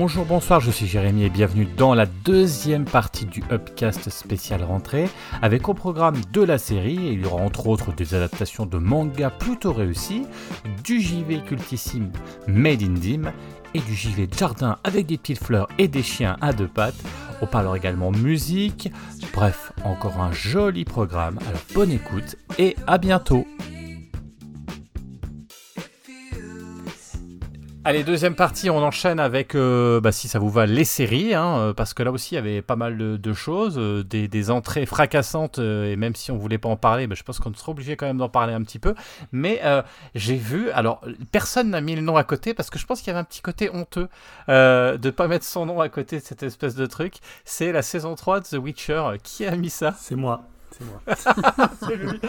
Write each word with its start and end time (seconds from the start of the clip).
Bonjour, 0.00 0.24
bonsoir, 0.24 0.60
je 0.60 0.70
suis 0.70 0.86
Jérémy 0.86 1.24
et 1.24 1.28
bienvenue 1.28 1.66
dans 1.76 1.92
la 1.92 2.06
deuxième 2.06 2.84
partie 2.84 3.26
du 3.26 3.42
Upcast 3.50 4.10
spécial 4.10 4.62
rentrée 4.62 5.08
avec 5.42 5.68
au 5.68 5.74
programme 5.74 6.14
de 6.32 6.40
la 6.40 6.56
série, 6.56 6.94
il 6.94 7.22
y 7.22 7.24
aura 7.24 7.42
entre 7.42 7.66
autres 7.66 7.92
des 7.92 8.14
adaptations 8.14 8.64
de 8.64 8.78
manga 8.78 9.28
plutôt 9.28 9.72
réussies, 9.72 10.22
du 10.84 11.00
JV 11.00 11.40
cultissime 11.40 12.12
Made 12.46 12.84
in 12.84 12.94
Dim 12.94 13.32
et 13.74 13.80
du 13.80 13.92
JV 13.92 14.28
de 14.28 14.34
jardin 14.34 14.78
avec 14.84 15.06
des 15.06 15.18
petites 15.18 15.42
fleurs 15.42 15.66
et 15.78 15.88
des 15.88 16.04
chiens 16.04 16.36
à 16.40 16.52
deux 16.52 16.68
pattes. 16.68 17.02
On 17.42 17.48
parlera 17.48 17.76
également 17.76 18.12
musique, 18.12 18.92
bref, 19.34 19.72
encore 19.84 20.20
un 20.20 20.30
joli 20.30 20.84
programme, 20.84 21.40
alors 21.48 21.62
bonne 21.74 21.90
écoute 21.90 22.36
et 22.56 22.76
à 22.86 22.98
bientôt 22.98 23.48
Allez, 27.88 28.04
deuxième 28.04 28.34
partie, 28.34 28.68
on 28.68 28.82
enchaîne 28.82 29.18
avec, 29.18 29.54
euh, 29.54 29.98
bah, 29.98 30.12
si 30.12 30.28
ça 30.28 30.38
vous 30.38 30.50
va, 30.50 30.66
les 30.66 30.84
séries, 30.84 31.32
hein, 31.32 31.56
euh, 31.56 31.72
parce 31.72 31.94
que 31.94 32.02
là 32.02 32.12
aussi, 32.12 32.34
il 32.34 32.36
y 32.36 32.38
avait 32.38 32.60
pas 32.60 32.76
mal 32.76 32.98
de, 32.98 33.32
choses, 33.32 33.78
euh, 33.78 34.04
des, 34.04 34.50
entrées 34.50 34.84
fracassantes, 34.84 35.58
et 35.58 35.96
même 35.96 36.14
si 36.14 36.30
on 36.30 36.36
voulait 36.36 36.58
pas 36.58 36.68
en 36.68 36.76
parler, 36.76 37.06
bah, 37.06 37.14
je 37.16 37.22
pense 37.22 37.38
qu'on 37.38 37.54
sera 37.54 37.72
obligé 37.72 37.96
quand 37.96 38.04
même 38.04 38.18
d'en 38.18 38.28
parler 38.28 38.52
un 38.52 38.62
petit 38.62 38.78
peu. 38.78 38.94
Mais 39.32 39.62
j'ai 40.14 40.36
vu, 40.36 40.70
alors, 40.72 41.00
personne 41.32 41.70
n'a 41.70 41.80
mis 41.80 41.96
le 41.96 42.02
nom 42.02 42.18
à 42.18 42.24
côté, 42.24 42.52
parce 42.52 42.68
que 42.68 42.78
je 42.78 42.84
pense 42.84 42.98
qu'il 42.98 43.06
y 43.06 43.10
avait 43.12 43.20
un 43.20 43.24
petit 43.24 43.40
côté 43.40 43.70
honteux 43.72 44.10
de 44.48 45.10
pas 45.10 45.26
mettre 45.26 45.46
son 45.46 45.64
nom 45.64 45.80
à 45.80 45.88
côté 45.88 46.18
de 46.18 46.22
cette 46.22 46.42
espèce 46.42 46.74
de 46.74 46.84
truc. 46.84 47.14
C'est 47.46 47.72
la 47.72 47.80
saison 47.80 48.14
3 48.16 48.40
de 48.40 48.44
The 48.44 48.62
Witcher. 48.62 49.02
Qui 49.22 49.46
a 49.46 49.56
mis 49.56 49.70
ça? 49.70 49.94
C'est 49.98 50.14
moi. 50.14 50.42
C'est 50.72 50.84
moi. 50.84 51.00
C'est 51.88 51.96
lui. 51.96 52.20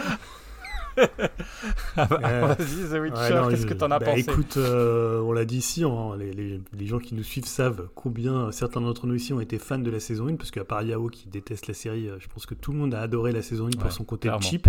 Ah 1.96 2.06
bah, 2.06 2.54
vas-y, 2.54 2.88
The 2.88 3.00
Witcher, 3.00 3.42
qu'est-ce 3.50 3.66
que 3.66 3.74
t'en 3.74 3.90
as 3.90 3.98
bah, 3.98 4.06
pensé 4.06 4.20
Écoute, 4.20 4.56
euh, 4.56 5.20
on 5.20 5.32
l'a 5.32 5.44
dit 5.44 5.58
ici, 5.58 5.84
hein, 5.84 6.16
les, 6.16 6.86
gens 6.86 6.98
qui 6.98 7.14
nous 7.14 7.22
suivent 7.22 7.46
savent 7.46 7.88
combien 7.94 8.52
certains 8.52 8.80
d'entre 8.80 9.06
nous 9.06 9.14
ici 9.14 9.32
ont 9.32 9.40
été 9.40 9.58
fans 9.58 9.78
de 9.78 9.90
la 9.90 10.00
saison 10.00 10.28
1, 10.28 10.36
parce 10.36 10.50
qu'à 10.50 10.64
part 10.64 10.82
Yao 10.82 11.08
qui 11.08 11.28
déteste 11.28 11.66
la 11.66 11.74
série, 11.74 12.08
euh, 12.08 12.16
je 12.20 12.28
pense 12.28 12.46
que 12.46 12.54
tout 12.54 12.72
le 12.72 12.78
monde 12.78 12.94
a 12.94 13.00
adoré 13.00 13.32
la 13.32 13.42
saison 13.42 13.66
1 13.66 13.70
pour 13.78 13.92
son 13.92 14.04
côté 14.04 14.30
cheap. 14.40 14.68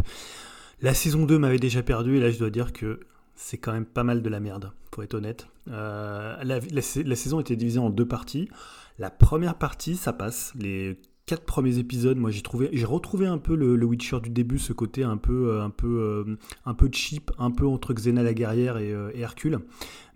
La 0.81 0.93
saison 0.93 1.25
2 1.25 1.37
m'avait 1.37 1.59
déjà 1.59 1.83
perdu, 1.83 2.17
et 2.17 2.19
là 2.19 2.31
je 2.31 2.39
dois 2.39 2.49
dire 2.49 2.73
que 2.73 2.99
c'est 3.35 3.57
quand 3.57 3.71
même 3.71 3.85
pas 3.85 4.03
mal 4.03 4.21
de 4.21 4.29
la 4.29 4.39
merde, 4.39 4.71
pour 4.89 5.03
être 5.03 5.13
honnête. 5.13 5.47
Euh, 5.69 6.35
la, 6.43 6.59
la, 6.59 7.15
saison 7.15 7.39
était 7.39 7.55
divisée 7.55 7.79
en 7.79 7.89
deux 7.89 8.07
parties. 8.07 8.49
La 8.99 9.09
première 9.09 9.55
partie, 9.55 9.95
ça 9.95 10.13
passe. 10.13 10.53
Les 10.59 10.97
quatre 11.31 11.45
premiers 11.45 11.77
épisodes, 11.77 12.17
moi 12.17 12.29
j'ai 12.29 12.41
trouvé, 12.41 12.67
j'ai 12.73 12.83
retrouvé 12.83 13.25
un 13.25 13.37
peu 13.37 13.55
le, 13.55 13.85
Witcher 13.85 14.19
du 14.19 14.29
début, 14.29 14.59
ce 14.59 14.73
côté 14.73 15.05
un 15.05 15.15
peu, 15.15 15.51
euh, 15.51 15.63
un 15.63 15.69
peu, 15.69 15.87
euh, 16.27 16.37
un 16.65 16.73
peu 16.73 16.89
cheap, 16.91 17.31
un 17.39 17.51
peu 17.51 17.65
entre 17.65 17.93
Xena 17.93 18.21
la 18.21 18.33
guerrière 18.33 18.75
euh, 18.75 19.11
et, 19.15 19.21
Hercule, 19.21 19.59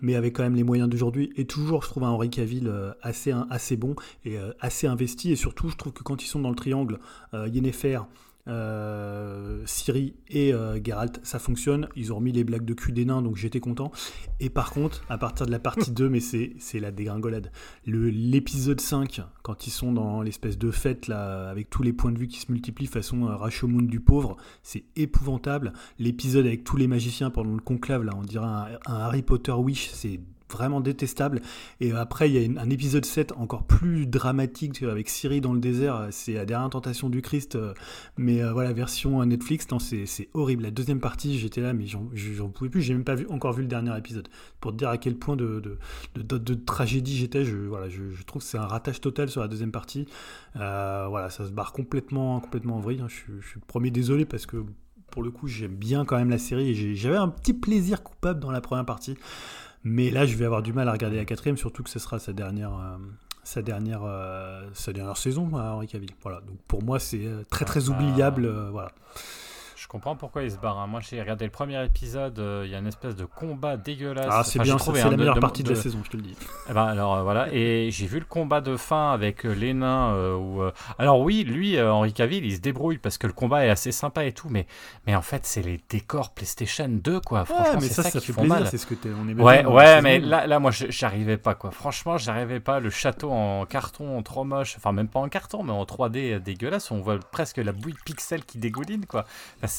mais 0.02 0.16
avec 0.16 0.36
quand 0.36 0.44
même 0.44 0.56
les 0.56 0.66
moyens 0.66 0.90
d'aujourd'hui. 0.90 1.32
Et 1.38 1.46
toujours, 1.46 1.84
je 1.84 1.88
trouve 1.88 2.04
un 2.04 2.10
Henri 2.10 2.30
Cavill 2.30 2.70
assez, 3.02 3.34
assez 3.50 3.78
bon 3.78 3.96
et 4.26 4.36
assez 4.60 4.88
investi. 4.88 5.32
Et 5.32 5.38
surtout, 5.38 5.70
je 5.70 5.78
trouve 5.78 5.94
que 5.94 6.04
quand 6.04 6.22
ils 6.22 6.28
sont 6.28 6.42
dans 6.42 6.50
le 6.50 6.56
triangle, 6.56 7.00
Yennefer, 7.34 8.00
euh, 8.48 9.64
Siri 9.66 10.14
et 10.30 10.54
euh, 10.54 10.80
Geralt, 10.84 11.20
ça 11.24 11.40
fonctionne. 11.40 11.88
Ils 11.96 12.14
ont 12.14 12.18
remis 12.18 12.32
les 12.32 12.44
blagues 12.44 12.66
de 12.66 12.74
cul 12.74 12.92
des 12.92 13.06
nains, 13.06 13.22
donc 13.22 13.36
j'étais 13.36 13.60
content. 13.60 13.92
Et 14.40 14.50
par 14.50 14.72
contre, 14.72 15.04
à 15.10 15.18
partir 15.18 15.46
de 15.46 15.52
la 15.52 15.60
partie 15.60 15.92
2, 15.92 16.10
mais 16.10 16.20
c'est 16.20 16.80
la 16.80 16.92
dégringolade. 16.92 17.52
L'épisode 17.86 18.82
5, 18.82 19.22
quand 19.42 19.68
ils 19.68 19.72
sont 19.72 19.92
dans 19.92 20.22
l'espèce 20.22 20.58
de 20.58 20.72
fête, 20.72 21.08
là, 21.08 21.50
avec 21.50 21.70
tous 21.70 21.84
les 21.84 21.94
points 21.94 22.12
de 22.12 22.20
vue 22.20 22.28
qui 22.28 22.40
se 22.40 22.52
multiplient 22.52 22.88
façon 22.88 23.28
euh, 23.28 23.36
Rashomon 23.36 23.82
du 23.82 24.00
pauvre, 24.00 24.38
c'est 24.64 24.84
épouvantable. 24.96 25.74
L'épisode 26.00 26.46
avec 26.46 26.64
tous 26.64 26.78
les 26.78 26.88
magiciens 26.88 27.30
pendant 27.30 27.54
le 27.54 27.62
conclave, 27.62 28.04
là, 28.04 28.14
on 28.16 28.22
dirait 28.22 28.46
un, 28.46 28.68
un 28.86 28.96
Harry 28.96 29.24
Potter 29.24 29.52
Wish, 29.52 29.90
c'est 29.92 30.20
vraiment 30.52 30.82
détestable. 30.82 31.42
Et 31.80 31.92
après, 31.92 32.30
il 32.30 32.36
y 32.36 32.58
a 32.58 32.62
un 32.62 32.70
épisode 32.70 33.06
7 33.06 33.34
encore 33.34 33.64
plus 33.64 34.08
dramatique 34.08 34.84
avec 34.84 35.10
Siri 35.10 35.42
dans 35.42 35.54
le 35.54 35.60
désert. 35.60 36.08
C'est 36.12 36.34
la 36.34 36.46
dernière 36.46 36.70
tentation 36.70 37.10
du 37.10 37.22
Christ, 37.22 37.56
euh, 37.56 37.74
mais 38.18 38.44
euh, 38.44 38.52
voilà, 38.54 38.74
version 38.74 39.24
Netflix. 39.26 39.68
C'est 39.80 40.30
horrible. 40.34 40.64
La 40.64 40.72
deuxième 40.72 41.00
partie, 41.00 41.38
j'étais 41.38 41.62
là, 41.62 41.74
mais 41.74 41.86
j'en 41.86 42.50
pouvais 42.50 42.70
plus. 42.70 42.82
J'ai 42.82 42.94
même 42.94 43.04
pas 43.04 43.16
vu, 43.16 43.28
encore 43.30 43.54
vu 43.54 43.62
le 43.62 43.68
dernier 43.68 43.98
épisode. 43.98 44.28
Pour 44.60 44.72
te 44.72 44.78
dire 44.78 44.90
à 44.90 44.98
quel 44.98 45.16
point 45.16 45.36
de, 45.36 45.62
de, 46.16 46.54
tragédie 46.54 47.18
j'étais, 47.18 47.46
je, 47.46 47.58
voilà, 47.58 47.90
je, 47.90 48.24
trouve 48.24 48.42
que 48.42 48.48
c'est 48.48 48.58
un 48.58 48.68
ratage 48.68 49.02
total 49.02 49.30
sur 49.30 49.42
la 49.42 49.48
deuxième 49.48 49.72
partie. 49.72 50.08
Euh, 50.56 51.08
voilà, 51.10 51.30
ça 51.30 51.46
se 51.46 51.52
barre 51.52 51.74
complètement, 51.74 52.40
complètement 52.40 52.78
en 52.78 52.80
vrille. 52.80 53.02
Hein. 53.02 53.08
Je, 53.10 53.40
je 53.40 53.48
suis 53.48 53.60
le 53.60 53.66
premier 53.66 53.92
désolé 53.92 54.26
parce 54.26 54.46
que 54.46 54.64
pour 55.12 55.24
le 55.24 55.32
coup, 55.32 55.48
j'aime 55.48 55.76
bien 55.76 56.06
quand 56.06 56.18
même 56.18 56.30
la 56.30 56.38
série 56.38 56.70
et 56.70 56.96
j'avais 56.96 57.18
un 57.18 57.30
petit 57.30 57.54
plaisir 57.54 58.04
coupable 58.04 58.40
dans 58.40 58.52
la 58.52 58.62
première 58.62 58.86
partie. 58.86 59.16
Mais 59.88 60.10
là, 60.10 60.26
je 60.26 60.36
vais 60.36 60.46
avoir 60.46 60.64
du 60.64 60.74
mal 60.74 60.90
à 60.90 60.92
regarder 60.92 61.18
la 61.18 61.26
quatrième, 61.26 61.58
surtout 61.58 61.84
que 61.84 61.92
ce 61.92 62.00
sera 62.00 62.18
sa 62.18 62.34
dernière, 62.34 62.74
euh, 62.74 62.98
sa 63.44 63.62
dernière, 63.62 64.02
euh, 64.04 64.68
sa 64.74 64.92
dernière 64.92 65.16
saison, 65.16 65.48
Henri 65.54 65.86
Cavill. 65.86 66.10
Voilà. 66.24 66.42
Donc 66.42 66.58
pour 66.68 66.84
moi, 66.84 67.00
c'est 67.00 67.24
euh, 67.24 67.44
très 67.52 67.66
très 67.66 67.88
oubliable. 67.88 68.48
voilà. 68.72 68.92
Je 69.86 69.88
comprends 69.88 70.16
pourquoi 70.16 70.42
il 70.42 70.50
se 70.50 70.58
barre. 70.58 70.80
Hein. 70.80 70.88
Moi, 70.88 71.00
j'ai 71.08 71.22
regardé 71.22 71.46
le 71.46 71.52
premier 71.52 71.86
épisode. 71.86 72.40
Euh, 72.40 72.64
il 72.66 72.72
y 72.72 72.76
a 72.76 72.80
une 72.80 72.88
espèce 72.88 73.16
de 73.16 73.26
combat 73.26 73.78
dégueulasse. 73.78 74.26
Ah, 74.32 74.44
c'est 74.44 74.58
bien, 74.58 74.80
c'est 74.80 74.92
la 74.92 75.16
meilleure 75.16 75.40
partie 75.40 75.62
de, 75.62 75.70
la 75.70 75.76
saison, 75.76 76.00
je 76.04 76.10
te 76.10 76.18
le 76.18 76.24
dis. 76.24 76.36
Eh 76.68 76.74
ben, 76.74 76.86
alors 76.86 77.18
euh, 77.18 77.22
voilà. 77.22 77.54
Et 77.54 77.92
j'ai 77.92 78.08
vu 78.08 78.18
le 78.18 78.26
combat 78.26 78.62
de 78.62 78.78
fin 78.78 79.12
avec 79.12 79.46
euh, 79.46 79.54
les 79.54 79.76
nains. 79.76 80.16
Où, 80.38 80.64
alors 80.98 81.20
oui, 81.20 81.44
lui, 81.44 81.80
Henri 81.80 82.14
Cavill, 82.14 82.44
il 82.46 82.56
se 82.56 82.62
débrouille 82.62 82.98
parce 82.98 83.20
que 83.20 83.28
le 83.28 83.34
combat 83.34 83.64
est 83.64 83.70
assez 83.70 83.92
sympa 83.92 84.26
et 84.26 84.32
tout. 84.32 84.48
Mais, 84.50 84.66
mais 85.06 85.16
en 85.16 85.22
fait, 85.22 85.46
c'est 85.46 85.62
les 85.62 85.80
décors 85.88 86.34
PlayStation 86.34 86.90
2, 86.90 87.20
quoi. 87.20 87.46
Franchement, 87.46 87.80
c'est 87.80 87.90
ça, 87.90 88.02
ça, 88.02 88.10
ça, 88.10 88.20
qui 88.20 88.26
fait 88.26 88.42
plaisir. 88.42 88.68
C'est 88.68 88.80
ce 88.80 88.88
que 88.88 88.96
on 89.06 89.30
est. 89.30 89.36
Ouais, 89.36 89.64
ouais, 89.68 90.02
mais 90.02 90.18
là, 90.18 90.48
là, 90.48 90.58
moi, 90.58 90.72
j'arrivais 90.72 91.38
pas, 91.38 91.54
quoi. 91.54 91.70
Franchement, 91.70 92.18
j'arrivais 92.18 92.60
pas. 92.60 92.80
Le 92.80 92.90
château 92.90 93.30
en 93.30 93.68
carton, 93.68 94.24
trop 94.24 94.46
moche. 94.46 94.78
Enfin, 94.78 94.94
même 94.94 95.10
pas 95.10 95.20
en 95.20 95.30
carton, 95.30 95.62
mais 95.62 95.74
en 95.74 95.84
3D 95.84 96.42
dégueulasse. 96.42 96.90
On 96.90 97.02
voit 97.02 97.20
presque 97.20 97.58
la 97.58 97.72
bouille 97.72 97.94
pixel 98.04 98.44
qui 98.46 98.58
dégouline, 98.58 99.06
quoi 99.06 99.26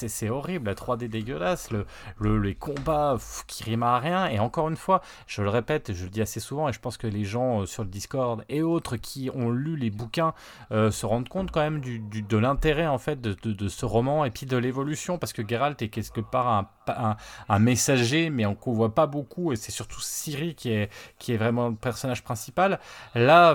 c'est 0.08 0.28
horrible, 0.28 0.66
la 0.66 0.74
3D 0.74 1.08
dégueulasse, 1.08 1.70
le, 1.70 2.38
les 2.38 2.54
combats 2.54 3.16
qui 3.46 3.64
riment 3.64 3.84
à 3.84 3.98
rien. 3.98 4.26
Et 4.28 4.38
encore 4.38 4.68
une 4.68 4.76
fois, 4.76 5.02
je 5.26 5.42
le 5.42 5.48
répète, 5.48 5.92
je 5.92 6.04
le 6.04 6.10
dis 6.10 6.22
assez 6.22 6.40
souvent, 6.40 6.68
et 6.68 6.72
je 6.72 6.80
pense 6.80 6.96
que 6.96 7.06
les 7.06 7.24
gens 7.24 7.62
euh, 7.62 7.66
sur 7.66 7.82
le 7.82 7.88
Discord 7.88 8.44
et 8.48 8.62
autres 8.62 8.96
qui 8.96 9.30
ont 9.34 9.50
lu 9.50 9.76
les 9.76 9.90
bouquins 9.90 10.34
euh, 10.72 10.90
se 10.90 11.06
rendent 11.06 11.28
compte 11.28 11.50
quand 11.50 11.60
même 11.60 11.80
du, 11.80 12.00
de 12.00 12.36
l'intérêt 12.36 12.86
en 12.86 12.98
fait 12.98 13.20
de, 13.20 13.68
ce 13.68 13.84
roman 13.84 14.24
et 14.24 14.30
puis 14.30 14.46
de 14.46 14.56
l'évolution, 14.56 15.18
parce 15.18 15.32
que 15.32 15.46
Geralt 15.46 15.80
est 15.82 15.88
quelque 15.88 16.20
part 16.20 16.48
un, 16.48 17.16
un, 17.48 17.58
messager, 17.58 18.30
mais 18.30 18.46
on 18.46 18.56
ne 18.66 18.74
voit 18.74 18.94
pas 18.94 19.06
beaucoup, 19.06 19.52
et 19.52 19.56
c'est 19.56 19.72
surtout 19.72 20.00
Ciri 20.00 20.54
qui 20.54 20.70
est, 20.70 20.90
qui 21.18 21.32
est 21.32 21.36
vraiment 21.36 21.68
le 21.68 21.74
personnage 21.74 22.22
principal. 22.22 22.78
Là, 23.14 23.54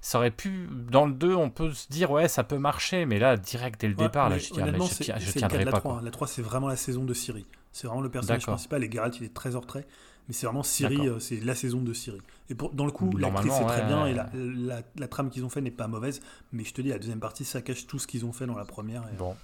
ça 0.00 0.18
aurait 0.18 0.30
pu, 0.30 0.68
dans 0.90 1.06
le 1.06 1.12
2, 1.12 1.34
on 1.34 1.50
peut 1.50 1.72
se 1.72 1.88
dire, 1.88 2.10
ouais, 2.10 2.26
ça 2.28 2.42
peut 2.42 2.58
marcher, 2.58 3.04
mais 3.04 3.18
là, 3.18 3.36
direct 3.36 3.80
dès 3.80 3.88
le 3.88 3.94
départ, 3.94 4.30
là, 4.30 4.38
je, 4.38 4.44
je, 4.44 5.32
tiendrai 5.32 5.64
pas. 5.66 5.80
3, 5.80 6.00
La 6.02 6.10
3, 6.10 6.26
c'est 6.26 6.42
vraiment 6.42 6.68
la 6.68 6.76
saison 6.76 7.04
de 7.04 7.12
Siri. 7.12 7.46
C'est 7.72 7.86
vraiment 7.86 8.02
le 8.02 8.10
personnage 8.10 8.46
principal, 8.46 8.82
et 8.82 8.90
Geralt, 8.90 9.18
il 9.20 9.24
est 9.24 9.34
très 9.34 9.56
en 9.56 9.60
retrait. 9.60 9.86
Mais 10.26 10.34
c'est 10.34 10.46
vraiment 10.46 10.62
Siri, 10.62 11.08
euh, 11.08 11.18
c'est 11.18 11.40
la 11.40 11.54
saison 11.54 11.82
de 11.82 11.92
Siri. 11.92 12.20
Et 12.48 12.54
pour, 12.54 12.72
dans 12.72 12.86
le 12.86 12.92
coup, 12.92 13.14
l'actrice 13.16 13.52
est 13.52 13.66
très 13.66 13.84
bien, 13.84 14.06
et 14.06 14.14
la, 14.14 14.82
la, 14.96 15.08
trame 15.08 15.28
qu'ils 15.28 15.44
ont 15.44 15.50
fait 15.50 15.60
n'est 15.60 15.70
pas 15.70 15.86
mauvaise. 15.86 16.20
Mais 16.52 16.64
je 16.64 16.72
te 16.72 16.80
dis, 16.80 16.88
la 16.88 16.98
deuxième 16.98 17.20
partie, 17.20 17.44
ça 17.44 17.60
cache 17.60 17.86
tout 17.86 17.98
ce 17.98 18.06
qu'ils 18.06 18.24
ont 18.24 18.32
fait 18.32 18.46
dans 18.46 18.56
la 18.56 18.64
première. 18.64 19.02
Bon. 19.18 19.36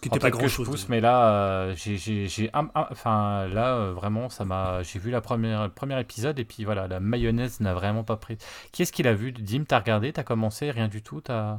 Ce 0.00 0.08
qui 0.08 0.14
n'était 0.14 0.30
pas 0.30 0.30
grand 0.30 0.48
chose. 0.48 0.66
pousse, 0.66 0.88
mais 0.88 1.02
là, 1.02 1.30
euh, 1.30 1.74
j'ai, 1.76 2.50
enfin 2.54 3.46
là, 3.48 3.74
euh, 3.74 3.92
vraiment, 3.92 4.30
ça 4.30 4.46
m'a, 4.46 4.82
j'ai 4.82 4.98
vu 4.98 5.10
la 5.10 5.20
première, 5.20 5.64
le 5.64 5.68
premier 5.68 6.00
épisode 6.00 6.38
et 6.38 6.44
puis 6.46 6.64
voilà, 6.64 6.88
la 6.88 7.00
mayonnaise 7.00 7.60
n'a 7.60 7.74
vraiment 7.74 8.02
pas 8.02 8.16
pris. 8.16 8.38
Qui 8.72 8.80
est-ce 8.80 8.92
qu'il 8.92 9.06
a 9.06 9.12
vu? 9.12 9.30
Dim, 9.30 9.64
t'as 9.68 9.80
regardé, 9.80 10.10
t'as 10.14 10.22
commencé, 10.22 10.70
rien 10.70 10.88
du 10.88 11.02
tout, 11.02 11.20
t'as. 11.20 11.58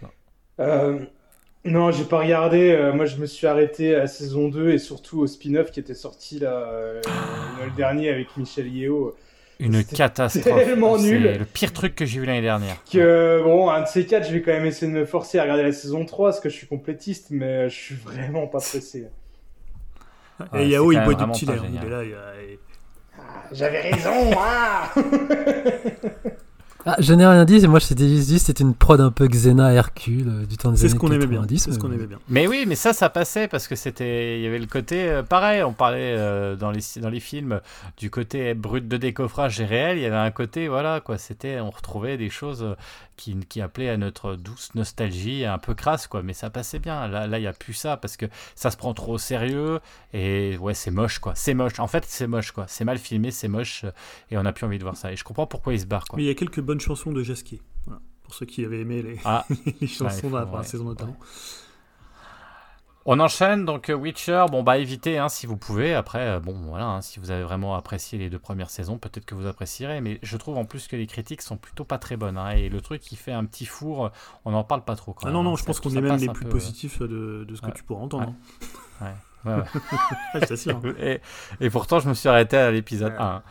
Non. 0.00 0.08
Euh, 0.60 0.98
non, 1.66 1.90
j'ai 1.90 2.04
pas 2.04 2.20
regardé. 2.20 2.90
moi, 2.94 3.04
je 3.04 3.18
me 3.18 3.26
suis 3.26 3.46
arrêté 3.46 3.94
à 3.96 4.06
saison 4.06 4.48
2 4.48 4.70
et 4.70 4.78
surtout 4.78 5.20
au 5.20 5.26
spin-off 5.26 5.72
qui 5.72 5.80
était 5.80 5.92
sorti 5.92 6.38
là, 6.38 6.72
le 7.64 7.70
dernier 7.76 8.08
avec 8.08 8.34
Michel 8.38 8.74
Yeo. 8.74 9.14
Une 9.62 9.84
catastrophe. 9.84 10.44
tellement 10.44 10.98
nul. 10.98 11.22
C'est 11.32 11.38
le 11.38 11.44
pire 11.44 11.72
truc 11.72 11.94
que 11.94 12.04
j'ai 12.04 12.20
vu 12.20 12.26
l'année 12.26 12.42
dernière. 12.42 12.76
Que, 12.90 13.40
bon, 13.42 13.70
un 13.70 13.82
de 13.82 13.86
ces 13.86 14.06
quatre, 14.06 14.26
je 14.26 14.32
vais 14.32 14.42
quand 14.42 14.52
même 14.52 14.66
essayer 14.66 14.90
de 14.90 14.96
me 14.98 15.04
forcer 15.04 15.38
à 15.38 15.42
regarder 15.42 15.62
la 15.62 15.72
saison 15.72 16.04
3 16.04 16.30
parce 16.30 16.40
que 16.40 16.48
je 16.48 16.54
suis 16.56 16.66
complétiste, 16.66 17.28
mais 17.30 17.68
je 17.68 17.74
suis 17.74 17.94
vraiment 17.94 18.46
pas 18.46 18.58
pressé. 18.58 19.06
Et 20.54 20.68
Yao, 20.68 20.90
il 20.92 21.00
boit 21.04 21.14
du 21.14 21.24
petit 21.26 21.46
lait. 21.46 21.56
Là, 21.56 22.02
ah, 23.18 23.22
J'avais 23.52 23.80
raison, 23.80 24.32
hein 24.38 24.90
Ah, 26.84 26.96
je 26.98 27.14
n'ai 27.14 27.26
rien 27.26 27.44
dit, 27.44 27.66
moi 27.68 27.78
je 27.78 27.88
t'ai 27.88 27.94
dit 27.94 28.38
c'était 28.38 28.62
une 28.62 28.74
prod 28.74 29.00
un 29.00 29.10
peu 29.10 29.28
Xena 29.28 29.72
Hercule 29.72 30.28
euh, 30.28 30.46
du 30.46 30.56
temps 30.56 30.70
des 30.70 30.76
C'est 30.76 30.88
ce 30.88 30.94
qu'on 30.96 31.12
aimait 31.12 31.26
bien. 31.26 31.44
C'est 31.48 31.72
ce 31.72 31.78
qu'on 31.78 31.92
aimait 31.92 32.06
bien. 32.06 32.18
Mais 32.28 32.46
oui, 32.46 32.64
mais 32.66 32.74
ça, 32.74 32.92
ça 32.92 33.08
passait 33.08 33.46
parce 33.46 33.68
que 33.68 33.76
c'était, 33.76 34.38
il 34.38 34.42
y 34.42 34.46
avait 34.46 34.58
le 34.58 34.66
côté 34.66 35.08
euh, 35.08 35.22
pareil. 35.22 35.62
On 35.62 35.72
parlait 35.72 36.16
euh, 36.16 36.56
dans 36.56 36.70
les 36.70 36.80
dans 37.00 37.10
les 37.10 37.20
films 37.20 37.60
du 37.96 38.10
côté 38.10 38.54
brut 38.54 38.88
de 38.88 38.96
décoffrage 38.96 39.60
et 39.60 39.64
réel. 39.64 39.98
Il 39.98 40.02
y 40.02 40.06
avait 40.06 40.16
un 40.16 40.30
côté 40.30 40.68
voilà 40.68 41.00
quoi. 41.00 41.18
C'était, 41.18 41.60
on 41.60 41.70
retrouvait 41.70 42.16
des 42.16 42.30
choses 42.30 42.64
qui, 43.16 43.38
qui 43.48 43.60
appelait 43.60 43.88
à 43.88 43.96
notre 43.96 44.36
douce 44.36 44.74
nostalgie 44.74 45.44
un 45.44 45.58
peu 45.58 45.74
crasse, 45.74 46.06
quoi. 46.06 46.22
Mais 46.22 46.32
ça 46.32 46.50
passait 46.50 46.78
bien. 46.78 47.08
Là, 47.08 47.26
il 47.38 47.40
n'y 47.40 47.46
a 47.46 47.52
plus 47.52 47.74
ça 47.74 47.96
parce 47.96 48.16
que 48.16 48.26
ça 48.54 48.70
se 48.70 48.76
prend 48.76 48.94
trop 48.94 49.14
au 49.14 49.18
sérieux 49.18 49.80
et 50.12 50.56
ouais, 50.58 50.74
c'est 50.74 50.90
moche, 50.90 51.18
quoi. 51.18 51.34
C'est 51.34 51.54
moche. 51.54 51.78
En 51.78 51.86
fait, 51.86 52.04
c'est 52.06 52.26
moche, 52.26 52.52
quoi. 52.52 52.66
C'est 52.68 52.84
mal 52.84 52.98
filmé, 52.98 53.30
c'est 53.30 53.48
moche 53.48 53.84
et 54.30 54.38
on 54.38 54.42
n'a 54.42 54.52
plus 54.52 54.66
envie 54.66 54.78
de 54.78 54.84
voir 54.84 54.96
ça. 54.96 55.12
Et 55.12 55.16
je 55.16 55.24
comprends 55.24 55.46
pourquoi 55.46 55.74
il 55.74 55.80
se 55.80 55.86
barre, 55.86 56.04
quoi. 56.04 56.16
Mais 56.16 56.24
il 56.24 56.28
y 56.28 56.30
a 56.30 56.34
quelques 56.34 56.60
bonnes 56.60 56.80
chansons 56.80 57.12
de 57.12 57.22
Jasquier. 57.22 57.60
Pour 58.22 58.34
ceux 58.34 58.46
qui 58.46 58.64
avaient 58.64 58.80
aimé 58.80 59.02
les, 59.02 59.18
ah. 59.24 59.44
les 59.80 59.86
chansons 59.86 60.30
de 60.30 60.36
la 60.36 60.62
saison 60.62 60.84
notamment. 60.84 61.16
On 63.04 63.18
enchaîne 63.18 63.64
donc 63.64 63.90
euh, 63.90 63.94
Witcher. 63.94 64.46
Bon 64.50 64.62
bah 64.62 64.78
évitez 64.78 65.18
hein, 65.18 65.28
si 65.28 65.46
vous 65.46 65.56
pouvez. 65.56 65.94
Après 65.94 66.20
euh, 66.20 66.40
bon 66.40 66.54
voilà 66.68 66.86
hein, 66.86 67.00
si 67.02 67.18
vous 67.18 67.30
avez 67.30 67.42
vraiment 67.42 67.74
apprécié 67.74 68.18
les 68.18 68.30
deux 68.30 68.38
premières 68.38 68.70
saisons, 68.70 68.98
peut-être 68.98 69.24
que 69.24 69.34
vous 69.34 69.46
apprécierez. 69.46 70.00
Mais 70.00 70.18
je 70.22 70.36
trouve 70.36 70.56
en 70.56 70.64
plus 70.64 70.86
que 70.86 70.96
les 70.96 71.06
critiques 71.06 71.42
sont 71.42 71.56
plutôt 71.56 71.84
pas 71.84 71.98
très 71.98 72.16
bonnes. 72.16 72.38
Hein, 72.38 72.50
et 72.50 72.68
le 72.68 72.80
truc 72.80 73.00
qui 73.00 73.16
fait 73.16 73.32
un 73.32 73.44
petit 73.44 73.66
four, 73.66 74.10
on 74.44 74.52
n'en 74.52 74.64
parle 74.64 74.84
pas 74.84 74.94
trop. 74.94 75.12
Quand 75.12 75.28
ah 75.28 75.32
non 75.32 75.42
non, 75.42 75.56
je 75.56 75.64
pense 75.64 75.80
qu'on 75.80 75.90
est 75.90 76.00
même 76.00 76.16
les 76.16 76.28
plus 76.28 76.46
positifs 76.46 77.00
de, 77.00 77.46
ce 77.54 77.60
que 77.60 77.70
tu 77.70 77.82
pourras 77.82 78.02
entendre. 78.02 78.34
Ouais. 79.00 79.06
Ouais, 79.08 79.14
et, 80.98 81.20
et, 81.60 81.70
pourtant, 81.70 82.00
je 82.00 82.08
me 82.08 82.14
suis 82.14 82.28
arrêté 82.28 82.56
à 82.56 82.70
l'épisode 82.70 83.14
1. 83.18 83.42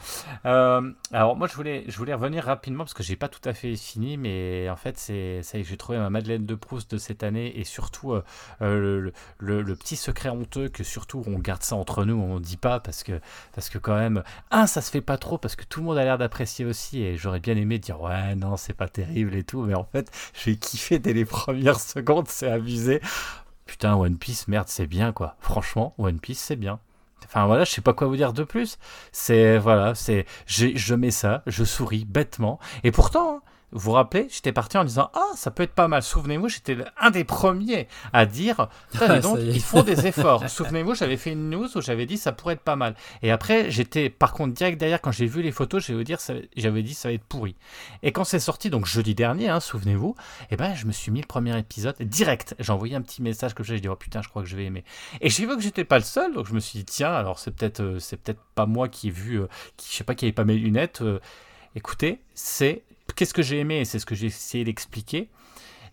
Euh, 0.45 0.91
alors, 1.11 1.35
moi, 1.35 1.47
je 1.47 1.55
voulais, 1.55 1.85
je 1.87 1.97
voulais 1.97 2.13
revenir 2.13 2.43
rapidement 2.43 2.83
parce 2.83 2.93
que 2.93 3.03
j'ai 3.03 3.15
pas 3.15 3.27
tout 3.27 3.47
à 3.47 3.53
fait 3.53 3.75
fini, 3.75 4.17
mais 4.17 4.69
en 4.69 4.75
fait, 4.75 4.97
c'est 4.97 5.41
ça 5.43 5.57
j'ai 5.63 5.77
trouvé 5.77 5.97
ma 5.97 6.09
Madeleine 6.09 6.45
de 6.45 6.55
Proust 6.55 6.91
de 6.91 6.97
cette 6.97 7.23
année 7.23 7.57
et 7.59 7.63
surtout 7.63 8.13
euh, 8.13 8.23
euh, 8.61 9.11
le, 9.39 9.61
le, 9.61 9.75
petit 9.75 9.95
secret 9.95 10.29
honteux 10.29 10.69
que 10.69 10.83
surtout 10.83 11.23
on 11.27 11.39
garde 11.39 11.63
ça 11.63 11.75
entre 11.75 12.05
nous, 12.05 12.15
on 12.15 12.39
dit 12.39 12.57
pas 12.57 12.79
parce 12.79 13.03
que, 13.03 13.19
parce 13.53 13.69
que 13.69 13.77
quand 13.77 13.95
même, 13.95 14.23
un, 14.51 14.67
ça 14.67 14.81
se 14.81 14.91
fait 14.91 15.01
pas 15.01 15.17
trop 15.17 15.37
parce 15.37 15.55
que 15.55 15.63
tout 15.63 15.79
le 15.79 15.85
monde 15.85 15.97
a 15.97 16.03
l'air 16.03 16.17
d'apprécier 16.17 16.65
aussi 16.65 17.01
et 17.01 17.17
j'aurais 17.17 17.39
bien 17.39 17.55
aimé 17.55 17.79
dire 17.79 18.01
ouais, 18.01 18.35
non, 18.35 18.57
c'est 18.57 18.73
pas 18.73 18.87
terrible 18.87 19.35
et 19.35 19.43
tout, 19.43 19.63
mais 19.63 19.75
en 19.75 19.83
fait, 19.83 20.11
j'ai 20.33 20.55
kiffé 20.55 20.99
dès 20.99 21.13
les 21.13 21.25
premières 21.25 21.79
secondes, 21.79 22.27
c'est 22.27 22.49
abusé 22.49 23.01
putain, 23.65 23.95
One 23.95 24.17
Piece, 24.17 24.47
merde, 24.47 24.67
c'est 24.67 24.87
bien 24.87 25.11
quoi. 25.11 25.35
Franchement, 25.39 25.93
One 25.97 26.19
Piece, 26.19 26.39
c'est 26.39 26.55
bien. 26.55 26.79
Enfin 27.25 27.45
voilà, 27.45 27.63
je 27.63 27.71
sais 27.71 27.81
pas 27.81 27.93
quoi 27.93 28.07
vous 28.07 28.17
dire 28.17 28.33
de 28.33 28.43
plus. 28.43 28.77
C'est 29.11 29.57
voilà, 29.57 29.95
c'est 29.95 30.25
je 30.47 30.95
mets 30.95 31.11
ça, 31.11 31.43
je 31.47 31.63
souris 31.63 32.05
bêtement. 32.05 32.59
Et 32.83 32.91
pourtant, 32.91 33.35
hein, 33.37 33.41
vous 33.71 33.79
vous 33.79 33.91
rappelez, 33.91 34.27
j'étais 34.29 34.51
parti 34.51 34.77
en 34.77 34.83
disant 34.83 35.09
Ah, 35.13 35.31
ça 35.35 35.51
peut 35.51 35.63
être 35.63 35.73
pas 35.73 35.87
mal. 35.87 36.03
Souvenez-vous, 36.03 36.49
j'étais 36.49 36.77
un 36.97 37.09
des 37.09 37.23
premiers 37.23 37.87
à 38.13 38.25
dire 38.25 38.67
donc, 39.21 39.39
ils 39.41 39.61
font 39.61 39.83
des 39.83 40.07
efforts. 40.07 40.49
Souvenez-vous, 40.49 40.95
j'avais 40.95 41.17
fait 41.17 41.31
une 41.31 41.49
news 41.49 41.67
où 41.75 41.81
j'avais 41.81 42.05
dit 42.05 42.17
ça 42.17 42.31
pourrait 42.31 42.55
être 42.55 42.61
pas 42.61 42.75
mal. 42.75 42.95
Et 43.21 43.31
après, 43.31 43.71
j'étais 43.71 44.09
par 44.09 44.33
contre 44.33 44.53
direct 44.53 44.79
derrière, 44.79 45.01
quand 45.01 45.11
j'ai 45.11 45.25
vu 45.25 45.41
les 45.41 45.51
photos, 45.51 45.85
j'avais 45.85 46.03
dire 46.03 46.19
j'avais 46.57 46.83
dit 46.83 46.93
ça 46.93 47.09
va 47.09 47.13
être 47.13 47.23
pourri. 47.23 47.55
Et 48.03 48.11
quand 48.11 48.23
c'est 48.23 48.39
sorti, 48.39 48.69
donc 48.69 48.85
jeudi 48.85 49.15
dernier, 49.15 49.49
hein, 49.49 49.59
souvenez-vous, 49.59 50.15
eh 50.49 50.57
ben, 50.57 50.73
je 50.75 50.85
me 50.85 50.91
suis 50.91 51.11
mis 51.11 51.21
le 51.21 51.27
premier 51.27 51.57
épisode 51.57 51.95
direct. 52.01 52.55
J'ai 52.59 52.71
envoyé 52.71 52.95
un 52.95 53.01
petit 53.01 53.21
message 53.21 53.53
que 53.53 53.63
j'ai 53.63 53.79
dit 53.79 53.87
Oh 53.87 53.95
putain, 53.95 54.21
je 54.21 54.29
crois 54.29 54.43
que 54.43 54.49
je 54.49 54.55
vais 54.55 54.65
aimer. 54.65 54.83
Et 55.21 55.29
j'ai 55.29 55.45
vu 55.45 55.55
que 55.55 55.61
j'étais 55.61 55.85
pas 55.85 55.97
le 55.97 56.03
seul, 56.03 56.33
donc 56.33 56.47
je 56.47 56.53
me 56.53 56.59
suis 56.59 56.79
dit 56.79 56.85
Tiens, 56.85 57.13
alors 57.13 57.39
c'est 57.39 57.51
peut-être 57.51 57.81
euh, 57.81 57.99
c'est 57.99 58.17
peut-être 58.17 58.41
pas 58.55 58.65
moi 58.65 58.89
qui 58.89 59.07
ai 59.07 59.11
vu, 59.11 59.39
euh, 59.39 59.47
qui, 59.77 59.91
je 59.91 59.97
sais 59.97 60.03
pas, 60.03 60.15
qui 60.15 60.25
avait 60.25 60.31
pas 60.31 60.45
mes 60.45 60.55
lunettes. 60.55 61.01
Euh, 61.01 61.19
écoutez, 61.75 62.21
c'est 62.33 62.83
qu'est-ce 63.13 63.33
que 63.33 63.41
j'ai 63.41 63.59
aimé, 63.59 63.79
et 63.79 63.85
c'est 63.85 63.99
ce 63.99 64.05
que 64.05 64.15
j'ai 64.15 64.27
essayé 64.27 64.63
d'expliquer, 64.63 65.29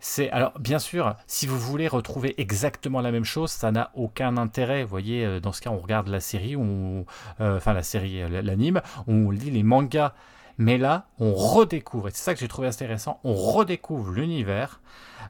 c'est 0.00 0.30
alors 0.30 0.52
bien 0.60 0.78
sûr, 0.78 1.16
si 1.26 1.46
vous 1.46 1.58
voulez 1.58 1.88
retrouver 1.88 2.40
exactement 2.40 3.00
la 3.00 3.10
même 3.10 3.24
chose, 3.24 3.50
ça 3.50 3.72
n'a 3.72 3.90
aucun 3.94 4.36
intérêt. 4.36 4.84
Vous 4.84 4.90
voyez, 4.90 5.24
euh, 5.24 5.40
dans 5.40 5.52
ce 5.52 5.60
cas, 5.60 5.70
on 5.70 5.78
regarde 5.78 6.08
la 6.08 6.20
série, 6.20 6.54
on, 6.54 7.04
euh, 7.40 7.56
enfin 7.56 7.72
la 7.72 7.82
série, 7.82 8.22
euh, 8.22 8.42
l'anime, 8.42 8.80
on 9.08 9.30
lit 9.30 9.50
les 9.50 9.62
mangas. 9.62 10.14
Mais 10.60 10.76
là, 10.76 11.06
on 11.20 11.34
redécouvre, 11.34 12.08
et 12.08 12.10
c'est 12.10 12.24
ça 12.24 12.34
que 12.34 12.40
j'ai 12.40 12.48
trouvé 12.48 12.66
intéressant, 12.66 13.20
on 13.22 13.32
redécouvre 13.34 14.10
l'univers 14.10 14.80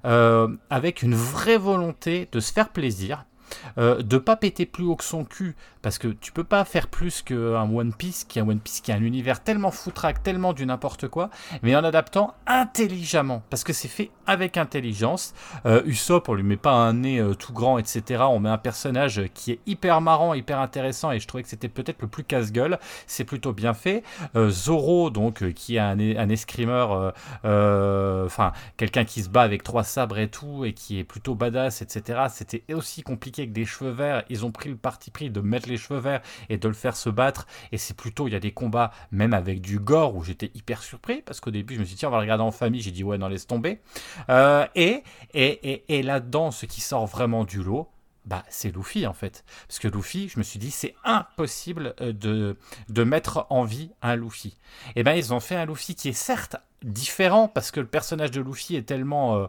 avec 0.05 1.03
une 1.03 1.15
vraie 1.15 1.59
volonté 1.59 2.29
de 2.33 2.41
se 2.41 2.51
faire 2.51 2.71
plaisir, 2.71 3.27
euh, 3.79 4.03
de 4.03 4.19
pas 4.19 4.37
péter 4.37 4.67
plus 4.67 4.85
haut 4.85 4.97
que 4.97 5.05
son 5.05 5.25
cul, 5.25 5.57
parce 5.83 5.99
que 5.99 6.09
tu 6.09 6.33
peux 6.33 6.45
pas 6.45 6.65
faire 6.65 6.89
plus 6.89 7.23
qu'un 7.23 7.71
One 7.71 7.93
Piece, 7.93 8.25
qui 8.25 8.39
est 8.39 8.43
un 8.43 8.49
One 8.49 8.61
Piece 8.61 8.81
qui 8.81 8.93
a 8.93 8.97
un 8.97 9.03
univers 9.03 9.43
tellement 9.43 9.71
foutraque, 9.71 10.23
tellement 10.23 10.53
du 10.53 10.67
n'importe 10.67 11.09
quoi, 11.09 11.31
mais 11.63 11.75
en 11.77 11.85
adaptant 11.85 12.35
intelligemment, 12.47 13.43
parce 13.51 13.65
que 13.65 13.73
c'est 13.73 13.89
fait 13.89 14.11
avec 14.27 14.57
intelligence. 14.57 15.35
Euh, 15.67 15.83
Usopp, 15.87 16.29
on 16.29 16.35
lui 16.35 16.43
met 16.43 16.57
pas 16.57 16.73
un 16.73 16.93
nez 16.95 17.19
euh, 17.19 17.35
tout 17.35 17.53
grand, 17.53 17.79
etc. 17.79 18.25
On 18.29 18.41
met 18.41 18.49
un 18.49 18.59
personnage 18.59 19.23
qui 19.35 19.53
est 19.53 19.61
hyper 19.67 20.01
marrant, 20.01 20.35
hyper 20.35 20.61
intéressant, 20.61 21.13
et 21.13 21.21
je 21.21 21.27
trouvais 21.27 21.43
que 21.43 21.49
c'était 21.49 21.69
peut-être 21.69 22.03
le 22.03 22.09
plus 22.09 22.25
casse-gueule. 22.25 22.79
C'est 23.07 23.25
plutôt 23.25 23.53
bien 23.53 23.75
fait. 23.75 24.03
Euh, 24.37 24.51
Zoro, 24.51 25.11
donc, 25.11 25.53
qui 25.55 25.77
est 25.77 25.81
un, 25.81 25.99
un 25.99 26.29
escrimeur, 26.29 27.15
enfin, 27.45 28.53
quelqu'un 28.77 29.05
qui 29.05 29.23
se 29.23 29.29
bat 29.29 29.43
avec 29.43 29.63
trois 29.63 29.85
sabres 29.85 30.19
et 30.19 30.29
tout, 30.29 30.65
et 30.65 30.73
qui 30.73 30.99
est 30.99 31.05
plutôt 31.05 31.35
badass, 31.35 31.83
etc. 31.83 32.27
C'était 32.31 32.63
aussi 32.75 33.03
compliqué 33.03 33.38
avec 33.43 33.53
des 33.53 33.65
cheveux 33.65 33.91
verts, 33.91 34.25
ils 34.29 34.45
ont 34.45 34.53
pris 34.53 34.69
le 34.69 34.77
parti 34.77 35.11
pris 35.11 35.31
de 35.31 35.41
mettre 35.41 35.69
les 35.69 35.77
cheveux 35.77 36.01
verts 36.01 36.23
et 36.49 36.59
de 36.59 36.69
le 36.69 36.75
faire 36.75 36.97
se 36.97 37.11
battre. 37.11 37.47
Et 37.73 37.79
c'est 37.79 37.97
plutôt, 37.97 38.29
il 38.29 38.33
y 38.33 38.37
a 38.37 38.41
des 38.41 38.53
combats, 38.53 38.93
même 39.11 39.35
avec 39.35 39.61
du 39.61 39.79
gore, 39.79 40.17
où 40.17 40.25
j'étais 40.25 40.51
hyper 40.55 40.83
surpris, 40.83 41.23
parce 41.23 41.41
qu'au 41.41 41.51
début, 41.51 41.75
je 41.75 41.81
me 41.81 41.85
suis 41.85 41.95
dit, 41.95 42.01
tiens, 42.01 42.09
on 42.09 42.13
va 42.13 42.19
le 42.19 42.23
regarder 42.23 42.45
en 42.45 42.51
famille. 42.51 42.81
J'ai 42.81 42.91
dit, 42.91 43.05
ouais, 43.05 43.19
non, 43.19 43.29
laisse 43.29 43.47
tomber. 43.47 43.81
Euh, 44.29 44.67
et, 44.75 45.03
et, 45.35 45.71
et, 45.71 45.99
et 45.99 46.03
là-dedans, 46.03 46.51
ce 46.51 46.67
qui 46.67 46.81
sort 46.81 47.07
vraiment 47.07 47.45
du 47.45 47.63
lot, 47.63 47.89
bah, 48.25 48.45
c'est 48.51 48.75
Luffy 48.75 49.07
en 49.07 49.15
fait. 49.15 49.45
Parce 49.67 49.79
que 49.79 49.89
Luffy, 49.89 50.29
je 50.29 50.39
me 50.39 50.45
suis 50.45 50.59
dit, 50.59 50.71
c'est 50.71 50.95
impossible 51.05 51.95
euh, 52.01 52.13
de, 52.13 52.59
de 52.91 53.05
mettre 53.05 53.47
en 53.49 53.65
vie 53.65 53.91
un 54.03 54.17
Luffy. 54.17 54.59
Et 54.89 55.01
eh 55.01 55.03
ben 55.03 55.15
ils 55.15 55.33
ont 55.33 55.41
fait 55.41 55.57
un 55.57 55.65
Luffy 55.65 55.95
qui 55.95 56.11
est 56.11 56.13
certes 56.13 56.57
différent, 56.83 57.49
parce 57.49 57.71
que 57.71 57.81
le 57.81 57.87
personnage 57.87 58.31
de 58.31 58.41
Luffy 58.41 58.77
est 58.77 58.83
tellement... 58.83 59.37
Euh, 59.37 59.47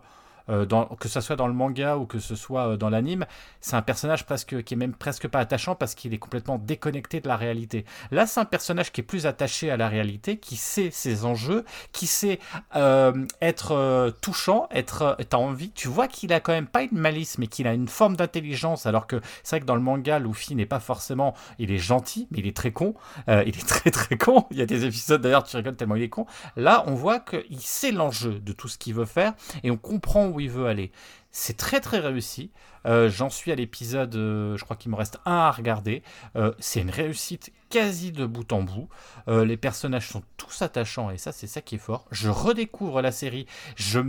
euh, 0.49 0.65
que 0.99 1.07
ce 1.07 1.21
soit 1.21 1.35
dans 1.35 1.47
le 1.47 1.53
manga 1.53 1.97
ou 1.97 2.05
que 2.05 2.19
ce 2.19 2.35
soit 2.35 2.69
euh, 2.69 2.77
dans 2.77 2.89
l'anime, 2.89 3.25
c'est 3.61 3.75
un 3.75 3.81
personnage 3.81 4.25
presque 4.25 4.63
qui 4.63 4.73
est 4.73 4.77
même 4.77 4.93
presque 4.93 5.27
pas 5.27 5.39
attachant 5.39 5.75
parce 5.75 5.95
qu'il 5.95 6.13
est 6.13 6.17
complètement 6.17 6.57
déconnecté 6.57 7.19
de 7.21 7.27
la 7.27 7.37
réalité. 7.37 7.85
Là, 8.11 8.25
c'est 8.25 8.39
un 8.39 8.45
personnage 8.45 8.91
qui 8.91 9.01
est 9.01 9.03
plus 9.03 9.25
attaché 9.25 9.69
à 9.69 9.77
la 9.77 9.87
réalité, 9.87 10.37
qui 10.37 10.55
sait 10.55 10.89
ses 10.91 11.25
enjeux, 11.25 11.65
qui 11.91 12.07
sait 12.07 12.39
euh, 12.75 13.25
être 13.41 14.11
touchant, 14.21 14.67
être 14.71 15.17
t'as 15.29 15.37
envie. 15.37 15.71
Tu 15.71 15.87
vois 15.87 16.07
qu'il 16.07 16.33
a 16.33 16.39
quand 16.39 16.53
même 16.53 16.67
pas 16.67 16.83
une 16.83 16.97
malice, 16.97 17.37
mais 17.37 17.47
qu'il 17.47 17.67
a 17.67 17.73
une 17.73 17.87
forme 17.87 18.15
d'intelligence. 18.15 18.85
Alors 18.85 19.07
que 19.07 19.21
c'est 19.43 19.57
vrai 19.57 19.61
que 19.61 19.65
dans 19.65 19.75
le 19.75 19.81
manga, 19.81 20.19
Luffy 20.19 20.55
n'est 20.55 20.65
pas 20.65 20.79
forcément, 20.79 21.35
il 21.59 21.71
est 21.71 21.77
gentil, 21.77 22.27
mais 22.31 22.39
il 22.39 22.47
est 22.47 22.55
très 22.55 22.71
con. 22.71 22.95
il 23.27 23.33
est 23.49 23.67
très 23.67 23.91
très 23.91 24.17
con. 24.17 24.45
Il 24.51 24.57
y 24.57 24.61
a 24.61 24.65
des 24.65 24.85
épisodes 24.85 25.21
d'ailleurs, 25.21 25.43
tu 25.43 25.55
rigoles 25.55 25.75
tellement 25.75 25.95
il 25.95 26.03
est 26.03 26.09
con. 26.09 26.25
Là, 26.55 26.83
on 26.87 26.95
voit 26.95 27.19
qu'il 27.19 27.61
sait 27.61 27.91
l'enjeu 27.91 28.39
de 28.39 28.51
tout 28.51 28.67
ce 28.67 28.77
qu'il 28.77 28.93
veut 28.93 29.05
faire 29.05 29.33
et 29.63 29.71
on 29.71 29.77
comprend 29.77 30.27
où 30.27 30.38
il 30.39 30.49
veut 30.49 30.67
aller. 30.67 30.91
C'est 31.31 31.57
très 31.57 31.79
très 31.79 31.99
réussi. 31.99 32.51
Euh, 32.85 33.09
j'en 33.09 33.29
suis 33.29 33.51
à 33.51 33.55
l'épisode, 33.55 34.15
euh, 34.15 34.57
je 34.57 34.63
crois 34.63 34.75
qu'il 34.75 34.91
me 34.91 34.95
reste 34.95 35.19
un 35.25 35.35
à 35.35 35.51
regarder. 35.51 36.01
Euh, 36.35 36.53
c'est 36.59 36.81
une 36.81 36.89
réussite 36.89 37.51
quasi 37.69 38.11
de 38.11 38.25
bout 38.25 38.51
en 38.51 38.63
bout. 38.63 38.89
les 39.27 39.57
personnages 39.57 40.07
sont 40.07 40.23
tous 40.37 40.63
attachants 40.63 41.11
et 41.11 41.19
ça 41.19 41.31
c'est 41.31 41.45
ça 41.45 41.61
qui 41.61 41.75
est 41.75 41.79
fort. 41.79 42.07
Je 42.09 42.29
redécouvre 42.29 42.99
la 43.03 43.11
série. 43.11 43.45
Je, 43.75 43.99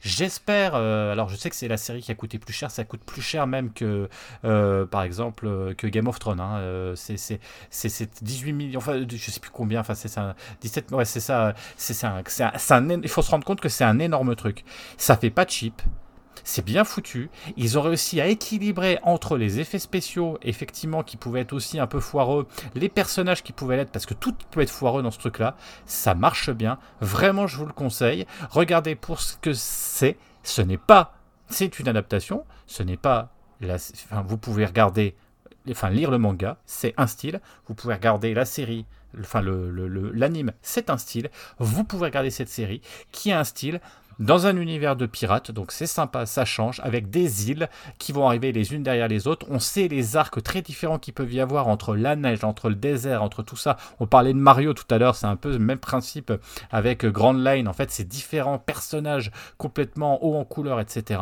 j'espère. 0.00 0.74
alors 0.74 1.28
je 1.28 1.36
sais 1.36 1.50
que 1.50 1.54
c'est 1.54 1.68
la 1.68 1.76
série 1.76 2.02
qui 2.02 2.10
a 2.10 2.16
coûté 2.16 2.40
plus 2.40 2.52
cher. 2.52 2.72
Ça 2.72 2.82
coûte 2.84 3.04
plus 3.04 3.22
cher 3.22 3.46
même 3.46 3.72
que 3.72 4.08
par 4.42 5.04
exemple 5.04 5.74
que 5.76 5.86
Game 5.86 6.08
of 6.08 6.18
Thrones. 6.18 6.40
Hein. 6.40 6.94
c'est, 6.96 7.16
c'est, 7.16 7.38
c'est, 7.70 8.24
18 8.24 8.52
millions. 8.52 8.78
Enfin 8.78 9.06
je 9.08 9.30
sais 9.30 9.38
plus 9.38 9.52
combien. 9.52 9.78
Enfin 9.78 9.94
c'est 9.94 10.08
ça. 10.08 10.34
17. 10.60 10.90
Ouais 10.90 11.04
c'est 11.04 11.20
ça. 11.20 11.54
C'est 11.76 11.94
ça. 11.94 12.20
il 12.24 13.08
faut 13.08 13.22
se 13.22 13.30
rendre 13.30 13.44
compte 13.44 13.60
que 13.60 13.68
c'est 13.68 13.84
un 13.84 14.00
énorme 14.00 14.34
truc. 14.34 14.64
Ça 14.96 15.16
fait 15.16 15.30
pas 15.30 15.46
cheap. 15.46 15.80
C'est 16.42 16.64
bien 16.64 16.84
foutu. 16.84 17.30
Ils 17.56 17.78
ont 17.78 17.82
réussi 17.82 18.20
à 18.20 18.26
équilibrer 18.26 18.98
entre 19.02 19.36
les 19.36 19.60
effets 19.60 19.78
spéciaux, 19.78 20.38
effectivement, 20.42 21.02
qui 21.02 21.16
pouvaient 21.16 21.42
être 21.42 21.52
aussi 21.52 21.78
un 21.78 21.86
peu 21.86 22.00
foireux, 22.00 22.46
les 22.74 22.88
personnages 22.88 23.42
qui 23.42 23.52
pouvaient 23.52 23.76
l'être, 23.76 23.92
parce 23.92 24.06
que 24.06 24.14
tout 24.14 24.34
peut 24.50 24.60
être 24.60 24.70
foireux 24.70 25.02
dans 25.02 25.10
ce 25.10 25.18
truc-là. 25.18 25.56
Ça 25.86 26.14
marche 26.14 26.50
bien. 26.50 26.78
Vraiment, 27.00 27.46
je 27.46 27.56
vous 27.56 27.66
le 27.66 27.72
conseille. 27.72 28.26
Regardez 28.50 28.94
pour 28.94 29.20
ce 29.20 29.36
que 29.36 29.52
c'est. 29.52 30.16
Ce 30.42 30.62
n'est 30.62 30.78
pas. 30.78 31.14
C'est 31.48 31.78
une 31.78 31.88
adaptation. 31.88 32.44
Ce 32.66 32.82
n'est 32.82 32.96
pas. 32.96 33.30
Enfin, 33.62 34.22
vous 34.26 34.38
pouvez 34.38 34.66
regarder. 34.66 35.14
Enfin, 35.70 35.88
lire 35.88 36.10
le 36.10 36.18
manga, 36.18 36.58
c'est 36.66 36.92
un 36.98 37.06
style. 37.06 37.40
Vous 37.66 37.74
pouvez 37.74 37.94
regarder 37.94 38.34
la 38.34 38.44
série, 38.44 38.84
enfin 39.18 39.40
l'anime, 39.40 40.48
le, 40.48 40.52
c'est 40.60 40.90
un 40.90 40.98
style. 40.98 41.30
Vous 41.58 41.84
pouvez 41.84 42.06
regarder 42.06 42.30
cette 42.30 42.48
série 42.48 42.82
qui 43.12 43.32
a 43.32 43.40
un 43.40 43.44
style 43.44 43.80
dans 44.18 44.46
un 44.46 44.56
univers 44.56 44.96
de 44.96 45.06
pirates, 45.06 45.50
donc 45.50 45.72
c'est 45.72 45.86
sympa, 45.86 46.26
ça 46.26 46.44
change, 46.44 46.80
avec 46.84 47.10
des 47.10 47.50
îles 47.50 47.68
qui 47.98 48.12
vont 48.12 48.26
arriver 48.26 48.52
les 48.52 48.72
unes 48.72 48.82
derrière 48.82 49.08
les 49.08 49.26
autres. 49.26 49.46
On 49.50 49.58
sait 49.58 49.88
les 49.88 50.16
arcs 50.16 50.42
très 50.42 50.62
différents 50.62 50.98
qu'il 50.98 51.14
peuvent 51.14 51.32
y 51.32 51.40
avoir 51.40 51.68
entre 51.68 51.96
la 51.96 52.16
neige, 52.16 52.44
entre 52.44 52.68
le 52.68 52.74
désert, 52.74 53.22
entre 53.22 53.42
tout 53.42 53.56
ça. 53.56 53.76
On 54.00 54.06
parlait 54.06 54.32
de 54.32 54.38
Mario 54.38 54.74
tout 54.74 54.86
à 54.90 54.98
l'heure, 54.98 55.16
c'est 55.16 55.26
un 55.26 55.36
peu 55.36 55.52
le 55.52 55.58
même 55.58 55.78
principe 55.78 56.32
avec 56.70 57.04
Grand 57.06 57.32
Line. 57.32 57.68
En 57.68 57.72
fait, 57.72 57.90
c'est 57.90 58.04
différents 58.04 58.58
personnages 58.58 59.30
complètement 59.58 60.24
haut 60.24 60.36
en 60.36 60.44
couleur, 60.44 60.80
etc. 60.80 61.20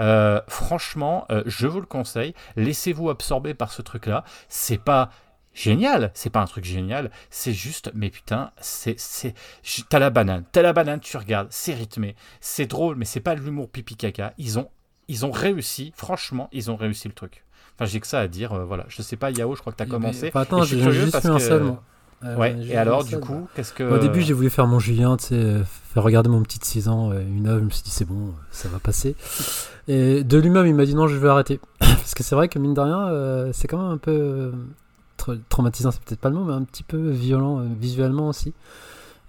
Euh, 0.00 0.40
franchement, 0.48 1.26
euh, 1.30 1.42
je 1.46 1.66
vous 1.66 1.80
le 1.80 1.86
conseille, 1.86 2.34
laissez-vous 2.56 3.10
absorber 3.10 3.54
par 3.54 3.72
ce 3.72 3.82
truc-là. 3.82 4.24
C'est 4.48 4.82
pas 4.82 5.10
génial. 5.54 6.10
C'est 6.14 6.30
pas 6.30 6.40
un 6.40 6.46
truc 6.46 6.64
génial, 6.64 7.10
c'est 7.30 7.52
juste, 7.52 7.90
mais 7.94 8.10
putain, 8.10 8.50
c'est, 8.60 8.98
c'est, 8.98 9.34
t'as 9.88 9.98
la 9.98 10.10
banane, 10.10 10.44
t'as 10.52 10.62
la 10.62 10.72
banane, 10.72 11.00
tu 11.00 11.16
regardes, 11.16 11.48
c'est 11.50 11.74
rythmé, 11.74 12.16
c'est 12.40 12.66
drôle, 12.66 12.96
mais 12.96 13.04
c'est 13.04 13.20
pas 13.20 13.34
de 13.34 13.40
l'humour 13.40 13.70
pipi 13.70 13.96
caca. 13.96 14.34
Ils 14.38 14.58
ont, 14.58 14.68
ils 15.08 15.24
ont 15.24 15.30
réussi, 15.30 15.92
franchement, 15.96 16.48
ils 16.52 16.70
ont 16.70 16.76
réussi 16.76 17.08
le 17.08 17.14
truc. 17.14 17.44
Enfin, 17.76 17.86
j'ai 17.86 18.00
que 18.00 18.06
ça 18.06 18.20
à 18.20 18.28
dire, 18.28 18.52
euh, 18.52 18.64
voilà. 18.64 18.84
Je 18.88 19.02
sais 19.02 19.16
pas, 19.16 19.30
Yao, 19.30 19.54
je 19.54 19.60
crois 19.60 19.72
que 19.72 19.78
t'as 19.78 19.86
commencé. 19.86 20.30
attends, 20.34 20.62
j'ai 20.62 20.78
juste 20.92 21.12
parce 21.12 21.26
un 21.26 21.38
seul, 21.38 21.74
ouais, 22.22 22.56
et 22.66 22.76
alors, 22.76 23.04
du 23.04 23.18
coup, 23.18 23.48
qu'est-ce 23.54 23.72
que. 23.72 23.84
Au 23.84 23.98
début, 23.98 24.20
j'ai 24.20 24.32
voulu 24.32 24.50
faire 24.50 24.66
mon 24.66 24.78
Julien, 24.78 25.16
tu 25.16 25.26
sais, 25.26 25.62
faire 25.92 26.02
regarder 26.02 26.28
mon 26.28 26.42
petit 26.42 26.58
de 26.58 26.64
6 26.64 26.88
ans, 26.88 27.12
une 27.12 27.46
œuvre, 27.46 27.60
je 27.60 27.64
me 27.64 27.70
suis 27.70 27.82
dit, 27.82 27.90
c'est 27.90 28.04
bon, 28.04 28.34
ça 28.50 28.68
va 28.68 28.78
passer. 28.78 29.16
Et 29.88 30.24
de 30.24 30.38
lui-même, 30.38 30.66
il 30.66 30.74
m'a 30.74 30.86
dit 30.86 30.94
non, 30.94 31.06
je 31.06 31.16
vais 31.16 31.28
arrêter. 31.28 31.60
Parce 31.78 32.14
que 32.14 32.22
c'est 32.22 32.34
vrai 32.34 32.48
que 32.48 32.58
mine 32.58 32.74
de 32.74 32.80
rien, 32.80 33.08
euh, 33.08 33.50
c'est 33.52 33.68
quand 33.68 33.78
même 33.78 33.92
un 33.92 33.98
peu 33.98 34.52
traumatisant, 35.48 35.90
c'est 35.90 36.02
peut-être 36.02 36.20
pas 36.20 36.30
le 36.30 36.36
mot, 36.36 36.44
mais 36.44 36.52
un 36.52 36.64
petit 36.64 36.82
peu 36.82 37.10
violent 37.10 37.60
euh, 37.60 37.66
visuellement 37.78 38.28
aussi. 38.28 38.54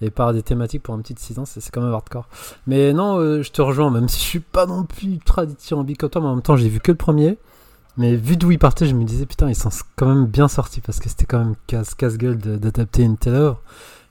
Et 0.02 0.10
par 0.10 0.34
des 0.34 0.44
thématiques 0.44 0.84
pour 0.84 0.94
un 0.94 1.00
petit 1.00 1.14
de 1.14 1.20
6 1.20 1.40
ans, 1.40 1.46
c'est 1.46 1.62
quand 1.72 1.82
même 1.82 1.94
hardcore. 1.94 2.28
Mais 2.68 2.94
non, 2.94 3.18
euh, 3.18 3.42
je 3.42 3.52
te 3.52 3.62
rejoins, 3.62 3.90
même 3.92 4.10
si 4.10 4.20
je 4.20 4.26
suis 4.26 4.40
pas 4.40 4.66
non 4.66 4.84
plus 4.84 5.08
ultra 5.14 5.46
dithyrambique 5.46 6.00
comme 6.00 6.10
toi, 6.10 6.22
mais 6.22 6.28
en 6.28 6.36
même 6.36 6.42
temps, 6.42 6.58
j'ai 6.58 6.70
vu 6.70 6.80
que 6.80 6.92
le 6.92 6.98
premier. 6.98 7.38
Mais 7.98 8.16
vu 8.18 8.36
d'où 8.36 8.52
il 8.52 8.60
partait, 8.60 8.88
je 8.88 8.94
me 8.94 9.06
disais, 9.06 9.26
putain, 9.26 9.48
ils 9.50 9.56
sont 9.56 9.70
quand 9.96 10.08
même 10.08 10.26
bien 10.26 10.50
sortis 10.50 10.82
parce 10.82 11.00
que 11.00 11.08
c'était 11.08 11.26
quand 11.26 11.40
même 11.40 11.56
casse-gueule 11.68 12.38
d'adapter 12.38 13.04
une 13.04 13.18
telle 13.18 13.36
œuvre. 13.36 13.62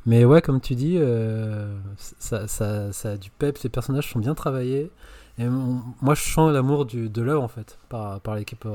Mais 0.06 0.24
ouais, 0.24 0.40
comme 0.40 0.60
tu 0.60 0.74
dis, 0.74 0.96
euh, 0.98 1.74
ça, 2.18 2.48
ça, 2.48 2.92
ça, 2.92 3.10
a 3.10 3.16
du 3.18 3.30
pep, 3.30 3.58
les 3.62 3.68
personnages 3.68 4.10
sont 4.10 4.18
bien 4.20 4.34
travaillés. 4.34 4.90
Et 5.38 5.46
moi, 5.46 6.14
je 6.14 6.22
sens 6.22 6.50
l'amour 6.52 6.86
de 6.86 7.22
l'œuvre 7.22 7.42
en 7.42 7.48
fait, 7.48 7.78
par, 7.90 8.20
par 8.20 8.36
l'équipe 8.36 8.66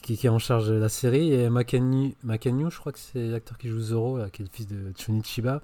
qui, 0.00 0.26
est 0.26 0.28
en 0.28 0.38
charge 0.38 0.68
de 0.68 0.74
la 0.74 0.88
série. 0.88 1.32
Et 1.32 1.48
Makanyu, 1.48 2.14
je 2.70 2.78
crois 2.78 2.92
que 2.92 2.98
c'est 2.98 3.26
l'acteur 3.28 3.58
qui 3.58 3.68
joue 3.68 3.80
Zoro, 3.80 4.18
qui 4.32 4.42
est 4.42 4.44
le 4.44 4.50
fils 4.52 4.66
de 4.66 4.92
Chunichiba. 4.96 5.60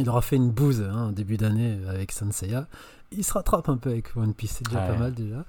Il 0.00 0.08
aura 0.08 0.22
fait 0.22 0.36
une 0.36 0.50
bouse 0.50 0.82
hein, 0.82 1.10
début 1.10 1.36
d'année 1.36 1.78
avec 1.88 2.12
Sanseiya. 2.12 2.68
Il 3.10 3.24
se 3.24 3.32
rattrape 3.32 3.68
un 3.68 3.78
peu 3.78 3.90
avec 3.90 4.14
One 4.16 4.34
Piece, 4.34 4.56
c'est 4.58 4.66
déjà 4.66 4.80
pas 4.80 4.96
mal 4.96 5.14
déjà. 5.14 5.44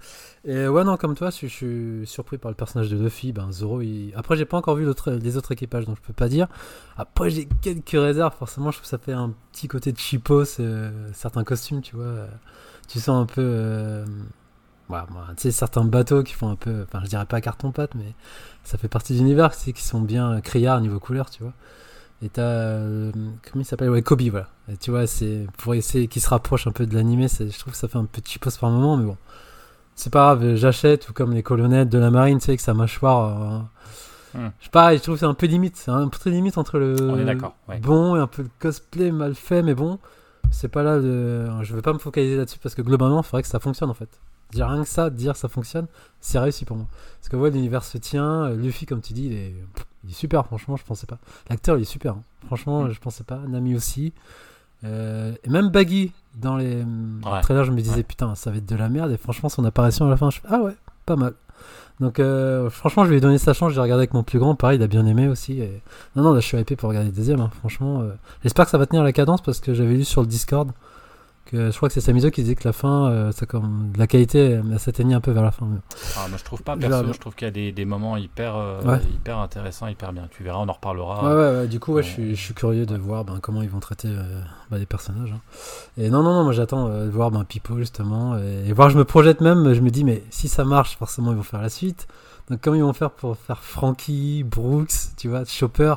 Et 0.45 0.67
ouais, 0.67 0.83
non, 0.85 0.95
comme 0.95 1.13
toi, 1.13 1.29
je, 1.29 1.45
suis 1.45 2.07
surpris 2.07 2.37
par 2.37 2.49
le 2.49 2.55
personnage 2.55 2.89
de 2.89 2.97
Luffy. 2.97 3.33
Ben, 3.33 3.51
Zoro, 3.51 3.81
il... 3.81 4.13
après, 4.15 4.37
j'ai 4.37 4.45
pas 4.45 4.57
encore 4.57 4.75
vu 4.75 4.85
les 4.85 5.37
autres 5.37 5.51
équipages, 5.51 5.85
donc 5.85 5.97
je 5.97 6.01
peux 6.01 6.13
pas 6.13 6.29
dire. 6.29 6.47
Après, 6.97 7.29
j'ai 7.29 7.47
quelques 7.61 7.89
réserves, 7.89 8.33
forcément, 8.33 8.71
je 8.71 8.77
trouve 8.77 8.83
que 8.83 8.89
ça 8.89 8.97
fait 8.97 9.13
un 9.13 9.33
petit 9.51 9.67
côté 9.67 9.91
de 9.91 9.97
cheapos, 9.97 10.61
certains 11.13 11.43
costumes, 11.43 11.81
tu 11.81 11.95
vois. 11.97 12.27
Tu 12.89 12.99
sens 12.99 13.21
un 13.21 13.25
peu. 13.25 13.41
Euh, 13.41 14.05
tu 14.89 15.41
sais, 15.43 15.51
certains 15.51 15.83
bateaux 15.83 16.23
qui 16.23 16.33
font 16.33 16.49
un 16.49 16.55
peu, 16.55 16.83
enfin, 16.83 17.01
je 17.03 17.09
dirais 17.09 17.25
pas 17.25 17.41
carton-pâte, 17.41 17.95
mais 17.95 18.13
ça 18.63 18.77
fait 18.77 18.87
partie 18.87 19.13
de 19.13 19.19
l'univers, 19.19 19.55
qui 19.55 19.83
sont 19.83 20.01
bien 20.01 20.41
criards 20.41 20.81
niveau 20.81 20.99
couleur, 20.99 21.29
tu 21.29 21.43
vois. 21.43 21.53
Et 22.21 22.29
t'as, 22.29 22.41
euh, 22.41 23.11
comment 23.13 23.61
il 23.61 23.65
s'appelle? 23.65 23.89
Ouais, 23.89 24.01
Kobe, 24.01 24.21
voilà. 24.23 24.47
tu 24.81 24.91
vois, 24.91 25.07
c'est 25.07 25.47
pour 25.57 25.73
essayer 25.73 26.07
qu'il 26.07 26.21
se 26.21 26.29
rapproche 26.29 26.67
un 26.67 26.71
peu 26.71 26.85
de 26.85 26.93
l'animé, 26.93 27.27
je 27.29 27.57
trouve 27.57 27.73
que 27.73 27.79
ça 27.79 27.87
fait 27.87 27.97
un 27.97 28.05
petit 28.05 28.39
poste 28.39 28.59
par 28.59 28.69
moment, 28.69 28.97
mais 28.97 29.05
bon. 29.05 29.17
C'est 29.95 30.11
pas 30.11 30.35
grave, 30.35 30.55
j'achète, 30.55 31.09
ou 31.09 31.13
comme 31.13 31.33
les 31.33 31.43
colonnettes 31.43 31.89
de 31.89 31.97
la 31.97 32.09
marine, 32.09 32.39
tu 32.39 32.45
sais, 32.45 32.51
avec 32.51 32.61
sa 32.61 32.73
mâchoire. 32.73 33.67
Euh, 34.35 34.39
hmm. 34.39 34.51
Je 34.59 34.65
sais 34.65 34.71
pas, 34.71 34.95
je 34.95 35.01
trouve 35.01 35.15
que 35.15 35.19
c'est 35.19 35.25
un 35.25 35.33
peu 35.33 35.47
limite, 35.47 35.75
c'est 35.77 35.91
un 35.91 36.07
peu 36.07 36.29
limite 36.29 36.57
entre 36.57 36.77
le 36.77 36.95
bon 37.81 38.15
et 38.15 38.19
un 38.19 38.27
peu 38.27 38.43
le 38.43 38.49
cosplay 38.59 39.11
mal 39.11 39.35
fait, 39.35 39.61
mais 39.61 39.75
bon, 39.75 39.99
c'est 40.51 40.69
pas 40.69 40.83
là 40.83 40.99
de. 40.99 41.47
Je 41.63 41.75
vais 41.75 41.81
pas 41.81 41.93
me 41.93 41.99
focaliser 41.99 42.37
là-dessus 42.37 42.59
parce 42.59 42.75
que 42.75 42.81
globalement, 42.81 43.21
il 43.21 43.25
faudrait 43.25 43.43
que 43.43 43.49
ça 43.49 43.59
fonctionne 43.59 43.89
en 43.89 43.93
fait. 43.93 44.09
Dire 44.51 44.67
rien 44.67 44.83
que 44.83 44.89
ça, 44.89 45.09
dire 45.09 45.35
ça 45.35 45.47
fonctionne, 45.47 45.85
c'est 46.21 46.39
réussi 46.39 46.65
pour 46.65 46.75
moi. 46.75 46.87
Parce 47.19 47.29
que 47.29 47.35
ouais, 47.35 47.51
l'univers 47.51 47.83
se 47.83 47.97
tient. 47.97 48.45
Euh, 48.45 48.55
Luffy, 48.55 48.85
comme 48.85 49.01
tu 49.01 49.13
dis, 49.13 49.27
il 49.27 49.33
est, 49.33 49.53
il 50.03 50.09
est 50.09 50.13
super, 50.13 50.45
franchement, 50.45 50.75
je 50.75 50.83
pensais 50.83 51.05
pas. 51.05 51.19
L'acteur, 51.49 51.77
il 51.77 51.83
est 51.83 51.85
super. 51.85 52.13
Hein. 52.13 52.23
Franchement, 52.47 52.85
mm. 52.85 52.91
je 52.91 52.99
pensais 52.99 53.23
pas. 53.23 53.39
Nami 53.47 53.75
aussi. 53.75 54.11
Euh, 54.83 55.33
et 55.43 55.49
même 55.49 55.69
Baggy, 55.69 56.13
dans 56.35 56.57
les 56.57 56.83
trailers, 57.43 57.65
je 57.65 57.71
me 57.71 57.81
disais, 57.81 58.01
putain, 58.01 58.33
ça 58.33 58.49
va 58.49 58.57
être 58.57 58.65
de 58.65 58.75
la 58.75 58.89
merde. 58.89 59.11
Et 59.11 59.17
franchement, 59.17 59.49
son 59.49 59.63
apparition 59.65 60.07
à 60.07 60.09
la 60.09 60.17
fin, 60.17 60.31
je 60.31 60.39
ah 60.49 60.61
ouais, 60.61 60.75
pas 61.05 61.15
mal. 61.15 61.33
Donc, 61.99 62.19
euh, 62.19 62.69
franchement, 62.69 63.03
je 63.03 63.09
lui 63.09 63.17
ai 63.17 63.21
donné 63.21 63.37
sa 63.37 63.53
chance. 63.53 63.73
J'ai 63.73 63.81
regardé 63.81 64.01
avec 64.01 64.13
mon 64.13 64.23
plus 64.23 64.39
grand, 64.39 64.55
pareil, 64.55 64.79
il 64.79 64.83
a 64.83 64.87
bien 64.87 65.05
aimé 65.05 65.27
aussi. 65.27 65.59
Et... 65.59 65.81
Non, 66.15 66.23
non, 66.23 66.33
là, 66.33 66.39
je 66.39 66.45
suis 66.47 66.57
hypé 66.57 66.75
pour 66.75 66.89
regarder 66.89 67.09
le 67.09 67.15
deuxième. 67.15 67.41
Hein. 67.41 67.51
Franchement, 67.59 68.03
j'espère 68.41 68.65
que 68.65 68.71
ça 68.71 68.79
va 68.79 68.87
tenir 68.87 69.03
la 69.03 69.11
cadence 69.11 69.41
parce 69.41 69.59
que 69.59 69.75
j'avais 69.75 69.95
lu 69.95 70.05
sur 70.05 70.21
le 70.21 70.27
Discord 70.27 70.71
je 71.53 71.75
crois 71.75 71.89
que 71.89 71.93
c'est 71.93 72.01
Samizo 72.01 72.29
qui 72.31 72.41
disait 72.41 72.55
que 72.55 72.67
la 72.67 72.73
fin, 72.73 73.09
euh, 73.09 73.31
ça 73.31 73.45
comme 73.45 73.91
la 73.97 74.07
qualité, 74.07 74.59
s'atteignait 74.77 75.15
un 75.15 75.21
peu 75.21 75.31
vers 75.31 75.43
la 75.43 75.51
fin. 75.51 75.67
Ah, 76.17 76.27
je 76.35 76.43
trouve 76.43 76.61
pas, 76.61 76.77
perso, 76.77 77.13
je 77.13 77.19
trouve 77.19 77.35
qu'il 77.35 77.47
y 77.47 77.49
a 77.49 77.51
des, 77.51 77.71
des 77.71 77.85
moments 77.85 78.17
hyper, 78.17 78.55
euh, 78.55 78.97
hyper 79.13 79.37
intéressants, 79.39 79.87
hyper 79.87 80.13
bien. 80.13 80.27
Tu 80.31 80.43
verras, 80.43 80.59
on 80.59 80.67
en 80.67 80.73
reparlera. 80.73 81.23
Ouais, 81.23 81.59
ouais, 81.59 81.67
du 81.67 81.79
coup, 81.79 81.93
ouais, 81.93 82.03
je, 82.03 82.09
suis, 82.09 82.35
je, 82.35 82.41
suis, 82.41 82.53
curieux 82.53 82.85
de 82.85 82.97
voir 82.97 83.25
ben, 83.25 83.39
comment 83.41 83.61
ils 83.61 83.69
vont 83.69 83.79
traiter 83.79 84.09
euh, 84.09 84.41
ben, 84.69 84.77
les 84.77 84.85
personnages. 84.85 85.31
Hein. 85.31 85.41
Et 85.97 86.09
non, 86.09 86.23
non, 86.23 86.33
non, 86.33 86.43
moi 86.43 86.53
j'attends 86.53 86.89
de 86.89 87.09
voir 87.09 87.31
ben, 87.31 87.43
Pipo 87.43 87.77
justement, 87.77 88.37
et, 88.37 88.71
voir, 88.73 88.89
je 88.89 88.97
me 88.97 89.05
projette 89.05 89.41
même, 89.41 89.73
je 89.73 89.81
me 89.81 89.89
dis, 89.89 90.03
mais 90.03 90.23
si 90.29 90.47
ça 90.47 90.63
marche, 90.63 90.97
forcément 90.97 91.31
ils 91.31 91.37
vont 91.37 91.43
faire 91.43 91.61
la 91.61 91.69
suite. 91.69 92.07
Donc, 92.49 92.61
comment 92.61 92.75
ils 92.75 92.83
vont 92.83 92.93
faire 92.93 93.11
pour 93.11 93.37
faire 93.37 93.59
Frankie, 93.63 94.43
Brooks, 94.43 95.15
tu 95.17 95.27
vois, 95.29 95.45
Chopper? 95.45 95.93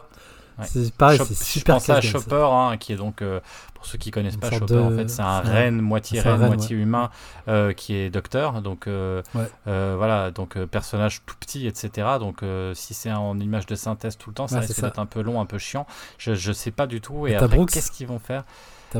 C'est 0.64 0.92
pareil, 0.94 1.20
c'est 1.24 1.34
super. 1.34 1.78
Je 1.78 1.86
pense 1.86 1.90
à 1.90 2.00
Chopper, 2.00 2.48
hein, 2.50 2.76
qui 2.78 2.92
est 2.92 2.96
donc, 2.96 3.22
euh, 3.22 3.40
pour 3.74 3.86
ceux 3.86 3.98
qui 3.98 4.10
connaissent 4.10 4.36
pas 4.36 4.50
Chopper, 4.50 4.78
en 4.78 4.90
fait, 4.90 5.08
c'est 5.08 5.22
un 5.22 5.40
reine, 5.40 5.80
moitié 5.80 6.20
reine, 6.20 6.46
moitié 6.46 6.76
humain, 6.76 7.10
euh, 7.48 7.72
qui 7.72 7.94
est 7.94 8.10
docteur. 8.10 8.62
Donc, 8.62 8.86
euh, 8.86 9.22
voilà, 9.64 10.30
donc 10.30 10.58
personnage 10.64 11.22
tout 11.26 11.36
petit, 11.38 11.66
etc. 11.66 12.08
Donc, 12.18 12.42
si 12.74 12.94
c'est 12.94 13.12
en 13.12 13.38
image 13.40 13.66
de 13.66 13.74
synthèse 13.74 14.16
tout 14.16 14.30
le 14.30 14.34
temps, 14.34 14.48
ça 14.48 14.60
risque 14.60 14.80
d'être 14.80 14.98
un 14.98 15.06
peu 15.06 15.22
long, 15.22 15.40
un 15.40 15.46
peu 15.46 15.58
chiant. 15.58 15.86
Je, 16.18 16.34
je 16.34 16.52
sais 16.52 16.70
pas 16.70 16.86
du 16.86 17.00
tout. 17.00 17.26
Et, 17.26 17.36
après, 17.36 17.64
qu'est-ce 17.66 17.90
qu'ils 17.90 18.06
vont 18.06 18.18
faire? 18.18 18.44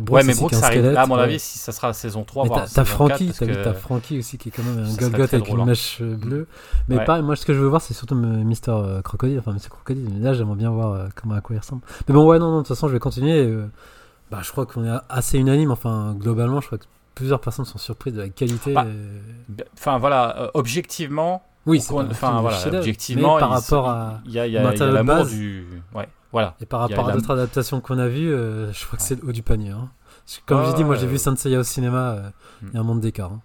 Ouais, 0.00 0.24
mais 0.24 0.34
Brooks, 0.34 0.54
ça 0.54 0.66
arrive 0.66 0.90
là, 0.90 1.02
à 1.02 1.06
mon 1.06 1.16
avis, 1.16 1.38
si 1.38 1.58
ça 1.58 1.72
sera 1.72 1.92
saison 1.92 2.24
3. 2.24 2.66
T'as 2.72 2.84
Frankie, 2.84 3.32
t'as. 3.32 3.74
Frankie 3.74 4.18
aussi 4.18 4.38
qui 4.38 4.48
est 4.48 4.52
quand 4.52 4.62
même 4.62 4.84
un 4.84 4.94
Golgoth 4.94 5.34
avec 5.34 5.48
une 5.48 5.64
mèche 5.64 5.98
euh, 6.00 6.16
bleue. 6.16 6.46
Mais 6.88 6.96
ouais. 6.96 7.04
pareil, 7.04 7.22
moi 7.22 7.36
ce 7.36 7.46
que 7.46 7.54
je 7.54 7.58
veux 7.58 7.68
voir, 7.68 7.80
c'est 7.80 7.94
surtout 7.94 8.14
Mister 8.14 8.70
euh, 8.70 9.02
Crocodile, 9.02 9.38
enfin 9.38 9.52
Monsieur 9.52 9.70
Crocodile. 9.70 10.08
Mais 10.12 10.20
là, 10.20 10.34
j'aimerais 10.34 10.56
bien 10.56 10.70
voir 10.70 10.92
euh, 10.92 11.08
comment 11.14 11.34
à 11.34 11.40
quoi 11.40 11.56
il 11.56 11.58
ressemble. 11.58 11.82
Mais 12.08 12.14
bon, 12.14 12.26
ouais, 12.26 12.38
non, 12.38 12.50
non, 12.50 12.56
de 12.58 12.60
toute 12.60 12.68
façon, 12.68 12.88
je 12.88 12.92
vais 12.92 12.98
continuer. 12.98 13.50
bah, 14.30 14.40
je 14.42 14.50
crois 14.50 14.66
qu'on 14.66 14.84
est 14.84 14.98
assez 15.08 15.38
unanime. 15.38 15.70
Enfin, 15.70 16.14
globalement, 16.18 16.60
je 16.60 16.66
crois 16.66 16.78
que 16.78 16.86
plusieurs 17.14 17.40
personnes 17.40 17.64
sont 17.64 17.78
surprises 17.78 18.14
de 18.14 18.22
la 18.22 18.28
qualité. 18.28 18.72
Bah, 18.72 18.86
enfin, 19.74 19.98
voilà, 19.98 20.50
objectivement. 20.54 21.42
Oui, 21.64 21.80
c'est 21.80 21.94
enfin 21.94 22.40
voilà, 22.40 22.58
objectivement, 22.66 23.38
par 23.38 23.50
rapport 23.50 23.88
à 23.88 24.20
il 24.26 24.32
y 24.32 24.40
a, 24.40 24.48
y 24.48 24.56
a 24.56 24.86
l'amour 24.86 25.26
du 25.26 25.64
ouais 25.94 26.08
voilà. 26.32 26.56
Et 26.60 26.66
par 26.66 26.80
rapport 26.80 27.08
à 27.08 27.12
d'autres 27.12 27.32
adaptations 27.32 27.80
qu'on 27.80 27.98
a 27.98 28.08
vues, 28.08 28.30
je 28.30 28.86
crois 28.86 28.96
que 28.96 29.04
c'est 29.04 29.20
le 29.20 29.28
haut 29.28 29.32
du 29.32 29.42
panier. 29.42 29.70
Hein. 29.70 29.90
Comme 30.46 30.64
j'ai 30.66 30.74
dit, 30.74 30.84
moi 30.84 30.96
j'ai 30.96 31.06
vu 31.06 31.18
Senseiya 31.18 31.60
au 31.60 31.64
cinéma, 31.64 32.12
euh, 32.12 32.30
il 32.62 32.74
y 32.74 32.76
a 32.76 32.80
un 32.80 32.84
monde 32.84 33.00
d'écart. 33.00 33.32
Hein. 33.32 33.40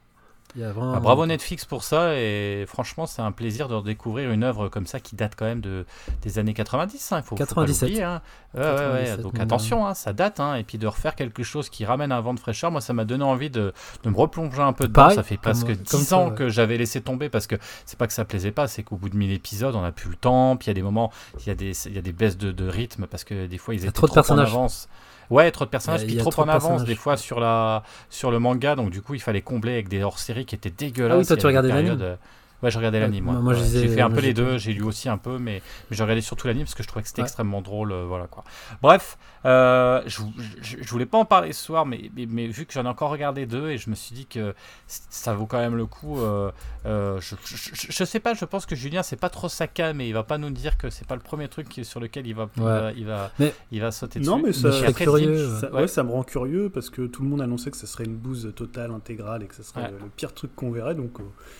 Ah, 0.63 0.99
bravo 0.99 1.25
Netflix 1.25 1.65
pour 1.65 1.83
ça 1.83 2.15
et 2.15 2.65
franchement 2.67 3.05
c'est 3.05 3.21
un 3.21 3.31
plaisir 3.31 3.67
de 3.67 3.75
redécouvrir 3.75 4.31
une 4.31 4.43
œuvre 4.43 4.69
comme 4.69 4.87
ça 4.87 4.99
qui 4.99 5.15
date 5.15 5.33
quand 5.35 5.45
même 5.45 5.61
de, 5.61 5.85
des 6.21 6.39
années 6.39 6.53
90. 6.53 7.11
Hein, 7.11 7.21
faut, 7.21 7.35
97. 7.35 7.95
Faut 7.95 8.03
hein. 8.03 8.21
ouais, 8.55 9.17
Donc 9.17 9.39
attention, 9.39 9.85
hein, 9.85 9.93
ça 9.93 10.13
date 10.13 10.39
et 10.57 10.63
puis 10.63 10.77
de 10.77 10.87
refaire 10.87 11.15
quelque 11.15 11.43
chose 11.43 11.69
qui 11.69 11.85
ramène 11.85 12.11
un 12.11 12.21
vent 12.21 12.33
de 12.33 12.39
fraîcheur, 12.39 12.71
moi 12.71 12.81
ça 12.81 12.93
m'a 12.93 13.05
donné 13.05 13.23
envie 13.23 13.49
de, 13.49 13.73
de, 14.03 14.09
me 14.09 14.15
replonger 14.15 14.61
un 14.61 14.73
peu 14.73 14.87
dedans. 14.87 15.09
ça 15.09 15.23
fait 15.23 15.37
presque 15.37 15.71
10 15.71 16.13
ans 16.13 16.31
que 16.31 16.49
j'avais 16.49 16.77
laissé 16.77 17.01
tomber 17.01 17.29
parce 17.29 17.47
que 17.47 17.55
c'est 17.85 17.97
pas 17.97 18.07
que 18.07 18.13
ça 18.13 18.25
plaisait 18.25 18.51
pas, 18.51 18.67
c'est 18.67 18.83
qu'au 18.83 18.97
bout 18.97 19.09
de 19.09 19.17
1000 19.17 19.31
épisodes 19.31 19.75
on 19.75 19.83
a 19.83 19.91
plus 19.91 20.09
le 20.09 20.15
temps, 20.15 20.55
puis 20.57 20.67
il 20.67 20.69
y 20.69 20.71
a 20.71 20.75
des 20.75 20.81
moments, 20.81 21.11
il 21.39 21.47
y 21.47 21.49
a 21.49 21.55
des, 21.55 21.71
il 21.87 21.95
y 21.95 21.97
a 21.97 22.01
des 22.01 22.13
baisses 22.13 22.37
de, 22.37 22.51
de 22.51 22.67
rythme 22.67 23.07
parce 23.07 23.23
que 23.23 23.45
des 23.45 23.57
fois 23.57 23.73
ils 23.73 23.83
étaient 23.83 23.91
trop, 23.91 24.07
trop 24.07 24.31
en 24.31 24.37
avance. 24.37 24.87
Ouais, 25.29 25.51
trop 25.51 25.65
de 25.65 25.69
personnages, 25.69 26.05
puis 26.05 26.17
trop, 26.17 26.31
en 26.41 26.47
avance 26.47 26.83
des 26.83 26.95
fois 26.95 27.17
sur, 27.17 27.39
la, 27.39 27.83
sur 28.09 28.31
le 28.31 28.39
manga, 28.39 28.75
donc 28.75 28.91
du 28.91 29.01
coup 29.01 29.13
il 29.13 29.19
fallait 29.19 29.41
combler 29.41 29.73
avec 29.73 29.89
des 29.89 30.03
hors-séries 30.03 30.45
qui 30.45 30.55
étaient 30.55 30.69
dégueulasses. 30.69 31.15
Ah 31.15 31.19
oui, 31.19 31.25
toi 31.25 31.37
tu 31.37 31.45
regardais 31.47 31.69
l'anime 31.69 31.97
euh, 32.01 32.15
Ouais, 32.63 32.71
j'ai 32.71 32.77
regardé 32.79 32.99
l'anime. 32.99 33.25
Moi, 33.25 33.53
j'ai 33.53 33.87
fait 33.87 34.01
un 34.01 34.09
peu 34.09 34.19
les 34.19 34.33
deux, 34.33 34.57
j'ai 34.57 34.73
lu 34.73 34.83
aussi 34.83 35.09
un 35.09 35.17
peu, 35.17 35.37
mais, 35.37 35.61
mais 35.89 35.97
j'ai 35.97 36.03
regardé 36.03 36.21
surtout 36.21 36.47
l'anime 36.47 36.63
parce 36.63 36.73
que 36.73 36.81
je 36.81 36.87
trouvais 36.87 37.03
que 37.03 37.07
c'était 37.07 37.21
extrêmement 37.21 37.61
drôle. 37.61 37.91
Euh, 37.91 38.05
voilà 38.07 38.25
quoi. 38.25 38.43
Bref, 38.81 39.17
euh, 39.47 40.01
je, 40.07 40.21
je, 40.61 40.89
voulais 40.89 41.05
pas 41.05 41.17
en 41.17 41.23
parler 41.23 41.53
ce 41.53 41.63
soir, 41.63 41.85
mais, 41.85 42.11
mais, 42.15 42.47
vu 42.47 42.65
que 42.65 42.73
j'en 42.73 42.83
ai 42.83 42.87
encore 42.87 43.09
regardé 43.09 43.45
deux 43.45 43.69
et 43.69 43.77
je 43.77 43.89
me 43.89 43.95
suis 43.95 44.13
dit 44.13 44.25
que 44.25 44.53
ça 44.85 45.33
vaut 45.33 45.45
quand 45.45 45.59
même 45.59 45.77
le 45.77 45.85
coup. 45.85 46.19
Euh, 46.19 46.51
je, 46.85 47.35
je, 47.45 48.03
sais 48.03 48.19
pas, 48.19 48.33
je 48.33 48.43
pense 48.43 48.65
que 48.65 48.75
Julien 48.75 49.03
c'est 49.03 49.15
pas 49.15 49.29
trop 49.29 49.47
sa 49.47 49.67
mais 49.93 50.09
il 50.09 50.13
va 50.13 50.23
pas 50.23 50.37
nous 50.37 50.49
dire 50.49 50.77
que 50.77 50.89
c'est 50.89 51.07
pas 51.07 51.15
le 51.15 51.21
premier 51.21 51.47
truc 51.47 51.67
sur 51.83 51.99
lequel 52.01 52.27
il 52.27 52.35
va, 52.35 52.49
il 52.97 53.05
va, 53.05 53.31
il 53.71 53.79
va, 53.79 53.91
sauter 53.91 54.19
dessus. 54.19 54.29
Non, 54.29 54.39
mais 54.39 54.51
ça, 54.51 54.71
ça, 54.71 55.87
ça, 55.87 56.03
me 56.03 56.11
rend 56.11 56.23
curieux 56.23 56.69
parce 56.69 56.89
que 56.89 57.05
tout 57.05 57.21
le 57.23 57.29
monde 57.29 57.41
annonçait 57.41 57.71
que 57.71 57.77
ce 57.77 57.87
serait 57.87 58.05
une 58.05 58.17
bouse 58.17 58.51
totale, 58.53 58.91
intégrale 58.91 59.43
et 59.43 59.47
que 59.47 59.55
ce 59.55 59.63
serait 59.63 59.91
le, 59.91 59.97
pire 60.15 60.33
truc 60.33 60.53
qu'on 60.55 60.71
verrait. 60.71 60.95
Donc 60.95 61.19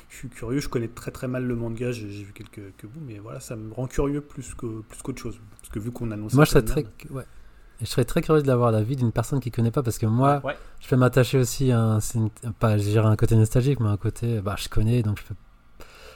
je 0.09 0.17
suis 0.17 0.29
curieux, 0.29 0.59
je 0.59 0.67
connais 0.67 0.89
très 0.89 1.11
très 1.11 1.27
mal 1.27 1.45
le 1.45 1.55
manga, 1.55 1.91
j'ai 1.91 2.05
vu 2.05 2.33
quelques, 2.33 2.55
quelques 2.55 2.85
bouts, 2.91 3.01
mais 3.05 3.19
voilà, 3.19 3.39
ça 3.39 3.55
me 3.55 3.73
rend 3.73 3.87
curieux 3.87 4.21
plus 4.21 4.53
qu'autre 4.55 4.83
plus 4.83 5.17
chose. 5.17 5.39
Parce 5.61 5.69
que 5.69 5.79
vu 5.79 5.91
qu'on 5.91 6.11
annonce. 6.11 6.33
Moi, 6.33 6.45
je 6.45 6.51
serais 6.51 6.63
très. 6.63 6.85
Ouais. 7.09 7.23
Et 7.81 7.85
je 7.85 7.89
serais 7.89 8.05
très 8.05 8.21
curieux 8.21 8.41
de 8.41 8.47
l'avoir 8.47 8.71
l'avis 8.71 8.95
d'une 8.95 9.11
personne 9.11 9.39
qui 9.39 9.51
connaît 9.51 9.71
pas 9.71 9.83
parce 9.83 9.97
que 9.97 10.05
moi, 10.05 10.41
je 10.79 10.87
peux 10.87 10.95
m'attacher 10.95 11.37
aussi 11.37 11.71
à 11.71 11.79
un, 11.79 11.99
pas, 12.59 12.71
un 12.71 13.15
côté 13.15 13.35
nostalgique, 13.35 13.79
mais 13.79 13.89
un 13.89 13.97
côté, 13.97 14.39
bah, 14.39 14.55
je 14.57 14.67
connais, 14.67 15.03
donc 15.03 15.19
je 15.19 15.23
peux, 15.23 15.35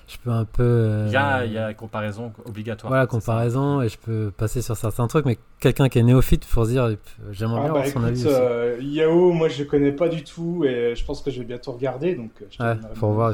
je 0.08 0.18
peux 0.18 0.32
un 0.32 0.46
peu. 0.46 1.04
Il 1.06 1.14
y, 1.14 1.16
a, 1.16 1.46
il 1.46 1.54
y 1.54 1.60
a 1.60 1.74
comparaison 1.76 2.34
obligatoire. 2.46 2.90
Voilà, 2.90 3.06
comparaison, 3.06 3.82
et 3.82 3.90
je 3.90 3.98
peux 4.00 4.32
passer 4.36 4.64
sur 4.64 4.76
certains 4.76 5.08
trucs, 5.08 5.26
mais 5.26 5.38
quelqu'un 5.60 5.88
qui 5.88 6.00
est 6.00 6.04
néophyte 6.04 6.46
pour 6.48 6.66
dire, 6.66 6.96
j'aimerais 7.30 7.60
ah, 7.60 7.62
bien 7.62 7.70
avoir 7.70 7.84
bah, 7.84 7.92
son 7.92 8.04
avis. 8.04 8.24
Euh, 8.26 8.78
Yao, 8.82 9.32
moi 9.32 9.48
je 9.48 9.64
connais 9.64 9.92
pas 9.92 10.10
du 10.10 10.24
tout, 10.24 10.66
et 10.66 10.96
je 10.96 11.06
pense 11.06 11.22
que 11.22 11.30
je 11.30 11.40
vais 11.40 11.46
bientôt 11.46 11.74
regarder. 11.74 12.16
Donc, 12.16 12.32
je 12.50 12.64
ouais, 12.64 12.76
faut 12.96 13.12
voir, 13.12 13.34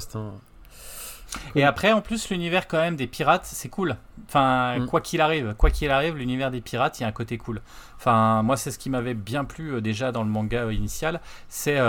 Et 1.56 1.64
après, 1.64 1.92
en 1.92 2.02
plus, 2.02 2.30
l'univers 2.30 2.68
quand 2.68 2.80
même 2.80 2.96
des 2.96 3.08
pirates, 3.08 3.46
c'est 3.46 3.70
cool. 3.70 3.98
Enfin, 4.28 4.80
mm. 4.80 4.86
quoi 4.88 5.02
qu'il 5.02 5.22
arrive, 5.22 5.56
quoi 5.58 5.70
qu'il 5.70 5.92
arrive, 5.92 6.16
l'univers 6.18 6.52
des 6.52 6.62
pirates, 6.62 7.00
il 7.00 7.04
y 7.04 7.06
a 7.06 7.10
un 7.10 7.14
côté 7.14 7.38
cool. 7.38 7.62
Enfin, 7.98 8.44
moi, 8.44 8.58
c'est 8.58 8.72
ce 8.72 8.80
qui 8.80 8.90
m'avait 8.90 9.14
bien 9.14 9.46
plu 9.46 9.74
euh, 9.74 9.82
déjà 9.82 10.12
dans 10.12 10.24
le 10.24 10.30
manga 10.30 10.64
euh, 10.64 10.74
initial. 10.74 11.22
C'est, 11.50 11.80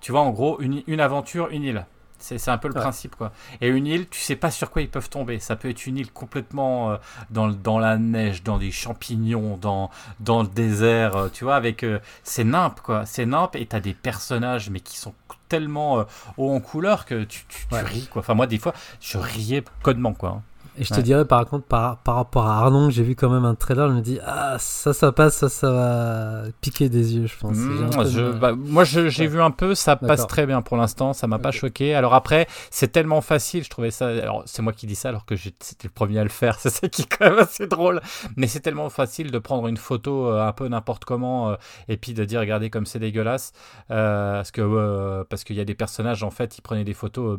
tu 0.00 0.12
vois, 0.12 0.22
en 0.22 0.30
gros, 0.30 0.60
une, 0.60 0.82
une 0.86 1.00
aventure, 1.00 1.48
une 1.50 1.64
île. 1.64 1.86
C'est 2.18 2.48
un 2.48 2.58
peu 2.58 2.68
le 2.68 2.74
principe, 2.74 3.14
quoi. 3.14 3.32
Et 3.60 3.68
une 3.68 3.86
île, 3.86 4.08
tu 4.08 4.20
sais 4.20 4.34
pas 4.34 4.50
sur 4.50 4.70
quoi 4.70 4.82
ils 4.82 4.90
peuvent 4.90 5.08
tomber. 5.08 5.38
Ça 5.38 5.54
peut 5.54 5.70
être 5.70 5.86
une 5.86 5.98
île 5.98 6.12
complètement 6.12 6.90
euh, 6.90 6.96
dans, 7.30 7.48
dans, 7.48 7.78
la 7.78 7.96
neige, 7.96 8.42
dans 8.42 8.58
des 8.58 8.72
champignons, 8.72 9.56
dans, 9.56 9.90
dans 10.18 10.42
le 10.42 10.48
désert, 10.48 11.16
euh, 11.16 11.28
tu 11.32 11.44
vois, 11.44 11.54
avec. 11.54 11.84
Euh, 11.84 12.00
c'est 12.24 12.44
nimp, 12.44 12.80
quoi. 12.80 13.06
C'est 13.06 13.24
nimp, 13.24 13.54
et 13.54 13.66
t'as 13.66 13.80
des 13.80 13.94
personnages, 13.94 14.68
mais 14.68 14.80
qui 14.80 14.96
sont 14.96 15.14
tellement 15.48 16.04
hauts 16.36 16.50
en 16.54 16.60
couleur 16.60 17.04
que 17.04 17.24
tu, 17.24 17.44
tu, 17.48 17.66
ris, 17.72 18.08
quoi. 18.10 18.20
Enfin, 18.20 18.34
moi, 18.34 18.46
des 18.46 18.58
fois, 18.58 18.74
je 19.00 19.18
riais 19.18 19.64
codement, 19.82 20.12
quoi. 20.12 20.42
Et 20.78 20.84
je 20.84 20.94
te 20.94 21.00
dirais 21.00 21.24
par 21.24 21.44
contre, 21.46 21.66
par, 21.66 21.98
par 21.98 22.14
rapport 22.14 22.46
à 22.46 22.58
Arnon, 22.58 22.90
j'ai 22.90 23.02
vu 23.02 23.16
quand 23.16 23.30
même 23.30 23.44
un 23.44 23.54
trailer, 23.54 23.88
je 23.88 23.94
me 23.94 24.00
dis, 24.00 24.18
ah, 24.24 24.56
ça, 24.58 24.92
ça 24.92 25.12
passe, 25.12 25.36
ça, 25.36 25.48
ça 25.48 25.70
va 25.70 26.42
piquer 26.60 26.88
des 26.88 27.16
yeux, 27.16 27.26
je 27.26 27.36
pense. 27.38 27.56
Mmh, 27.56 28.38
bah, 28.40 28.52
moi, 28.56 28.84
j'ai 28.84 29.26
vu 29.26 29.40
un 29.40 29.50
peu, 29.50 29.74
ça 29.74 29.96
passe 29.96 30.26
très 30.26 30.46
bien 30.46 30.62
pour 30.62 30.76
l'instant, 30.76 31.12
ça 31.12 31.26
m'a 31.26 31.38
pas 31.38 31.50
choqué. 31.50 31.94
Alors 31.94 32.14
après, 32.14 32.46
c'est 32.70 32.92
tellement 32.92 33.20
facile, 33.20 33.64
je 33.64 33.70
trouvais 33.70 33.90
ça. 33.90 34.08
Alors, 34.08 34.42
c'est 34.46 34.62
moi 34.62 34.72
qui 34.72 34.86
dis 34.86 34.94
ça 34.94 35.08
alors 35.08 35.24
que 35.24 35.34
c'était 35.36 35.88
le 35.88 35.92
premier 35.92 36.18
à 36.18 36.22
le 36.22 36.28
faire, 36.28 36.58
c'est 36.60 36.70
ça 36.70 36.88
qui 36.88 37.02
est 37.02 37.06
quand 37.06 37.28
même 37.30 37.38
assez 37.38 37.66
drôle. 37.66 38.00
Mais 38.36 38.46
c'est 38.46 38.60
tellement 38.60 38.90
facile 38.90 39.30
de 39.30 39.38
prendre 39.38 39.66
une 39.68 39.76
photo 39.76 40.26
euh, 40.26 40.46
un 40.46 40.52
peu 40.52 40.68
n'importe 40.68 41.04
comment 41.04 41.50
euh, 41.50 41.56
et 41.88 41.96
puis 41.96 42.14
de 42.14 42.24
dire, 42.24 42.40
regardez 42.40 42.70
comme 42.70 42.86
c'est 42.86 42.98
dégueulasse. 42.98 43.52
Euh, 43.90 44.36
parce 44.36 44.50
que 44.50 45.24
parce 45.24 45.44
qu'il 45.44 45.56
y 45.56 45.60
a 45.60 45.64
des 45.64 45.74
personnages, 45.74 46.22
en 46.22 46.30
fait, 46.30 46.58
ils 46.58 46.62
prenaient 46.62 46.84
des 46.84 46.94
photos 46.94 47.38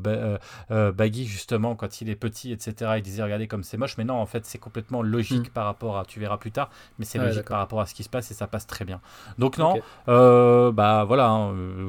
baggy 0.69 1.25
justement 1.25 1.75
quand 1.75 2.01
il 2.01 2.09
est 2.09 2.15
petit, 2.15 2.51
etc. 2.51 2.93
Ils 2.97 3.01
disaient, 3.01 3.23
regardez 3.29 3.47
comme 3.47 3.63
c'est 3.63 3.77
moche, 3.77 3.97
mais 3.97 4.03
non, 4.03 4.15
en 4.15 4.25
fait, 4.25 4.45
c'est 4.45 4.57
complètement 4.57 5.01
logique 5.01 5.49
mm. 5.49 5.53
par 5.53 5.65
rapport 5.65 5.97
à, 5.97 6.05
tu 6.05 6.19
verras 6.19 6.37
plus 6.37 6.51
tard, 6.51 6.69
mais 6.97 7.05
c'est 7.05 7.19
logique 7.19 7.45
par 7.45 7.59
rapport 7.59 7.81
à 7.81 7.85
ce 7.85 7.93
qui 7.93 8.03
se 8.03 8.09
passe 8.09 8.31
et 8.31 8.33
ça 8.33 8.47
passe 8.47 8.67
très 8.67 8.85
bien. 8.85 8.99
Donc 9.37 9.57
non, 9.57 9.75
euh, 10.07 10.71
bah 10.71 11.03
voilà, 11.05 11.29
hein, 11.29 11.53
euh, 11.53 11.87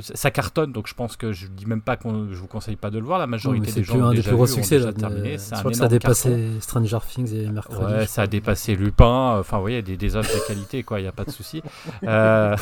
ça 0.00 0.30
cartonne, 0.30 0.72
donc 0.72 0.86
je 0.86 0.94
pense 0.94 1.16
que 1.16 1.32
je 1.32 1.46
dis 1.46 1.66
même 1.66 1.82
pas 1.82 1.96
qu'on, 1.96 2.28
je 2.30 2.36
vous 2.36 2.46
conseille 2.46 2.76
pas 2.76 2.90
de 2.90 2.98
le 2.98 3.04
voir, 3.04 3.18
la 3.18 3.26
majorité 3.26 3.72
des 3.72 3.84
gens 3.84 3.96
ont 3.96 4.10
déjà 4.10 4.28
plus 4.28 4.36
gros 4.36 4.46
succès, 4.46 4.76
déjà 4.76 4.92
terminé. 4.92 5.38
Je 5.38 5.58
crois 5.58 5.70
que 5.70 5.76
ça 5.76 5.84
a 5.84 5.88
dépassé 5.88 6.60
Stranger 6.60 6.98
Things 7.08 7.34
et 7.34 7.48
Mercredi. 7.48 7.92
Ouais, 7.92 8.06
ça 8.06 8.22
a 8.22 8.26
dépassé 8.26 8.76
Lupin, 8.76 9.38
enfin 9.38 9.56
vous 9.56 9.62
voyez, 9.62 9.82
des, 9.82 9.96
des 9.96 10.16
œuvres 10.16 10.32
de 10.32 10.46
qualité, 10.46 10.82
quoi, 10.82 11.00
il 11.00 11.02
n'y 11.02 11.08
a 11.08 11.12
pas 11.12 11.24
de 11.24 11.30
souci. 11.30 11.62
Euh, 12.04 12.56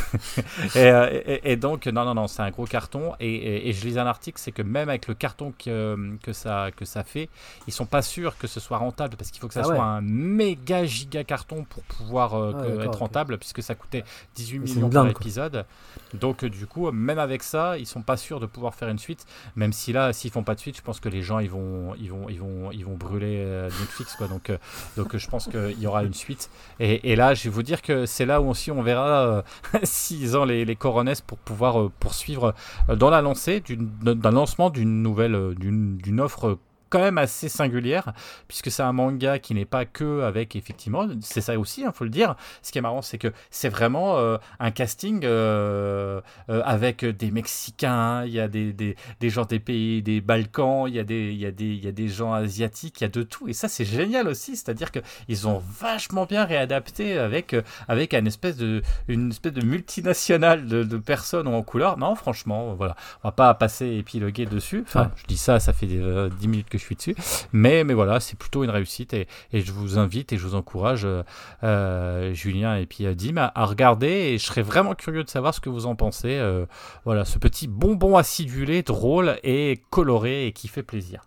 et, 1.45 1.57
donc, 1.57 1.87
non, 1.87 2.05
non, 2.05 2.15
non, 2.15 2.27
c'est 2.27 2.43
un 2.43 2.51
gros 2.51 2.65
carton, 2.65 3.13
et, 3.21 3.73
je 3.73 3.87
lis 3.87 3.99
un 3.99 4.07
article, 4.07 4.39
c'est 4.41 4.53
que 4.53 4.63
même 4.63 4.89
avec 4.89 5.09
le 5.09 5.15
carton 5.15 5.53
que, 5.59 6.17
que, 6.23 6.33
ça, 6.33 6.71
que 6.75 6.85
ça 6.85 7.03
fait, 7.03 7.29
ils 7.67 7.73
sont 7.73 7.87
pas 7.87 8.02
sûr 8.03 8.37
que 8.39 8.47
ce 8.47 8.61
soit 8.61 8.79
rentable 8.79 9.17
parce 9.17 9.31
qu'il 9.31 9.41
faut 9.41 9.49
que 9.49 9.55
ça 9.55 9.63
ah 9.65 9.75
soit 9.75 9.83
un 9.83 10.01
méga 10.01 10.85
giga 10.85 11.25
carton 11.25 11.65
pour 11.65 11.83
pouvoir 11.85 12.35
euh, 12.35 12.79
ah, 12.81 12.85
être 12.85 12.99
rentable 12.99 13.39
puisque 13.39 13.63
ça 13.63 13.75
coûtait 13.75 14.05
18 14.35 14.59
millions 14.59 14.91
par 14.91 15.07
épisode. 15.09 15.65
Donc 16.15 16.45
euh, 16.45 16.51
du 16.51 16.67
coup, 16.67 16.91
même 16.91 17.19
avec 17.19 17.43
ça, 17.43 17.79
ils 17.79 17.87
sont 17.87 18.03
pas 18.03 18.17
sûrs 18.17 18.41
de 18.41 18.47
pouvoir 18.47 18.75
faire 18.75 18.89
une 18.89 18.99
suite. 18.99 19.27
Même 19.57 19.73
si 19.73 19.93
là, 19.93 20.13
s'ils 20.13 20.31
font 20.31 20.43
pas 20.43 20.55
de 20.55 20.61
suite, 20.61 20.77
je 20.77 20.83
pense 20.83 21.01
que 21.01 21.09
les 21.09 21.23
gens 21.23 21.39
ils 21.39 21.51
vont 21.51 21.95
ils 21.97 22.11
vont 22.11 22.29
ils 22.29 22.39
vont 22.39 22.71
ils 22.73 22.85
vont 22.85 22.97
brûler 22.97 23.37
euh, 23.39 23.71
Netflix 23.81 24.15
quoi. 24.17 24.29
Donc 24.29 24.53
donc 24.97 25.17
je 25.17 25.29
pense 25.29 25.49
qu'il 25.49 25.79
y 25.79 25.87
aura 25.87 26.05
une 26.05 26.15
suite. 26.15 26.51
Et, 26.81 27.17
là, 27.17 27.35
je 27.35 27.45
vais 27.45 27.51
vous 27.51 27.63
dire 27.63 27.83
que 27.83 28.07
c'est 28.07 28.27
là 28.27 28.41
où 28.41 28.51
aussi 28.51 28.71
on 28.71 28.83
verra 28.83 29.45
s'ils 29.83 30.37
ont 30.37 30.45
les, 30.45 30.65
les 30.65 30.77
coronesses 30.77 31.21
pour 31.21 31.39
pouvoir 31.39 31.91
poursuivre 32.01 32.55
dans 32.89 33.11
la 33.11 33.23
lancée 33.23 33.63
d'un 34.03 34.31
lancement 34.31 34.71
d'une 34.71 35.03
nouvelle 35.03 35.55
d'une 35.55 36.21
offre 36.21 36.59
quand 36.93 37.01
même 37.01 37.17
assez 37.17 37.49
singulière, 37.49 38.13
puisque 38.49 38.71
c'est 38.71 38.83
un 38.83 38.93
manga 38.93 39.39
qui 39.39 39.55
n'est 39.55 39.65
pas 39.65 39.87
que 39.87 40.21
avec, 40.21 40.55
effectivement, 40.57 41.09
c'est 41.23 41.41
ça 41.41 41.59
aussi, 41.59 41.81
il 41.81 41.87
hein, 41.87 41.93
faut 41.93 42.05
le 42.05 42.11
dire. 42.11 42.35
Ce 42.61 42.71
qui 42.71 42.77
est 42.77 42.83
marrant, 42.83 43.01
c'est 43.01 43.17
que 43.17 43.33
c'est 43.51 43.71
vraiment 43.71 44.19
euh, 44.19 44.37
un 44.61 44.71
casting 44.71 45.23
euh, 45.25 46.21
euh, 46.51 46.63
avec 46.67 47.03
des 47.07 47.31
Mexicains, 47.31 48.27
il 48.27 48.33
y 48.33 48.41
a 48.41 48.47
des, 48.47 48.75
des, 48.75 48.97
des, 49.21 49.31
gens 49.31 49.47
des 49.47 49.59
pays 49.59 50.03
des 50.03 50.21
Balkans, 50.21 50.85
il 50.87 50.95
y, 50.95 50.99
a 50.99 51.05
des, 51.05 51.33
il, 51.33 51.39
y 51.39 51.47
a 51.47 51.51
des, 51.51 51.65
il 51.65 51.83
y 51.83 51.89
a 51.89 51.93
des 51.93 52.09
gens 52.09 52.35
asiatiques, 52.35 53.01
il 53.01 53.05
y 53.05 53.07
a 53.07 53.11
de 53.11 53.23
tout. 53.23 53.49
Et 53.49 53.55
ça, 53.55 53.69
c'est 53.69 53.87
génial 53.87 54.29
aussi, 54.29 54.55
c'est-à-dire 54.55 54.91
qu'ils 54.93 55.49
ont 55.49 55.63
vachement 55.81 56.27
bien 56.27 56.45
réadapté 56.45 57.17
avec, 57.17 57.57
avec 57.89 58.13
une, 58.13 58.27
espèce 58.27 58.59
de, 58.59 58.83
une 59.09 59.31
espèce 59.31 59.55
de 59.55 59.65
multinationale 59.65 60.67
de, 60.67 60.85
de 60.85 60.97
personnes 60.99 61.49
en 61.49 61.63
couleur. 61.63 61.97
Non, 61.97 62.15
franchement, 62.17 62.75
voilà, 62.75 62.97
on 63.25 63.29
va 63.29 63.33
pas 63.33 63.55
passer 63.55 63.87
épiloguer 63.87 64.45
dessus. 64.45 64.85
Enfin, 64.87 65.11
je 65.17 65.25
dis 65.25 65.39
ça, 65.39 65.59
ça 65.59 65.73
fait 65.73 65.87
10 65.87 66.49
minutes 66.49 66.69
que 66.69 66.82
je 66.82 66.82
suis 66.85 66.97
dessus. 66.97 67.15
Mais, 67.53 67.85
mais 67.85 67.95
voilà, 67.95 68.21
c'est 68.21 68.39
plutôt 68.39 68.65
une 68.65 68.71
réussite 68.71 69.15
et, 69.15 69.27
je 69.53 69.73
vous 69.73 69.99
invite 69.99 70.33
et 70.33 70.39
je 70.39 70.47
vous 70.47 70.55
encourage, 70.55 71.05
euh, 71.05 71.23
euh 71.63 72.35
Julien 72.35 72.77
et 72.77 72.87
puis 72.87 73.07
euh, 73.07 73.15
Dim, 73.15 73.37
à, 73.37 73.65
regarder 73.65 74.09
et 74.09 74.39
je 74.39 74.45
serais 74.45 74.63
vraiment 74.63 74.95
curieux 74.95 75.25
de 75.25 75.31
savoir 75.31 75.55
ce 75.55 75.61
que 75.61 75.69
vous 75.69 75.87
en 75.87 75.95
pensez. 75.95 76.41
Voilà, 77.05 77.25
ce 77.25 77.39
petit 77.39 77.69
bonbon 77.69 78.17
acidulé, 78.17 78.83
drôle 78.83 79.39
et 79.43 79.83
coloré 79.91 80.47
et 80.47 80.53
qui 80.53 80.69
fait 80.69 80.83
plaisir. 80.83 81.23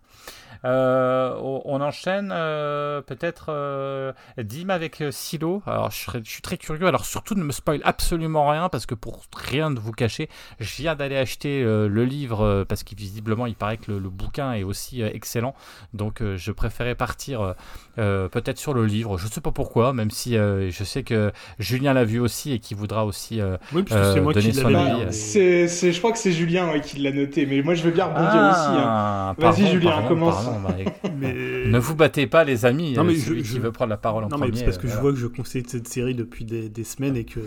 Euh, 0.66 1.34
on 1.64 1.80
enchaîne 1.80 2.32
euh, 2.32 3.00
peut-être 3.00 3.46
euh, 3.50 4.12
Dim 4.36 4.68
avec 4.70 5.02
Silo. 5.10 5.62
Alors 5.66 5.90
je, 5.90 6.18
suis 6.24 6.42
très 6.42 6.56
curieux. 6.56 6.86
Alors 6.86 7.04
surtout 7.04 7.34
ne 7.34 7.44
me 7.44 7.52
spoil 7.52 7.80
absolument 7.84 8.48
rien 8.48 8.68
parce 8.68 8.86
que 8.86 8.94
pour 8.94 9.22
rien 9.36 9.70
de 9.70 9.78
vous 9.78 9.92
cacher, 9.92 10.28
je 10.58 10.76
viens 10.76 10.96
d'aller 10.96 11.16
acheter 11.16 11.62
le 11.62 12.04
livre 12.04 12.64
parce 12.68 12.82
qu'il 12.82 12.98
visiblement 12.98 13.46
il 13.46 13.54
paraît 13.54 13.76
que 13.76 13.92
le, 13.92 14.08
bouquin 14.08 14.52
est 14.54 14.64
aussi 14.64 15.02
excellent. 15.02 15.54
Donc 15.94 16.22
je 16.22 16.52
préférais 16.52 16.94
partir 16.94 17.54
peut-être 17.96 18.58
sur 18.58 18.74
le 18.74 18.86
livre. 18.86 19.18
Je 19.18 19.26
ne 19.26 19.30
sais 19.30 19.40
pas 19.40 19.52
pourquoi, 19.52 19.92
même 19.92 20.10
si 20.10 20.34
je 20.34 20.84
sais 20.84 21.02
que 21.02 21.32
Julien 21.58 21.92
l'a 21.92 22.04
vu 22.04 22.18
aussi 22.18 22.52
et 22.52 22.58
qui 22.58 22.74
voudra 22.74 23.04
aussi 23.04 23.40
oui, 23.72 23.84
c'est 23.88 24.20
moi 24.20 24.32
donner 24.32 24.50
qui 24.50 24.54
son 24.54 24.74
avis. 24.74 25.12
C'est, 25.12 25.68
je 25.92 25.98
crois 25.98 26.12
que 26.12 26.18
c'est 26.18 26.32
Julien 26.32 26.78
qui 26.80 26.98
l'a 26.98 27.12
noté, 27.12 27.46
mais 27.46 27.62
moi 27.62 27.74
je 27.74 27.82
veux 27.82 27.92
bien 27.92 28.06
rebondir 28.06 28.30
ah, 28.32 28.50
aussi. 28.50 28.80
Hein. 28.80 29.66
Vas-y 29.66 29.70
Julien, 29.70 30.02
commence. 30.08 30.46
Ne 31.20 31.78
vous 31.78 31.94
battez 31.94 32.26
pas, 32.26 32.44
les 32.44 32.64
amis. 32.64 32.92
Non, 32.92 33.04
mais 33.04 33.16
celui 33.16 33.44
je, 33.44 33.54
qui 33.54 33.58
veut 33.58 33.72
prendre 33.72 33.90
la 33.90 33.96
parole 33.96 34.24
en 34.24 34.28
non, 34.28 34.38
premier. 34.38 34.56
c'est 34.56 34.64
parce 34.64 34.78
que 34.78 34.88
je 34.88 34.96
vois 34.96 35.12
que 35.12 35.18
je 35.18 35.26
conseille 35.26 35.64
cette 35.66 35.88
série 35.88 36.14
depuis 36.14 36.44
des, 36.44 36.84
semaines 36.84 37.16
et 37.16 37.24
que 37.24 37.40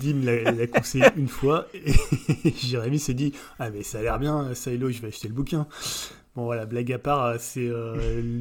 Dim 0.00 0.22
l'a 0.24 0.66
conseillé 0.72 1.04
une 1.16 1.28
fois. 1.28 1.66
Et 1.74 1.92
Jérémy 2.56 2.98
s'est 2.98 3.14
dit 3.14 3.32
Ah, 3.58 3.70
mais 3.70 3.82
ça 3.82 3.98
a 3.98 4.02
l'air 4.02 4.18
bien, 4.18 4.54
Silo, 4.54 4.90
je 4.90 5.00
vais 5.00 5.08
acheter 5.08 5.28
le 5.28 5.34
bouquin. 5.34 5.66
Bon 6.34 6.44
voilà, 6.44 6.64
blague 6.64 6.90
à 6.90 6.98
part, 6.98 7.38
c'est 7.38 7.68
euh, 7.68 8.40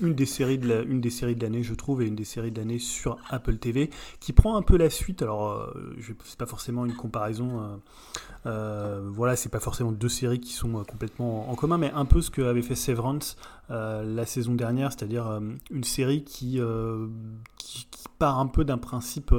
une, 0.00 0.14
des 0.14 0.24
séries 0.24 0.56
de 0.56 1.42
l'année, 1.42 1.62
je 1.62 1.74
trouve, 1.74 2.00
et 2.00 2.06
une 2.06 2.16
des 2.16 2.24
séries 2.24 2.50
de 2.50 2.58
l'année 2.58 2.78
sur 2.78 3.18
Apple 3.28 3.58
TV, 3.58 3.90
qui 4.18 4.32
prend 4.32 4.56
un 4.56 4.62
peu 4.62 4.78
la 4.78 4.88
suite. 4.88 5.20
Alors, 5.20 5.52
euh, 5.52 5.94
c'est 6.24 6.38
pas 6.38 6.46
forcément 6.46 6.86
une 6.86 6.94
comparaison. 6.94 7.60
Euh, 7.60 7.76
euh, 8.46 9.10
voilà, 9.12 9.36
c'est 9.36 9.50
pas 9.50 9.60
forcément 9.60 9.92
deux 9.92 10.08
séries 10.08 10.40
qui 10.40 10.54
sont 10.54 10.72
complètement 10.84 11.50
en 11.50 11.54
commun, 11.54 11.76
mais 11.76 11.90
un 11.90 12.06
peu 12.06 12.22
ce 12.22 12.30
que 12.30 12.40
avait 12.40 12.62
fait 12.62 12.74
Severance 12.74 13.36
la 13.68 14.26
saison 14.26 14.54
dernière, 14.54 14.92
c'est-à-dire 14.92 15.40
une 15.70 15.84
série 15.84 16.24
qui, 16.24 16.60
part 18.18 18.38
un 18.38 18.46
peu 18.46 18.64
d'un 18.64 18.78
principe 18.78 19.34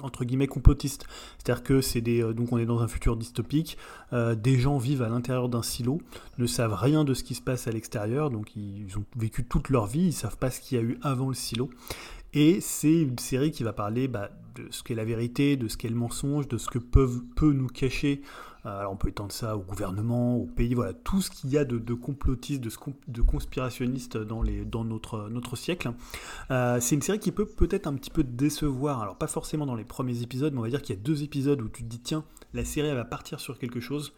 entre 0.00 0.24
guillemets 0.24 0.46
complotiste. 0.46 1.06
C'est-à-dire 1.38 1.62
que 1.62 1.80
c'est 1.80 2.00
des 2.00 2.22
euh, 2.22 2.32
donc 2.32 2.52
on 2.52 2.58
est 2.58 2.66
dans 2.66 2.80
un 2.80 2.88
futur 2.88 3.16
dystopique, 3.16 3.78
euh, 4.12 4.34
des 4.34 4.58
gens 4.58 4.78
vivent 4.78 5.02
à 5.02 5.08
l'intérieur 5.08 5.48
d'un 5.48 5.62
silo, 5.62 6.00
ne 6.38 6.46
savent 6.46 6.74
rien 6.74 7.04
de 7.04 7.14
ce 7.14 7.24
qui 7.24 7.34
se 7.34 7.42
passe 7.42 7.66
à 7.66 7.70
l'extérieur, 7.70 8.30
donc 8.30 8.56
ils 8.56 8.96
ont 8.96 9.04
vécu 9.16 9.44
toute 9.44 9.68
leur 9.68 9.86
vie, 9.86 10.06
ils 10.06 10.12
savent 10.12 10.38
pas 10.38 10.50
ce 10.50 10.60
qu'il 10.60 10.78
y 10.78 10.80
a 10.80 10.84
eu 10.84 10.98
avant 11.02 11.28
le 11.28 11.34
silo. 11.34 11.70
Et 12.32 12.60
c'est 12.60 13.02
une 13.02 13.18
série 13.18 13.50
qui 13.50 13.64
va 13.64 13.72
parler 13.72 14.06
bah, 14.06 14.30
de 14.54 14.66
ce 14.70 14.82
qu'est 14.82 14.94
la 14.94 15.04
vérité, 15.04 15.56
de 15.56 15.66
ce 15.66 15.76
qu'est 15.76 15.88
le 15.88 15.96
mensonge, 15.96 16.46
de 16.46 16.58
ce 16.58 16.68
que 16.68 16.78
peuvent, 16.78 17.22
peut 17.34 17.52
nous 17.52 17.66
cacher 17.66 18.22
alors 18.64 18.92
on 18.92 18.96
peut 18.96 19.08
étendre 19.08 19.32
ça 19.32 19.56
au 19.56 19.60
gouvernement, 19.60 20.36
au 20.36 20.46
pays, 20.46 20.74
voilà, 20.74 20.92
tout 20.92 21.20
ce 21.20 21.30
qu'il 21.30 21.50
y 21.50 21.58
a 21.58 21.64
de, 21.64 21.78
de, 21.78 21.96
de, 23.08 23.22
conspirationnistes 23.22 24.16
dans, 24.18 24.42
les, 24.42 24.64
dans 24.64 24.84
notre, 24.84 25.28
notre 25.28 25.56
siècle. 25.56 25.92
Euh, 26.50 26.78
c'est 26.80 26.94
une 26.94 27.02
série 27.02 27.18
qui 27.18 27.32
peut 27.32 27.46
peut-être 27.46 27.86
un 27.86 27.94
petit 27.94 28.10
peu 28.10 28.24
décevoir, 28.24 29.02
alors 29.02 29.16
pas 29.16 29.26
forcément 29.26 29.66
dans 29.66 29.76
les 29.76 29.84
premiers 29.84 30.22
épisodes, 30.22 30.52
mais 30.52 30.58
on 30.58 30.62
va 30.62 30.68
dire 30.68 30.82
qu'il 30.82 30.94
y 30.94 30.98
a 30.98 31.02
deux 31.02 31.22
épisodes 31.22 31.60
où 31.62 31.68
tu 31.68 31.82
te 31.82 31.88
dis 31.88 32.00
tiens, 32.00 32.24
la 32.54 32.64
série 32.64 32.88
elle 32.88 32.96
va 32.96 33.04
partir 33.04 33.40
sur 33.40 33.58
quelque 33.58 33.80
chose. 33.80 34.12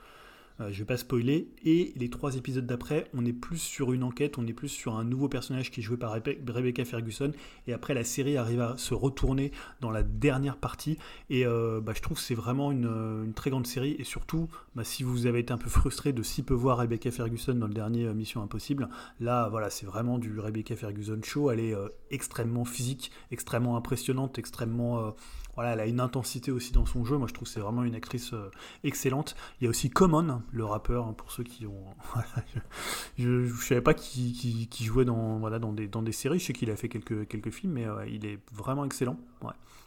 Je 0.71 0.83
je 0.83 0.85
vais 0.85 0.95
pas 0.95 0.97
spoiler. 0.97 1.49
Et 1.65 1.93
les 1.95 2.11
trois 2.11 2.35
épisodes 2.35 2.67
d'après, 2.67 3.07
on 3.15 3.25
est 3.25 3.33
plus 3.33 3.59
sur 3.59 3.93
une 3.93 4.03
enquête, 4.03 4.37
on 4.37 4.47
est 4.49 4.53
plus 4.53 4.69
sur 4.69 4.97
un 4.97 5.05
nouveau 5.05 5.29
personnage 5.29 5.71
qui 5.71 5.79
est 5.79 5.83
joué 5.83 5.97
par 5.97 6.11
Rebecca 6.13 6.85
Ferguson. 6.85 7.31
Et 7.69 7.73
après, 7.73 7.95
la 7.95 8.03
série 8.03 8.37
arrive 8.37 8.61
à 8.61 8.77
se 8.77 8.93
retourner 8.93 9.53
dans 9.81 9.93
la 9.93 10.03
dernière 10.03 10.57
partie. 10.57 10.99
Et 11.31 11.45
bah, 11.45 11.93
je 11.95 12.03
trouve 12.03 12.17
que 12.17 12.23
c'est 12.25 12.35
vraiment 12.35 12.73
une, 12.73 13.33
très 13.37 13.51
grande 13.51 13.69
série. 13.69 13.95
Et 14.01 14.03
surtout, 14.03 14.49
bah, 14.75 14.83
si 14.83 15.05
vous 15.05 15.27
avez 15.27 15.39
été 15.39 15.53
un 15.53 15.59
peu 15.59 15.71
frustré 15.71 16.13
de 16.13 16.25
si 16.25 16.43
peu 16.43 16.55
voir 16.55 16.79
Rebecca 16.79 17.13
Ferguson 17.13 17.55
dans 17.55 17.69
le 17.69 17.75
dernier 17.75 18.13
Mission 18.13 18.43
Impossible, 18.43 18.89
là, 19.21 19.49
voilà, 19.49 19.71
c'est 19.71 19.87
vraiment 19.87 20.19
du 20.19 20.41
Rebecca 20.41 20.75
Ferguson 20.75 21.21
show. 21.23 21.53
Elle 21.53 21.61
est 21.61 21.77
extrêmement 22.11 22.65
physique, 22.65 23.13
extrêmement 23.31 23.77
impressionnante, 23.77 24.37
extrêmement 24.37 25.15
voilà, 25.55 25.73
elle 25.73 25.81
a 25.81 25.87
une 25.87 26.01
intensité 26.01 26.51
aussi 26.51 26.73
dans 26.73 26.87
son 26.87 27.05
jeu. 27.05 27.17
Moi, 27.17 27.29
je 27.29 27.35
trouve 27.35 27.47
que 27.47 27.53
c'est 27.53 27.61
vraiment 27.61 27.85
une 27.85 27.95
actrice 27.95 28.33
euh, 28.33 28.51
excellente. 28.85 29.37
Il 29.61 29.65
y 29.65 29.67
a 29.67 29.71
aussi 29.71 29.91
Common, 29.91 30.43
le 30.51 30.65
rappeur, 30.65 31.07
hein, 31.07 31.15
pour 31.17 31.31
ceux 31.33 31.45
qui 31.45 31.67
ont. 31.67 31.85
je 33.19 33.29
ne 33.29 33.49
savais 33.49 33.83
pas 33.83 33.95
qui, 33.95 34.69
jouait 34.81 35.05
dans, 35.05 35.39
voilà, 35.39 35.59
dans, 35.59 35.73
des, 35.73 35.89
dans 35.89 36.03
des 36.03 36.13
séries. 36.13 36.39
Je 36.39 36.47
sais 36.47 36.53
qu'il 36.53 36.71
a 36.71 36.77
fait 36.77 36.89
quelques, 36.89 37.29
quelques 37.29 37.51
films, 37.51 37.73
mais 37.73 37.87
il 38.09 38.25
est 38.25 38.39
vraiment 38.53 38.85
excellent. 38.85 39.17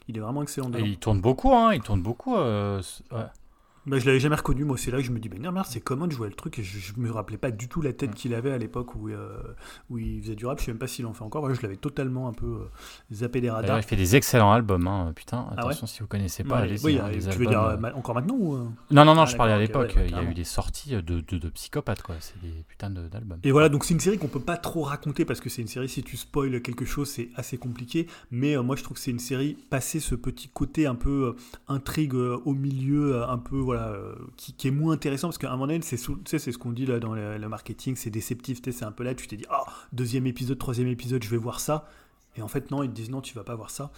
Il 0.08 0.16
est 0.16 0.20
vraiment 0.20 0.42
excellent. 0.42 0.72
Et 0.74 0.82
il 0.82 0.98
tourne 0.98 1.20
beaucoup, 1.20 1.52
hein, 1.52 1.74
il 1.74 1.80
tourne 1.80 2.02
beaucoup. 2.02 2.36
Euh. 2.36 2.80
Bah, 3.86 4.00
je 4.00 4.06
l'avais 4.06 4.18
jamais 4.18 4.34
reconnu, 4.34 4.64
moi 4.64 4.76
c'est 4.76 4.90
là 4.90 4.96
que 4.98 5.04
je 5.04 5.12
me 5.12 5.20
dis, 5.20 5.28
mais 5.28 5.38
merde, 5.38 5.64
c'est 5.68 5.80
comment 5.80 6.10
je 6.10 6.16
vois 6.16 6.26
le 6.26 6.32
truc 6.32 6.58
et 6.58 6.64
je, 6.64 6.92
ne 6.96 7.06
me 7.06 7.10
rappelais 7.12 7.36
pas 7.36 7.52
du 7.52 7.68
tout 7.68 7.82
la 7.82 7.92
tête 7.92 8.16
qu'il 8.16 8.34
avait 8.34 8.50
à 8.50 8.58
l'époque 8.58 8.96
où, 8.96 9.08
euh, 9.08 9.38
où 9.90 9.98
il 9.98 10.20
faisait 10.20 10.34
du 10.34 10.44
rap, 10.44 10.58
je 10.58 10.64
sais 10.64 10.72
même 10.72 10.78
pas 10.78 10.88
s'il 10.88 11.06
en 11.06 11.12
fait 11.12 11.22
encore, 11.22 11.54
je 11.54 11.62
l'avais 11.62 11.76
totalement 11.76 12.26
un 12.26 12.32
peu 12.32 12.46
euh, 12.46 13.14
zappé 13.14 13.40
des 13.40 13.48
radars. 13.48 13.78
il 13.78 13.84
fait 13.84 13.94
des 13.94 14.16
excellents 14.16 14.52
albums, 14.52 14.88
hein. 14.88 15.12
putain, 15.14 15.46
ah 15.50 15.60
attention 15.60 15.86
si 15.86 16.00
vous 16.00 16.08
connaissez 16.08 16.42
pas, 16.42 16.64
Oui, 16.82 16.98
hein, 16.98 17.10
tu 17.30 17.38
veux 17.38 17.46
dire 17.46 17.62
euh, 17.62 17.76
encore 17.94 18.16
maintenant 18.16 18.34
ou... 18.34 18.56
Non, 18.90 19.04
non, 19.04 19.14
non, 19.14 19.22
ah, 19.22 19.26
je 19.26 19.36
parlais 19.36 19.52
à 19.52 19.58
l'époque, 19.58 19.94
il 20.04 20.10
y 20.10 20.14
a 20.14 20.22
eu 20.24 20.34
des 20.34 20.42
sorties 20.42 20.90
de, 20.90 21.00
de, 21.00 21.20
de 21.20 21.48
psychopathes, 21.50 22.02
quoi, 22.02 22.16
c'est 22.18 22.40
des 22.40 22.64
putains 22.66 22.90
d'albums. 22.90 23.38
Et 23.44 23.52
voilà, 23.52 23.68
donc 23.68 23.84
c'est 23.84 23.94
une 23.94 24.00
série 24.00 24.18
qu'on 24.18 24.26
peut 24.26 24.40
pas 24.40 24.56
trop 24.56 24.82
raconter 24.82 25.24
parce 25.24 25.40
que 25.40 25.48
c'est 25.48 25.62
une 25.62 25.68
série, 25.68 25.88
si 25.88 26.02
tu 26.02 26.16
spoil 26.16 26.60
quelque 26.60 26.84
chose, 26.84 27.08
c'est 27.08 27.28
assez 27.36 27.56
compliqué, 27.56 28.08
mais 28.32 28.56
moi 28.56 28.74
je 28.74 28.82
trouve 28.82 28.96
que 28.96 29.02
c'est 29.02 29.12
une 29.12 29.20
série, 29.20 29.56
passer 29.70 30.00
ce 30.00 30.16
petit 30.16 30.48
côté 30.48 30.86
un 30.86 30.96
peu 30.96 31.36
intrigue 31.68 32.14
au 32.14 32.52
milieu, 32.52 33.22
un 33.22 33.38
peu, 33.38 33.58
voilà, 33.58 33.75
qui 34.36 34.52
qui 34.54 34.68
est 34.68 34.70
moins 34.70 34.94
intéressant 34.94 35.28
parce 35.28 35.38
qu'à 35.38 35.48
un 35.48 35.52
moment 35.52 35.66
donné, 35.66 35.80
c'est 35.82 35.96
ce 35.96 36.58
qu'on 36.58 36.72
dit 36.72 36.86
là 36.86 36.98
dans 36.98 37.14
le, 37.14 37.48
marketing, 37.48 37.96
c'est 37.96 38.10
déceptif, 38.10 38.60
c'est 38.62 38.84
un 38.84 38.92
peu 38.92 39.04
là, 39.04 39.14
tu 39.14 39.26
t'es 39.26 39.36
dit, 39.36 39.46
oh, 39.50 39.70
deuxième 39.92 40.26
épisode, 40.26 40.58
troisième 40.58 40.88
épisode, 40.88 41.22
je 41.22 41.30
vais 41.30 41.36
voir 41.36 41.60
ça. 41.60 41.88
Et 42.36 42.42
en 42.42 42.48
fait, 42.48 42.70
non, 42.70 42.82
ils 42.82 42.90
te 42.90 42.94
disent 42.94 43.10
non, 43.10 43.20
tu 43.20 43.34
vas 43.34 43.44
pas 43.44 43.54
voir 43.54 43.70
ça. 43.70 43.90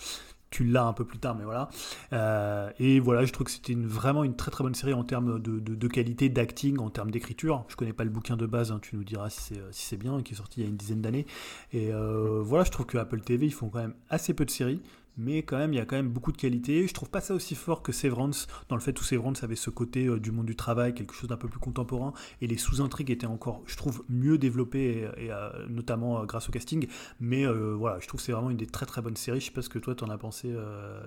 Tu 0.51 0.65
l'as 0.65 0.85
un 0.85 0.95
peu 0.95 1.05
plus 1.05 1.19
tard, 1.19 1.35
mais 1.35 1.45
voilà. 1.45 1.69
Euh, 2.15 2.71
et 2.79 3.01
voilà, 3.01 3.27
je 3.27 3.33
trouve 3.33 3.45
que 3.45 3.51
c'était 3.51 3.75
vraiment 3.75 4.25
une 4.25 4.35
très 4.35 4.51
très 4.51 4.65
bonne 4.65 4.75
série 4.75 4.95
en 4.95 5.05
termes 5.05 5.39
de, 5.41 5.59
de, 5.59 5.89
qualité, 5.89 6.31
d'acting, 6.31 6.79
en 6.79 6.89
termes 6.89 7.11
d'écriture. 7.11 7.67
Je 7.69 7.77
connais 7.77 7.93
pas 7.93 8.05
le 8.05 8.11
bouquin 8.11 8.37
de 8.37 8.47
base, 8.47 8.73
hein, 8.73 8.79
tu 8.81 8.97
nous 8.97 9.05
diras 9.05 9.29
si 9.29 9.41
c'est 9.43 9.61
si 9.73 9.97
bien, 9.99 10.23
qui 10.23 10.33
est 10.33 10.37
sorti 10.37 10.61
il 10.61 10.65
y 10.65 10.67
a 10.67 10.71
une 10.71 10.77
dizaine 10.77 11.03
d'années. 11.03 11.27
Et 11.73 11.93
euh, 11.93 12.41
voilà, 12.43 12.65
je 12.65 12.71
trouve 12.71 12.87
que 12.87 12.97
Apple 12.97 13.21
TV, 13.21 13.47
ils 13.47 13.53
font 13.53 13.69
quand 13.69 13.81
même 13.81 13.95
assez 14.09 14.33
peu 14.33 14.47
de 14.47 14.51
séries 14.51 14.81
mais 15.19 15.43
quand 15.43 15.59
même, 15.59 15.73
il 15.73 15.77
y 15.77 15.81
a 15.81 15.85
quand 15.85 15.97
même 15.97 16.09
beaucoup 16.09 16.31
de 16.31 16.37
qualité. 16.37 16.87
Je 16.87 16.95
trouve 16.95 17.11
pas 17.11 17.21
ça 17.21 17.35
aussi 17.35 17.57
fort 17.57 17.83
que 17.83 17.91
Severance, 17.91 18.47
dans 18.69 18.77
le 18.77 18.81
fait 18.81 18.99
où 18.99 19.03
Severance 19.03 19.43
avait 19.43 19.57
ce 19.57 19.69
côté 19.69 20.07
euh, 20.07 20.21
du 20.21 20.31
monde 20.31 20.47
du 20.47 20.55
travail, 20.55 20.95
quelque 20.95 21.13
chose 21.13 21.29
d'un 21.29 21.37
peu 21.37 21.49
plus 21.49 21.59
contemporain, 21.59 22.13
et 22.41 22.47
les 22.47 22.57
sous-intrigues 22.57 23.11
étaient 23.11 23.27
encore, 23.27 23.63
je 23.67 23.77
trouve, 23.77 24.05
mieux 24.09 24.39
développées, 24.39 25.09
euh, 25.19 25.67
notamment 25.69 26.21
euh, 26.21 26.25
grâce 26.25 26.49
au 26.49 26.53
casting. 26.53 26.87
Mais 27.21 27.45
voilà, 27.47 27.99
je 28.01 28.07
trouve 28.07 28.21
que 28.21 28.27
c'est 28.27 28.33
vraiment 28.33 28.51
une 28.51 28.57
des 28.57 28.67
très 28.67 28.87
très 28.87 29.03
bonnes 29.03 29.17
séries. 29.17 29.41
Je 29.41 29.47
sais 29.47 29.53
pas 29.53 29.63
ce 29.63 29.69
que 29.69 29.79
toi 29.79 29.95
t'en 29.95 30.09
as 30.09 30.19
pensé, 30.19 30.55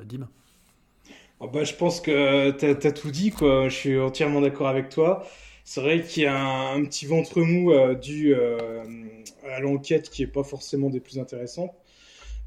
Dim. 0.06 0.28
Oh, 1.40 1.48
bah, 1.48 1.64
je 1.64 1.74
pense 1.74 2.02
que 2.02 2.52
tu 2.52 2.66
as, 2.66 2.92
tout 2.92 3.12
dit, 3.12 3.32
quoi. 3.32 3.70
Je 3.70 3.76
suis 3.76 4.00
entièrement 4.00 4.42
d'accord 4.42 4.68
avec 4.68 4.90
toi. 4.90 5.26
C'est 5.64 5.82
vrai 5.82 6.02
qu'il 6.02 6.24
y 6.24 6.26
a 6.26 6.74
un, 6.74 6.84
petit 6.84 7.06
ventre 7.06 7.40
mou 7.42 7.74
dû 7.96 8.36
à 8.36 9.60
l'enquête 9.62 10.10
qui 10.10 10.24
est 10.24 10.28
pas 10.28 10.44
forcément 10.44 10.90
des 10.90 11.00
plus 11.00 11.18
intéressantes. 11.20 11.72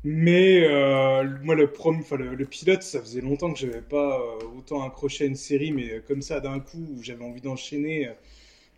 Mais 0.05 0.63
euh, 0.69 1.25
moi, 1.43 1.55
le, 1.55 1.73
prom, 1.73 2.03
le, 2.19 2.35
le, 2.35 2.45
pilote, 2.45 2.83
ça 2.83 3.01
faisait 3.01 3.23
longtemps 3.23 3.51
que 3.53 3.59
j'avais 3.59 3.81
pas 3.81 4.21
euh, 4.21 4.59
autant 4.59 4.87
accroché 4.87 5.25
à 5.25 5.27
une 5.27 5.35
série, 5.35 5.73
mais 5.73 6.03
comme 6.07 6.21
ça, 6.21 6.41
d'un 6.41 6.61
coup, 6.61 6.87
où 6.95 7.03
j'avais 7.03 7.25
envie 7.25 7.41
d'enchaîner, 7.41 8.09
euh, 8.09 8.13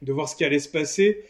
de 0.03 0.13
voir 0.13 0.29
ce 0.29 0.37
qui 0.37 0.45
allait 0.45 0.61
se 0.61 0.69
passer. 0.69 1.25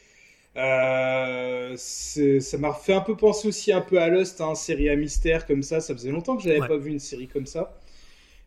ça 0.55 2.59
m'a 2.59 2.75
fait 2.75 2.93
un 2.93 3.01
peu 3.01 3.17
penser 3.17 3.49
aussi 3.49 3.73
un 3.73 3.81
peu 3.81 3.99
à 3.99 4.09
Lost, 4.09 4.41
hein, 4.43 4.55
série 4.55 4.91
à 4.91 4.97
mystère 4.97 5.47
comme 5.47 5.63
ça. 5.63 5.81
Ça 5.81 5.95
faisait 5.95 6.11
longtemps 6.11 6.37
que 6.37 6.43
j'avais 6.43 6.59
n'avais 6.59 6.75
pas 6.75 6.79
vu 6.79 6.91
une 6.91 6.99
série 6.99 7.29
comme 7.29 7.47
ça. 7.47 7.81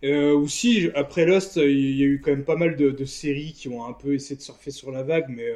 aussi, 0.04 0.90
après 0.96 1.26
Lost, 1.26 1.56
il 1.58 1.98
y 1.98 2.04
a 2.04 2.06
eu 2.06 2.22
quand 2.24 2.32
même 2.32 2.46
pas 2.46 2.58
mal 2.58 2.76
de, 2.76 2.92
de, 2.92 3.06
séries 3.06 3.54
qui 3.54 3.70
ont 3.70 3.86
un 3.88 3.94
peu 3.94 4.14
essayé 4.14 4.36
de 4.36 4.42
surfer 4.42 4.72
sur 4.72 4.92
la 4.92 5.02
vague, 5.02 5.26
mais 5.30 5.56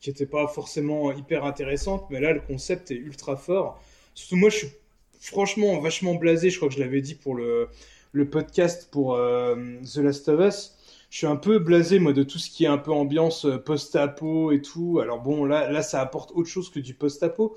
qui 0.00 0.08
n'étaient 0.10 0.26
pas 0.26 0.48
forcément 0.48 1.12
hyper 1.12 1.44
intéressantes. 1.44 2.06
Mais 2.10 2.20
là, 2.20 2.32
le 2.32 2.40
concept 2.40 2.90
est 2.90 2.96
ultra 2.96 3.36
fort. 3.36 3.82
Surtout 4.14 4.36
moi, 4.36 4.48
je 4.48 4.56
suis 4.56 4.68
franchement 5.26 5.78
vachement 5.80 6.14
blasé. 6.14 6.50
Je 6.50 6.56
crois 6.56 6.68
que 6.68 6.74
je 6.74 6.80
l'avais 6.80 7.00
dit 7.00 7.14
pour 7.14 7.34
le, 7.34 7.68
le 8.12 8.28
podcast 8.28 8.88
pour 8.90 9.14
euh, 9.14 9.56
The 9.82 9.98
Last 9.98 10.28
of 10.28 10.40
Us. 10.40 10.72
Je 11.10 11.18
suis 11.18 11.26
un 11.26 11.36
peu 11.36 11.58
blasé, 11.58 11.98
moi, 11.98 12.12
de 12.12 12.22
tout 12.22 12.38
ce 12.38 12.50
qui 12.50 12.64
est 12.64 12.68
un 12.68 12.78
peu 12.78 12.92
ambiance 12.92 13.44
euh, 13.44 13.58
post-apo 13.58 14.52
et 14.52 14.60
tout. 14.62 15.00
Alors 15.00 15.20
bon, 15.20 15.44
là, 15.44 15.70
là, 15.70 15.82
ça 15.82 16.00
apporte 16.00 16.32
autre 16.32 16.48
chose 16.48 16.70
que 16.70 16.80
du 16.80 16.94
post-apo. 16.94 17.56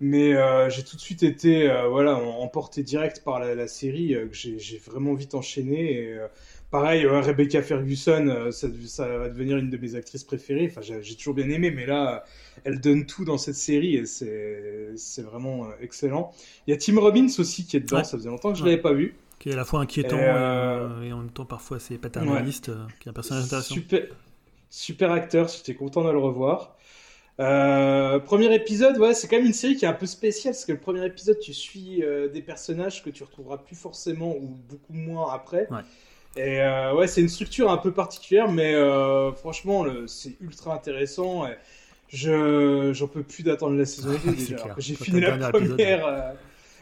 Mais 0.00 0.34
euh, 0.34 0.68
j'ai 0.68 0.82
tout 0.82 0.96
de 0.96 1.00
suite 1.00 1.22
été 1.22 1.72
voilà, 1.88 2.16
emporté 2.16 2.82
direct 2.82 3.22
par 3.22 3.38
la, 3.38 3.68
série, 3.68 4.16
que 4.28 4.34
j'ai 4.34 4.78
vraiment 4.78 5.14
vite 5.14 5.34
enchaîné. 5.36 6.18
Pareil, 6.72 7.06
Rebecca 7.06 7.62
Ferguson, 7.62 8.48
ça, 8.50 8.66
ça, 8.86 9.06
va 9.06 9.28
devenir 9.28 9.58
une 9.58 9.70
de 9.70 9.76
mes 9.76 9.94
actrices 9.94 10.24
préférées. 10.24 10.68
Enfin, 10.68 10.80
j'ai 10.80 11.14
toujours 11.14 11.34
bien 11.34 11.48
aimé, 11.48 11.70
mais 11.70 11.86
là, 11.86 12.24
elle 12.64 12.80
donne 12.80 13.06
tout 13.06 13.24
dans 13.24 13.38
cette 13.38 13.54
série 13.54 13.96
et 13.96 14.06
c'est 14.06 15.22
vraiment 15.22 15.66
euh, 15.66 15.68
excellent. 15.80 16.32
Il 16.66 16.70
y 16.70 16.74
a 16.74 16.76
Tim 16.76 16.98
Robbins 16.98 17.28
aussi 17.38 17.66
qui 17.66 17.76
est 17.76 17.80
dedans, 17.80 18.04
ça 18.04 18.16
faisait 18.16 18.28
longtemps 18.28 18.52
que 18.52 18.58
je 18.58 18.64
ne 18.64 18.70
l'avais 18.70 18.82
pas 18.82 18.92
vu. 18.92 19.14
Qui 19.38 19.48
est 19.48 19.52
à 19.52 19.56
la 19.56 19.64
fois 19.64 19.80
inquiétant 19.80 20.18
et, 20.18 20.24
euh, 20.24 21.12
en 21.12 21.18
même 21.18 21.30
temps 21.30 21.44
parfois 21.44 21.78
assez 21.78 21.98
paternaliste, 21.98 22.68
euh, 22.68 22.86
qui 23.00 23.08
est 23.08 23.10
un 23.10 23.14
personnage 23.14 23.44
intéressant. 23.44 23.74
Super, 23.74 24.02
super 24.70 25.10
acteur, 25.10 25.48
j'étais 25.48 25.74
content 25.74 26.04
de 26.04 26.10
le 26.10 26.18
revoir. 26.18 26.76
premier 27.38 28.54
épisode, 28.54 28.98
ouais, 28.98 29.14
c'est 29.14 29.26
quand 29.26 29.36
même 29.36 29.46
une 29.46 29.52
série 29.52 29.76
qui 29.76 29.84
est 29.84 29.88
un 29.88 29.94
peu 29.94 30.06
spéciale 30.06 30.54
parce 30.54 30.64
que 30.64 30.72
le 30.72 30.80
premier 30.80 31.04
épisode, 31.04 31.38
tu 31.40 31.52
suis 31.52 32.04
des 32.32 32.42
personnages 32.42 33.02
que 33.02 33.10
tu 33.10 33.24
retrouveras 33.24 33.58
plus 33.58 33.76
forcément 33.76 34.36
ou 34.36 34.56
beaucoup 34.68 34.92
moins 34.92 35.32
après. 35.32 35.68
Et 36.36 36.60
ouais, 36.96 37.06
c'est 37.06 37.20
une 37.20 37.28
structure 37.28 37.70
un 37.70 37.76
peu 37.76 37.92
particulière, 37.92 38.50
mais 38.50 38.74
franchement, 39.36 39.84
c'est 40.06 40.36
ultra 40.40 40.74
intéressant. 40.74 41.46
Et 41.46 41.56
je 42.12 42.92
j'en 42.92 43.08
peux 43.08 43.22
plus 43.22 43.42
d'attendre 43.42 43.76
la 43.76 43.86
saison 43.86 44.12
2 44.24 44.32
déjà. 44.32 44.74
J'ai 44.76 44.94
fini 44.94 45.20
la 45.20 45.50
première. 45.50 46.06
Euh, 46.06 46.32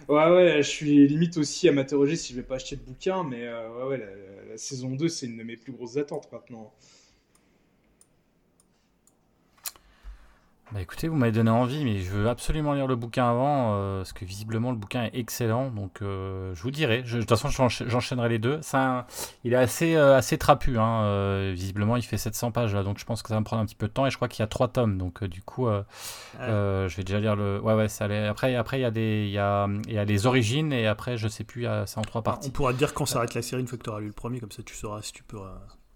ouais, 0.09 0.35
ouais, 0.35 0.63
je 0.63 0.69
suis 0.69 1.07
limite 1.07 1.37
aussi 1.37 1.69
à 1.69 1.73
m'interroger 1.73 2.17
si 2.17 2.33
je 2.33 2.39
vais 2.39 2.47
pas 2.47 2.57
acheter 2.57 2.77
le 2.77 2.83
bouquin, 2.83 3.23
mais 3.23 3.47
euh, 3.47 3.69
ouais, 3.77 3.91
ouais, 3.91 3.99
la, 3.99 4.51
la 4.51 4.57
saison 4.57 4.91
2, 4.91 5.09
c'est 5.09 5.27
une 5.27 5.37
de 5.39 5.45
mes 5.45 5.57
plus 5.57 5.73
grosses 5.73 5.97
attentes 5.97 6.29
maintenant. 6.33 6.73
Bah 10.73 10.81
écoutez, 10.81 11.09
vous 11.09 11.17
m'avez 11.17 11.33
donné 11.33 11.51
envie, 11.51 11.85
mais 11.85 11.99
je 11.99 12.11
veux 12.11 12.29
absolument 12.29 12.75
lire 12.75 12.87
le 12.87 12.95
bouquin 12.95 13.29
avant, 13.29 13.75
euh, 13.75 13.99
parce 13.99 14.13
que 14.13 14.25
visiblement 14.25 14.71
le 14.71 14.77
bouquin 14.77 15.03
est 15.03 15.19
excellent, 15.19 15.69
donc 15.69 16.01
euh, 16.01 16.55
je 16.55 16.63
vous 16.63 16.71
dirai. 16.71 17.03
de 17.03 17.19
toute 17.19 17.29
façon, 17.29 17.49
j'enchaînerai 17.49 18.29
les 18.29 18.39
deux. 18.39 18.61
Ça, 18.63 19.09
il 19.43 19.53
est 19.53 19.57
assez, 19.57 19.97
euh, 19.97 20.17
assez 20.17 20.39
trapu, 20.39 20.79
hein, 20.79 21.51
visiblement 21.53 21.97
il 21.97 22.03
fait 22.03 22.19
700 22.19 22.53
pages, 22.53 22.73
là, 22.73 22.85
donc 22.85 23.01
je 23.01 23.05
pense 23.05 23.21
que 23.23 23.29
ça 23.29 23.35
va 23.35 23.41
me 23.41 23.45
prendre 23.45 23.63
un 23.63 23.67
petit 23.67 23.75
peu 23.75 23.89
de 23.89 23.93
temps, 23.93 24.07
et 24.07 24.11
je 24.11 24.17
crois 24.17 24.29
qu'il 24.29 24.43
y 24.43 24.45
a 24.45 24.47
trois 24.47 24.69
tomes, 24.69 24.97
donc 24.97 25.25
du 25.25 25.43
coup, 25.43 25.67
je 26.39 26.97
vais 26.97 27.03
déjà 27.03 27.19
lire 27.19 27.35
le... 27.35 27.61
Ouais, 27.61 27.75
ouais, 27.75 27.89
ça 27.89 28.05
allait... 28.05 28.29
Après, 28.29 28.55
après 28.55 28.79
il, 28.79 28.83
y 28.83 28.85
a 28.85 28.93
des, 28.93 29.25
il, 29.27 29.33
y 29.33 29.39
a, 29.39 29.67
il 29.89 29.93
y 29.93 29.99
a 29.99 30.05
les 30.05 30.27
origines, 30.27 30.73
et 30.73 30.87
après, 30.87 31.17
je 31.17 31.27
sais 31.27 31.43
plus, 31.45 31.67
c'est 31.87 31.99
en 31.99 32.03
trois 32.03 32.23
parties. 32.23 32.49
On 32.49 32.53
pourra 32.53 32.73
te 32.73 32.79
dire 32.79 32.95
quand 32.95 33.07
s'arrête 33.07 33.35
la 33.35 33.43
série 33.43 33.61
une 33.61 33.67
fois 33.67 33.77
que 33.77 33.83
tu 33.83 33.91
auras 33.91 33.99
lu 33.99 34.07
le 34.07 34.13
premier, 34.13 34.39
comme 34.39 34.53
ça 34.53 34.63
tu 34.63 34.77
sauras 34.77 35.03
si 35.03 35.13
tu 35.13 35.25
peux 35.25 35.39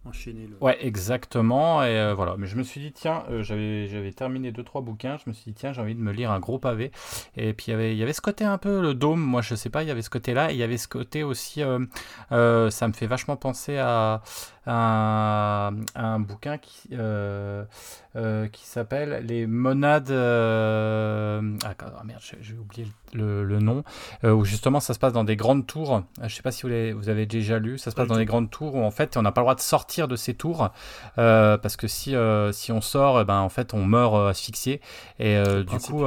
enchaîner 0.06 0.46
le... 0.46 0.56
Ouais, 0.60 0.76
exactement. 0.84 1.82
Et 1.82 1.98
euh, 1.98 2.14
voilà. 2.14 2.36
Mais 2.38 2.46
je 2.46 2.56
me 2.56 2.62
suis 2.62 2.80
dit, 2.80 2.92
tiens, 2.92 3.24
euh, 3.30 3.42
j'avais, 3.42 4.12
terminé 4.12 4.52
deux 4.52 4.62
trois 4.62 4.80
bouquins. 4.80 5.16
Je 5.24 5.30
me 5.30 5.34
suis 5.34 5.52
dit, 5.52 5.54
tiens, 5.54 5.72
j'ai 5.72 5.80
envie 5.80 5.94
de 5.94 6.00
me 6.00 6.12
lire 6.12 6.30
un 6.30 6.40
gros 6.40 6.58
pavé. 6.58 6.90
Et 7.36 7.52
puis 7.52 7.66
il 7.68 7.70
y 7.70 7.74
avait, 7.74 7.92
il 7.92 7.98
y 7.98 8.02
avait 8.02 8.12
ce 8.12 8.20
côté 8.20 8.44
un 8.44 8.58
peu 8.58 8.80
le 8.80 8.94
dôme. 8.94 9.20
Moi, 9.20 9.42
je 9.42 9.54
sais 9.54 9.70
pas, 9.70 9.82
il 9.82 9.88
y 9.88 9.90
avait 9.90 10.02
ce 10.02 10.10
côté-là. 10.10 10.50
Et 10.50 10.54
il 10.54 10.58
y 10.58 10.62
avait 10.62 10.78
ce 10.78 10.88
côté 10.88 11.22
aussi. 11.22 11.62
Euh, 11.62 12.70
ça 12.70 12.88
me 12.88 12.92
fait 12.92 13.06
vachement 13.06 13.36
penser 13.36 13.78
à, 13.78 14.22
un, 14.66 15.74
un 15.94 16.20
bouquin 16.20 16.58
qui, 16.58 16.88
euh, 16.92 17.64
euh, 18.16 18.48
qui 18.48 18.64
s'appelle 18.64 19.24
Les 19.26 19.46
Monades. 19.46 20.10
Euh, 20.10 21.56
ah, 21.64 21.74
ah, 21.78 22.02
merde, 22.04 22.20
j'ai 22.40 22.54
oublié 22.54 22.86
le, 23.12 23.44
le 23.44 23.58
nom. 23.58 23.84
où 24.22 24.44
justement 24.44 24.80
ça 24.80 24.94
se 24.94 24.98
passe 24.98 25.12
dans 25.12 25.24
des 25.24 25.36
grandes 25.36 25.66
tours. 25.66 26.02
Je 26.22 26.34
sais 26.34 26.42
pas 26.42 26.52
si 26.52 26.62
vous, 26.92 27.08
avez 27.08 27.26
déjà 27.26 27.58
lu. 27.58 27.78
Ça 27.78 27.90
se 27.90 27.96
passe 27.96 28.08
dans 28.08 28.16
des 28.16 28.24
grandes 28.24 28.50
tours 28.50 28.74
où 28.74 28.82
en 28.82 28.90
fait 28.90 29.16
on 29.16 29.22
n'a 29.22 29.32
pas 29.32 29.40
le 29.40 29.44
droit 29.44 29.54
de 29.54 29.60
sortir 29.60 30.08
de 30.08 30.16
ces 30.16 30.34
tours 30.34 30.70
parce 31.16 31.76
que 31.76 31.88
si, 31.88 32.14
si 32.52 32.72
on 32.72 32.80
sort, 32.80 33.20
eh 33.20 33.24
ben, 33.24 33.40
en 33.40 33.48
fait 33.48 33.74
on 33.74 33.84
meurt 33.84 34.14
asphyxié. 34.28 34.80
Et 35.18 35.42
du 35.66 35.78
coup, 35.78 36.04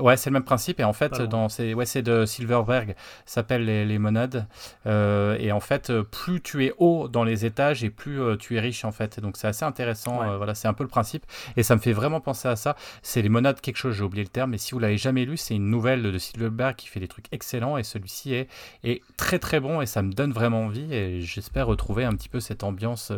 Ouais, 0.00 0.16
c'est 0.16 0.30
le 0.30 0.34
même 0.34 0.44
principe. 0.44 0.80
Et 0.80 0.84
en 0.84 0.92
fait, 0.92 1.20
dans 1.22 1.48
c'est 1.48 1.74
ouais, 1.74 1.86
c'est 1.86 2.02
de 2.02 2.24
Silverberg, 2.24 2.94
s'appelle 3.26 3.64
les, 3.64 3.84
les, 3.84 3.98
monades. 3.98 4.46
Euh, 4.86 5.36
et 5.38 5.52
en 5.52 5.60
fait, 5.60 5.92
plus 6.02 6.40
tu 6.40 6.64
es 6.64 6.72
haut 6.78 7.08
dans 7.08 7.24
les 7.24 7.44
étages 7.44 7.84
et 7.84 7.90
plus 7.90 8.20
euh, 8.20 8.36
tu 8.36 8.56
es 8.56 8.60
riche 8.60 8.84
en 8.84 8.92
fait. 8.92 9.20
Donc 9.20 9.36
c'est 9.36 9.46
assez 9.46 9.64
intéressant. 9.64 10.22
Euh, 10.22 10.36
voilà, 10.36 10.54
c'est 10.54 10.68
un 10.68 10.72
peu 10.72 10.84
le 10.84 10.88
principe. 10.88 11.24
Et 11.56 11.62
ça 11.62 11.76
me 11.76 11.80
fait 11.80 11.92
vraiment 11.92 12.20
penser 12.20 12.48
à 12.48 12.56
ça. 12.56 12.76
C'est 13.02 13.22
les 13.22 13.28
monades 13.28 13.60
quelque 13.60 13.76
chose. 13.76 13.94
J'ai 13.94 14.04
oublié 14.04 14.24
le 14.24 14.30
terme. 14.30 14.50
Mais 14.50 14.58
si 14.58 14.72
vous 14.72 14.78
l'avez 14.78 14.96
jamais 14.96 15.24
lu, 15.24 15.36
c'est 15.36 15.54
une 15.54 15.70
nouvelle 15.70 16.02
de 16.02 16.18
Silverberg 16.18 16.76
qui 16.76 16.88
fait 16.88 17.00
des 17.00 17.08
trucs 17.08 17.26
excellents. 17.32 17.76
Et 17.76 17.82
celui-ci 17.82 18.34
est, 18.34 18.48
est 18.84 19.02
très 19.16 19.38
très 19.38 19.60
bon 19.60 19.80
et 19.80 19.86
ça 19.86 20.02
me 20.02 20.12
donne 20.12 20.32
vraiment 20.32 20.64
envie. 20.64 20.92
Et 20.92 21.20
j'espère 21.20 21.66
retrouver 21.66 22.04
un 22.04 22.12
petit 22.12 22.28
peu 22.28 22.40
cette 22.40 22.64
ambiance 22.64 23.12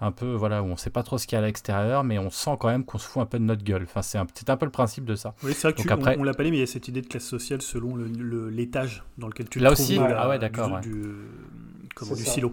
un 0.00 0.12
peu 0.12 0.32
voilà 0.34 0.62
où 0.62 0.66
on 0.66 0.76
sait 0.76 0.90
pas 0.90 1.02
trop 1.02 1.18
ce 1.18 1.26
qu'il 1.26 1.36
y 1.36 1.40
a 1.40 1.42
à 1.42 1.46
l'extérieur, 1.46 2.04
mais 2.04 2.18
on 2.18 2.30
sent 2.30 2.56
quand 2.58 2.68
même 2.68 2.84
qu'on 2.84 2.98
se 2.98 3.06
fout 3.06 3.22
un 3.22 3.26
peu 3.26 3.38
de 3.38 3.44
notre 3.44 3.64
gueule. 3.64 3.84
Enfin, 3.84 4.02
c'est 4.02 4.18
un, 4.18 4.26
un 4.48 4.56
peu 4.56 4.66
le 4.66 4.72
principe 4.72 5.04
de 5.04 5.14
ça. 5.14 5.34
Oui, 5.42 5.52
c'est 5.54 5.70
vrai 5.70 5.82
que 5.82 5.92
après... 5.92 6.16
on, 6.18 6.24
l'a 6.28 6.34
pas 6.34 6.44
dit, 6.44 6.50
mais 6.50 6.58
il 6.58 6.60
y 6.60 6.64
a 6.64 6.66
cette 6.66 6.88
idée 6.88 7.02
de 7.02 7.06
classe 7.06 7.24
sociale 7.24 7.62
selon 7.62 7.96
l'étage 7.96 9.02
le, 9.16 9.22
dans 9.22 9.28
lequel 9.28 9.48
tu 9.48 9.58
Là 9.58 9.72
aussi, 9.72 9.98
ah 9.98 10.28
ouais, 10.28 10.38
d'accord. 10.38 10.80
Du, 10.80 10.90
du, 12.14 12.24
silo. 12.24 12.52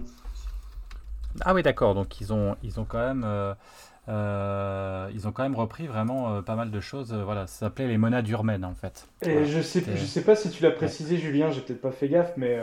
Ah 1.42 1.54
oui, 1.54 1.64
d'accord. 1.64 1.96
Donc 1.96 2.22
ils 2.22 2.34
ont, 2.34 2.56
ils 2.64 2.80
ont 2.80 2.86
quand 2.86 3.00
même. 3.00 3.24
Euh, 3.26 3.54
euh, 4.08 5.10
ils 5.14 5.28
ont 5.28 5.32
quand 5.32 5.44
même 5.44 5.56
repris 5.56 5.88
vraiment 5.88 6.36
euh, 6.36 6.42
pas 6.42 6.56
mal 6.56 6.70
de 6.70 6.80
choses. 6.80 7.14
voilà, 7.14 7.48
ça 7.48 7.66
s'appelait 7.66 7.88
les 7.88 7.98
monades 7.98 8.28
urbaines 8.30 8.64
en 8.64 8.76
fait. 8.76 9.08
Et 9.24 9.46
je 9.46 9.62
sais, 9.62 9.84
je 9.96 10.06
sais 10.06 10.22
pas 10.22 10.36
si 10.36 10.50
tu 10.52 10.64
l'as 10.64 10.72
précisé, 10.72 11.18
Julien. 11.18 11.50
J'ai 11.52 11.62
peut-être 11.62 11.82
pas 11.82 11.92
fait 11.92 12.08
gaffe, 12.08 12.34
mais 12.38 12.60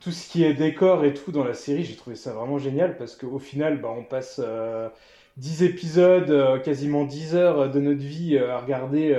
tout 0.00 0.10
ce 0.10 0.28
qui 0.28 0.44
est 0.44 0.54
décor 0.54 1.04
et 1.04 1.14
tout 1.14 1.32
dans 1.32 1.44
la 1.44 1.54
série, 1.54 1.84
j'ai 1.84 1.96
trouvé 1.96 2.16
ça 2.16 2.32
vraiment 2.32 2.58
génial 2.58 2.96
parce 2.96 3.16
qu'au 3.16 3.38
final, 3.38 3.80
bah, 3.80 3.90
on 3.96 4.02
passe 4.02 4.40
10 5.36 5.62
épisodes, 5.62 6.62
quasiment 6.62 7.04
10 7.04 7.36
heures 7.36 7.70
de 7.70 7.80
notre 7.80 8.02
vie 8.02 8.36
à 8.38 8.58
regarder 8.58 9.16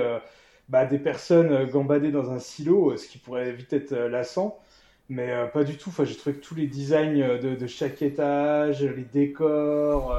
bah, 0.68 0.86
des 0.86 0.98
personnes 0.98 1.66
gambadées 1.66 2.10
dans 2.10 2.30
un 2.30 2.38
silo, 2.38 2.96
ce 2.96 3.06
qui 3.08 3.18
pourrait 3.18 3.52
vite 3.52 3.72
être 3.72 3.94
lassant. 3.94 4.58
Mais 5.08 5.30
euh, 5.30 5.46
pas 5.46 5.64
du 5.64 5.76
tout. 5.76 5.90
Enfin, 5.90 6.04
j'ai 6.04 6.16
trouvé 6.16 6.36
que 6.36 6.44
tous 6.44 6.54
les 6.54 6.66
designs 6.66 7.20
euh, 7.20 7.56
de, 7.56 7.66
chaque 7.66 8.00
étage, 8.02 8.82
les 8.82 9.04
décors 9.04 10.14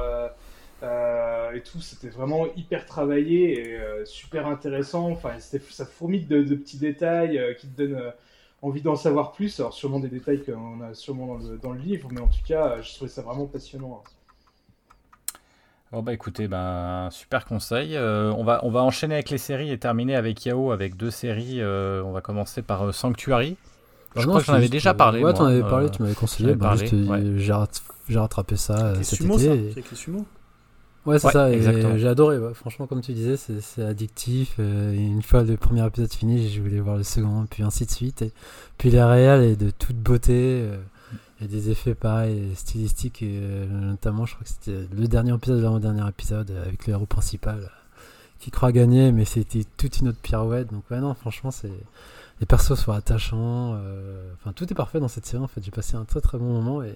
euh, 0.82 1.52
et 1.52 1.62
tout, 1.62 1.80
c'était 1.80 2.08
vraiment 2.08 2.46
hyper 2.54 2.86
travaillé 2.86 3.60
et 3.60 3.80
super 4.04 4.46
intéressant. 4.46 5.10
Enfin, 5.10 5.38
ça 5.40 5.86
fourmille 5.86 6.26
de, 6.26 6.42
petits 6.54 6.78
détails 6.78 7.40
qui 7.58 7.66
te 7.68 7.82
donnent 7.82 8.12
envie 8.62 8.82
d'en 8.82 8.96
savoir 8.96 9.32
plus. 9.32 9.58
Alors, 9.60 9.74
sûrement 9.74 10.00
des 10.00 10.08
détails 10.08 10.44
qu'on 10.44 10.80
a 10.82 10.94
sûrement 10.94 11.26
dans 11.26 11.48
le, 11.48 11.58
dans 11.58 11.72
le, 11.72 11.80
livre, 11.80 12.08
mais 12.12 12.20
en 12.20 12.28
tout 12.28 12.44
cas, 12.46 12.80
je 12.82 12.94
trouvais 12.94 13.10
ça 13.10 13.22
vraiment 13.22 13.46
passionnant. 13.46 14.02
Bon 15.92 16.02
bah 16.02 16.12
écoutez, 16.12 16.48
ben, 16.48 17.08
super 17.10 17.44
conseil. 17.44 17.96
on, 17.98 18.44
va, 18.44 18.60
on 18.64 18.70
va 18.70 18.82
enchaîner 18.82 19.14
avec 19.14 19.30
les 19.30 19.38
séries 19.38 19.70
et 19.70 19.78
terminer 19.78 20.16
avec 20.16 20.44
Yao 20.44 20.72
avec 20.72 20.96
deux 20.96 21.10
séries. 21.10 21.60
on 21.62 22.12
va 22.12 22.20
commencer 22.20 22.62
par 22.62 22.92
Sanctuary. 22.92 23.56
Je 24.16 24.26
crois 24.26 24.40
que 24.40 24.46
j'en 24.46 24.54
avais 24.54 24.68
déjà 24.68 24.94
parlé. 24.94 25.22
Ouais, 25.22 25.32
t'en 25.32 25.46
avais 25.46 25.60
parlé, 25.60 25.90
tu 25.90 26.02
m'avais 26.02 26.14
conseillé. 26.14 26.54
Bah, 26.54 26.74
j'ai 28.08 28.18
rattrapé 28.18 28.56
ça 28.56 28.94
cet 29.02 29.18
sumo, 29.18 29.38
été. 29.38 29.72
C'est 29.74 29.90
les 29.90 29.96
sumo 29.96 30.26
Ouais, 31.04 31.20
c'est 31.20 31.30
ça. 31.30 31.50
J'ai 31.96 32.08
adoré. 32.08 32.38
Franchement, 32.54 32.86
comme 32.86 33.00
tu 33.00 33.12
disais, 33.12 33.36
c'est 33.36 33.84
addictif. 33.84 34.56
Euh, 34.58 34.92
une 34.92 35.22
fois 35.22 35.42
le 35.42 35.56
premier 35.56 35.86
épisode 35.86 36.12
fini, 36.12 36.48
je 36.50 36.60
voulais 36.60 36.80
voir 36.80 36.96
le 36.96 37.04
second, 37.04 37.46
puis 37.48 37.62
ainsi 37.62 37.86
de 37.86 37.90
suite. 37.90 38.22
Et 38.22 38.32
puis 38.78 38.90
la 38.90 39.08
réal 39.08 39.42
est 39.42 39.56
de 39.56 39.70
toute 39.70 39.96
beauté. 39.96 40.68
Euh, 41.40 41.44
il 41.44 41.50
y 41.50 41.58
a 41.58 41.60
des 41.60 41.70
effets 41.70 41.94
pareils, 41.94 42.54
stylistiques. 42.54 43.22
Et, 43.22 43.38
euh, 43.42 43.66
notamment, 43.66 44.26
je 44.26 44.34
crois 44.34 44.44
que 44.44 44.50
c'était 44.50 44.86
le 44.94 45.08
dernier 45.08 45.34
épisode, 45.34 45.62
l'avant-dernier 45.62 46.08
épisode, 46.08 46.50
avec 46.50 46.86
le 46.86 46.92
héros 46.92 47.06
principal 47.06 47.70
qui 48.38 48.50
croit 48.50 48.70
gagner, 48.70 49.12
mais 49.12 49.24
c'était 49.24 49.64
toute 49.76 49.98
une 49.98 50.08
autre 50.08 50.20
pirouette. 50.20 50.70
Donc, 50.70 50.84
ouais, 50.90 51.00
non, 51.00 51.14
franchement, 51.14 51.50
c'est 51.50 51.72
les 52.40 52.46
persos 52.46 52.74
sont 52.74 52.92
attachants. 52.92 53.74
Euh, 53.74 54.32
enfin, 54.34 54.52
tout 54.52 54.70
est 54.70 54.74
parfait 54.74 55.00
dans 55.00 55.08
cette 55.08 55.26
série 55.26 55.42
en 55.42 55.46
fait. 55.46 55.62
J'ai 55.64 55.70
passé 55.70 55.96
un 55.96 56.04
très 56.04 56.20
très 56.20 56.38
bon 56.38 56.52
moment 56.52 56.82
et, 56.82 56.94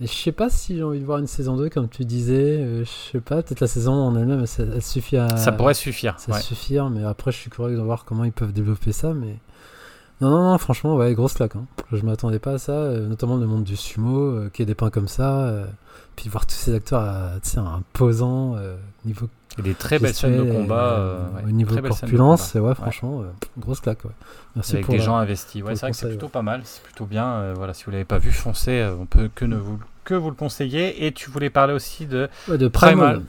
et 0.00 0.06
je 0.06 0.12
sais 0.12 0.32
pas 0.32 0.50
si 0.50 0.76
j'ai 0.76 0.82
envie 0.82 1.00
de 1.00 1.04
voir 1.04 1.18
une 1.18 1.26
saison 1.26 1.56
2 1.56 1.68
comme 1.68 1.88
tu 1.88 2.04
disais. 2.04 2.58
Euh, 2.58 2.84
je 2.84 3.12
sais 3.12 3.20
pas, 3.20 3.42
peut-être 3.42 3.60
la 3.60 3.66
saison 3.66 3.92
en 3.92 4.16
elle-même, 4.16 4.44
elle, 4.58 4.82
suffit 4.82 5.16
à. 5.16 5.36
Ça 5.36 5.52
pourrait 5.52 5.74
suffire. 5.74 6.18
Ça 6.18 6.40
suffire, 6.40 6.90
mais 6.90 7.04
après 7.04 7.32
je 7.32 7.38
suis 7.38 7.50
curieux 7.50 7.76
de 7.76 7.82
voir 7.82 8.04
comment 8.04 8.24
ils 8.24 8.32
peuvent 8.32 8.52
développer 8.52 8.92
ça. 8.92 9.14
Mais 9.14 9.36
non, 10.20 10.30
non, 10.30 10.50
non, 10.50 10.58
franchement, 10.58 10.96
ouais, 10.96 11.14
grosse 11.14 11.34
claque. 11.34 11.56
Hein. 11.56 11.64
Je 11.92 12.02
m'attendais 12.04 12.38
pas 12.38 12.52
à 12.52 12.58
ça, 12.58 12.72
euh, 12.72 13.06
notamment 13.06 13.36
le 13.36 13.46
monde 13.46 13.64
du 13.64 13.76
sumo, 13.76 14.48
qui 14.52 14.62
est 14.62 14.66
dépeint 14.66 14.90
comme 14.90 15.08
ça. 15.08 15.52
puis 16.16 16.28
voir 16.28 16.46
tous 16.46 16.56
ces 16.56 16.74
acteurs, 16.74 17.32
tu 17.42 17.50
sais, 17.50 17.58
imposants, 17.58 18.56
niveau 19.04 19.28
et 19.58 19.62
des 19.62 19.74
très 19.74 19.98
belles 19.98 20.14
scènes 20.14 20.36
de 20.36 20.52
combat. 20.52 20.98
Euh, 20.98 21.26
au 21.46 21.50
niveau 21.50 21.76
corpulence, 21.80 22.54
ouais, 22.54 22.74
franchement, 22.74 23.22
euh, 23.22 23.24
grosse 23.58 23.80
claque. 23.80 23.98
Merci 24.54 24.76
Avec 24.76 24.88
des 24.88 25.00
gens 25.00 25.16
investis. 25.16 25.62
Ouais, 25.62 25.74
c'est 25.74 25.82
vrai 25.82 25.90
que 25.90 25.96
c'est 25.96 26.08
plutôt 26.08 26.28
pas 26.28 26.42
mal, 26.42 26.62
c'est 26.64 26.82
plutôt 26.82 27.06
bien. 27.06 27.26
Euh, 27.26 27.54
voilà, 27.56 27.74
si 27.74 27.84
vous 27.84 27.90
l'avez 27.90 28.04
pas 28.04 28.18
vu, 28.18 28.30
foncez. 28.30 28.88
on 28.98 29.06
peut 29.06 29.30
que, 29.34 29.44
ne 29.44 29.56
vous, 29.56 29.78
que 30.04 30.14
vous 30.14 30.30
le 30.30 30.36
conseiller. 30.36 31.06
Et 31.06 31.12
tu 31.12 31.30
voulais 31.30 31.50
parler 31.50 31.74
aussi 31.74 32.06
de, 32.06 32.28
de 32.48 32.68
Primal. 32.68 32.96
Primal. 32.96 33.22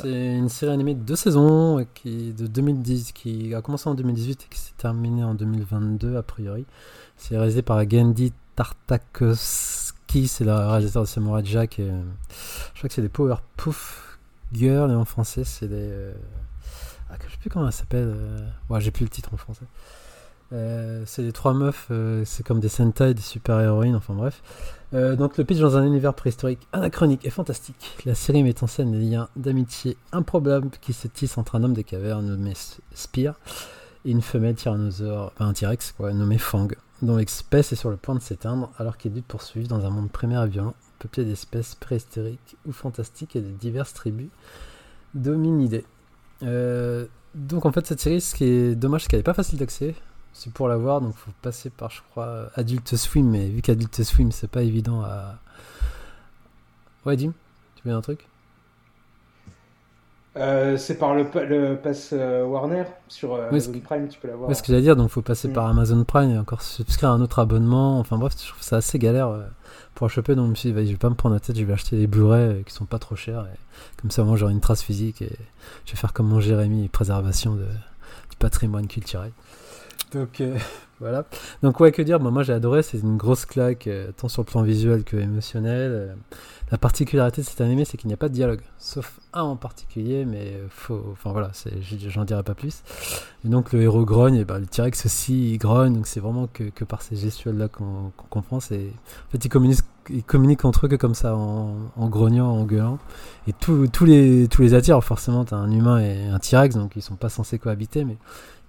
C'est 0.00 0.36
une 0.36 0.48
série 0.48 0.72
animée 0.72 0.94
de 0.94 1.00
deux 1.00 1.16
saisons 1.16 1.86
qui, 1.94 2.32
de 2.32 2.46
2010, 2.46 3.12
qui 3.12 3.54
a 3.54 3.62
commencé 3.62 3.88
en 3.88 3.94
2018 3.94 4.42
et 4.44 4.54
qui 4.54 4.58
s'est 4.60 4.72
terminée 4.76 5.24
en 5.24 5.34
2022 5.34 6.16
a 6.16 6.22
priori. 6.22 6.64
C'est 7.16 7.36
réalisé 7.36 7.62
par 7.62 7.84
Gandhi 7.86 8.32
Tartakovsky, 8.56 10.28
c'est 10.28 10.44
le 10.44 10.52
réalisateur 10.52 11.02
de 11.02 11.08
Samurai 11.08 11.42
Jack. 11.44 11.78
Et, 11.78 11.90
je 12.74 12.78
crois 12.78 12.88
que 12.88 12.94
c'est 12.94 13.02
des 13.02 13.08
Powerpuff 13.08 14.18
Girl 14.52 14.90
et 14.90 14.94
en 14.94 15.04
français 15.04 15.44
c'est 15.44 15.68
des. 15.68 15.76
Euh... 15.76 16.12
Ah, 17.10 17.16
je 17.26 17.30
sais 17.30 17.38
plus 17.38 17.50
comment 17.50 17.66
elle 17.66 17.72
s'appelle. 17.72 18.14
Euh... 18.16 18.38
Ouais, 18.68 18.80
j'ai 18.80 18.90
plus 18.90 19.04
le 19.04 19.10
titre 19.10 19.32
en 19.34 19.36
français. 19.36 19.66
Euh, 20.52 21.02
c'est 21.06 21.22
des 21.22 21.32
trois 21.32 21.54
meufs, 21.54 21.88
euh, 21.90 22.24
c'est 22.26 22.42
comme 22.42 22.60
des 22.60 22.68
Sentai, 22.68 23.14
des 23.14 23.22
super-héroïnes, 23.22 23.96
enfin 23.96 24.14
bref. 24.14 24.42
Euh, 24.94 25.16
donc 25.16 25.38
le 25.38 25.44
pitch 25.44 25.58
dans 25.58 25.76
un 25.76 25.84
univers 25.84 26.12
préhistorique 26.12 26.66
anachronique 26.72 27.24
et 27.24 27.30
fantastique. 27.30 27.96
La 28.04 28.14
série 28.14 28.42
met 28.42 28.62
en 28.62 28.66
scène 28.66 28.92
les 28.92 29.10
liens 29.10 29.28
d'amitié 29.36 29.96
improbables 30.12 30.70
qui 30.80 30.92
se 30.92 31.08
tissent 31.08 31.38
entre 31.38 31.54
un 31.54 31.64
homme 31.64 31.72
des 31.72 31.84
cavernes 31.84 32.26
nommé 32.26 32.52
Spear 32.94 33.38
et 34.04 34.10
une 34.10 34.20
femelle 34.20 34.54
tyrannosaure, 34.54 35.32
enfin 35.34 35.48
un 35.48 35.52
T-Rex 35.54 35.92
quoi, 35.92 36.12
nommé 36.12 36.36
Fang, 36.36 36.68
dont 37.00 37.16
l'espèce 37.16 37.72
est 37.72 37.76
sur 37.76 37.88
le 37.88 37.96
point 37.96 38.14
de 38.14 38.20
s'éteindre 38.20 38.70
alors 38.78 38.98
qu'il 38.98 39.16
est 39.16 39.22
poursuivi 39.22 39.66
dans 39.66 39.86
un 39.86 39.90
monde 39.90 40.10
primaire 40.10 40.42
et 40.44 40.48
violent 40.48 40.74
peuplé 40.98 41.24
d'espèces 41.24 41.74
préhistoriques 41.74 42.56
ou 42.66 42.72
fantastiques 42.72 43.34
et 43.34 43.40
de 43.40 43.50
diverses 43.50 43.94
tribus 43.94 44.28
dominidées. 45.14 45.84
Euh, 46.42 47.06
donc 47.34 47.64
en 47.64 47.72
fait 47.72 47.86
cette 47.86 48.00
série, 48.00 48.20
ce 48.20 48.34
qui 48.34 48.44
est 48.44 48.74
dommage, 48.74 49.02
c'est 49.02 49.08
qu'elle 49.08 49.20
n'est 49.20 49.24
pas 49.24 49.34
facile 49.34 49.58
d'accès. 49.58 49.94
C'est 50.34 50.52
pour 50.52 50.68
la 50.68 50.76
voir, 50.76 51.00
donc 51.00 51.14
faut 51.14 51.30
passer 51.42 51.70
par, 51.70 51.90
je 51.90 52.00
crois, 52.10 52.48
Adult 52.54 52.96
Swim. 52.96 53.28
Mais 53.28 53.48
vu 53.48 53.62
qu'Adult 53.62 54.02
Swim, 54.02 54.32
c'est 54.32 54.50
pas 54.50 54.62
évident 54.62 55.02
à. 55.02 55.38
Ouais, 57.04 57.16
Dim, 57.16 57.32
tu 57.76 57.88
veux 57.88 57.94
un 57.94 58.00
truc? 58.00 58.26
Euh, 60.34 60.78
c'est 60.78 60.94
par 60.94 61.14
le, 61.14 61.26
le 61.46 61.76
pass 61.76 62.10
euh, 62.14 62.42
Warner 62.46 62.84
sur 63.06 63.34
euh, 63.34 63.50
Amazon 63.50 63.72
Prime, 63.84 64.08
tu 64.08 64.18
peux 64.18 64.28
l'avoir. 64.28 64.48
Oui, 64.48 64.54
ce 64.54 64.62
que 64.62 64.68
j'allais 64.68 64.80
dire, 64.80 64.96
donc 64.96 65.10
faut 65.10 65.20
passer 65.20 65.48
mm. 65.48 65.52
par 65.52 65.66
Amazon 65.66 66.02
Prime 66.04 66.30
et 66.30 66.38
encore 66.38 66.62
souscrire 66.62 67.10
un 67.10 67.20
autre 67.20 67.38
abonnement. 67.38 67.98
Enfin 67.98 68.16
bref, 68.16 68.32
je 68.40 68.48
trouve 68.48 68.62
ça 68.62 68.76
assez 68.76 68.98
galère 68.98 69.30
pour 69.94 70.08
choper. 70.08 70.34
Donc 70.34 70.46
je 70.46 70.50
me 70.50 70.54
suis 70.54 70.72
dit, 70.72 70.86
je 70.86 70.92
vais 70.92 70.96
pas 70.96 71.10
me 71.10 71.14
prendre 71.14 71.34
la 71.34 71.40
tête, 71.40 71.58
je 71.58 71.64
vais 71.64 71.72
acheter 71.74 71.98
des 71.98 72.06
Blu-ray 72.06 72.64
qui 72.64 72.72
sont 72.72 72.86
pas 72.86 72.98
trop 72.98 73.14
chers. 73.14 73.42
Et 73.42 73.58
comme 74.00 74.10
ça, 74.10 74.24
moi 74.24 74.36
j'aurai 74.36 74.52
une 74.52 74.60
trace 74.60 74.82
physique 74.82 75.20
et 75.20 75.36
je 75.84 75.92
vais 75.92 75.98
faire 75.98 76.14
comme 76.14 76.28
mon 76.28 76.40
Jérémy, 76.40 76.88
préservation 76.88 77.54
de, 77.54 77.66
du 78.30 78.36
patrimoine 78.38 78.86
culturel. 78.86 79.32
Donc 80.12 80.42
voilà. 81.00 81.24
Donc 81.62 81.80
ouais, 81.80 81.92
que 81.92 82.02
dire? 82.02 82.20
Moi 82.20 82.42
j'ai 82.42 82.52
adoré, 82.52 82.82
c'est 82.82 82.98
une 82.98 83.16
grosse 83.16 83.46
claque, 83.46 83.88
tant 84.16 84.28
sur 84.28 84.42
le 84.42 84.46
plan 84.46 84.62
visuel 84.62 85.04
que 85.04 85.16
émotionnel. 85.16 86.16
La 86.72 86.78
particularité 86.78 87.42
de 87.42 87.46
cet 87.46 87.60
animé, 87.60 87.84
c'est 87.84 87.98
qu'il 87.98 88.08
n'y 88.08 88.14
a 88.14 88.16
pas 88.16 88.30
de 88.30 88.32
dialogue, 88.32 88.62
sauf 88.78 89.20
un 89.34 89.42
en 89.42 89.56
particulier, 89.56 90.24
mais 90.24 90.58
faut, 90.70 91.04
enfin 91.12 91.30
voilà, 91.30 91.50
j'en 92.08 92.24
dirai 92.24 92.42
pas 92.42 92.54
plus. 92.54 92.82
Et 93.44 93.48
donc 93.48 93.74
le 93.74 93.82
héros 93.82 94.06
grogne, 94.06 94.36
et 94.36 94.46
ben 94.46 94.58
le 94.58 94.64
T-Rex 94.64 95.04
aussi 95.04 95.52
il 95.52 95.58
grogne, 95.58 95.92
donc 95.92 96.06
c'est 96.06 96.20
vraiment 96.20 96.48
que, 96.50 96.84
par 96.84 97.02
ces 97.02 97.16
gestuels-là 97.16 97.68
qu'on 97.68 98.10
comprend. 98.30 98.58
C'est, 98.58 98.86
en 98.86 99.32
fait, 99.32 99.44
ils 99.44 100.24
communiquent, 100.24 100.64
entre 100.64 100.86
eux 100.86 100.88
que 100.88 100.96
comme 100.96 101.14
ça, 101.14 101.36
en, 101.36 102.08
grognant, 102.08 102.48
en 102.48 102.64
gueulant. 102.64 102.98
Et 103.46 103.52
tous 103.52 104.06
les, 104.06 104.48
tous 104.48 104.62
les 104.62 104.92
forcément, 105.02 105.44
t'as 105.44 105.56
un 105.56 105.70
humain 105.70 105.98
et 105.98 106.28
un 106.28 106.38
T-Rex, 106.38 106.74
donc 106.74 106.96
ils 106.96 107.02
sont 107.02 107.16
pas 107.16 107.28
censés 107.28 107.58
cohabiter, 107.58 108.06
mais 108.06 108.16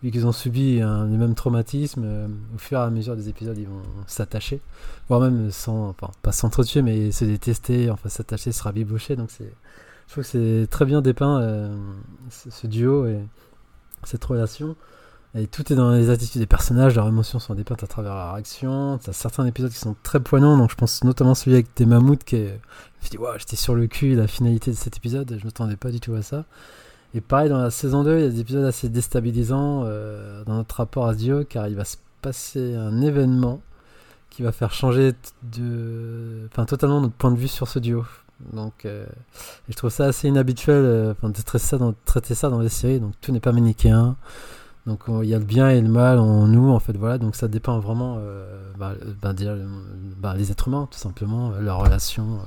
vu 0.04 0.12
qu'ils 0.12 0.28
ont 0.28 0.34
subi 0.34 0.82
un, 0.82 1.06
le 1.06 1.18
même 1.18 1.34
traumatisme, 1.34 2.04
euh, 2.06 2.28
au 2.54 2.58
fur 2.58 2.78
et 2.78 2.82
à 2.82 2.90
mesure 2.90 3.16
des 3.16 3.30
épisodes, 3.30 3.58
ils 3.58 3.68
vont 3.68 3.82
s'attacher, 4.06 4.62
voire 5.08 5.22
même 5.22 5.50
sans, 5.50 5.90
enfin, 5.90 6.12
pas 6.22 6.34
s'entretuer, 6.34 6.82
mais 6.82 7.12
se 7.12 7.24
détester, 7.24 7.90
enfin 7.90 8.10
s'attacher, 8.10 8.52
se 8.52 8.62
rabibocher. 8.62 9.16
Donc 9.16 9.30
je 9.40 9.46
trouve 10.12 10.24
que 10.24 10.30
c'est 10.30 10.68
très 10.70 10.86
bien 10.86 11.02
dépeint 11.02 11.42
euh, 11.42 11.76
ce, 12.30 12.68
duo 12.68 13.08
et 13.08 13.20
cette 14.04 14.24
relation. 14.26 14.76
Et 15.36 15.48
tout 15.48 15.74
est 15.74 15.76
dans 15.76 15.92
les 15.92 16.12
attitudes 16.12 16.42
des 16.42 16.48
personnages, 16.48 16.96
leurs 16.96 17.08
émotions 17.08 17.40
sont 17.40 17.56
dépeintes 17.56 17.82
à 17.82 17.88
travers 17.88 18.14
leur 18.14 18.36
action. 18.36 19.00
T'as 19.04 19.14
certains 19.14 19.48
épisodes 19.48 19.72
qui 19.72 19.80
sont 19.80 19.96
très 20.04 20.20
poignants, 20.20 20.58
donc 20.58 20.70
je 20.70 20.76
pense 20.76 21.04
notamment 21.04 21.34
celui 21.34 21.56
avec 21.56 21.68
des 21.76 21.88
mammouths 21.88 22.24
qui 22.24 22.36
est. 22.36 22.60
Je 23.02 23.08
me 23.08 23.10
suis 23.10 23.18
dit, 23.18 23.24
j'étais 23.38 23.56
sur 23.56 23.74
le 23.74 23.88
cul, 23.88 24.16
la 24.16 24.28
finalité 24.28 24.70
de 24.70 24.76
cet 24.76 24.98
épisode, 24.98 25.30
je 25.32 25.40
ne 25.40 25.46
m'attendais 25.46 25.76
pas 25.76 25.90
du 25.90 26.00
tout 26.00 26.14
à 26.14 26.22
ça. 26.22 26.46
Et 27.16 27.22
pareil, 27.22 27.50
dans 27.50 27.60
la 27.60 27.70
saison 27.70 28.04
2, 28.04 28.18
il 28.18 28.22
y 28.22 28.26
a 28.26 28.30
des 28.30 28.40
épisodes 28.40 28.66
assez 28.66 28.90
déstabilisants 28.90 29.84
euh, 29.86 30.44
dans 30.46 30.56
notre 30.56 30.76
rapport 30.76 31.08
à 31.08 31.14
duo, 31.14 31.44
car 31.44 31.68
il 31.68 31.76
va 31.76 31.86
se 31.86 31.98
passer 32.22 32.76
un 32.76 33.02
événement 33.02 33.62
qui 34.32 34.42
va 34.42 34.52
faire 34.52 34.74
changer 34.74 35.14
de, 35.44 36.48
enfin, 36.52 36.66
totalement 36.66 37.02
notre 37.02 37.14
point 37.14 37.32
de 37.32 37.38
vue 37.38 37.48
sur 37.48 37.68
ce 37.68 37.78
duo. 37.78 38.04
Donc, 38.52 38.86
euh, 38.86 39.06
je 39.70 39.76
trouve 39.76 39.92
ça 39.92 40.06
assez 40.06 40.28
inhabituel 40.28 40.84
euh, 40.84 41.14
de 41.22 41.42
traiter 41.44 41.64
ça, 41.64 41.78
dans, 41.78 41.94
traiter 42.06 42.34
ça 42.34 42.50
dans 42.50 42.60
les 42.60 42.70
séries. 42.70 43.00
Donc, 43.00 43.14
tout 43.22 43.32
n'est 43.32 43.40
pas 43.40 43.52
manichéen. 43.52 44.16
Donc, 44.88 45.04
il 45.08 45.30
y 45.30 45.36
a 45.36 45.40
le 45.40 45.46
bien 45.46 45.70
et 45.70 45.80
le 45.80 45.88
mal 45.88 46.18
en 46.18 46.48
nous, 46.48 46.72
en 46.72 46.80
fait. 46.80 46.98
Voilà. 46.98 47.20
Donc, 47.20 47.36
ça 47.36 47.48
dépend 47.48 47.80
vraiment, 47.80 48.20
bah, 48.78 48.94
bah, 49.22 49.34
bah, 50.18 50.34
les 50.36 50.52
êtres 50.52 50.68
humains, 50.68 50.90
tout 50.92 51.00
simplement, 51.00 51.52
leur 51.52 51.78
relation 51.78 52.40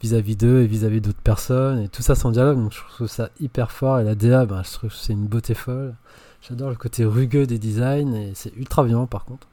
vis-à-vis 0.00 0.36
d'eux 0.36 0.62
et 0.62 0.66
vis-à-vis 0.66 1.00
d'autres 1.00 1.20
personnes 1.20 1.80
et 1.80 1.88
tout 1.88 2.02
ça 2.02 2.14
sans 2.14 2.30
dialogue 2.30 2.58
donc 2.58 2.72
je 2.72 2.80
trouve 2.94 3.08
ça 3.08 3.30
hyper 3.40 3.72
fort 3.72 3.98
et 3.98 4.04
la 4.04 4.14
DA 4.14 4.46
ben, 4.46 4.62
je 4.64 4.72
trouve 4.72 4.90
que 4.90 4.96
c'est 4.96 5.12
une 5.12 5.26
beauté 5.26 5.54
folle. 5.54 5.94
J'adore 6.48 6.70
le 6.70 6.76
côté 6.76 7.04
rugueux 7.04 7.46
des 7.46 7.58
designs 7.58 8.14
et 8.14 8.32
c'est 8.34 8.54
ultra 8.56 8.84
violent 8.84 9.06
par 9.06 9.24
contre. 9.24 9.48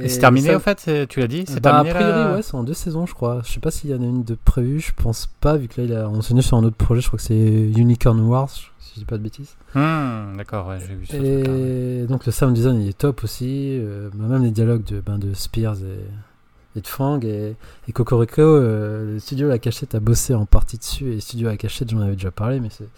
Et, 0.00 0.08
c'est 0.08 0.20
terminé 0.20 0.54
en 0.54 0.60
fait 0.60 1.08
tu 1.08 1.20
l'as 1.20 1.28
dit 1.28 1.44
c'est 1.46 1.60
bah, 1.60 1.70
terminé 1.70 1.90
a 1.90 1.94
priori 1.94 2.34
ouais 2.34 2.42
c'est 2.42 2.54
en 2.54 2.64
deux 2.64 2.74
saisons 2.74 3.06
je 3.06 3.14
crois. 3.14 3.42
Je 3.44 3.52
sais 3.52 3.60
pas 3.60 3.70
s'il 3.70 3.90
y 3.90 3.94
en 3.94 4.02
a 4.02 4.06
une 4.06 4.24
de 4.24 4.34
prévue 4.34 4.80
je 4.80 4.92
pense 4.92 5.28
pas 5.40 5.56
vu 5.56 5.68
que 5.68 5.80
là 5.80 5.86
il 5.86 5.94
a 5.94 6.08
enseigné 6.08 6.42
sur 6.42 6.56
un 6.56 6.64
autre 6.64 6.76
projet 6.76 7.00
je 7.00 7.08
crois 7.08 7.18
que 7.18 7.24
c'est 7.24 7.34
Unicorn 7.34 8.20
Wars 8.20 8.50
si 8.50 8.94
je 8.94 9.00
dis 9.00 9.04
pas 9.04 9.18
de 9.18 9.22
bêtises. 9.22 9.56
Hmm, 9.74 10.36
d'accord 10.36 10.68
ouais 10.68 10.78
j'ai 10.80 10.94
vu 10.94 11.06
ça 11.06 11.16
et 11.16 12.06
donc 12.08 12.26
le 12.26 12.32
sound 12.32 12.54
design 12.54 12.80
il 12.80 12.88
est 12.88 12.98
top 12.98 13.24
aussi 13.24 13.78
euh, 13.78 14.10
même 14.14 14.42
les 14.42 14.50
dialogues 14.50 14.84
de, 14.84 15.00
ben, 15.00 15.18
de 15.18 15.32
Spears 15.34 15.78
et 15.78 15.98
et 15.98 16.33
de 16.80 16.86
Fang 16.86 17.20
et, 17.22 17.56
et 17.88 17.92
Cocorico, 17.92 18.42
euh, 18.42 19.14
le 19.14 19.18
studio 19.18 19.48
La 19.48 19.58
Cachette 19.58 19.94
a 19.94 20.00
bossé 20.00 20.34
en 20.34 20.46
partie 20.46 20.78
dessus 20.78 21.12
et 21.12 21.14
le 21.14 21.20
studio 21.20 21.48
La 21.48 21.56
Cachette, 21.56 21.90
j'en 21.90 22.00
avais 22.00 22.14
déjà 22.14 22.30
parlé, 22.30 22.60
mais 22.60 22.68
c'est 22.70 22.88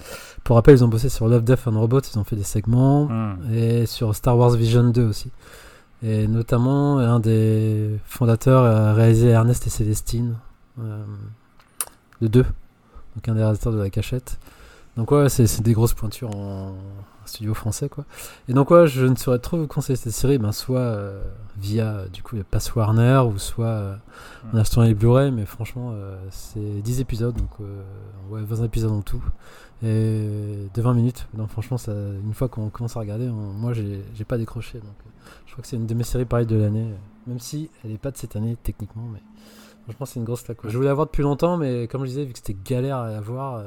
pour 0.44 0.56
rappel, 0.56 0.76
ils 0.76 0.84
ont 0.84 0.88
bossé 0.88 1.08
sur 1.08 1.28
Love, 1.28 1.44
Death 1.44 1.66
and 1.66 1.78
Robot, 1.78 2.00
ils 2.00 2.18
ont 2.18 2.24
fait 2.24 2.36
des 2.36 2.42
segments 2.42 3.06
hmm. 3.06 3.54
et 3.54 3.86
sur 3.86 4.14
Star 4.14 4.36
Wars 4.36 4.50
Vision 4.50 4.84
2 4.84 5.04
aussi. 5.04 5.30
Et 6.02 6.28
notamment, 6.28 6.98
un 6.98 7.20
des 7.20 7.98
fondateurs 8.04 8.64
a 8.64 8.92
réalisé 8.92 9.28
Ernest 9.28 9.66
et 9.66 9.70
Célestine, 9.70 10.36
euh, 10.80 11.04
de 12.20 12.28
2, 12.28 12.42
donc 12.42 13.28
un 13.28 13.34
des 13.34 13.40
réalisateurs 13.40 13.72
de 13.72 13.78
La 13.78 13.90
Cachette. 13.90 14.38
Donc 14.96 15.10
ouais, 15.10 15.28
c'est 15.28 15.62
des 15.62 15.72
grosses 15.72 15.94
pointures 15.94 16.34
en 16.34 16.74
studio 17.28 17.54
français 17.54 17.88
quoi. 17.88 18.04
Et 18.48 18.52
donc 18.52 18.70
ouais, 18.70 18.86
je 18.86 19.04
ne 19.04 19.16
saurais 19.16 19.38
trop 19.38 19.56
vous 19.56 19.66
conseiller 19.66 19.96
cette 19.96 20.12
série, 20.12 20.38
ben 20.38 20.52
soit 20.52 20.78
euh, 20.78 21.22
via 21.56 22.06
du 22.12 22.22
coup 22.22 22.36
les 22.36 22.44
Pass 22.44 22.74
Warner 22.74 23.22
ou 23.26 23.38
soit 23.38 23.66
euh, 23.66 23.96
en 24.52 24.56
achetant 24.58 24.82
les 24.82 24.94
Blu-ray, 24.94 25.30
mais 25.30 25.46
franchement 25.46 25.92
euh, 25.92 26.16
c'est 26.30 26.60
10 26.82 27.00
épisodes 27.00 27.34
donc 27.34 27.50
ouais 28.30 28.42
20 28.42 28.64
épisodes 28.64 28.92
en 28.92 29.02
tout 29.02 29.22
et 29.82 30.68
de 30.72 30.82
20 30.82 30.94
minutes. 30.94 31.26
Donc 31.34 31.50
franchement 31.50 31.78
ça, 31.78 31.92
une 31.92 32.34
fois 32.34 32.48
qu'on 32.48 32.70
commence 32.70 32.96
à 32.96 33.00
regarder, 33.00 33.28
moi 33.28 33.72
j'ai 33.72 34.24
pas 34.26 34.38
décroché 34.38 34.78
donc 34.78 34.96
je 35.46 35.52
crois 35.52 35.62
que 35.62 35.68
c'est 35.68 35.76
une 35.76 35.86
de 35.86 35.94
mes 35.94 36.04
séries 36.04 36.24
pareilles 36.24 36.46
de 36.46 36.56
l'année, 36.56 36.86
même 37.26 37.40
si 37.40 37.70
elle 37.84 37.92
est 37.92 37.98
pas 37.98 38.10
de 38.10 38.16
cette 38.16 38.36
année 38.36 38.56
techniquement, 38.62 39.08
mais 39.12 39.20
franchement 39.84 40.06
c'est 40.06 40.18
une 40.18 40.24
grosse 40.24 40.42
claque. 40.42 40.58
Je 40.64 40.76
voulais 40.76 40.88
l'avoir 40.88 41.06
depuis 41.06 41.22
longtemps, 41.22 41.56
mais 41.56 41.88
comme 41.88 42.02
je 42.02 42.08
disais 42.08 42.24
vu 42.24 42.32
que 42.32 42.38
c'était 42.38 42.56
galère 42.64 42.96
à 42.96 43.08
avoir 43.08 43.62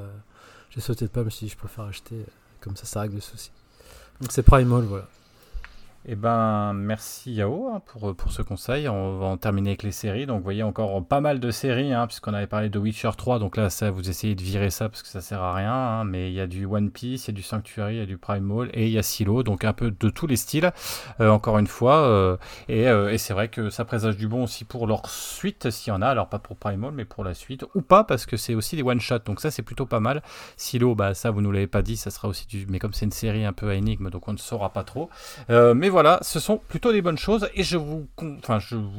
j'ai 0.70 0.82
sauté 0.82 1.06
de 1.06 1.10
pas, 1.10 1.24
me 1.24 1.30
suis 1.30 1.48
je 1.48 1.58
préfère 1.58 1.86
acheter, 1.86 2.16
euh, 2.16 2.26
comme 2.62 2.76
ça, 2.76 2.86
ça 2.86 3.02
règle 3.02 3.16
le 3.16 3.22
souci. 3.22 3.52
Donc 4.22 4.32
c'est 4.32 4.44
Primal, 4.44 4.84
voilà. 4.84 5.08
Eh 6.06 6.16
ben, 6.16 6.72
merci 6.74 7.34
Yao 7.34 7.68
hein, 7.68 7.82
pour, 7.86 8.16
pour 8.16 8.32
ce 8.32 8.42
conseil. 8.42 8.88
On 8.88 9.18
va 9.18 9.26
en 9.26 9.38
terminer 9.38 9.72
avec 9.72 9.84
les 9.84 9.92
séries. 9.92 10.26
Donc, 10.26 10.38
vous 10.38 10.44
voyez 10.44 10.64
encore 10.64 11.06
pas 11.06 11.20
mal 11.20 11.42
de 11.42 11.52
séries, 11.52 11.94
hein, 11.94 12.08
puisqu'on 12.08 12.34
avait 12.34 12.48
parlé 12.48 12.70
de 12.70 12.80
Witcher 12.80 13.12
3. 13.18 13.38
Donc 13.38 13.58
là, 13.58 13.70
ça, 13.70 13.92
vous 13.92 14.10
essayez 14.10 14.34
de 14.34 14.42
virer 14.42 14.70
ça 14.70 14.88
parce 14.88 15.04
que 15.04 15.10
ça 15.10 15.20
sert 15.20 15.42
à 15.42 15.54
rien. 15.54 15.74
Hein, 15.74 16.06
mais 16.06 16.32
il 16.32 16.34
y 16.34 16.40
a 16.40 16.48
du 16.48 16.66
One 16.66 16.90
Piece, 16.90 17.26
il 17.26 17.32
y 17.32 17.34
a 17.34 17.36
du 17.36 17.42
Sanctuary, 17.42 17.96
il 17.96 17.98
y 17.98 18.02
a 18.02 18.06
du 18.06 18.18
Primal 18.18 18.70
et 18.74 18.88
il 18.88 18.94
y 18.94 18.98
a 18.98 19.04
Silo. 19.04 19.44
Donc 19.44 19.66
un 19.66 19.74
peu 19.74 19.92
de 19.92 20.10
tous 20.10 20.26
les 20.26 20.38
styles, 20.38 20.72
euh, 21.20 21.30
encore 21.30 21.60
une 21.60 21.68
fois. 21.68 21.98
Euh, 21.98 22.38
et, 22.70 22.88
euh, 22.88 23.12
et 23.12 23.18
c'est 23.18 23.34
vrai 23.34 23.50
que 23.50 23.70
ça 23.70 23.84
présage 23.84 24.16
du 24.16 24.30
bon 24.30 24.44
aussi 24.44 24.64
pour 24.64 24.88
leur 24.88 25.10
suite, 25.10 25.70
s'il 25.70 25.92
y 25.92 25.96
en 25.96 26.02
a. 26.02 26.08
Alors 26.08 26.30
pas 26.30 26.40
pour 26.40 26.56
Primal, 26.56 26.94
mais 26.94 27.06
pour 27.06 27.26
la 27.26 27.34
suite. 27.34 27.66
Ou 27.76 27.82
pas, 27.82 28.06
parce 28.06 28.26
que 28.26 28.38
c'est 28.38 28.56
aussi 28.56 28.78
des 28.78 28.84
one-shots. 28.84 29.20
Donc 29.26 29.42
ça, 29.42 29.52
c'est 29.52 29.64
plutôt 29.64 29.86
pas 29.86 30.00
mal. 30.00 30.24
Silo, 30.56 30.96
bah 30.96 31.14
ça, 31.14 31.30
vous 31.30 31.42
nous 31.42 31.52
l'avez 31.52 31.68
pas 31.68 31.82
dit, 31.82 31.98
ça 31.98 32.10
sera 32.10 32.30
aussi 32.30 32.48
du. 32.48 32.66
Mais 32.70 32.80
comme 32.80 32.94
c'est 32.94 33.06
une 33.06 33.12
série 33.12 33.44
un 33.44 33.54
peu 33.54 33.70
à 33.70 33.76
énigme, 33.76 34.10
donc 34.10 34.30
on 34.30 34.34
ne 34.34 34.38
saura 34.38 34.70
pas 34.70 34.86
trop. 34.86 35.10
mais 35.50 35.89
voilà, 35.90 36.20
ce 36.22 36.40
sont 36.40 36.58
plutôt 36.58 36.92
des 36.92 37.02
bonnes 37.02 37.18
choses 37.18 37.50
et 37.56 37.64
je 37.64 37.78
vous, 37.78 38.08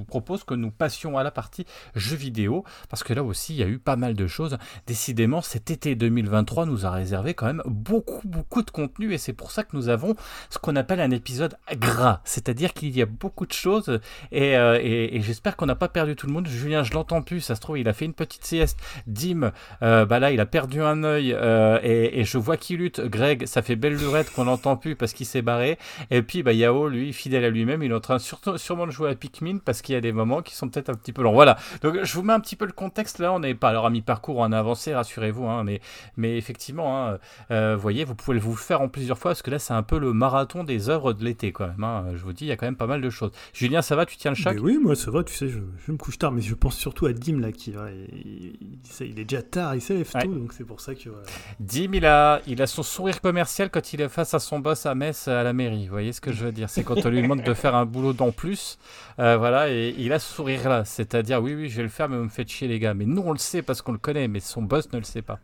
propose 0.06 0.44
que 0.44 0.54
nous 0.54 0.70
passions 0.70 1.18
à 1.18 1.22
la 1.22 1.30
partie 1.30 1.66
jeux 1.94 2.16
vidéo 2.16 2.64
parce 2.88 3.02
que 3.02 3.12
là 3.12 3.22
aussi 3.22 3.54
il 3.54 3.60
y 3.60 3.62
a 3.62 3.66
eu 3.66 3.78
pas 3.78 3.96
mal 3.96 4.14
de 4.14 4.26
choses. 4.26 4.58
Décidément, 4.86 5.42
cet 5.42 5.70
été 5.70 5.94
2023 5.94 6.66
nous 6.66 6.86
a 6.86 6.90
réservé 6.90 7.34
quand 7.34 7.46
même 7.46 7.62
beaucoup, 7.66 8.26
beaucoup 8.26 8.62
de 8.62 8.70
contenu 8.70 9.12
et 9.12 9.18
c'est 9.18 9.32
pour 9.32 9.50
ça 9.50 9.62
que 9.62 9.76
nous 9.76 9.88
avons 9.88 10.14
ce 10.50 10.58
qu'on 10.58 10.76
appelle 10.76 11.00
un 11.00 11.10
épisode 11.10 11.56
gras, 11.74 12.20
c'est-à-dire 12.24 12.72
qu'il 12.72 12.96
y 12.96 13.02
a 13.02 13.06
beaucoup 13.06 13.46
de 13.46 13.52
choses 13.52 14.00
et, 14.32 14.56
euh, 14.56 15.20
j'espère 15.20 15.56
qu'on 15.56 15.66
n'a 15.66 15.74
pas 15.74 15.88
perdu 15.88 16.16
tout 16.16 16.26
le 16.26 16.32
monde. 16.32 16.46
Julien, 16.46 16.82
je 16.82 16.92
l'entends 16.92 17.22
plus, 17.22 17.40
ça 17.40 17.54
se 17.54 17.60
trouve, 17.60 17.78
il 17.78 17.88
a 17.88 17.92
fait 17.92 18.04
une 18.04 18.14
petite 18.14 18.44
sieste. 18.44 18.78
Dim, 19.06 19.52
euh, 19.82 20.04
bah 20.04 20.18
là, 20.18 20.30
il 20.30 20.40
a 20.40 20.46
perdu 20.46 20.82
un 20.82 21.04
œil 21.04 21.32
euh, 21.34 21.78
et, 21.82 22.24
je 22.24 22.38
vois 22.38 22.56
qu'il 22.56 22.78
lutte. 22.78 23.00
Greg, 23.00 23.46
ça 23.46 23.62
fait 23.62 23.76
belle 23.76 23.94
lurette 23.94 24.30
qu'on 24.32 24.44
l'entend 24.44 24.76
plus 24.76 24.96
parce 24.96 25.12
qu'il 25.12 25.26
s'est 25.26 25.42
barré. 25.42 25.78
Et 26.10 26.22
puis, 26.22 26.42
bah, 26.42 26.52
Lui, 26.88 27.12
fidèle 27.12 27.44
à 27.44 27.50
lui-même, 27.50 27.82
il 27.82 27.90
est 27.90 27.94
en 27.94 28.00
train 28.00 28.18
surtout, 28.18 28.56
sûrement 28.58 28.86
de 28.86 28.92
jouer 28.92 29.10
à 29.10 29.14
Pikmin 29.14 29.58
parce 29.58 29.82
qu'il 29.82 29.94
y 29.94 29.98
a 29.98 30.00
des 30.00 30.12
moments 30.12 30.42
qui 30.42 30.54
sont 30.54 30.68
peut-être 30.68 30.90
un 30.90 30.94
petit 30.94 31.12
peu 31.12 31.22
longs. 31.22 31.32
Voilà. 31.32 31.58
Donc 31.82 32.02
je 32.02 32.14
vous 32.14 32.22
mets 32.22 32.32
un 32.32 32.40
petit 32.40 32.56
peu 32.56 32.66
le 32.66 32.72
contexte 32.72 33.18
là. 33.18 33.32
On 33.32 33.40
n'est 33.40 33.54
pas 33.54 33.68
alors 33.68 33.86
à 33.86 33.90
mi-parcours 33.90 34.40
en 34.40 34.52
avancé, 34.52 34.94
rassurez-vous. 34.94 35.46
Hein, 35.46 35.64
mais, 35.64 35.80
mais 36.16 36.36
effectivement, 36.36 37.08
hein, 37.08 37.18
euh, 37.50 37.74
vous 37.76 37.82
voyez, 37.82 38.04
vous 38.04 38.14
pouvez 38.14 38.38
vous 38.38 38.56
faire 38.56 38.80
en 38.80 38.88
plusieurs 38.88 39.18
fois 39.18 39.32
parce 39.32 39.42
que 39.42 39.50
là 39.50 39.58
c'est 39.58 39.74
un 39.74 39.82
peu 39.82 39.98
le 39.98 40.12
marathon 40.12 40.64
des 40.64 40.88
œuvres 40.88 41.12
de 41.12 41.24
l'été 41.24 41.52
quand 41.52 41.66
même. 41.66 41.84
Hein. 41.84 42.06
Je 42.14 42.22
vous 42.22 42.32
dis, 42.32 42.44
il 42.44 42.48
y 42.48 42.52
a 42.52 42.56
quand 42.56 42.66
même 42.66 42.76
pas 42.76 42.86
mal 42.86 43.00
de 43.00 43.10
choses. 43.10 43.32
Julien, 43.52 43.82
ça 43.82 43.96
va? 43.96 44.06
Tu 44.06 44.16
tiens 44.16 44.30
le 44.30 44.36
choc? 44.36 44.56
Oui, 44.60 44.78
moi 44.78 44.96
ça 44.96 45.10
va. 45.10 45.22
Tu 45.24 45.34
sais, 45.34 45.48
je, 45.48 45.58
me 45.92 45.96
couche 45.96 46.18
tard, 46.18 46.32
mais 46.32 46.42
je 46.42 46.54
pense 46.54 46.76
surtout 46.76 47.06
à 47.06 47.12
Dim 47.12 47.40
là 47.40 47.52
qui 47.52 47.70
il, 47.70 48.56
il, 49.00 49.18
est 49.18 49.24
déjà 49.24 49.42
tard, 49.42 49.74
il 49.74 49.80
s'élève 49.80 50.10
tôt, 50.10 50.34
donc 50.34 50.52
c'est 50.52 50.64
pour 50.64 50.80
ça 50.80 50.94
que. 50.94 51.10
Dim, 51.58 51.90
il 51.92 52.06
a, 52.06 52.40
il 52.46 52.62
a 52.62 52.66
son 52.66 52.82
sourire 52.82 53.20
commercial 53.20 53.70
quand 53.70 53.92
il 53.92 54.00
est 54.00 54.08
face 54.08 54.34
à 54.34 54.38
son 54.38 54.58
boss 54.58 54.86
à 54.86 54.94
Metz 54.94 55.28
à 55.28 55.42
la 55.42 55.52
mairie. 55.52 55.86
Vous 55.86 55.92
voyez 55.92 56.12
ce 56.12 56.20
que 56.20 56.32
je 56.32 56.44
veux 56.44 56.52
dire? 56.52 56.69
C'est 56.70 56.84
quand 56.84 57.04
on 57.04 57.08
lui 57.08 57.20
demande 57.20 57.42
de 57.42 57.52
faire 57.52 57.74
un 57.74 57.84
boulot 57.84 58.12
d'en 58.12 58.30
plus. 58.30 58.78
Euh, 59.18 59.36
voilà, 59.36 59.70
et 59.70 59.92
il 59.98 60.12
a 60.12 60.20
ce 60.20 60.32
sourire-là. 60.32 60.84
C'est-à-dire, 60.84 61.42
oui, 61.42 61.56
oui, 61.56 61.68
je 61.68 61.78
vais 61.78 61.82
le 61.82 61.88
faire, 61.88 62.08
mais 62.08 62.16
vous 62.16 62.22
me 62.24 62.28
faites 62.28 62.48
chier, 62.48 62.68
les 62.68 62.78
gars. 62.78 62.94
Mais 62.94 63.06
nous, 63.06 63.22
on 63.26 63.32
le 63.32 63.38
sait 63.38 63.60
parce 63.60 63.82
qu'on 63.82 63.90
le 63.90 63.98
connaît, 63.98 64.28
mais 64.28 64.38
son 64.38 64.62
boss 64.62 64.90
ne 64.92 64.98
le 64.98 65.04
sait 65.04 65.20
pas. 65.20 65.40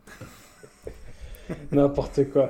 N'importe 1.73 2.31
quoi. 2.31 2.49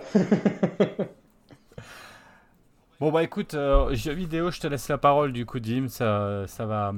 bon, 3.00 3.12
bah 3.12 3.24
écoute, 3.24 3.56
euh, 3.56 3.90
vidéo, 3.92 4.52
je 4.52 4.60
te 4.60 4.68
laisse 4.68 4.88
la 4.90 5.00
parole 5.00 5.34
du 5.34 5.48
coup, 5.48 5.60
Dim. 5.60 5.88
Ça, 5.88 6.44
ça 6.46 6.68
va 6.68 6.94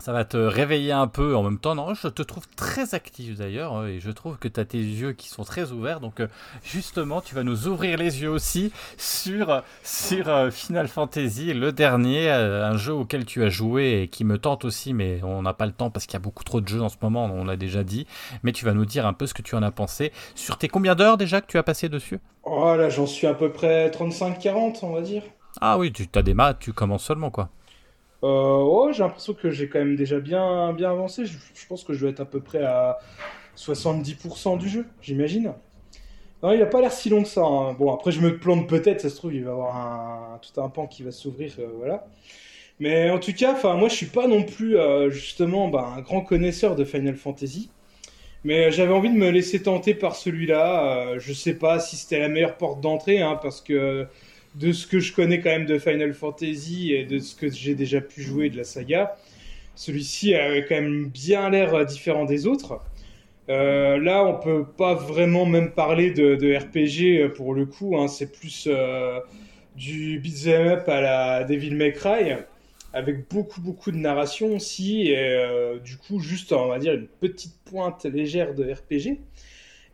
ça 0.00 0.12
va 0.12 0.24
te 0.24 0.36
réveiller 0.36 0.92
un 0.92 1.06
peu 1.08 1.34
en 1.34 1.42
même 1.42 1.58
temps. 1.58 1.74
Non, 1.74 1.94
je 1.94 2.08
te 2.08 2.22
trouve 2.22 2.44
très 2.56 2.94
actif 2.94 3.36
d'ailleurs 3.36 3.74
hein, 3.74 3.86
et 3.86 4.00
je 4.00 4.10
trouve 4.10 4.38
que 4.38 4.48
tu 4.48 4.60
as 4.60 4.64
tes 4.64 4.78
yeux 4.78 5.12
qui 5.12 5.28
sont 5.28 5.44
très 5.44 5.72
ouverts. 5.72 6.00
Donc 6.00 6.20
euh, 6.20 6.28
justement, 6.62 7.20
tu 7.20 7.34
vas 7.34 7.42
nous 7.42 7.66
ouvrir 7.66 7.98
les 7.98 8.22
yeux 8.22 8.30
aussi 8.30 8.72
sur, 8.96 9.62
sur 9.82 10.28
euh, 10.28 10.50
Final 10.50 10.88
Fantasy, 10.88 11.52
le 11.52 11.72
dernier, 11.72 12.30
euh, 12.30 12.64
un 12.64 12.76
jeu 12.76 12.92
auquel 12.92 13.24
tu 13.24 13.42
as 13.42 13.48
joué 13.48 14.02
et 14.02 14.08
qui 14.08 14.24
me 14.24 14.38
tente 14.38 14.64
aussi, 14.64 14.94
mais 14.94 15.20
on 15.24 15.42
n'a 15.42 15.52
pas 15.52 15.66
le 15.66 15.72
temps 15.72 15.90
parce 15.90 16.06
qu'il 16.06 16.14
y 16.14 16.16
a 16.16 16.20
beaucoup 16.20 16.44
trop 16.44 16.60
de 16.60 16.68
jeux 16.68 16.82
en 16.82 16.88
ce 16.88 16.96
moment, 17.02 17.24
on 17.24 17.44
l'a 17.44 17.56
déjà 17.56 17.82
dit. 17.82 18.06
Mais 18.42 18.52
tu 18.52 18.64
vas 18.64 18.74
nous 18.74 18.86
dire 18.86 19.06
un 19.06 19.12
peu 19.12 19.26
ce 19.26 19.34
que 19.34 19.42
tu 19.42 19.56
en 19.56 19.62
as 19.62 19.72
pensé. 19.72 20.12
Sur 20.34 20.58
tes 20.58 20.68
combien 20.68 20.94
d'heures 20.94 21.16
déjà 21.16 21.40
que 21.40 21.46
tu 21.46 21.58
as 21.58 21.62
passé 21.62 21.88
dessus? 21.88 22.20
Oh 22.44 22.74
là, 22.76 22.88
j'en 22.88 23.06
suis 23.06 23.26
à 23.26 23.34
peu 23.34 23.50
près 23.50 23.90
35-40, 23.90 24.78
on 24.82 24.92
va 24.94 25.00
dire. 25.00 25.22
Ah 25.60 25.76
oui, 25.76 25.92
tu 25.92 26.06
as 26.14 26.22
des 26.22 26.34
maths, 26.34 26.58
tu 26.60 26.72
commences 26.72 27.04
seulement 27.04 27.30
quoi. 27.30 27.50
Euh, 28.24 28.92
j'ai 28.92 29.02
l'impression 29.02 29.34
que 29.34 29.50
j'ai 29.50 29.68
quand 29.68 29.78
même 29.78 29.96
déjà 29.96 30.18
bien, 30.18 30.72
bien 30.72 30.90
avancé. 30.90 31.26
Je, 31.26 31.66
pense 31.68 31.84
que 31.84 31.92
je 31.92 32.00
dois 32.00 32.10
être 32.10 32.20
à 32.20 32.24
peu 32.24 32.40
près 32.40 32.62
à 32.62 32.98
70% 33.56 34.58
du 34.58 34.68
jeu, 34.68 34.86
j'imagine. 35.02 35.52
Non, 36.42 36.52
il 36.52 36.62
a 36.62 36.66
pas 36.66 36.80
l'air 36.80 36.92
si 36.92 37.08
long 37.08 37.22
que 37.22 37.28
ça. 37.28 37.42
Hein. 37.42 37.74
Bon, 37.74 37.92
après, 37.92 38.12
je 38.12 38.20
me 38.20 38.38
plante 38.38 38.68
peut-être, 38.68 39.00
ça 39.00 39.10
se 39.10 39.16
trouve, 39.16 39.34
il 39.34 39.44
va 39.44 39.50
y 39.50 39.52
avoir 39.52 40.40
tout 40.40 40.60
un 40.60 40.68
pan 40.68 40.86
qui 40.86 41.02
va 41.02 41.10
s'ouvrir, 41.10 41.52
euh, 41.58 41.68
voilà. 41.76 42.06
Mais 42.80 43.10
en 43.10 43.18
tout 43.18 43.32
cas, 43.32 43.54
moi, 43.74 43.88
je 43.88 43.94
suis 43.94 44.06
pas 44.06 44.28
non 44.28 44.44
plus, 44.44 44.76
euh, 44.76 45.10
justement, 45.10 45.68
bah, 45.68 45.92
un 45.96 46.00
grand 46.00 46.20
connaisseur 46.20 46.76
de 46.76 46.84
Final 46.84 47.16
Fantasy. 47.16 47.70
Mais 48.44 48.70
j'avais 48.70 48.92
envie 48.92 49.10
de 49.10 49.16
me 49.16 49.30
laisser 49.30 49.62
tenter 49.62 49.94
par 49.94 50.14
celui-là. 50.14 51.18
je 51.18 51.32
sais 51.32 51.54
pas 51.54 51.80
si 51.80 51.96
c'était 51.96 52.20
la 52.20 52.28
meilleure 52.28 52.56
porte 52.56 52.80
d'entrée, 52.80 53.20
hein, 53.20 53.38
parce 53.42 53.60
que 53.60 54.06
de 54.54 54.72
ce 54.72 54.86
que 54.86 55.00
je 55.00 55.12
connais 55.12 55.40
quand 55.40 55.50
même 55.50 55.66
de 55.66 55.78
Final 55.78 56.12
Fantasy 56.14 56.92
et 56.92 57.04
de 57.04 57.18
ce 57.18 57.34
que 57.34 57.50
j'ai 57.50 57.74
déjà 57.74 58.00
pu 58.00 58.22
jouer 58.22 58.50
de 58.50 58.56
la 58.56 58.64
saga, 58.64 59.16
celui-ci 59.74 60.34
a 60.34 60.60
quand 60.62 60.74
même 60.74 61.08
bien 61.08 61.50
l'air 61.50 61.84
différent 61.86 62.24
des 62.24 62.46
autres. 62.46 62.80
Euh, 63.48 63.98
là, 63.98 64.24
on 64.24 64.34
peut 64.38 64.64
pas 64.64 64.94
vraiment 64.94 65.46
même 65.46 65.72
parler 65.72 66.10
de, 66.10 66.56
RPG 66.56 67.22
euh, 67.22 67.28
pour 67.28 67.54
le 67.54 67.64
coup. 67.64 67.96
Hein. 67.96 68.08
c'est 68.08 68.30
plus 68.30 68.68
euh, 68.70 69.20
du 69.76 70.18
beat'em 70.18 70.66
up 70.66 70.88
à 70.88 71.00
la 71.00 71.44
Devil 71.44 71.74
May 71.74 71.92
Cry, 71.92 72.34
avec 72.92 73.28
beaucoup 73.30 73.60
beaucoup 73.60 73.90
de 73.90 73.96
narration 73.96 74.54
aussi, 74.56 75.08
et 75.08 75.46
du 75.84 75.96
coup 75.96 76.18
juste 76.18 76.52
on 76.52 76.66
va 76.66 76.78
dire 76.78 76.94
une 76.94 77.06
petite 77.06 77.54
pointe 77.64 78.04
légère 78.04 78.54
de 78.54 78.64
RPG. 78.64 79.20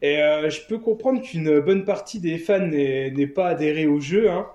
Et 0.06 0.50
je 0.50 0.66
peux 0.68 0.78
comprendre 0.78 1.22
qu'une 1.22 1.60
bonne 1.60 1.84
partie 1.84 2.20
des 2.20 2.36
fans 2.36 2.66
n'ait 2.66 3.26
pas 3.26 3.48
adhéré 3.48 3.86
au 3.86 4.00
jeu. 4.00 4.30
Hein. 4.30 4.46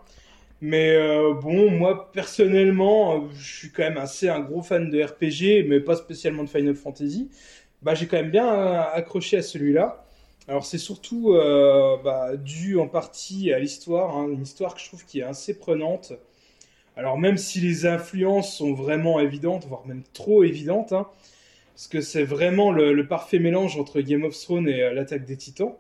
Mais 0.62 0.96
bon, 1.42 1.72
moi 1.72 2.12
personnellement, 2.12 3.28
je 3.34 3.58
suis 3.58 3.72
quand 3.72 3.84
même 3.84 3.98
assez 3.98 4.30
un 4.30 4.42
gros 4.42 4.62
fan 4.62 4.92
de 4.92 5.02
RPG, 5.02 5.68
mais 5.68 5.80
pas 5.80 5.96
spécialement 5.96 6.44
de 6.44 6.50
Final 6.50 6.76
Fantasy. 6.76 7.30
Bah, 7.82 7.96
j'ai 7.96 8.06
quand 8.08 8.18
même 8.18 8.30
bien 8.30 8.48
accroché 8.94 9.38
à 9.38 9.42
celui-là. 9.42 10.06
Alors 10.50 10.66
c'est 10.66 10.80
surtout 10.80 11.34
euh, 11.34 11.98
bah, 12.04 12.36
dû 12.36 12.80
en 12.80 12.88
partie 12.88 13.54
à 13.54 13.60
l'histoire, 13.60 14.18
hein, 14.18 14.28
une 14.30 14.42
histoire 14.42 14.74
que 14.74 14.82
je 14.82 14.88
trouve 14.88 15.06
qui 15.06 15.20
est 15.20 15.24
assez 15.24 15.58
prenante. 15.58 16.14
Alors 16.98 17.20
même 17.20 17.38
si 17.38 17.60
les 17.62 17.86
influences 17.86 18.58
sont 18.58 18.74
vraiment 18.74 19.20
évidentes, 19.20 19.68
voire 19.68 19.86
même 19.86 20.02
trop 20.14 20.44
évidentes, 20.44 20.92
hein, 20.92 21.08
parce 21.80 21.88
que 21.88 22.02
c'est 22.02 22.24
vraiment 22.24 22.72
le, 22.72 23.08
parfait 23.08 23.40
mélange 23.40 23.78
entre 23.78 24.02
Game 24.02 24.26
of 24.26 24.38
Thrones 24.38 24.68
et 24.68 24.84
euh, 24.84 24.94
l'attaque 24.94 25.24
des 25.26 25.38
Titans. 25.38 25.74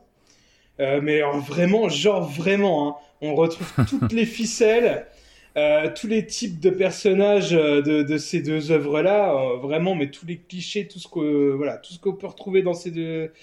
Euh, 0.79 1.01
mais 1.03 1.17
alors 1.17 1.39
vraiment, 1.39 1.89
genre 1.89 2.23
vraiment, 2.23 2.87
hein, 2.87 2.95
on 3.19 3.35
retrouve 3.35 3.69
toutes 3.89 4.13
les 4.13 4.25
ficelles, 4.25 5.05
tous 5.95 6.07
les 6.07 6.25
types 6.25 6.61
de 6.61 6.69
personnages 6.69 7.51
de, 7.51 8.17
ces 8.17 8.41
deux 8.41 8.71
œuvres-là, 8.71 9.57
vraiment, 9.61 9.93
mais 9.93 10.09
tous 10.09 10.25
les 10.25 10.37
clichés, 10.37 10.87
tout 10.87 10.99
ce 10.99 11.09
que 11.09 11.51
voilà, 11.51 11.75
tout 11.75 11.91
ce 11.91 11.99
qu'on 11.99 12.13
peut 12.13 12.27
retrouver 12.27 12.61
dans 12.61 12.73
ces 12.73 12.91
deux 12.91 13.33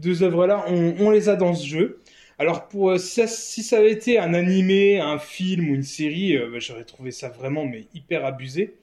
deux 0.00 0.22
œuvres-là, 0.22 0.64
on, 0.68 1.10
les 1.10 1.28
a 1.28 1.36
dans 1.36 1.54
ce 1.54 1.66
jeu. 1.66 2.00
Alors 2.38 2.68
pour 2.68 2.90
euh, 2.90 2.98
si 2.98 3.62
ça, 3.62 3.78
avait 3.78 3.92
été 3.92 4.18
un 4.18 4.32
animé, 4.34 4.98
un 4.98 5.18
film 5.18 5.70
ou 5.70 5.74
une 5.74 5.82
série, 5.82 6.36
euh, 6.36 6.48
bah, 6.50 6.58
j'aurais 6.58 6.84
trouvé 6.84 7.10
ça 7.10 7.28
vraiment 7.28 7.66
mais 7.66 7.84
hyper 7.94 8.24
abusé. 8.24 8.74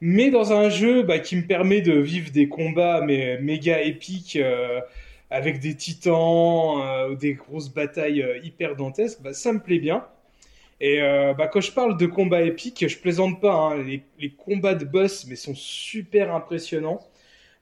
Mais 0.00 0.30
dans 0.30 0.52
un 0.52 0.68
jeu 0.68 1.02
bah, 1.02 1.18
qui 1.18 1.36
me 1.36 1.42
permet 1.46 1.80
de 1.80 1.92
vivre 1.92 2.30
des 2.30 2.48
combats 2.48 3.02
mais 3.04 3.38
méga 3.40 3.82
épiques 3.82 4.36
euh, 4.36 4.80
avec 5.30 5.60
des 5.60 5.74
titans, 5.76 7.10
ou 7.10 7.14
des 7.16 7.34
grosses 7.34 7.68
batailles 7.68 8.24
hyper 8.42 8.76
dantesques, 8.76 9.20
bah, 9.22 9.32
ça 9.32 9.52
me 9.52 9.60
plaît 9.60 9.78
bien. 9.78 10.04
Et 10.80 11.00
quand 11.52 11.60
je 11.60 11.72
parle 11.72 11.96
de 11.98 12.06
combats 12.06 12.42
épiques, 12.42 12.86
je 12.88 12.98
plaisante 12.98 13.40
pas. 13.40 13.52
Hein. 13.52 13.82
les, 13.82 14.30
combats 14.30 14.74
de 14.74 14.84
boss 14.84 15.26
mais 15.26 15.36
sont 15.36 15.54
super 15.54 16.34
impressionnants. 16.34 17.00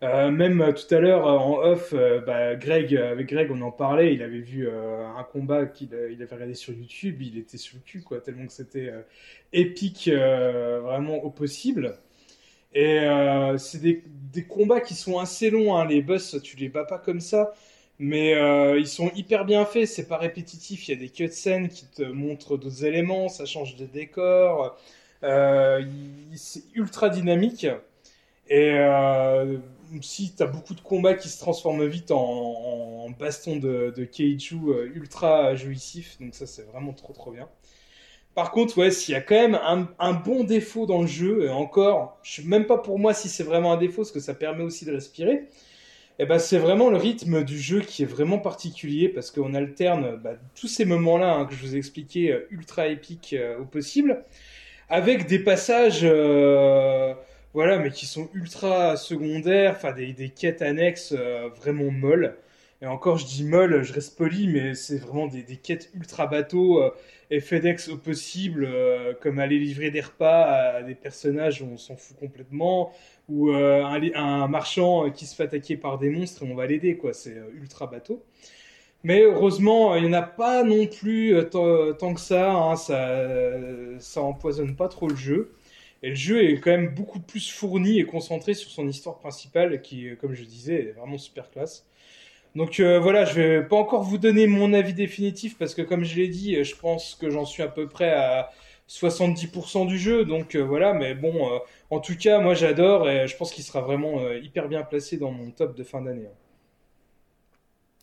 Euh, 0.03 0.31
même 0.31 0.61
euh, 0.61 0.73
tout 0.73 0.95
à 0.95 1.01
l'heure 1.01 1.27
euh, 1.27 1.39
en 1.39 1.59
off, 1.63 1.95
bah, 2.27 2.55
Greg, 2.55 2.95
avec 2.97 3.29
Greg, 3.29 3.51
on 3.51 3.61
en 3.63 3.71
parlait. 3.71 4.15
Il 4.15 4.23
avait 4.23 4.41
vu 4.41 4.69
un 4.69 5.23
combat 5.25 5.67
qu'il 5.67 5.89
il 6.11 6.23
avait 6.23 6.35
regardé 6.35 6.55
sur 6.55 6.73
YouTube. 6.75 7.23
Il 7.23 7.39
était 7.39 7.57
sur 7.57 7.77
le 7.77 7.83
cul, 7.83 8.05
tellement 8.25 8.47
que 8.47 8.53
c'était 8.53 8.93
épique, 9.53 10.11
vraiment 10.11 11.17
au 11.17 11.31
possible. 11.31 11.99
Et 12.75 13.07
c'est 13.59 13.81
des, 13.81 14.03
combats 14.49 14.81
qui 14.81 14.95
sont 14.95 15.19
assez 15.19 15.51
longs. 15.51 15.77
Hein. 15.77 15.87
Les 15.87 16.03
boss, 16.03 16.37
tu 16.43 16.57
les 16.57 16.69
bats 16.69 16.85
pas 16.85 16.99
comme 16.99 17.21
ça. 17.21 17.55
Mais 17.99 18.33
ils 18.79 18.89
sont 18.89 19.11
hyper 19.15 19.45
bien 19.47 19.65
faits, 19.65 19.89
c'est 19.89 20.07
pas 20.09 20.19
répétitif. 20.19 20.89
Il 20.89 20.91
y 20.93 20.95
a 20.95 21.01
des 21.01 21.09
cutscenes 21.09 21.69
qui 21.69 21.87
te 21.87 22.03
montrent 22.03 22.59
d'autres 22.59 22.85
éléments, 22.85 23.29
ça 23.29 23.47
change 23.47 23.77
de 23.77 23.87
décor. 23.87 24.77
c'est 25.23 26.63
ultra 26.75 27.09
dynamique. 27.09 27.67
Et 28.49 28.79
si 30.03 30.35
tu 30.35 30.43
as 30.43 30.47
beaucoup 30.47 30.75
de 30.75 30.81
combats 30.81 31.15
qui 31.15 31.29
se 31.29 31.39
transforment 31.39 31.87
vite 31.87 32.11
en, 32.11 33.11
baston 33.19 33.57
de, 33.57 33.95
de 33.97 34.05
Keiju 34.05 34.69
euh, 34.69 34.91
ultra 34.95 35.55
jouissif, 35.55 36.19
donc 36.21 36.35
ça 36.35 36.47
c'est 36.47 36.65
vraiment 36.65 36.93
trop 36.93 37.13
trop 37.13 37.31
bien. 37.31 37.49
Par 38.37 38.53
contre, 38.53 38.79
ouais, 38.79 38.93
s'il 38.93 39.15
y 39.15 39.17
a 39.17 39.21
quand 39.21 39.35
même 39.35 39.59
un, 39.99 40.13
bon 40.13 40.45
défaut 40.45 40.87
dans 40.87 41.01
le 41.01 41.09
jeu, 41.09 41.47
et 41.47 41.49
encore, 41.49 42.19
je 42.23 42.43
sais 42.43 42.47
même 42.47 42.67
pas 42.67 42.79
pour 42.79 43.01
moi 43.01 43.15
si 43.15 43.29
c'est 43.29 43.43
vraiment 43.43 43.73
un 43.73 43.79
défaut, 43.79 44.03
parce 44.03 44.13
que 44.13 44.21
ça 44.21 44.35
permet 44.35 44.63
aussi 44.63 44.85
de 44.85 44.93
respirer, 44.93 45.33
et 46.19 46.23
eh 46.23 46.27
ben 46.27 46.39
c'est 46.39 46.59
vraiment 46.59 46.89
le 46.89 46.97
rythme 46.97 47.45
du 47.45 47.59
jeu 47.59 47.81
qui 47.81 48.03
est 48.05 48.07
vraiment 48.07 48.39
particulier, 48.39 49.09
parce 49.09 49.31
qu'on 49.33 49.55
alterne 49.55 50.21
bah, 50.23 50.35
tous 50.55 50.69
ces 50.69 50.85
moments-là 50.85 51.35
hein, 51.35 51.47
que 51.47 51.55
je 51.55 51.61
vous 51.67 51.75
ai 51.75 51.79
expliqué, 51.79 52.33
euh, 52.33 52.47
ultra 52.51 52.87
épiques 52.87 53.35
euh, 53.39 53.59
au 53.59 53.65
possible, 53.65 54.23
avec 54.89 55.27
des 55.27 55.39
passages 55.39 56.07
voilà, 57.57 57.79
mais 57.79 57.91
qui 57.91 58.05
sont 58.05 58.29
ultra 58.35 58.99
secondaires, 58.99 59.73
enfin 59.77 59.93
des, 59.93 60.29
quêtes 60.29 60.61
annexes 60.61 61.15
euh, 61.17 61.49
vraiment 61.57 61.91
molles. 61.91 62.37
Et 62.83 62.87
encore, 62.87 63.17
je 63.17 63.25
dis 63.25 63.45
molle, 63.45 63.83
je 63.83 63.93
reste 63.93 64.19
poli, 64.19 64.49
mais 64.49 64.75
c'est 64.75 64.99
vraiment 64.99 65.27
des, 65.27 65.45
quêtes 65.57 65.91
ultra 65.95 66.27
bateaux 66.27 66.83
euh, 66.83 66.91
et 67.31 67.41
FedEx 67.41 67.89
au 67.89 67.97
possible, 67.97 68.67
euh, 68.69 69.15
comme 69.21 69.39
aller 69.39 69.59
livrer 69.59 69.91
des 69.91 70.03
repas 70.03 70.43
à 70.45 70.83
des 70.83 70.95
personnages 70.95 71.63
où 71.63 71.67
on 71.73 71.79
s'en 71.79 71.97
fout 71.97 72.17
complètement, 72.19 72.93
ou 73.29 73.51
un, 73.51 74.01
un, 74.15 74.47
marchand 74.49 75.11
qui 75.11 75.27
se 75.27 75.35
fait 75.35 75.45
attaquer 75.45 75.77
par 75.77 75.99
des 75.99 76.11
monstres 76.11 76.45
et 76.45 76.51
on 76.51 76.55
va 76.55 76.67
l'aider, 76.67 76.97
quoi. 76.97 77.13
C'est 77.15 77.37
ultra 77.55 77.87
bateau. 77.87 78.23
Mais 79.05 79.23
heureusement, 79.23 79.95
il 79.97 80.03
n'y 80.03 80.09
en 80.09 80.13
a 80.15 80.23
pas 80.23 80.63
non 80.65 80.87
plus 80.87 81.35
tant 81.51 82.15
que 82.15 82.21
ça, 82.21 82.53
hein, 82.53 82.77
ça, 82.77 83.21
ça 83.99 84.23
empoisonne 84.23 84.77
pas 84.77 84.89
trop 84.89 85.09
le 85.09 85.17
jeu. 85.17 85.55
Et 86.03 86.11
le 86.11 86.15
jeu 86.15 86.45
est 86.45 86.61
quand 86.61 86.71
même 86.71 86.95
beaucoup 86.95 87.21
plus 87.21 87.51
fourni 87.51 87.99
et 87.99 88.05
concentré 88.05 88.55
sur 88.55 88.71
son 88.71 88.87
histoire 88.89 89.19
principale, 89.19 89.81
qui, 89.83 90.09
comme 90.21 90.35
je 90.35 90.45
disais, 90.45 90.89
est 90.89 90.93
vraiment 90.93 91.19
super 91.19 91.51
classe. 91.51 91.87
Donc 92.57 92.81
euh, 92.81 92.99
voilà, 92.99 93.27
je 93.27 93.35
vais 93.35 93.63
pas 93.63 93.77
encore 93.77 94.03
vous 94.03 94.17
donner 94.17 94.47
mon 94.47 94.73
avis 94.73 94.95
définitif 94.95 95.59
parce 95.59 95.75
que 95.75 95.83
comme 95.83 96.05
je 96.05 96.17
l'ai 96.17 96.29
dit, 96.29 96.65
je 96.65 96.75
pense 96.75 97.15
que 97.15 97.29
j'en 97.29 97.45
suis 97.45 97.63
à 97.63 97.69
peu 97.69 97.87
près 97.87 98.11
à 98.11 98.51
70% 98.89 99.87
du 99.87 99.99
jeu. 99.99 100.25
Donc 100.25 100.55
euh, 100.55 100.63
voilà, 100.63 100.95
mais 100.95 101.15
bon, 101.15 101.53
euh, 101.53 101.59
en 101.91 102.01
tout 102.01 102.17
cas, 102.17 102.41
moi 102.41 102.55
j'adore 102.55 103.11
et 103.11 103.29
je 103.29 103.37
pense 103.37 103.53
qu'il 103.53 103.63
sera 103.63 103.83
vraiment 103.83 104.31
hyper 104.31 104.69
bien 104.69 104.83
placé 104.85 105.19
dans 105.19 105.31
mon 105.31 105.51
top 105.51 105.77
de 105.77 105.85
fin 105.85 106.01
d'année. 106.01 106.31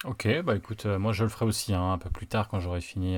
Ok, 0.06 0.28
bah 0.44 0.56
écoute, 0.56 0.86
moi 0.86 1.14
je 1.14 1.24
le 1.24 1.30
ferai 1.30 1.46
aussi 1.46 1.74
hein, 1.74 1.94
un 1.94 1.98
peu 1.98 2.12
plus 2.12 2.28
tard 2.28 2.48
quand 2.48 2.60
j'aurai 2.60 2.82
fini 2.82 3.18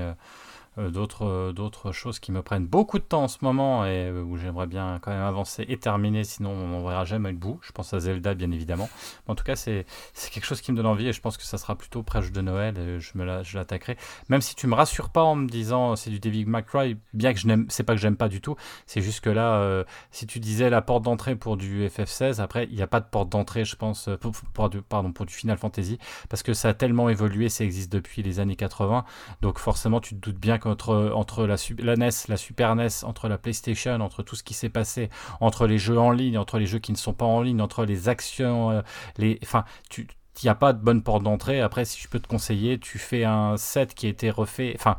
d'autres 0.77 1.25
euh, 1.25 1.53
d'autres 1.53 1.91
choses 1.91 2.19
qui 2.19 2.31
me 2.31 2.41
prennent 2.41 2.67
beaucoup 2.67 2.99
de 2.99 3.03
temps 3.03 3.23
en 3.23 3.27
ce 3.27 3.37
moment 3.41 3.85
et 3.85 4.09
euh, 4.09 4.21
où 4.23 4.37
j'aimerais 4.37 4.67
bien 4.67 4.99
quand 5.01 5.11
même 5.11 5.21
avancer 5.23 5.65
et 5.67 5.77
terminer, 5.77 6.23
sinon 6.23 6.51
on 6.51 6.67
n'en 6.67 6.85
verra 6.85 7.05
jamais 7.05 7.31
le 7.31 7.37
bout. 7.37 7.59
Je 7.61 7.71
pense 7.71 7.93
à 7.93 7.99
Zelda, 7.99 8.33
bien 8.33 8.51
évidemment. 8.51 8.89
en 9.27 9.35
tout 9.35 9.43
cas, 9.43 9.55
c'est 9.55 9.85
quelque 10.31 10.45
chose 10.45 10.61
qui 10.61 10.71
me 10.71 10.77
donne 10.77 10.85
envie 10.85 11.07
et 11.07 11.13
je 11.13 11.21
pense 11.21 11.37
que 11.37 11.43
ça 11.43 11.57
sera 11.57 11.75
plutôt 11.75 12.03
près 12.03 12.21
de 12.21 12.41
Noël 12.41 12.77
et 12.77 12.99
je 12.99 13.17
me 13.17 13.43
je 13.43 13.57
l'attaquerai. 13.57 13.97
Même 14.29 14.41
si 14.41 14.55
tu 14.55 14.67
me 14.67 14.75
rassures 14.75 15.09
pas 15.09 15.23
en 15.23 15.35
me 15.35 15.47
disant 15.47 15.95
c'est 15.95 16.09
du 16.09 16.19
David 16.19 16.47
McCry, 16.47 16.97
bien 17.13 17.33
que 17.33 17.39
je 17.39 17.47
n'aime, 17.47 17.65
c'est 17.69 17.83
pas 17.83 17.93
que 17.93 18.01
j'aime 18.01 18.17
pas 18.17 18.29
du 18.29 18.41
tout, 18.41 18.55
c'est 18.85 19.01
juste 19.01 19.21
que 19.21 19.29
là, 19.29 19.83
si 20.11 20.27
tu 20.27 20.39
disais 20.39 20.69
la 20.69 20.81
porte 20.81 21.03
d'entrée 21.03 21.35
pour 21.35 21.57
du 21.57 21.87
FF16, 21.87 22.41
après 22.41 22.65
il 22.69 22.75
n'y 22.75 22.81
a 22.81 22.87
pas 22.87 22.99
de 22.99 23.05
porte 23.05 23.29
d'entrée, 23.29 23.65
je 23.65 23.75
pense, 23.75 24.09
pour, 24.53 24.69
du, 24.69 24.81
pardon, 24.81 25.11
pour 25.11 25.25
du 25.25 25.33
Final 25.33 25.57
Fantasy, 25.57 25.97
parce 26.29 26.43
que 26.43 26.53
ça 26.53 26.69
a 26.69 26.73
tellement 26.73 27.09
évolué, 27.09 27.49
ça 27.49 27.63
existe 27.63 27.91
depuis 27.91 28.23
les 28.23 28.39
années 28.39 28.55
80, 28.55 29.05
donc 29.41 29.59
forcément 29.59 29.99
tu 29.99 30.15
te 30.15 30.19
doutes 30.19 30.39
bien 30.39 30.57
que 30.57 30.64
entre, 30.65 31.11
entre 31.13 31.45
la, 31.45 31.55
la, 31.79 31.95
NES, 31.95 32.09
la 32.27 32.37
Super 32.37 32.75
NES, 32.75 33.03
entre 33.03 33.27
la 33.27 33.37
PlayStation, 33.37 33.99
entre 34.01 34.23
tout 34.23 34.35
ce 34.35 34.43
qui 34.43 34.53
s'est 34.53 34.69
passé, 34.69 35.09
entre 35.39 35.67
les 35.67 35.77
jeux 35.77 35.99
en 35.99 36.11
ligne, 36.11 36.37
entre 36.37 36.57
les 36.59 36.65
jeux 36.65 36.79
qui 36.79 36.91
ne 36.91 36.97
sont 36.97 37.13
pas 37.13 37.25
en 37.25 37.41
ligne, 37.41 37.61
entre 37.61 37.85
les 37.85 38.09
actions, 38.09 38.71
euh, 38.71 38.81
les, 39.17 39.39
enfin, 39.43 39.65
tu 39.89 40.07
il 40.43 40.45
n'y 40.45 40.49
a 40.49 40.55
pas 40.55 40.73
de 40.73 40.79
bonne 40.79 41.01
porte 41.01 41.23
d'entrée. 41.23 41.61
Après, 41.61 41.85
si 41.85 42.01
je 42.01 42.07
peux 42.07 42.19
te 42.19 42.27
conseiller, 42.27 42.77
tu 42.77 42.99
fais 42.99 43.23
un 43.23 43.57
set 43.57 43.93
qui 43.93 44.05
a 44.07 44.09
été 44.09 44.29
refait. 44.29 44.73
Enfin, 44.75 44.97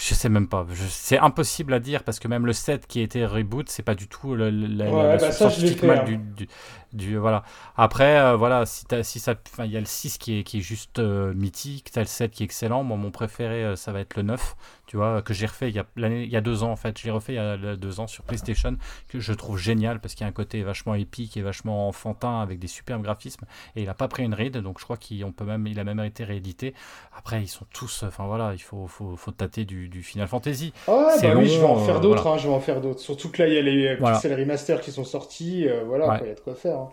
je 0.00 0.14
sais 0.14 0.28
même 0.28 0.48
pas. 0.48 0.66
C'est 0.88 1.18
impossible 1.18 1.74
à 1.74 1.80
dire 1.80 2.02
parce 2.02 2.18
que 2.18 2.28
même 2.28 2.46
le 2.46 2.52
set 2.52 2.86
qui 2.86 3.00
a 3.00 3.02
été 3.02 3.24
reboot, 3.26 3.68
c'est 3.68 3.82
pas 3.82 3.94
du 3.94 4.08
tout 4.08 4.34
le, 4.34 4.50
la, 4.50 4.90
ouais, 4.90 5.18
bah 5.18 5.32
ça, 5.32 5.48
hein. 5.48 6.04
du, 6.04 6.16
du, 6.16 6.48
du, 6.92 7.16
voilà. 7.16 7.42
Après, 7.76 8.18
euh, 8.18 8.36
voilà, 8.36 8.66
si, 8.66 8.84
si 9.02 9.20
ça, 9.20 9.34
il 9.60 9.70
y 9.70 9.76
a 9.76 9.80
le 9.80 9.86
6 9.86 10.18
qui 10.18 10.38
est, 10.38 10.42
qui 10.42 10.58
est 10.58 10.62
juste 10.62 10.98
euh, 10.98 11.32
mythique, 11.34 11.90
tu 11.92 11.98
as 11.98 12.02
le 12.02 12.08
7 12.08 12.30
qui 12.30 12.42
est 12.42 12.46
excellent. 12.46 12.82
Moi, 12.82 12.96
mon 12.96 13.10
préféré, 13.10 13.64
euh, 13.64 13.76
ça 13.76 13.92
va 13.92 14.00
être 14.00 14.16
le 14.16 14.22
9 14.22 14.56
tu 14.88 14.96
vois, 14.96 15.20
que 15.20 15.34
j'ai 15.34 15.44
refait 15.44 15.68
il 15.68 15.76
y, 15.76 15.78
a, 15.78 15.84
il 15.96 16.30
y 16.30 16.36
a 16.36 16.40
deux 16.40 16.62
ans 16.62 16.72
en 16.72 16.76
fait. 16.76 16.98
Je 16.98 17.04
l'ai 17.04 17.10
refait 17.10 17.34
il 17.34 17.36
y 17.36 17.38
a 17.38 17.76
deux 17.76 18.00
ans 18.00 18.06
sur 18.06 18.24
PlayStation, 18.24 18.76
que 19.08 19.20
je 19.20 19.34
trouve 19.34 19.58
génial 19.58 20.00
parce 20.00 20.14
qu'il 20.14 20.24
y 20.24 20.24
a 20.24 20.28
un 20.28 20.32
côté 20.32 20.62
vachement 20.62 20.94
épique 20.94 21.36
et 21.36 21.42
vachement 21.42 21.88
enfantin 21.88 22.40
avec 22.40 22.58
des 22.58 22.68
superbes 22.68 23.02
graphismes. 23.02 23.44
Et 23.76 23.82
il 23.82 23.86
n'a 23.86 23.92
pas 23.92 24.08
pris 24.08 24.24
une 24.24 24.32
ride, 24.32 24.56
donc 24.56 24.78
je 24.78 24.84
crois 24.84 24.96
qu'il 24.96 25.30
peut 25.32 25.44
même, 25.44 25.66
il 25.66 25.78
a 25.78 25.84
même 25.84 26.00
été 26.00 26.24
réédité. 26.24 26.72
Après, 27.14 27.42
ils 27.42 27.48
sont 27.48 27.66
tous, 27.72 28.02
enfin 28.02 28.24
voilà, 28.26 28.54
il 28.54 28.62
faut, 28.62 28.86
faut, 28.86 29.14
faut 29.16 29.30
tâter 29.30 29.66
du, 29.66 29.90
du, 29.90 30.02
Final 30.02 30.26
Fantasy. 30.26 30.72
Ah 30.86 31.14
bah 31.20 31.34
oui, 31.36 31.48
je 31.48 31.58
vais 31.58 31.66
en 31.66 31.76
faire 31.76 32.00
d'autres, 32.00 32.26
hein, 32.26 32.38
je 32.38 32.48
vais 32.48 32.54
en 32.54 32.60
faire 32.60 32.80
d'autres. 32.80 33.00
Surtout 33.00 33.28
que 33.28 33.42
là, 33.42 33.48
il 33.48 33.54
y 33.54 33.58
a 33.58 33.62
les 33.62 33.94
voilà. 33.96 34.18
remasters 34.18 34.80
qui 34.80 34.90
sont 34.90 35.04
sortis, 35.04 35.68
euh, 35.68 35.84
voilà, 35.84 36.18
il 36.22 36.28
y 36.28 36.30
a 36.30 36.34
de 36.34 36.40
quoi 36.40 36.54
faire. 36.54 36.87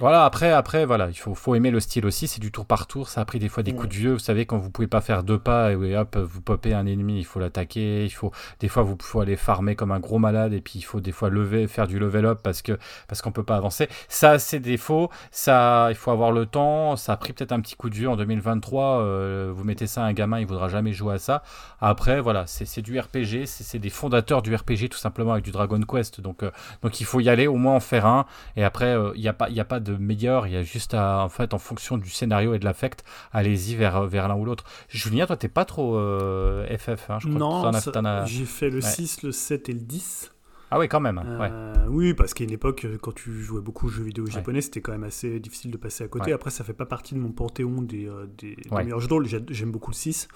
Voilà, 0.00 0.24
après, 0.24 0.52
après, 0.52 0.84
voilà, 0.84 1.08
il 1.08 1.16
faut, 1.16 1.34
faut 1.34 1.56
aimer 1.56 1.72
le 1.72 1.80
style 1.80 2.06
aussi. 2.06 2.28
C'est 2.28 2.38
du 2.40 2.52
tour 2.52 2.66
par 2.66 2.86
tour. 2.86 3.08
Ça 3.08 3.20
a 3.20 3.24
pris 3.24 3.40
des 3.40 3.48
fois 3.48 3.64
des 3.64 3.72
coups 3.72 3.88
de 3.88 3.94
vieux. 3.94 4.12
Vous 4.12 4.20
savez, 4.20 4.46
quand 4.46 4.56
vous 4.56 4.70
pouvez 4.70 4.86
pas 4.86 5.00
faire 5.00 5.24
deux 5.24 5.40
pas 5.40 5.72
et 5.72 5.96
hop, 5.96 6.16
vous 6.16 6.40
popez 6.40 6.72
un 6.72 6.86
ennemi, 6.86 7.18
il 7.18 7.24
faut 7.24 7.40
l'attaquer. 7.40 8.04
Il 8.04 8.10
faut, 8.10 8.30
des 8.60 8.68
fois, 8.68 8.84
vous 8.84 8.94
pouvez 8.94 9.22
aller 9.22 9.34
farmer 9.34 9.74
comme 9.74 9.90
un 9.90 9.98
gros 9.98 10.20
malade 10.20 10.52
et 10.52 10.60
puis 10.60 10.74
il 10.76 10.82
faut 10.82 11.00
des 11.00 11.10
fois 11.10 11.30
lever, 11.30 11.66
faire 11.66 11.88
du 11.88 11.98
level 11.98 12.26
up 12.26 12.38
parce 12.44 12.62
que, 12.62 12.78
parce 13.08 13.22
qu'on 13.22 13.32
peut 13.32 13.42
pas 13.42 13.56
avancer. 13.56 13.88
Ça, 14.06 14.38
c'est 14.38 14.60
défaut. 14.60 15.10
Ça, 15.32 15.88
il 15.90 15.96
faut 15.96 16.12
avoir 16.12 16.30
le 16.30 16.46
temps. 16.46 16.94
Ça 16.94 17.14
a 17.14 17.16
pris 17.16 17.32
peut-être 17.32 17.50
un 17.50 17.60
petit 17.60 17.74
coup 17.74 17.90
de 17.90 17.96
vieux 17.96 18.08
en 18.08 18.16
2023. 18.16 19.00
Euh, 19.00 19.52
vous 19.52 19.64
mettez 19.64 19.88
ça 19.88 20.04
à 20.04 20.06
un 20.06 20.12
gamin, 20.12 20.38
il 20.38 20.46
voudra 20.46 20.68
jamais 20.68 20.92
jouer 20.92 21.14
à 21.14 21.18
ça. 21.18 21.42
Après, 21.80 22.20
voilà, 22.20 22.44
c'est 22.46 22.82
du 22.82 23.00
RPG. 23.00 23.46
C'est 23.46 23.80
des 23.80 23.90
fondateurs 23.90 24.42
du 24.42 24.54
RPG 24.54 24.90
tout 24.90 24.98
simplement 24.98 25.32
avec 25.32 25.44
du 25.44 25.50
Dragon 25.50 25.80
Quest. 25.80 26.20
Donc, 26.20 26.44
euh, 26.44 26.52
donc 26.82 27.00
il 27.00 27.04
faut 27.04 27.18
y 27.18 27.28
aller, 27.28 27.48
au 27.48 27.56
moins 27.56 27.74
en 27.74 27.80
faire 27.80 28.06
un. 28.06 28.26
Et 28.54 28.62
après, 28.62 28.94
euh, 28.94 29.10
il 29.16 29.22
n'y 29.22 29.28
a 29.28 29.32
pas, 29.32 29.48
il 29.50 29.58
a 29.58 29.64
pas 29.64 29.80
de 29.80 29.87
meilleur. 29.96 30.46
Il 30.46 30.52
y 30.52 30.56
a 30.56 30.62
juste 30.62 30.94
à, 30.94 31.24
en 31.24 31.28
fait, 31.28 31.54
en 31.54 31.58
fonction 31.58 31.98
du 31.98 32.10
scénario 32.10 32.54
et 32.54 32.58
de 32.58 32.64
l'affect, 32.64 33.04
allez-y 33.32 33.74
vers, 33.74 34.04
vers 34.04 34.28
l'un 34.28 34.36
ou 34.36 34.44
l'autre. 34.44 34.64
Julien, 34.88 35.26
toi, 35.26 35.36
t'es 35.36 35.48
pas 35.48 35.64
trop 35.64 35.94
FF, 35.98 37.10
hein, 37.10 37.18
je 37.20 37.28
crois. 37.28 37.38
Non, 37.38 38.24
j'ai 38.26 38.44
fait 38.44 38.70
le 38.70 38.80
6, 38.80 39.22
le 39.22 39.32
7 39.32 39.68
et 39.68 39.72
le 39.72 39.80
10. 39.80 40.32
Ah 40.70 40.78
oui, 40.78 40.88
quand 40.88 41.00
même. 41.00 41.20
Euh, 41.24 41.74
oui, 41.88 42.12
parce 42.12 42.34
qu'à 42.34 42.44
une 42.44 42.50
époque, 42.50 42.86
quand 43.00 43.14
tu 43.14 43.32
jouais 43.42 43.60
beaucoup 43.60 43.86
aux 43.86 43.90
jeux 43.90 44.02
vidéo 44.02 44.26
japonais, 44.26 44.60
c'était 44.60 44.82
quand 44.82 44.92
même 44.92 45.04
assez 45.04 45.40
difficile 45.40 45.70
de 45.70 45.78
passer 45.78 46.04
à 46.04 46.08
côté. 46.08 46.32
Après, 46.32 46.50
ça 46.50 46.62
fait 46.62 46.74
pas 46.74 46.84
partie 46.84 47.14
de 47.14 47.20
mon 47.20 47.30
panthéon 47.30 47.80
des, 47.80 48.06
euh, 48.06 48.26
des, 48.36 48.56
meilleurs 48.70 49.00
jeux 49.00 49.08
de 49.08 49.14
rôle. 49.14 49.26
J'aime 49.26 49.70
beaucoup 49.70 49.90
le 49.90 49.96
6. 49.96 50.28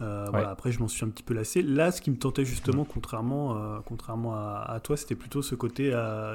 Euh, 0.00 0.26
voilà, 0.30 0.50
après, 0.50 0.72
je 0.72 0.80
m'en 0.80 0.88
suis 0.88 1.04
un 1.04 1.08
petit 1.08 1.22
peu 1.22 1.32
lassé. 1.32 1.62
Là, 1.62 1.90
ce 1.90 2.02
qui 2.02 2.10
me 2.10 2.18
tentait 2.18 2.44
justement, 2.44 2.84
contrairement, 2.84 3.80
contrairement 3.86 4.34
à, 4.34 4.78
toi, 4.82 4.96
c'était 4.96 5.16
plutôt 5.16 5.40
ce 5.40 5.54
côté 5.54 5.90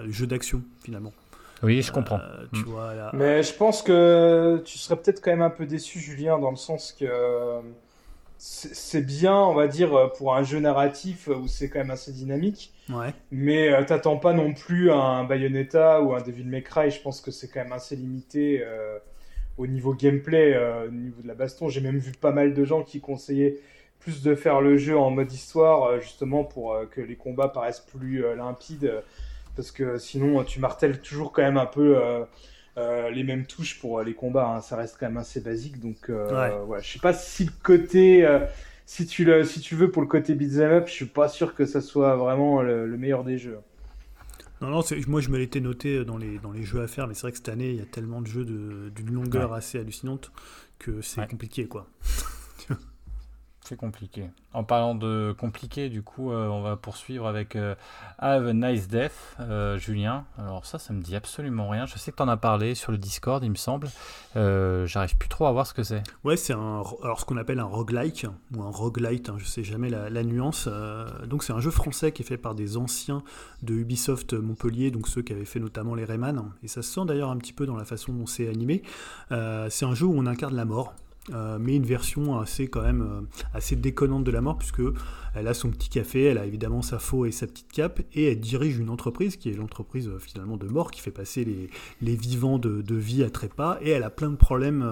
jeu 0.08 0.26
d'action, 0.26 0.64
finalement. 0.84 1.14
Oui, 1.62 1.82
je 1.82 1.92
comprends. 1.92 2.20
tu 2.54 2.62
mm. 2.62 2.64
vois, 2.64 3.12
Mais 3.14 3.44
je 3.44 3.54
pense 3.54 3.82
que 3.82 4.62
tu 4.66 4.78
serais 4.78 4.96
peut-être 4.96 5.22
quand 5.22 5.32
même 5.32 5.42
un 5.42 5.50
peu 5.50 5.66
déçu, 5.66 6.00
Julien, 6.00 6.40
dans 6.40 6.52
le 6.52 6.58
sens 6.58 6.92
que 6.92 7.06
c'est 8.46 9.06
bien, 9.06 9.38
on 9.38 9.54
va 9.54 9.68
dire, 9.68 9.96
euh, 9.96 10.08
pour 10.08 10.36
un 10.36 10.44
jeu 10.44 10.60
narratif 10.60 11.30
où 11.30 11.48
c'est 11.48 11.70
quand 11.70 11.80
même 11.80 11.92
assez 11.92 12.12
dynamique. 12.12 12.74
Ouais. 12.90 13.14
Mais 13.32 13.72
euh, 13.72 13.86
t'attends 13.86 14.18
pas 14.18 14.34
non 14.34 14.54
plus 14.54 14.92
un 14.92 15.24
Bayonetta 15.24 16.02
ou 16.02 16.14
un 16.14 16.22
Devil 16.22 16.44
May 16.44 16.62
Cry. 16.62 16.92
Je 16.92 17.02
pense 17.02 17.22
que 17.22 17.32
c'est 17.32 17.48
quand 17.48 17.64
même 17.64 17.72
assez 17.72 17.96
limité 17.96 18.62
euh, 18.62 19.00
au 19.58 19.66
niveau 19.66 19.94
gameplay, 19.94 20.58
au 20.86 20.92
niveau 20.92 21.22
de 21.22 21.28
la 21.28 21.36
baston. 21.36 21.70
J'ai 21.70 21.80
même 21.80 22.00
vu 22.00 22.12
pas 22.12 22.32
mal 22.32 22.54
de 22.54 22.66
gens 22.66 22.84
qui 22.84 23.00
conseillaient 23.00 23.60
plus 24.00 24.24
de 24.24 24.36
faire 24.36 24.60
le 24.60 24.76
jeu 24.76 24.98
en 24.98 25.10
mode 25.10 25.32
histoire, 25.32 26.02
justement 26.02 26.44
pour 26.44 26.78
que 26.92 27.00
les 27.00 27.16
combats 27.16 27.48
paraissent 27.48 27.80
plus 27.80 28.26
limpides. 28.36 28.92
Parce 29.56 29.72
que 29.72 29.98
sinon, 29.98 30.44
tu 30.44 30.60
martèles 30.60 31.00
toujours 31.02 31.32
quand 31.32 31.44
même 31.44 31.58
un 31.58 31.66
peu 31.66 31.98
euh, 32.78 33.12
les 33.12 33.24
mêmes 33.24 33.46
touches 33.46 33.80
pour 33.80 34.00
euh, 34.00 34.04
les 34.04 34.16
combats, 34.16 34.48
hein, 34.48 34.62
ça 34.62 34.76
reste 34.76 34.98
quand 35.00 35.06
même 35.06 35.18
assez 35.18 35.42
basique. 35.42 35.80
Donc, 35.80 36.10
euh, 36.10 36.64
ouais. 36.66 36.82
je 36.82 36.94
sais 36.94 37.00
pas 37.00 37.14
si 37.14 37.46
le 37.46 37.52
côté, 37.62 38.28
si 38.86 39.06
tu 39.06 39.26
le, 39.26 39.44
si 39.46 39.60
tu 39.60 39.76
veux 39.76 39.92
pour 39.92 40.02
le 40.02 40.08
côté 40.08 40.34
beat'em 40.34 40.72
up, 40.72 40.88
je 40.88 40.94
suis 40.94 41.06
pas 41.06 41.28
sûr 41.28 41.54
que 41.54 41.66
ça 41.66 41.82
soit 41.82 42.16
vraiment 42.16 42.62
le, 42.62 42.88
meilleur 42.98 43.24
des 43.24 43.38
jeux. 43.38 43.60
Non, 44.62 44.70
non, 44.70 44.82
moi 45.08 45.20
je 45.20 45.30
me 45.30 45.38
l'étais 45.38 45.60
noté 45.60 46.06
dans 46.06 46.18
les, 46.18 46.40
dans 46.40 46.52
les 46.52 46.64
jeux 46.64 46.82
à 46.82 46.88
faire, 46.88 47.08
mais 47.08 47.14
c'est 47.14 47.24
vrai 47.24 47.32
que 47.32 47.38
cette 47.38 47.50
année 47.50 47.72
il 47.72 47.76
y 47.76 47.82
a 47.82 47.86
tellement 47.86 48.22
de 48.22 48.28
jeux 48.28 48.46
d'une 48.46 49.12
longueur 49.12 49.54
assez 49.54 49.78
hallucinante 49.78 50.32
que 50.80 51.02
c'est 51.02 51.28
compliqué 51.30 51.66
quoi. 51.66 51.88
C'est 53.66 53.78
compliqué. 53.78 54.30
En 54.54 54.66
parlant 54.66 54.94
de 54.94 55.34
compliqué, 55.40 55.88
du 55.88 56.04
coup, 56.04 56.32
euh, 56.32 56.48
on 56.48 56.62
va 56.62 56.76
poursuivre 56.76 57.28
avec 57.28 57.56
euh, 57.56 57.76
Have 58.20 58.48
a 58.48 58.54
Nice 58.54 58.90
Death, 58.90 59.38
euh, 59.40 59.78
Julien. 59.78 60.26
Alors 60.38 60.66
ça, 60.66 60.80
ça 60.80 60.92
me 60.92 61.02
dit 61.02 61.16
absolument 61.16 61.70
rien. 61.70 61.86
Je 61.86 61.98
sais 61.98 62.12
que 62.12 62.18
tu 62.18 62.24
en 62.24 62.28
as 62.28 62.36
parlé 62.36 62.76
sur 62.76 62.92
le 62.92 62.98
Discord, 62.98 63.42
il 63.42 63.52
me 63.52 63.56
semble. 63.56 63.88
J'arrive 64.36 65.16
plus 65.18 65.30
trop 65.30 65.46
à 65.46 65.52
voir 65.54 65.66
ce 65.66 65.74
que 65.74 65.82
c'est. 65.82 66.04
Ouais, 66.26 66.36
c'est 66.36 66.52
un, 66.52 66.84
alors 67.04 67.22
ce 67.22 67.26
qu'on 67.26 67.38
appelle 67.38 67.60
un 67.60 67.66
roguelike 67.66 68.28
ou 68.54 68.64
un 68.64 68.70
roguelite, 68.70 69.30
hein, 69.30 69.36
je 69.38 69.46
sais 69.46 69.64
jamais 69.64 69.90
la, 69.90 70.10
la 70.10 70.24
nuance. 70.24 70.68
donc 71.26 71.44
c'est 71.44 71.54
un 71.54 71.62
jeu 71.62 71.72
français 71.72 72.12
qui 72.12 72.22
est 72.22 72.26
fait 72.26 72.38
par 72.38 72.56
des 72.56 72.76
anciens 72.76 73.24
de 73.62 73.74
Ubisoft 73.74 74.34
Montpellier, 74.34 74.92
donc 74.92 75.08
ceux 75.08 75.22
qui 75.22 75.32
avaient 75.32 75.46
fait 75.46 75.62
notamment 75.62 75.96
les 75.96 76.04
Rayman. 76.04 76.52
Et 76.64 76.68
ça 76.68 76.82
se 76.82 76.92
sent 76.92 77.06
d'ailleurs 77.08 77.30
un 77.30 77.38
petit 77.38 77.54
peu 77.54 77.66
dans 77.66 77.78
la 77.78 77.86
façon 77.86 78.12
dont 78.12 78.26
c'est 78.26 78.50
animé. 78.50 78.84
c'est 79.30 79.86
un 79.86 79.96
jeu 79.96 80.06
où 80.06 80.14
on 80.16 80.26
incarne 80.26 80.56
la 80.56 80.66
mort. 80.66 80.94
Euh, 81.32 81.58
mais 81.58 81.78
une 81.78 81.86
version 81.86 82.38
assez 82.38 82.68
quand 82.68 82.82
même 82.82 83.02
euh, 83.02 83.22
assez 83.54 83.78
déconnante 83.78 84.26
de 84.26 84.32
la 84.32 84.42
mort 84.42 84.58
puisque 84.58 84.82
elle 85.34 85.48
a 85.48 85.54
son 85.54 85.70
petit 85.70 85.88
café, 85.88 86.26
elle 86.26 86.38
a 86.38 86.46
évidemment 86.46 86.82
sa 86.82 87.00
faux 87.00 87.26
et 87.26 87.32
sa 87.32 87.48
petite 87.48 87.72
cape 87.72 88.02
et 88.14 88.26
elle 88.26 88.42
dirige 88.42 88.78
une 88.78 88.90
entreprise 88.90 89.38
qui 89.38 89.50
est 89.50 89.54
l'entreprise 89.54 90.10
euh, 90.10 90.20
finalement 90.20 90.58
de 90.58 90.68
mort 90.68 90.92
qui 90.92 91.00
fait 91.00 91.12
passer 91.12 91.46
les, 91.46 91.70
les 92.02 92.18
vivants 92.18 92.60
de, 92.60 92.82
de, 92.82 92.96
vie 92.96 93.24
à 93.24 93.30
trépas 93.30 93.78
et 93.82 93.92
elle 93.92 94.04
a 94.04 94.10
plein 94.10 94.32
de 94.32 94.36
problèmes 94.36 94.86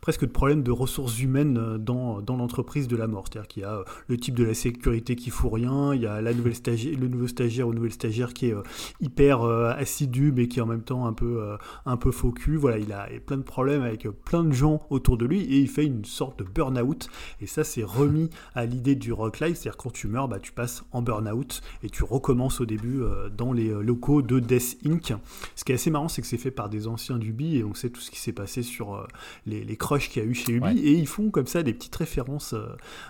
presque 0.00 0.22
de 0.22 0.30
problèmes 0.30 0.62
de 0.62 0.70
ressources 0.70 1.20
humaines 1.20 1.78
dans, 1.78 2.20
dans 2.20 2.36
l'entreprise 2.36 2.86
de 2.86 2.96
la 2.96 3.06
mort. 3.06 3.24
C'est-à-dire 3.26 3.48
qu'il 3.48 3.62
y 3.62 3.66
a 3.66 3.82
le 4.08 4.16
type 4.16 4.34
de 4.34 4.44
la 4.44 4.54
sécurité 4.54 5.16
qui 5.16 5.30
fout 5.30 5.52
rien, 5.52 5.94
il 5.94 6.02
y 6.02 6.06
a 6.06 6.20
la 6.20 6.34
nouvelle 6.34 6.52
le 6.66 7.08
nouveau 7.08 7.26
stagiaire 7.26 7.66
ou 7.66 7.74
nouvelle 7.74 7.92
stagiaire 7.92 8.34
qui 8.34 8.46
est 8.46 8.54
hyper 9.00 9.42
assidu 9.42 10.32
mais 10.32 10.48
qui 10.48 10.58
est 10.58 10.62
en 10.62 10.66
même 10.66 10.82
temps 10.82 11.06
un 11.06 11.12
peu 11.12 11.56
un 11.86 11.96
peu 11.96 12.10
faux 12.10 12.30
cul, 12.30 12.56
voilà 12.56 12.78
il 12.78 12.92
a 12.92 13.08
plein 13.24 13.38
de 13.38 13.42
problèmes 13.42 13.82
avec 13.82 14.06
plein 14.24 14.44
de 14.44 14.52
gens 14.52 14.86
autour 14.90 15.16
de 15.16 15.24
lui 15.24 15.61
il 15.62 15.68
fait 15.68 15.84
une 15.84 16.04
sorte 16.04 16.38
de 16.38 16.44
burn-out. 16.44 17.08
Et 17.40 17.46
ça, 17.46 17.64
c'est 17.64 17.82
remis 17.82 18.30
à 18.54 18.66
l'idée 18.66 18.94
du 18.94 19.12
rock 19.12 19.40
life, 19.40 19.56
c'est-à-dire 19.56 19.76
quand 19.76 19.92
tu 19.92 20.08
meurs, 20.08 20.28
bah, 20.28 20.38
tu 20.40 20.52
passes 20.52 20.84
en 20.92 21.02
burn-out 21.02 21.62
et 21.82 21.90
tu 21.90 22.04
recommences 22.04 22.60
au 22.60 22.66
début 22.66 23.02
euh, 23.02 23.28
dans 23.28 23.52
les 23.52 23.70
euh, 23.70 23.80
locaux 23.80 24.22
de 24.22 24.40
Death 24.40 24.78
Inc. 24.86 25.14
Ce 25.56 25.64
qui 25.64 25.72
est 25.72 25.76
assez 25.76 25.90
marrant, 25.90 26.08
c'est 26.08 26.22
que 26.22 26.28
c'est 26.28 26.38
fait 26.38 26.50
par 26.50 26.68
des 26.68 26.86
anciens 26.86 27.18
d'Ubi 27.18 27.56
et 27.56 27.64
on 27.64 27.74
sait 27.74 27.90
tout 27.90 28.00
ce 28.00 28.10
qui 28.10 28.18
s'est 28.18 28.32
passé 28.32 28.62
sur 28.62 28.94
euh, 28.94 29.06
les, 29.46 29.64
les 29.64 29.76
crushs 29.76 30.08
qu'il 30.10 30.22
y 30.22 30.26
a 30.26 30.28
eu 30.28 30.34
chez 30.34 30.52
Ubi. 30.52 30.78
Et 30.78 30.92
ils 30.92 31.06
font 31.06 31.30
comme 31.30 31.46
ça 31.46 31.62
des 31.62 31.72
petites 31.72 31.96
références 31.96 32.54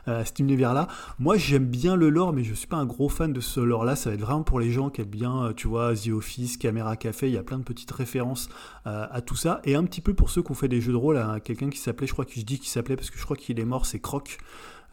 à 0.06 0.24
cet 0.24 0.38
univers-là. 0.38 0.88
Moi, 1.18 1.36
j'aime 1.36 1.66
bien 1.66 1.96
le 1.96 2.10
lore, 2.10 2.32
mais 2.32 2.44
je 2.44 2.54
suis 2.54 2.66
pas 2.66 2.76
un 2.76 2.86
gros 2.86 3.08
fan 3.08 3.32
de 3.32 3.40
ce 3.40 3.60
lore-là. 3.60 3.96
Ça 3.96 4.10
va 4.10 4.14
être 4.14 4.20
vraiment 4.20 4.42
pour 4.42 4.60
les 4.60 4.70
gens 4.70 4.90
qui 4.90 5.00
aiment 5.00 5.08
bien, 5.08 5.52
tu 5.56 5.68
vois, 5.68 5.94
The 5.94 6.08
Office, 6.08 6.56
Camera 6.56 6.96
Café. 6.96 7.28
Il 7.28 7.34
y 7.34 7.38
a 7.38 7.42
plein 7.42 7.58
de 7.58 7.64
petites 7.64 7.90
références 7.90 8.48
à 8.84 9.20
tout 9.20 9.36
ça. 9.36 9.60
Et 9.64 9.74
un 9.74 9.84
petit 9.84 10.00
peu 10.00 10.14
pour 10.14 10.30
ceux 10.30 10.42
qui 10.42 10.50
ont 10.50 10.54
fait 10.54 10.68
des 10.68 10.80
jeux 10.80 10.92
de 10.92 10.96
rôle, 10.96 11.16
à 11.16 11.40
quelqu'un 11.40 11.70
qui 11.70 11.78
s'appelait, 11.78 12.06
je 12.06 12.12
crois 12.12 12.24
que 12.24 12.32
je 12.42 12.46
dis 12.46 12.58
qui 12.58 12.68
s'appelait, 12.68 12.96
parce 12.96 13.10
que 13.10 13.18
je 13.18 13.24
crois 13.24 13.36
qu'il 13.36 13.60
est 13.60 13.64
mort, 13.64 13.86
c'est 13.86 14.00
Croc. 14.00 14.38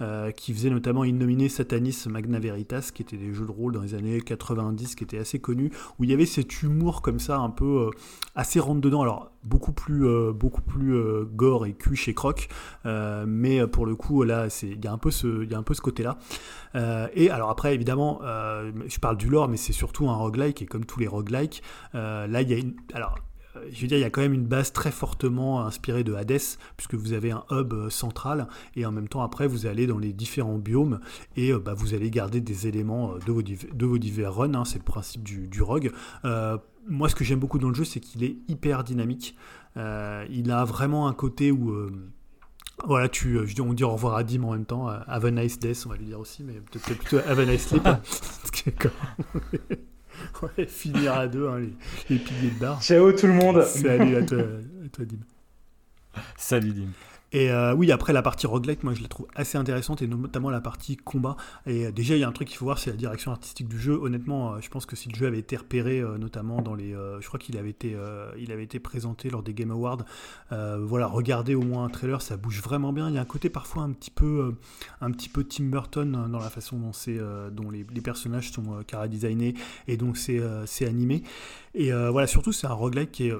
Euh, 0.01 0.31
qui 0.31 0.53
faisait 0.53 0.69
notamment 0.69 1.03
Innominé 1.03 1.49
Satanis 1.49 2.05
Magna 2.07 2.39
Veritas, 2.39 2.91
qui 2.93 3.01
étaient 3.01 3.17
des 3.17 3.33
jeux 3.33 3.45
de 3.45 3.51
rôle 3.51 3.73
dans 3.73 3.81
les 3.81 3.95
années 3.95 4.21
90, 4.21 4.95
qui 4.95 5.03
étaient 5.03 5.17
assez 5.17 5.39
connus, 5.39 5.71
où 5.97 6.05
il 6.05 6.09
y 6.09 6.13
avait 6.13 6.25
cet 6.25 6.63
humour 6.63 7.01
comme 7.01 7.19
ça, 7.19 7.37
un 7.39 7.49
peu 7.49 7.89
euh, 7.89 7.89
assez 8.33 8.61
rentre 8.61 8.79
dedans. 8.79 9.01
Alors 9.01 9.29
beaucoup 9.43 9.73
plus, 9.73 10.07
euh, 10.07 10.31
beaucoup 10.31 10.61
plus 10.61 10.95
gore 11.25 11.65
et 11.65 11.73
cul 11.73 11.97
chez 11.97 12.13
Croc, 12.13 12.47
mais 12.85 13.67
pour 13.67 13.85
le 13.85 13.97
coup 13.97 14.23
là, 14.23 14.47
il 14.63 14.81
y 14.81 14.87
a 14.87 14.93
un 14.93 14.97
peu 14.97 15.11
ce, 15.11 15.43
y 15.43 15.53
un 15.53 15.63
peu 15.63 15.73
ce 15.73 15.81
côté-là. 15.81 16.17
et 17.13 17.29
alors 17.29 17.49
après, 17.49 17.75
évidemment, 17.75 18.21
je 18.21 18.99
parle 18.99 19.17
du 19.17 19.27
lore, 19.27 19.49
mais 19.49 19.57
c'est 19.57 19.73
surtout 19.73 20.07
un 20.09 20.15
roguelike 20.15 20.61
et 20.61 20.65
comme 20.65 20.85
tous 20.85 21.01
les 21.01 21.07
roguelikes, 21.07 21.61
là 21.93 22.41
il 22.41 22.49
y 22.49 22.53
a 22.53 22.57
une, 22.57 22.75
alors 22.93 23.15
je 23.71 23.81
veux 23.81 23.87
dire, 23.87 23.97
il 23.97 24.01
y 24.01 24.05
a 24.05 24.09
quand 24.09 24.21
même 24.21 24.33
une 24.33 24.45
base 24.45 24.71
très 24.71 24.91
fortement 24.91 25.65
inspirée 25.65 26.03
de 26.03 26.13
Hades, 26.13 26.39
puisque 26.77 26.95
vous 26.95 27.13
avez 27.13 27.31
un 27.31 27.43
hub 27.51 27.73
euh, 27.73 27.89
central, 27.89 28.47
et 28.75 28.85
en 28.85 28.91
même 28.91 29.07
temps, 29.07 29.21
après, 29.21 29.47
vous 29.47 29.65
allez 29.65 29.87
dans 29.87 29.97
les 29.97 30.13
différents 30.13 30.57
biomes, 30.57 30.99
et 31.35 31.51
euh, 31.51 31.59
bah, 31.59 31.73
vous 31.73 31.93
allez 31.93 32.09
garder 32.09 32.41
des 32.41 32.67
éléments 32.67 33.15
de 33.17 33.31
vos, 33.31 33.41
de 33.41 33.85
vos 33.85 33.97
divers 33.97 34.33
runs, 34.33 34.55
hein, 34.55 34.65
c'est 34.65 34.79
le 34.79 34.83
principe 34.83 35.23
du, 35.23 35.47
du 35.47 35.61
rogue. 35.61 35.91
moi, 36.87 37.09
ce 37.09 37.15
que 37.15 37.23
j'aime 37.23 37.39
beaucoup 37.39 37.59
dans 37.59 37.69
le 37.69 37.75
jeu, 37.75 37.85
c'est 37.85 37.99
qu'il 37.99 38.23
est 38.23 38.37
hyper 38.47 38.83
dynamique. 38.83 39.35
il 39.75 40.51
a 40.51 40.65
vraiment 40.65 41.07
un 41.07 41.13
côté 41.13 41.51
où... 41.51 41.73
Voilà, 42.85 43.09
tu, 43.09 43.37
on 43.59 43.73
dit 43.73 43.83
au 43.83 43.89
revoir 43.89 44.15
à 44.15 44.23
Dim 44.23 44.43
en 44.43 44.53
même 44.53 44.65
temps. 44.65 44.87
Have 44.87 45.25
a 45.25 45.31
nice 45.31 45.59
death, 45.59 45.83
on 45.85 45.89
va 45.89 45.97
lui 45.97 46.05
dire 46.05 46.19
aussi, 46.19 46.43
mais 46.43 46.53
peut-être 46.53 46.97
plutôt 46.97 47.17
have 47.27 47.37
a 47.37 47.45
nice 47.45 47.67
sleep. 47.67 47.83
ouais, 50.41 50.65
finir 50.65 51.13
à 51.13 51.27
deux, 51.27 51.47
hein, 51.47 51.59
les, 52.09 52.17
piliers 52.17 52.51
de 52.51 52.59
bar. 52.59 52.81
Ciao 52.81 53.11
tout 53.11 53.27
le 53.27 53.33
monde. 53.33 53.63
Salut 53.63 54.15
à 54.15 54.23
toi, 54.23 54.39
à 54.39 54.89
toi 54.89 55.05
Dim. 55.05 55.17
Salut 56.37 56.71
Dim. 56.71 56.89
Et 57.31 57.51
euh, 57.51 57.73
oui, 57.73 57.91
après 57.91 58.13
la 58.13 58.21
partie 58.21 58.47
roguelike, 58.47 58.83
moi 58.83 58.93
je 58.93 59.01
la 59.01 59.07
trouve 59.07 59.27
assez 59.35 59.57
intéressante 59.57 60.01
et 60.01 60.07
notamment 60.07 60.49
la 60.49 60.61
partie 60.61 60.97
combat. 60.97 61.37
Et 61.67 61.85
euh, 61.85 61.91
déjà, 61.91 62.15
il 62.15 62.21
y 62.21 62.23
a 62.23 62.27
un 62.27 62.31
truc 62.31 62.47
qu'il 62.47 62.57
faut 62.57 62.65
voir, 62.65 62.79
c'est 62.79 62.89
la 62.89 62.95
direction 62.95 63.31
artistique 63.31 63.67
du 63.67 63.79
jeu. 63.79 63.99
Honnêtement, 64.01 64.53
euh, 64.53 64.61
je 64.61 64.69
pense 64.69 64.85
que 64.85 64.95
si 64.95 65.09
le 65.09 65.15
jeu 65.15 65.27
avait 65.27 65.39
été 65.39 65.55
repéré, 65.55 66.03
notamment 66.17 66.61
dans 66.61 66.75
les, 66.75 66.91
je 66.91 67.27
crois 67.27 67.39
qu'il 67.39 67.57
avait 67.57 67.69
été, 67.69 67.95
avait 67.95 68.63
été 68.63 68.79
présenté 68.79 69.29
lors 69.29 69.43
des 69.43 69.53
Game 69.53 69.71
Awards. 69.71 70.03
voilà, 70.49 71.07
regardez 71.07 71.55
au 71.55 71.61
moins 71.61 71.85
un 71.85 71.89
trailer, 71.89 72.21
ça 72.21 72.37
bouge 72.37 72.61
vraiment 72.61 72.93
bien. 72.93 73.09
Il 73.09 73.15
y 73.15 73.17
a 73.17 73.21
un 73.21 73.25
côté 73.25 73.49
parfois 73.49 73.83
un 73.83 73.91
petit 73.91 74.11
peu, 74.11 74.55
un 75.01 75.11
petit 75.11 75.29
peu 75.29 75.43
Tim 75.43 75.65
Burton 75.65 76.27
dans 76.29 76.39
la 76.39 76.49
façon 76.49 76.77
dont 76.77 76.91
dont 77.51 77.69
les, 77.69 77.83
personnages 78.01 78.51
sont 78.51 78.83
cara 78.87 79.07
designés 79.07 79.53
et 79.87 79.97
donc 79.97 80.17
c'est 80.17 80.85
animé. 80.85 81.23
Et 81.75 81.91
voilà, 81.91 82.27
surtout 82.27 82.51
c'est 82.51 82.67
un 82.67 82.73
roguelike 82.73 83.11
qui 83.11 83.27
est 83.27 83.33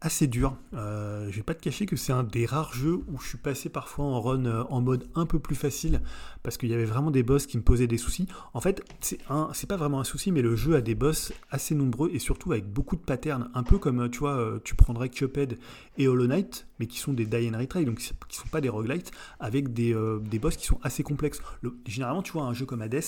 assez 0.00 0.26
dur. 0.26 0.56
Euh, 0.74 1.28
je 1.30 1.36
vais 1.36 1.42
pas 1.42 1.54
te 1.54 1.62
cacher 1.62 1.86
que 1.86 1.96
c'est 1.96 2.12
un 2.12 2.22
des 2.22 2.46
rares 2.46 2.72
jeux 2.72 3.00
où 3.08 3.18
je 3.20 3.28
suis 3.28 3.38
passé 3.38 3.68
parfois 3.68 4.06
en 4.06 4.20
run 4.20 4.46
euh, 4.46 4.64
en 4.70 4.80
mode 4.80 5.06
un 5.14 5.26
peu 5.26 5.38
plus 5.38 5.54
facile 5.54 6.00
parce 6.42 6.56
qu'il 6.56 6.70
y 6.70 6.74
avait 6.74 6.84
vraiment 6.84 7.10
des 7.10 7.22
boss 7.22 7.46
qui 7.46 7.58
me 7.58 7.62
posaient 7.62 7.86
des 7.86 7.98
soucis. 7.98 8.26
En 8.54 8.60
fait, 8.60 8.82
c'est 9.00 9.18
un, 9.28 9.50
c'est 9.52 9.66
pas 9.66 9.76
vraiment 9.76 10.00
un 10.00 10.04
souci, 10.04 10.32
mais 10.32 10.42
le 10.42 10.56
jeu 10.56 10.74
a 10.74 10.80
des 10.80 10.94
boss 10.94 11.32
assez 11.50 11.74
nombreux 11.74 12.10
et 12.12 12.18
surtout 12.18 12.52
avec 12.52 12.66
beaucoup 12.66 12.96
de 12.96 13.02
patterns, 13.02 13.50
un 13.54 13.62
peu 13.62 13.78
comme 13.78 14.10
tu 14.10 14.20
vois, 14.20 14.36
euh, 14.36 14.58
tu 14.64 14.74
prendrais 14.74 15.10
Cuphead 15.10 15.58
et 15.98 16.08
Hollow 16.08 16.26
Knight, 16.26 16.66
mais 16.78 16.86
qui 16.86 16.98
sont 16.98 17.12
des 17.12 17.26
die 17.26 17.50
and 17.52 17.58
retry, 17.58 17.84
donc 17.84 17.98
qui 17.98 18.36
sont 18.36 18.48
pas 18.50 18.62
des 18.62 18.70
roguelites, 18.70 19.10
avec 19.38 19.72
des, 19.74 19.94
euh, 19.94 20.18
des 20.18 20.38
boss 20.38 20.56
qui 20.56 20.66
sont 20.66 20.80
assez 20.82 21.02
complexes. 21.02 21.42
Le, 21.60 21.76
généralement, 21.86 22.22
tu 22.22 22.32
vois, 22.32 22.44
un 22.44 22.54
jeu 22.54 22.64
comme 22.64 22.80
Hades, 22.80 23.00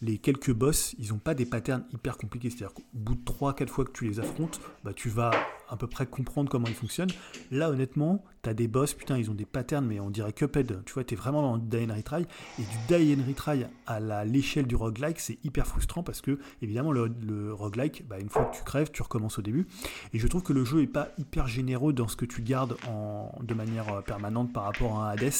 les 0.00 0.18
quelques 0.18 0.52
boss, 0.52 0.94
ils 0.98 1.12
ont 1.12 1.18
pas 1.18 1.34
des 1.34 1.44
patterns 1.44 1.84
hyper 1.92 2.16
compliqués. 2.16 2.48
C'est-à-dire 2.48 2.72
qu'au 2.72 2.84
bout 2.94 3.16
de 3.16 3.24
3-4 3.24 3.68
fois 3.68 3.84
que 3.84 3.92
tu 3.92 4.06
les 4.06 4.18
affrontes, 4.18 4.60
bah, 4.82 4.92
tu 4.94 5.10
vas 5.10 5.30
à 5.68 5.76
peu 5.76 5.86
près 5.86 6.06
comprendre 6.06 6.50
comment 6.50 6.66
ils 6.66 6.74
fonctionnent. 6.74 7.10
Là, 7.50 7.70
honnêtement, 7.70 8.24
t'as 8.42 8.54
des 8.54 8.68
boss, 8.68 8.94
putain, 8.94 9.18
ils 9.18 9.30
ont 9.30 9.34
des 9.34 9.44
patterns, 9.44 9.86
mais 9.86 10.00
on 10.00 10.10
dirait 10.10 10.32
Cuphead. 10.32 10.82
Tu 10.84 10.92
vois, 10.92 11.04
t'es 11.04 11.16
vraiment 11.16 11.42
dans 11.42 11.54
le 11.56 11.60
die 11.60 11.90
and 11.90 11.94
retry. 11.94 12.26
Et 12.58 12.62
du 12.62 12.76
die 12.88 13.14
and 13.14 13.26
retry 13.26 13.64
à 13.86 14.24
l'échelle 14.24 14.66
du 14.66 14.76
roguelike, 14.76 15.20
c'est 15.20 15.38
hyper 15.44 15.66
frustrant 15.66 16.02
parce 16.02 16.20
que, 16.20 16.38
évidemment, 16.62 16.92
le, 16.92 17.52
roguelike, 17.52 18.06
bah, 18.08 18.18
une 18.18 18.28
fois 18.28 18.44
que 18.46 18.56
tu 18.56 18.62
crèves, 18.62 18.90
tu 18.92 19.02
recommences 19.02 19.38
au 19.38 19.42
début. 19.42 19.66
Et 20.12 20.18
je 20.18 20.26
trouve 20.26 20.42
que 20.42 20.52
le 20.52 20.64
jeu 20.64 20.82
est 20.82 20.86
pas 20.86 21.08
hyper 21.18 21.46
généreux 21.46 21.92
dans 21.92 22.08
ce 22.08 22.16
que 22.16 22.24
tu 22.24 22.42
gardes 22.42 22.76
en, 22.88 23.32
de 23.42 23.54
manière 23.54 23.92
euh, 23.92 24.00
permanente 24.00 24.52
par 24.52 24.64
rapport 24.64 25.00
à 25.02 25.10
Hades. 25.10 25.32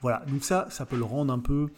Voilà, 0.00 0.24
donc 0.26 0.44
ça, 0.44 0.66
ça 0.70 0.84
peut 0.84 0.96
le 0.96 1.04
rendre 1.04 1.32
un 1.32 1.38
peu 1.38 1.68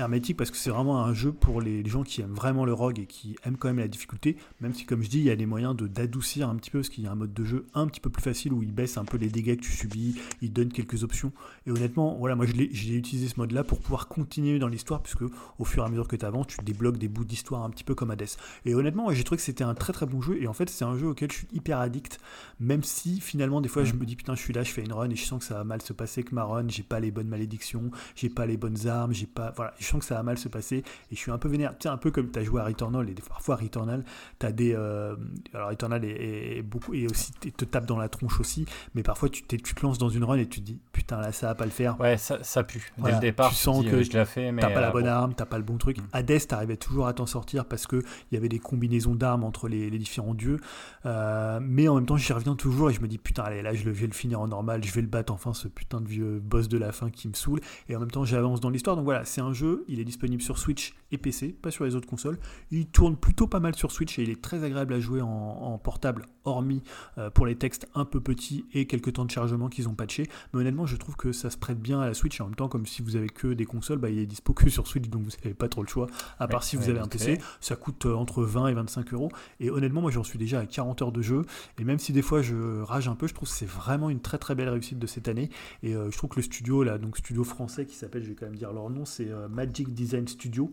hermétique 0.00 0.36
parce 0.36 0.50
que 0.50 0.56
c'est 0.56 0.70
vraiment 0.70 1.04
un 1.04 1.14
jeu 1.14 1.32
pour 1.32 1.60
les 1.60 1.84
gens 1.88 2.02
qui 2.02 2.20
aiment 2.20 2.34
vraiment 2.34 2.64
le 2.64 2.72
rogue 2.72 2.98
et 2.98 3.06
qui 3.06 3.36
aiment 3.44 3.56
quand 3.56 3.68
même 3.68 3.78
la 3.78 3.88
difficulté, 3.88 4.36
même 4.60 4.74
si 4.74 4.84
comme 4.84 5.02
je 5.02 5.08
dis, 5.08 5.18
il 5.18 5.24
y 5.24 5.30
a 5.30 5.36
des 5.36 5.46
moyens 5.46 5.76
de 5.76 5.86
d'adoucir 5.86 6.48
un 6.48 6.56
petit 6.56 6.70
peu 6.70 6.80
parce 6.80 6.88
qu'il 6.88 7.04
y 7.04 7.06
a 7.06 7.12
un 7.12 7.16
mode 7.16 7.32
de 7.32 7.44
jeu 7.44 7.66
un 7.74 7.86
petit 7.86 8.00
peu 8.00 8.10
plus 8.10 8.22
facile 8.22 8.52
où 8.52 8.62
il 8.62 8.72
baisse 8.72 8.96
un 8.96 9.04
peu 9.04 9.16
les 9.16 9.28
dégâts 9.28 9.56
que 9.56 9.62
tu 9.62 9.72
subis, 9.72 10.20
il 10.42 10.52
donne 10.52 10.70
quelques 10.70 11.04
options. 11.04 11.32
Et 11.66 11.70
honnêtement, 11.70 12.16
voilà, 12.18 12.36
moi 12.36 12.46
j'ai 12.46 12.94
utilisé 12.94 13.28
ce 13.28 13.38
mode-là 13.38 13.64
pour 13.64 13.80
pouvoir 13.80 14.08
continuer 14.08 14.58
dans 14.58 14.68
l'histoire 14.68 15.02
puisque 15.02 15.22
au 15.58 15.64
fur 15.64 15.82
et 15.82 15.86
à 15.86 15.88
mesure 15.88 16.08
que 16.08 16.16
tu 16.16 16.24
avances, 16.24 16.48
tu 16.48 16.56
débloques 16.64 16.98
des 16.98 17.08
bouts 17.08 17.24
d'histoire 17.24 17.64
un 17.64 17.70
petit 17.70 17.84
peu 17.84 17.94
comme 17.94 18.10
Hades. 18.10 18.28
Et 18.64 18.74
honnêtement, 18.74 19.12
j'ai 19.12 19.24
trouvé 19.24 19.36
que 19.36 19.42
c'était 19.42 19.64
un 19.64 19.74
très 19.74 19.92
très 19.92 20.06
bon 20.06 20.20
jeu 20.20 20.40
et 20.40 20.46
en 20.46 20.52
fait, 20.52 20.70
c'est 20.70 20.84
un 20.84 20.96
jeu 20.96 21.08
auquel 21.08 21.30
je 21.30 21.38
suis 21.38 21.48
hyper 21.52 21.78
addict, 21.78 22.18
même 22.58 22.82
si 22.82 23.20
finalement 23.20 23.60
des 23.60 23.68
fois 23.68 23.84
je 23.84 23.94
me 23.94 24.04
dis 24.04 24.16
putain, 24.16 24.34
je 24.34 24.40
suis 24.40 24.52
là, 24.52 24.62
je 24.62 24.72
fais 24.72 24.82
une 24.82 24.92
run 24.92 25.10
et 25.10 25.16
je 25.16 25.24
sens 25.24 25.40
que 25.40 25.44
ça 25.44 25.54
va 25.54 25.64
mal 25.64 25.82
se 25.82 25.92
passer 25.92 26.22
que 26.22 26.34
ma 26.34 26.44
run, 26.44 26.68
j'ai 26.68 26.82
pas 26.82 27.00
les 27.00 27.10
bonnes 27.10 27.28
malédictions, 27.28 27.90
j'ai 28.14 28.28
pas 28.28 28.46
les 28.46 28.56
bonnes 28.56 28.86
armes, 28.86 29.12
j'ai 29.12 29.26
pas 29.26 29.52
voilà, 29.56 29.74
je 29.78 29.86
sens 29.90 30.00
que 30.00 30.06
ça 30.06 30.16
va 30.16 30.22
mal 30.22 30.38
se 30.38 30.48
passer 30.48 30.78
et 30.78 30.84
je 31.14 31.16
suis 31.16 31.30
un 31.30 31.38
peu 31.38 31.48
vénère. 31.48 31.72
Tu 31.78 31.84
sais, 31.84 31.88
un 31.88 31.96
peu 31.96 32.10
comme 32.10 32.30
tu 32.30 32.38
as 32.38 32.44
joué 32.44 32.60
à 32.60 32.64
Returnal 32.64 33.08
et 33.08 33.14
parfois 33.28 33.56
Returnal, 33.56 34.04
tu 34.38 34.46
as 34.46 34.52
des. 34.52 34.74
Euh, 34.74 35.16
alors 35.54 35.70
Returnal 35.70 36.04
est, 36.04 36.62
beaucoup 36.62 36.94
et 36.94 37.06
aussi 37.06 37.32
te 37.32 37.64
tape 37.64 37.86
dans 37.86 37.98
la 37.98 38.08
tronche 38.08 38.40
aussi, 38.40 38.66
mais 38.94 39.02
parfois 39.02 39.28
tu, 39.28 39.42
tu 39.44 39.58
te 39.58 39.82
lances 39.82 39.98
dans 39.98 40.08
une 40.08 40.24
run 40.24 40.36
et 40.36 40.46
tu 40.46 40.60
te 40.60 40.66
dis 40.66 40.78
putain 40.92 41.20
là 41.20 41.32
ça 41.32 41.48
va 41.48 41.54
pas 41.54 41.64
le 41.64 41.70
faire. 41.70 41.98
Ouais, 42.00 42.16
ça, 42.16 42.42
ça 42.42 42.64
pue. 42.64 42.92
Dès 42.98 43.12
le 43.12 43.18
départ, 43.18 43.50
tu 43.50 43.56
sens 43.56 43.84
que 43.84 44.02
je 44.02 44.10
l'ai 44.12 44.24
fait, 44.24 44.52
mais. 44.52 44.62
T'as 44.62 44.70
pas 44.70 44.80
la 44.80 44.88
euh, 44.88 44.92
bonne 44.92 45.06
arme, 45.06 45.34
t'as 45.34 45.46
pas 45.46 45.58
le 45.58 45.64
bon 45.64 45.78
truc. 45.78 45.98
Mm. 45.98 46.02
Hades, 46.12 46.46
t'arrivais 46.46 46.76
toujours 46.76 47.06
à 47.06 47.12
t'en 47.12 47.26
sortir 47.26 47.64
parce 47.64 47.86
qu'il 47.86 48.02
y 48.32 48.36
avait 48.36 48.48
des 48.48 48.58
combinaisons 48.58 49.14
d'armes 49.14 49.44
entre 49.44 49.68
les, 49.68 49.90
différents 49.98 50.34
dieux, 50.34 50.58
euh, 51.04 51.60
mais 51.62 51.86
en 51.88 51.96
même 51.96 52.06
temps 52.06 52.16
j'y 52.16 52.32
reviens 52.32 52.54
toujours 52.54 52.90
et 52.90 52.94
je 52.94 53.00
me 53.00 53.08
dis 53.08 53.18
putain 53.18 53.42
allez 53.42 53.60
là 53.60 53.74
je 53.74 53.88
vais 53.90 54.06
le 54.06 54.12
finir 54.12 54.40
en 54.40 54.48
normal, 54.48 54.82
je 54.82 54.92
vais 54.92 55.02
le 55.02 55.08
battre 55.08 55.32
enfin 55.32 55.52
ce 55.52 55.68
putain 55.68 56.00
de 56.00 56.08
vieux 56.08 56.40
boss 56.40 56.68
de 56.68 56.78
la 56.78 56.90
fin 56.90 57.10
qui 57.10 57.28
me 57.28 57.34
saoule 57.34 57.60
et 57.88 57.96
en 57.96 58.00
même 58.00 58.10
temps 58.10 58.24
j'avance 58.24 58.60
dans 58.60 58.70
l'histoire 58.70 58.96
donc 58.96 59.04
voilà 59.04 59.24
c'est 59.24 59.42
un 59.42 59.52
jeu, 59.52 59.69
il 59.88 60.00
est 60.00 60.04
disponible 60.04 60.42
sur 60.42 60.58
Switch 60.58 60.94
et 61.12 61.18
PC, 61.18 61.48
pas 61.48 61.70
sur 61.70 61.84
les 61.84 61.94
autres 61.94 62.08
consoles. 62.08 62.38
Il 62.70 62.86
tourne 62.86 63.16
plutôt 63.16 63.46
pas 63.46 63.60
mal 63.60 63.74
sur 63.74 63.90
Switch 63.90 64.18
et 64.18 64.22
il 64.22 64.30
est 64.30 64.40
très 64.40 64.64
agréable 64.64 64.94
à 64.94 65.00
jouer 65.00 65.20
en, 65.20 65.78
portable, 65.82 66.26
hormis 66.44 66.82
euh, 67.18 67.30
pour 67.30 67.46
les 67.46 67.56
textes 67.56 67.88
un 67.94 68.04
peu 68.04 68.20
petits 68.20 68.66
et 68.72 68.86
quelques 68.86 69.14
temps 69.14 69.24
de 69.24 69.30
chargement 69.30 69.68
qu'ils 69.68 69.88
ont 69.88 69.94
patché. 69.94 70.28
Mais 70.52 70.60
honnêtement, 70.60 70.86
je 70.86 70.96
trouve 70.96 71.16
que 71.16 71.32
ça 71.32 71.50
se 71.50 71.56
prête 71.56 71.80
bien 71.80 72.00
à 72.00 72.06
la 72.06 72.14
Switch. 72.14 72.40
En 72.40 72.46
même 72.46 72.54
temps, 72.54 72.68
comme 72.68 72.86
si 72.86 73.02
vous 73.02 73.16
avez 73.16 73.28
que 73.28 73.48
des 73.48 73.66
consoles, 73.66 73.98
bah, 73.98 74.10
il 74.10 74.18
est 74.18 74.26
dispo 74.26 74.52
que 74.52 74.68
sur 74.70 74.86
Switch, 74.86 75.08
donc 75.08 75.22
vous 75.22 75.30
n'avez 75.42 75.54
pas 75.54 75.68
trop 75.68 75.82
le 75.82 75.88
choix. 75.88 76.06
À 76.38 76.48
part 76.48 76.62
si 76.62 76.76
vous 76.76 76.88
avez 76.88 77.00
un 77.00 77.08
PC, 77.08 77.38
ça 77.60 77.76
coûte 77.76 78.06
euh, 78.06 78.14
entre 78.14 78.42
20 78.42 78.68
et 78.68 78.74
25 78.74 79.12
euros. 79.12 79.30
Et 79.58 79.70
honnêtement, 79.70 80.00
moi 80.00 80.10
j'en 80.10 80.24
suis 80.24 80.38
déjà 80.38 80.60
à 80.60 80.66
40 80.66 81.02
heures 81.02 81.12
de 81.12 81.22
jeu. 81.22 81.44
Et 81.78 81.84
même 81.84 81.98
si 81.98 82.12
des 82.12 82.22
fois 82.22 82.42
je 82.42 82.82
rage 82.82 83.08
un 83.08 83.14
peu, 83.14 83.26
je 83.26 83.34
trouve 83.34 83.48
que 83.48 83.54
c'est 83.54 83.68
vraiment 83.68 84.10
une 84.10 84.20
très 84.20 84.38
très 84.38 84.54
belle 84.54 84.68
réussite 84.68 84.98
de 84.98 85.06
cette 85.06 85.28
année. 85.28 85.50
Et 85.82 85.94
euh, 85.94 86.10
je 86.10 86.16
trouve 86.16 86.30
que 86.30 86.36
le 86.36 86.42
studio, 86.42 86.82
là, 86.82 86.98
donc 86.98 87.16
studio 87.16 87.44
français 87.44 87.86
qui 87.86 87.96
s'appelle, 87.96 88.22
je 88.22 88.28
vais 88.28 88.34
quand 88.34 88.46
même 88.46 88.56
dire 88.56 88.72
leur 88.72 88.90
nom, 88.90 89.04
c'est 89.04 89.30
Magic 89.48 89.92
Design 89.94 90.28
Studio 90.28 90.72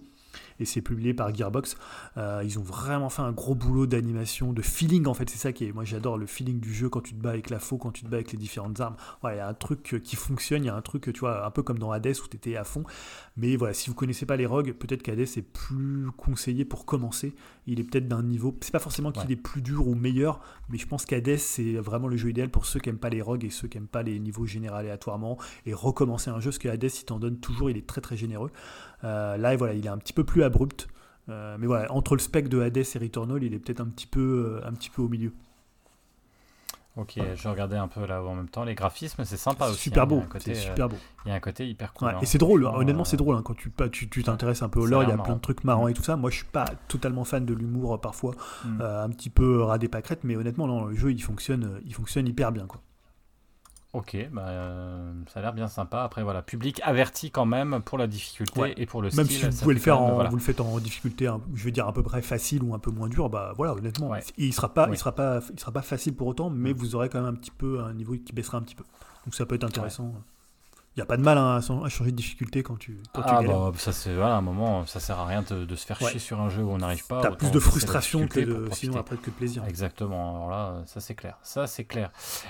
et 0.60 0.66
c'est 0.66 0.82
publié 0.82 1.14
par 1.14 1.34
Gearbox. 1.34 1.78
Euh, 2.18 2.42
ils 2.44 2.60
ont 2.60 2.64
vraiment 2.64 3.10
fait 3.10 3.22
un 3.22 3.32
gros 3.32 3.56
boulot 3.56 3.88
d'animation, 3.88 4.54
de 4.54 4.62
feeling 4.62 5.08
en 5.08 5.14
fait, 5.14 5.30
c'est 5.30 5.38
ça 5.38 5.52
qui 5.52 5.66
est. 5.66 5.72
Moi 5.72 5.84
j'adore 5.84 6.18
le 6.18 6.26
feeling 6.26 6.60
du 6.60 6.74
jeu 6.74 6.90
quand 6.90 7.02
tu 7.02 7.14
te 7.14 7.22
bats 7.22 7.30
avec 7.32 7.50
la 7.50 7.60
faux, 7.60 7.78
quand 7.78 7.92
tu 7.92 8.04
te 8.04 8.10
bats 8.10 8.18
avec 8.18 8.32
les 8.32 8.38
différentes 8.38 8.80
armes. 8.80 8.96
il 9.24 9.36
y 9.36 9.40
a 9.40 9.48
un 9.48 9.54
truc 9.54 10.02
qui 10.04 10.16
fonctionne, 10.16 10.64
il 10.64 10.68
y 10.68 10.70
a 10.70 10.76
un 10.76 10.82
truc, 10.82 11.12
tu 11.14 11.20
vois, 11.20 11.46
un 11.46 11.52
peu 11.52 11.64
comme 11.64 11.80
dans 11.80 11.92
Hades 11.92 12.08
où 12.08 12.28
tu 12.28 12.38
étais 12.38 12.56
à 12.56 12.64
fond. 12.64 12.84
Mais 13.36 13.56
voilà, 13.56 13.74
si 13.74 13.90
vous 13.90 13.96
connaissez 13.96 14.26
pas 14.26 14.36
les 14.36 14.46
rogues, 14.46 14.74
peut-être 14.74 15.04
qu'Hades 15.04 15.20
est 15.20 15.42
plus 15.42 16.10
conseillé 16.18 16.66
pour 16.66 16.86
commencer. 16.86 17.36
Il 17.68 17.80
est 17.80 17.84
peut-être 17.84 18.08
d'un 18.08 18.24
niveau. 18.24 18.58
C'est 18.62 18.72
pas 18.72 18.80
forcément 18.80 19.12
qu'il 19.12 19.32
est 19.32 19.36
plus 19.36 19.62
dur 19.62 19.88
ou 19.88 19.96
meilleur, 19.96 20.40
mais 20.70 20.78
je 20.78 20.88
pense 20.88 21.06
qu'Hades 21.06 21.38
c'est 21.38 21.74
vraiment 21.74 22.08
le 22.08 22.18
jeu 22.18 22.30
idéal 22.30 22.50
pour 22.50 22.66
ceux 22.66 22.80
qui 22.80 22.90
aiment 22.90 22.98
pas 22.98 23.10
les 23.10 23.22
rogues 23.22 23.46
et 23.46 23.50
ceux 23.50 23.68
qui 23.68 23.78
aiment 23.78 23.88
pas 23.88 24.04
les 24.04 24.20
niveaux 24.20 24.46
générés 24.46 24.78
aléatoirement 24.78 25.38
et 25.66 25.74
recommencer 25.74 26.30
un 26.30 26.40
jeu, 26.40 26.50
parce 26.50 26.58
que 26.58 26.70
Hades 26.70 26.84
il 26.84 27.06
t'en 27.06 27.20
donne 27.20 27.40
toujours, 27.40 27.70
il 27.70 27.78
est 27.78 27.88
très 27.88 28.02
très 28.02 28.18
généreux. 28.18 28.52
Euh, 29.04 29.38
là, 29.38 29.56
voilà, 29.56 29.74
il 29.74 29.86
est 29.86 29.90
un 29.90 29.98
petit 29.98 30.14
peu 30.14 30.24
plus 30.24 30.44
abrupt. 30.44 30.88
Euh, 31.30 31.58
mais 31.60 31.68
voilà, 31.68 31.92
entre 31.92 32.16
le 32.16 32.20
spec 32.20 32.48
de 32.48 32.62
Hades 32.62 32.78
et 32.78 33.00
Returnal, 33.00 33.44
il 33.44 33.54
est 33.54 33.60
peut-être 33.60 33.82
un 33.82 33.88
petit 33.88 34.08
peu, 34.08 34.62
euh, 34.62 34.68
un 34.68 34.74
petit 34.74 34.90
peu 34.90 35.02
au 35.02 35.10
milieu. 35.10 35.34
Ok, 36.96 37.20
je 37.36 37.48
regardais 37.48 37.76
un 37.76 37.88
peu 37.88 38.08
là 38.08 38.24
en 38.24 38.34
même 38.34 38.50
temps. 38.50 38.64
Les 38.64 38.74
graphismes, 38.74 39.24
c'est 39.24 39.38
sympa 39.38 39.68
aussi. 39.68 39.82
Super 39.82 40.08
beau. 40.08 40.24
C'est 40.40 40.56
super 40.56 40.90
beau. 40.90 40.96
Il 41.26 41.30
y 41.30 41.32
a 41.32 41.36
un 41.36 41.40
côté 41.40 41.68
hyper 41.68 41.94
cool. 41.94 42.16
et 42.22 42.26
c'est 42.26 42.40
drôle. 42.40 42.66
Honnêtement, 42.66 43.04
c'est 43.04 43.18
drôle. 43.18 43.36
Hein, 43.36 43.44
quand 43.44 43.56
tu 43.56 43.72
tu 44.10 44.24
t'intéresses 44.24 44.64
un 44.64 44.70
peu 44.70 44.80
au 44.80 44.88
lore, 44.88 45.04
il 45.04 45.10
y 45.10 45.12
a 45.12 45.18
plein 45.18 45.36
de 45.36 45.42
trucs 45.42 45.64
marrants 45.64 45.88
et 45.88 45.94
tout 45.94 46.02
ça. 46.02 46.16
Moi, 46.16 46.32
je 46.32 46.38
suis 46.38 46.46
pas 46.46 46.66
totalement 46.88 47.24
fan 47.24 47.46
de 47.46 47.54
l'humour 47.54 48.02
parfois, 48.02 48.34
hmm. 48.66 48.82
un 48.82 49.10
petit 49.10 49.30
peu 49.30 49.62
radé 49.62 49.88
pâquerette, 49.88 50.24
mais 50.24 50.36
honnêtement, 50.36 50.66
non, 50.66 50.86
le 50.86 50.96
jeu 50.96 51.12
il 51.12 51.22
fonctionne, 51.22 51.82
il 51.86 51.94
fonctionne 51.94 52.28
hyper 52.28 52.52
bien 52.52 52.66
quoi. 52.66 52.82
Ok, 53.98 54.16
bah, 54.32 54.44
euh, 54.46 55.12
ça 55.28 55.40
a 55.40 55.42
l'air 55.42 55.54
bien 55.54 55.68
sympa. 55.68 56.04
Après, 56.04 56.22
voilà, 56.22 56.44
public 56.44 56.80
averti 56.84 57.32
quand 57.32 57.48
même 57.48 57.82
pour 57.84 57.98
la 57.98 58.06
difficulté 58.06 58.76
et 58.78 58.86
pour 58.86 59.02
le 59.02 59.10
même 59.16 59.26
si 59.26 59.44
vous 59.44 59.58
pouvez 59.58 59.74
le 59.74 59.80
faire, 59.80 60.00
en, 60.00 60.24
vous 60.30 60.36
le 60.36 60.42
faites 60.42 60.62
en 60.62 60.78
difficulté, 60.78 61.28
je 61.56 61.64
veux 61.64 61.72
dire 61.72 61.88
à 61.88 61.94
peu 61.94 62.04
près 62.04 62.22
facile 62.22 62.62
ou 62.62 62.76
un 62.76 62.80
peu 62.80 62.92
moins 62.92 63.10
dur, 63.10 63.28
bah 63.28 63.54
voilà, 63.58 63.74
honnêtement, 63.74 64.12
il 64.38 64.54
sera 64.54 64.72
pas, 64.72 64.88
il 64.92 64.98
sera 65.00 65.16
pas, 65.16 65.40
il 65.52 65.60
sera 65.60 65.72
pas 65.72 65.82
facile 65.82 66.14
pour 66.14 66.28
autant, 66.28 66.52
mais 66.52 66.74
vous 66.74 66.94
aurez 66.94 67.10
quand 67.10 67.20
même 67.20 67.34
un 67.34 67.36
petit 67.36 67.50
peu 67.50 67.80
un 67.80 67.96
niveau 67.96 68.14
qui 68.24 68.34
baissera 68.34 68.60
un 68.60 68.62
petit 68.62 68.76
peu. 68.76 68.84
Donc 69.26 69.34
ça 69.34 69.48
peut 69.48 69.56
être 69.56 69.64
intéressant. 69.64 70.14
Il 70.98 71.02
n'y 71.02 71.04
a 71.04 71.06
pas 71.06 71.18
de 71.18 71.22
mal 71.22 71.38
hein, 71.38 71.58
à, 71.58 71.90
changer 71.90 72.10
de 72.10 72.16
difficulté 72.16 72.64
quand 72.64 72.80
tu, 72.80 72.98
quand 73.14 73.22
ah, 73.24 73.44
bah, 73.44 73.72
ça 73.78 73.92
c'est 73.92 74.16
voilà, 74.16 74.36
un 74.36 74.42
moment, 74.42 74.84
ça 74.88 75.00
sert 75.00 75.20
à 75.20 75.28
rien 75.28 75.44
de, 75.48 75.76
se 75.76 75.86
faire 75.86 76.00
chier 76.00 76.18
sur 76.18 76.42
un 76.42 76.50
jeu 76.50 76.64
où 76.64 76.72
on 76.72 76.80
n'arrive 76.80 77.06
pas. 77.06 77.22
T'as 77.22 77.36
plus 77.36 77.52
de 77.52 77.60
frustration 77.60 78.28
que 78.28 78.40
de, 78.40 78.68
sinon 78.72 78.98
après 78.98 79.16
que 79.18 79.28
de 79.28 79.36
plaisir. 79.36 79.64
Exactement. 79.68 80.36
Alors 80.36 80.50
là, 80.50 80.82
ça 80.88 81.00
c'est 81.00 81.14
clair. 81.14 81.38
Ça 81.44 81.68
c'est 81.68 81.84
clair. 81.84 82.10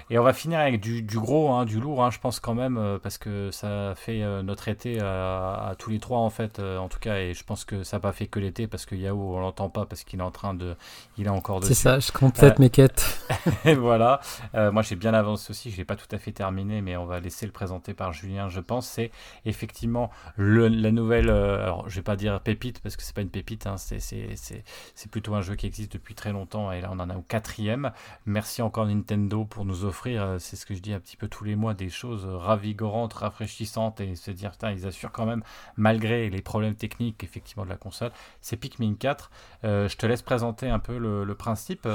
Et 0.09 0.17
on 0.17 0.23
va 0.23 0.31
finir 0.31 0.59
avec 0.59 0.79
du, 0.79 1.01
du 1.01 1.19
gros, 1.19 1.51
hein, 1.51 1.65
du 1.65 1.81
lourd, 1.81 2.05
hein, 2.05 2.09
je 2.09 2.19
pense 2.19 2.39
quand 2.39 2.53
même, 2.53 2.77
euh, 2.77 2.99
parce 2.99 3.17
que 3.17 3.51
ça 3.51 3.95
fait 3.97 4.23
euh, 4.23 4.43
notre 4.43 4.69
été 4.69 5.01
à, 5.01 5.75
tous 5.77 5.89
les 5.89 5.99
trois 5.99 6.19
en 6.19 6.29
fait, 6.29 6.59
euh, 6.59 6.77
en 6.77 6.87
tout 6.87 6.99
cas, 6.99 7.17
et 7.17 7.33
je 7.33 7.43
pense 7.43 7.65
que 7.65 7.83
ça 7.83 7.97
n'a 7.97 8.01
pas 8.01 8.13
fait 8.13 8.27
que 8.27 8.39
l'été 8.39 8.67
parce 8.67 8.85
que 8.85 8.95
Yahoo 8.95 9.35
on 9.35 9.41
l'entend 9.41 9.69
pas 9.69 9.85
parce 9.85 10.05
qu'il 10.05 10.19
est 10.19 10.23
en 10.23 10.31
train 10.31 10.53
de, 10.53 10.77
il 11.17 11.25
est 11.25 11.29
encore 11.29 11.59
dessus. 11.59 11.73
C'est 11.73 11.81
ça, 11.81 11.99
je 11.99 12.13
complète 12.13 12.59
mes 12.59 12.69
quêtes. 12.69 13.27
et 13.65 13.75
voilà. 13.75 14.21
moi 14.53 14.83
j'ai 14.83 14.95
bien 14.95 15.13
avancé 15.13 15.51
aussi, 15.51 15.69
je 15.69 15.75
l'ai 15.75 15.85
pas 15.85 15.97
tout 15.97 16.07
à 16.15 16.17
fait 16.17 16.31
terminé, 16.31 16.81
mais 16.81 16.95
on 16.95 17.05
va 17.05 17.19
laisser 17.19 17.45
le 17.45 17.51
présenter 17.51 17.93
par 17.93 18.13
Julien, 18.13 18.36
je 18.49 18.59
pense. 18.59 18.87
C'est 18.87 19.11
effectivement 19.45 20.09
la 20.37 20.91
nouvelle, 20.91 21.29
euh, 21.29 21.63
alors 21.63 21.89
je 21.89 21.95
vais 21.95 22.01
pas 22.03 22.15
dire 22.15 22.39
pépite 22.41 22.79
parce 22.79 22.95
que 22.95 23.03
c'est 23.03 23.15
pas 23.15 23.21
une 23.21 23.29
pépite, 23.29 23.67
hein, 23.67 23.75
c'est 23.77 25.11
plutôt 25.11 25.35
un 25.35 25.41
jeu 25.41 25.55
qui 25.55 25.65
existe 25.65 25.93
depuis 25.93 26.15
très 26.15 26.31
longtemps 26.31 26.71
et 26.71 26.81
là 26.81 26.89
on 26.91 26.99
en 26.99 27.09
a 27.09 27.15
au 27.15 27.21
quatrième. 27.21 27.91
Merci 28.25 28.61
encore 28.61 28.85
Nintendo 28.85 29.45
pour 29.45 29.65
nous 29.65 29.85
offrir, 29.85 30.23
euh, 30.23 30.39
c'est 30.39 30.55
ce 30.55 30.65
que 30.65 30.73
je 30.73 30.79
dis 30.79 30.93
un 30.93 30.99
petit 30.99 31.17
peu 31.17 31.27
tous 31.27 31.43
les 31.43 31.55
mois, 31.55 31.73
des 31.73 31.89
choses 31.89 32.25
ravigorantes, 32.25 33.13
rafraîchissantes 33.13 34.01
et 34.01 34.15
se 34.15 34.31
dire, 34.31 34.51
ils 34.63 34.85
assurent 34.85 35.11
quand 35.11 35.25
même, 35.25 35.43
malgré 35.75 36.29
les 36.29 36.41
problèmes 36.41 36.75
techniques 36.75 37.23
effectivement 37.23 37.65
de 37.65 37.69
la 37.69 37.77
console, 37.77 38.11
c'est 38.41 38.57
Pikmin 38.57 38.95
4. 38.95 39.31
Euh, 39.63 39.87
je 39.87 39.97
te 39.97 40.05
laisse 40.05 40.21
présenter 40.21 40.69
un 40.69 40.79
peu 40.79 40.97
le, 40.97 41.35
principe 41.37 41.87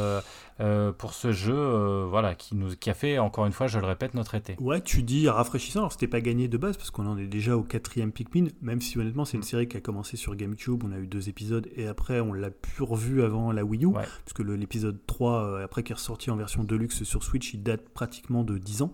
pour 0.98 1.14
ce 1.14 1.32
jeu 1.32 2.04
voilà, 2.08 2.34
qui, 2.34 2.54
nous, 2.54 2.76
qui 2.76 2.90
a 2.90 2.94
fait, 2.94 3.18
encore 3.18 3.46
une 3.46 3.52
fois, 3.52 3.66
je 3.66 3.78
le 3.78 3.86
répète, 3.86 4.14
notre 4.14 4.34
été. 4.34 4.56
Ouais, 4.60 4.80
tu 4.80 5.02
dis 5.02 5.28
rafraîchissant, 5.28 5.80
alors 5.80 5.92
c'était 5.92 6.06
pas 6.06 6.20
gagné 6.20 6.48
de 6.48 6.56
base 6.56 6.76
parce 6.76 6.90
qu'on 6.90 7.06
en 7.06 7.18
est 7.18 7.26
déjà 7.26 7.56
au 7.56 7.62
quatrième 7.62 8.12
Pikmin, 8.12 8.46
même 8.60 8.80
si 8.80 8.98
honnêtement 8.98 9.24
c'est 9.24 9.36
une 9.36 9.40
mm. 9.40 9.44
série 9.44 9.68
qui 9.68 9.76
a 9.76 9.80
commencé 9.80 10.16
sur 10.16 10.34
GameCube, 10.36 10.82
on 10.84 10.92
a 10.92 10.98
eu 10.98 11.06
deux 11.06 11.28
épisodes 11.28 11.68
et 11.76 11.86
après 11.86 12.20
on 12.20 12.32
l'a 12.32 12.50
pu 12.50 12.82
revu 12.82 13.22
avant 13.22 13.52
la 13.52 13.64
Wii 13.64 13.86
U, 13.86 13.92
parce 13.92 14.32
que 14.34 14.42
l'épisode 14.42 14.98
3, 15.06 15.44
euh, 15.44 15.64
après 15.64 15.82
qui 15.82 15.92
est 15.92 15.94
ressorti 15.94 16.30
en 16.30 16.36
version 16.36 16.64
Deluxe 16.64 17.02
sur 17.02 17.22
Switch, 17.22 17.54
il 17.54 17.62
date 17.62 17.88
pratiquement 17.88 18.44
de 18.44 18.58
10 18.58 18.82
ans. 18.82 18.92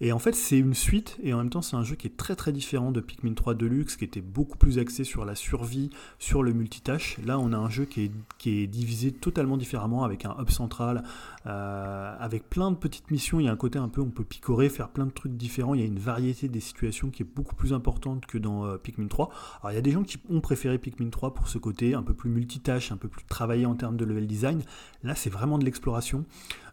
Et 0.00 0.12
en 0.12 0.18
fait 0.18 0.34
c'est 0.34 0.58
une 0.58 0.74
suite 0.74 1.18
et 1.22 1.32
en 1.32 1.38
même 1.38 1.50
temps 1.50 1.62
c'est 1.62 1.76
un 1.76 1.84
jeu 1.84 1.96
qui 1.96 2.06
est 2.06 2.16
très 2.16 2.36
très 2.36 2.52
différent 2.52 2.90
de 2.90 3.00
Pikmin 3.00 3.34
3 3.34 3.54
Deluxe, 3.54 3.96
qui 3.96 4.04
était 4.04 4.20
beaucoup 4.20 4.58
plus 4.58 4.78
axé 4.78 5.04
sur 5.04 5.24
la 5.24 5.34
survie, 5.34 5.90
sur 6.18 6.42
le 6.42 6.52
multitâche. 6.52 7.18
Là 7.24 7.38
on 7.38 7.52
a 7.52 7.56
un 7.56 7.70
jeu 7.70 7.84
qui 7.84 8.04
est, 8.04 8.12
qui 8.38 8.62
est 8.62 8.66
divisé 8.66 9.12
totalement 9.12 9.56
différemment 9.56 10.04
avec 10.04 10.24
un 10.24 10.36
hub 10.38 10.50
central, 10.50 11.03
euh, 11.46 12.16
avec 12.18 12.48
plein 12.48 12.70
de 12.70 12.76
petites 12.76 13.10
missions, 13.10 13.40
il 13.40 13.46
y 13.46 13.48
a 13.48 13.52
un 13.52 13.56
côté 13.56 13.78
un 13.78 13.88
peu, 13.88 14.00
on 14.00 14.10
peut 14.10 14.24
picorer, 14.24 14.68
faire 14.68 14.88
plein 14.88 15.06
de 15.06 15.10
trucs 15.10 15.36
différents, 15.36 15.74
il 15.74 15.80
y 15.80 15.82
a 15.82 15.86
une 15.86 15.98
variété 15.98 16.48
des 16.48 16.60
situations 16.60 17.10
qui 17.10 17.22
est 17.22 17.26
beaucoup 17.26 17.54
plus 17.54 17.72
importante 17.72 18.26
que 18.26 18.38
dans 18.38 18.64
euh, 18.66 18.76
Pikmin 18.76 19.08
3. 19.08 19.30
Alors 19.60 19.72
il 19.72 19.74
y 19.74 19.78
a 19.78 19.82
des 19.82 19.92
gens 19.92 20.02
qui 20.02 20.18
ont 20.30 20.40
préféré 20.40 20.78
Pikmin 20.78 21.10
3 21.10 21.34
pour 21.34 21.48
ce 21.48 21.58
côté 21.58 21.94
un 21.94 22.02
peu 22.02 22.14
plus 22.14 22.30
multitâche, 22.30 22.92
un 22.92 22.96
peu 22.96 23.08
plus 23.08 23.24
travaillé 23.24 23.66
en 23.66 23.74
termes 23.74 23.96
de 23.96 24.04
level 24.04 24.26
design. 24.26 24.62
Là 25.02 25.14
c'est 25.14 25.30
vraiment 25.30 25.58
de 25.58 25.64
l'exploration. 25.64 26.24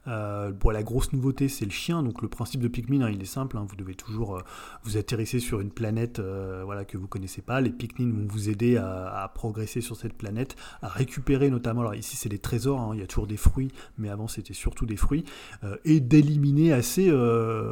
Bon, 0.05 0.69
la 0.69 0.83
grosse 0.83 1.13
nouveauté, 1.13 1.47
c'est 1.47 1.65
le 1.65 1.71
chien. 1.71 2.03
Donc 2.03 2.21
le 2.21 2.27
principe 2.27 2.61
de 2.61 2.67
Pikmin, 2.67 3.01
hein, 3.01 3.11
il 3.11 3.21
est 3.21 3.25
simple. 3.25 3.57
Hein. 3.57 3.65
vous 3.67 3.75
devez 3.75 3.95
toujours 3.95 4.41
vous 4.83 4.97
atterrisser 4.97 5.39
sur 5.39 5.59
une 5.59 5.71
planète 5.71 6.19
voilà, 6.19 6.85
que 6.85 6.97
vous 6.97 7.07
connaissez 7.07 7.41
pas. 7.41 7.61
Les 7.61 7.69
Pikmin 7.69 8.11
vont 8.11 8.27
vous 8.27 8.49
aider 8.49 8.77
à, 8.77 9.31
progresser 9.33 9.81
sur 9.81 9.95
cette 9.95 10.13
planète, 10.13 10.55
à 10.81 10.87
récupérer 10.87 11.49
notamment. 11.49 11.81
Alors 11.81 11.95
ici, 11.95 12.15
c'est 12.15 12.29
des 12.29 12.39
trésors. 12.39 12.79
Hein. 12.79 12.91
il 12.93 12.99
y 12.99 13.03
a 13.03 13.07
toujours 13.07 13.27
des 13.27 13.37
fruits, 13.37 13.71
mais 13.97 14.09
avant, 14.09 14.27
c'était 14.27 14.53
surtout 14.53 14.85
des 14.85 14.97
fruits. 14.97 15.23
et 15.85 15.99
d'éliminer 15.99 16.73
assez, 16.73 17.11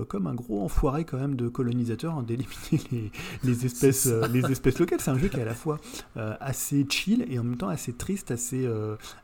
comme 0.07 0.27
un 0.27 0.35
gros 0.35 0.63
enfoiré 0.63 1.05
quand 1.05 1.17
même 1.17 1.35
de 1.35 1.47
colonisateurs, 1.47 2.21
d'éliminer 2.23 3.11
les, 3.43 3.65
espèces, 3.65 4.07
les 4.31 4.45
espèces 4.51 4.79
locales. 4.79 5.01
C'est 5.01 5.11
un 5.11 5.17
jeu 5.17 5.27
qui 5.27 5.37
est 5.37 5.41
à 5.41 5.45
la 5.45 5.55
fois 5.55 5.77
assez 6.15 6.85
chill 6.89 7.25
et 7.29 7.39
en 7.39 7.43
même 7.43 7.57
temps 7.57 7.69
assez 7.69 7.93
triste, 7.93 8.31
assez, 8.31 8.67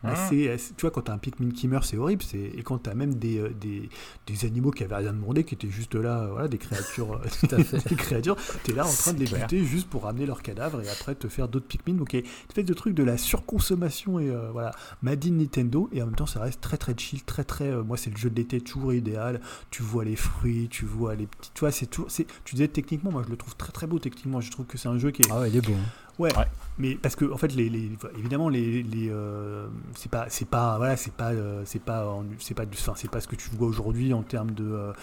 ah. 0.04 0.12
assez, 0.12 0.52
tu 0.78 0.82
vois, 0.82 0.92
quand 0.92 1.04
t'as 1.04 1.14
un 1.14 1.18
Pikmin 1.18 1.52
qui 1.52 1.68
meurt, 1.68 1.86
c'est 1.86 1.98
horrible. 1.98 2.24
Et 2.34 2.64
quand 2.64 2.80
t'as 2.80 2.95
même 2.96 3.16
des, 3.16 3.38
euh, 3.38 3.50
des, 3.60 3.90
des, 4.28 4.46
animaux 4.46 4.72
qui 4.72 4.84
avaient 4.84 4.96
rien 4.96 5.14
demandé, 5.14 5.44
qui 5.44 5.56
étaient 5.56 5.70
juste 5.70 5.96
là, 5.96 6.24
euh, 6.24 6.32
voilà, 6.32 6.48
des 6.48 6.58
créatures, 6.58 7.14
euh, 7.14 7.58
des 7.90 7.96
créatures, 7.96 8.36
t'es 8.64 8.74
là 8.74 8.86
en 8.86 8.92
train 8.92 9.14
de 9.14 9.20
les 9.20 9.26
buter 9.26 9.64
juste 9.64 9.90
pour 9.90 10.04
ramener 10.04 10.26
leurs 10.26 10.42
cadavres 10.42 10.82
et 10.82 10.90
après 10.90 11.16
te 11.16 11.28
faire 11.28 11.48
d'autres 11.48 11.68
Pikmin. 11.68 11.96
Donc, 11.96 12.14
il 12.14 12.24
y 12.24 12.60
a 12.60 12.64
de 12.64 12.74
truc 12.74 12.94
de 12.96 13.04
la 13.04 13.18
surconsommation 13.18 14.20
et 14.20 14.32
voilà, 14.52 14.72
Madine 15.02 15.38
Nintendo. 15.38 15.90
Et 15.92 16.02
en 16.02 16.06
même 16.06 16.16
temps, 16.16 16.26
ça 16.26 16.42
reste 16.42 16.62
très 16.62 16.78
très 16.78 16.96
chill, 16.98 17.24
très 17.24 17.44
très. 17.44 17.72
moi, 17.84 17.98
c'est 17.98 18.10
le 18.10 18.18
jeu 18.18 18.30
de 18.30 18.36
l'été 18.36 18.62
toujours 18.62 18.94
idéal. 18.94 19.42
Tu 19.72 19.84
vois 19.84 20.06
les 20.06 20.16
fruits, 20.16 20.68
tu 20.70 20.86
vois 20.86 21.16
les 21.16 21.28
petits. 21.28 21.52
Tu 21.54 21.60
vois, 21.62 21.72
c'est 21.72 21.88
tout. 21.88 22.08
Tu 22.44 22.56
disais 22.56 22.68
techniquement, 22.68 23.12
moi, 23.12 23.24
je 23.26 23.30
le 23.30 23.38
trouve 23.38 23.56
très 23.56 23.72
très 23.72 23.88
beau 23.88 24.00
techniquement. 24.00 24.42
Je 24.42 24.52
trouve 24.52 24.66
que 24.66 24.78
c'est 24.78 24.90
un 24.90 24.98
jeu 24.98 25.12
qui 25.12 25.24
est. 25.24 25.32
Ah 25.32 25.42
ouais, 25.42 25.50
il 25.50 25.56
est 25.58 25.62
beau. 25.62 25.74
Hein. 25.74 26.05
Ouais, 26.18 26.32
mais 26.78 26.96
parce 26.96 27.16
que 27.16 27.32
en 27.32 27.38
fait, 27.38 27.54
les, 27.54 27.70
les 27.70 27.92
évidemment, 28.18 28.50
les, 28.50 28.84
les 28.84 29.10
euh, 29.10 29.68
c'est 29.96 30.12
pas, 30.12 30.26
c'est 30.30 30.48
pas, 30.48 30.78
voilà, 30.78 30.98
c'est 30.98 31.14
pas, 31.14 31.32
euh, 31.32 31.62
c'est 31.66 31.82
pas, 31.82 32.06
c'est 32.40 32.54
pas, 32.54 32.64
enfin, 32.64 32.94
c'est 32.96 33.10
pas 33.10 33.22
ce 33.22 33.28
que 33.28 33.36
tu 33.36 33.50
vois 33.52 33.68
aujourd'hui 33.68 34.14
en 34.14 34.22
termes 34.22 34.52
de, 34.52 34.66
euh, 34.66 34.94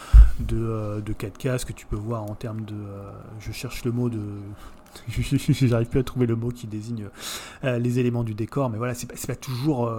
de, 0.41 1.01
de 1.01 1.13
4K, 1.13 1.59
ce 1.59 1.67
que 1.67 1.73
tu 1.73 1.87
peux 1.87 1.97
voir 1.97 2.23
en 2.23 2.35
termes 2.35 2.63
de, 2.63 2.75
je 3.41 3.53
cherche 3.53 3.85
le 3.85 3.93
mot 3.93 4.09
de, 4.09 4.21
j'arrive 5.09 5.89
plus 5.89 6.01
à 6.01 6.05
trouver 6.05 6.27
le 6.27 6.37
mot 6.37 6.51
qui 6.51 6.67
désigne 6.67 7.07
les 7.63 7.99
éléments 7.99 8.25
du 8.25 8.35
décor, 8.35 8.69
mais 8.71 8.79
voilà, 8.79 8.95
c'est 8.95 9.07
pas, 9.07 9.15
pas 9.27 9.37
toujours 9.37 9.91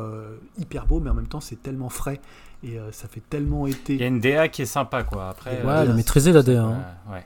hyper 0.59 0.85
beau, 0.85 0.99
mais 0.99 1.09
en 1.09 1.15
même 1.15 1.27
temps, 1.27 1.41
c'est 1.41 1.61
tellement 1.61 1.89
frais 1.89 2.21
et 2.63 2.77
ça 2.91 3.07
fait 3.07 3.23
tellement 3.27 3.67
été. 3.67 3.95
Il 3.95 4.01
y 4.01 4.03
a 4.03 4.07
une 4.07 4.19
DA 4.19 4.47
qui 4.47 4.61
est 4.61 4.67
sympa, 4.67 5.03
quoi. 5.03 5.29
Après, 5.29 5.63
ouais, 5.63 5.93
maîtriser 5.93 6.31
la 6.31 6.43
DA. 6.43 6.63
Hein. 6.63 6.85
ouais. 7.11 7.25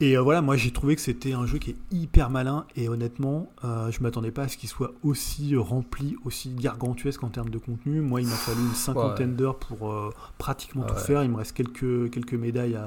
Et 0.00 0.16
euh, 0.16 0.20
voilà, 0.20 0.42
moi 0.42 0.56
j'ai 0.56 0.70
trouvé 0.70 0.94
que 0.94 1.02
c'était 1.02 1.32
un 1.32 1.44
jeu 1.44 1.58
qui 1.58 1.70
est 1.70 1.76
hyper 1.90 2.30
malin 2.30 2.66
et 2.76 2.88
honnêtement, 2.88 3.52
euh, 3.64 3.90
je 3.90 4.00
m'attendais 4.00 4.30
pas 4.30 4.42
à 4.42 4.48
ce 4.48 4.56
qu'il 4.56 4.68
soit 4.68 4.92
aussi 5.02 5.56
rempli, 5.56 6.14
aussi 6.24 6.50
gargantuesque 6.50 7.24
en 7.24 7.30
termes 7.30 7.50
de 7.50 7.58
contenu. 7.58 8.00
Moi, 8.00 8.20
il 8.20 8.28
m'a 8.28 8.34
fallu 8.34 8.60
une 8.60 8.74
cinquantaine 8.74 9.34
d'heures 9.34 9.58
pour 9.58 9.90
euh, 9.90 10.14
pratiquement 10.38 10.84
tout 10.84 10.94
faire. 10.94 11.24
Il 11.24 11.30
me 11.30 11.36
reste 11.36 11.52
quelques, 11.52 12.10
quelques 12.10 12.34
médailles 12.34 12.78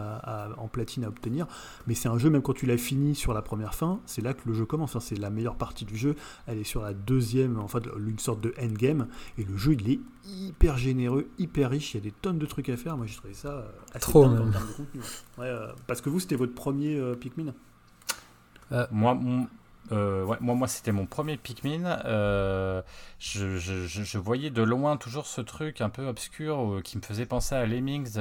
en 0.57 0.68
platine 0.70 1.03
à 1.03 1.09
obtenir. 1.09 1.47
Mais 1.86 1.95
c'est 1.95 2.07
un 2.07 2.18
jeu, 2.18 2.30
même 2.30 2.41
quand 2.41 2.53
tu 2.53 2.66
l'as 2.66 2.78
fini 2.78 3.14
sur 3.14 3.34
la 3.34 3.41
première 3.41 3.76
fin, 3.76 3.99
c'est 4.05 4.22
là 4.22 4.34
que 4.34 4.47
le 4.47 4.53
jeu 4.53 4.66
commence. 4.66 4.91
Enfin, 4.91 5.05
c'est 5.05 5.20
la 5.20 5.30
meilleure 5.30 5.55
partie 5.55 5.84
du 5.84 5.97
jeu. 5.97 6.16
Elle 6.47 6.59
est 6.59 6.64
sur 6.64 6.82
la 6.82 6.93
deuxième, 6.93 7.59
enfin, 7.59 7.80
une 8.07 8.20
sorte 8.20 8.39
de 8.39 8.53
endgame. 8.62 9.07
Et 9.38 9.43
le 9.43 9.57
jeu, 9.57 9.74
il 9.74 9.91
est 9.91 9.99
hyper 10.26 10.78
généreux, 10.78 11.28
hyper 11.39 11.69
riche. 11.69 11.93
Il 11.93 11.97
y 11.97 11.99
a 11.99 12.03
des 12.03 12.11
tonnes 12.11 12.39
de 12.39 12.45
trucs 12.45 12.69
à 12.69 12.78
faire. 12.78 12.97
Moi, 12.97 13.05
j'ai 13.05 13.15
trouvé 13.15 13.34
ça 13.34 13.65
assez 13.91 13.99
Trop, 13.99 14.26
en 14.26 14.36
termes 14.51 14.67
de 14.67 14.74
contenu. 14.74 15.01
parce 15.88 16.01
que 16.01 16.09
vous, 16.09 16.19
c'était 16.19 16.36
votre 16.36 16.53
premier 16.53 16.95
euh, 16.97 17.15
Pikmin? 17.15 17.53
Euh, 18.72 18.88
Moi, 18.91 19.17
euh, 19.91 20.23
ouais, 20.23 20.38
moi, 20.39 20.55
moi 20.55 20.67
c'était 20.67 20.91
mon 20.91 21.05
premier 21.05 21.38
Pikmin. 21.38 21.86
Euh, 22.05 22.82
je, 23.19 23.57
je, 23.57 24.17
voyais 24.17 24.49
de 24.49 24.61
loin 24.61 24.97
toujours 24.97 25.25
ce 25.25 25.41
truc 25.41 25.82
un 25.82 25.89
peu 25.89 26.07
obscur 26.07 26.75
euh, 26.75 26.82
qui 26.82 26.97
me 26.97 27.01
faisait 27.01 27.25
penser 27.25 27.55
à 27.55 27.65
Lemmings 27.65 28.17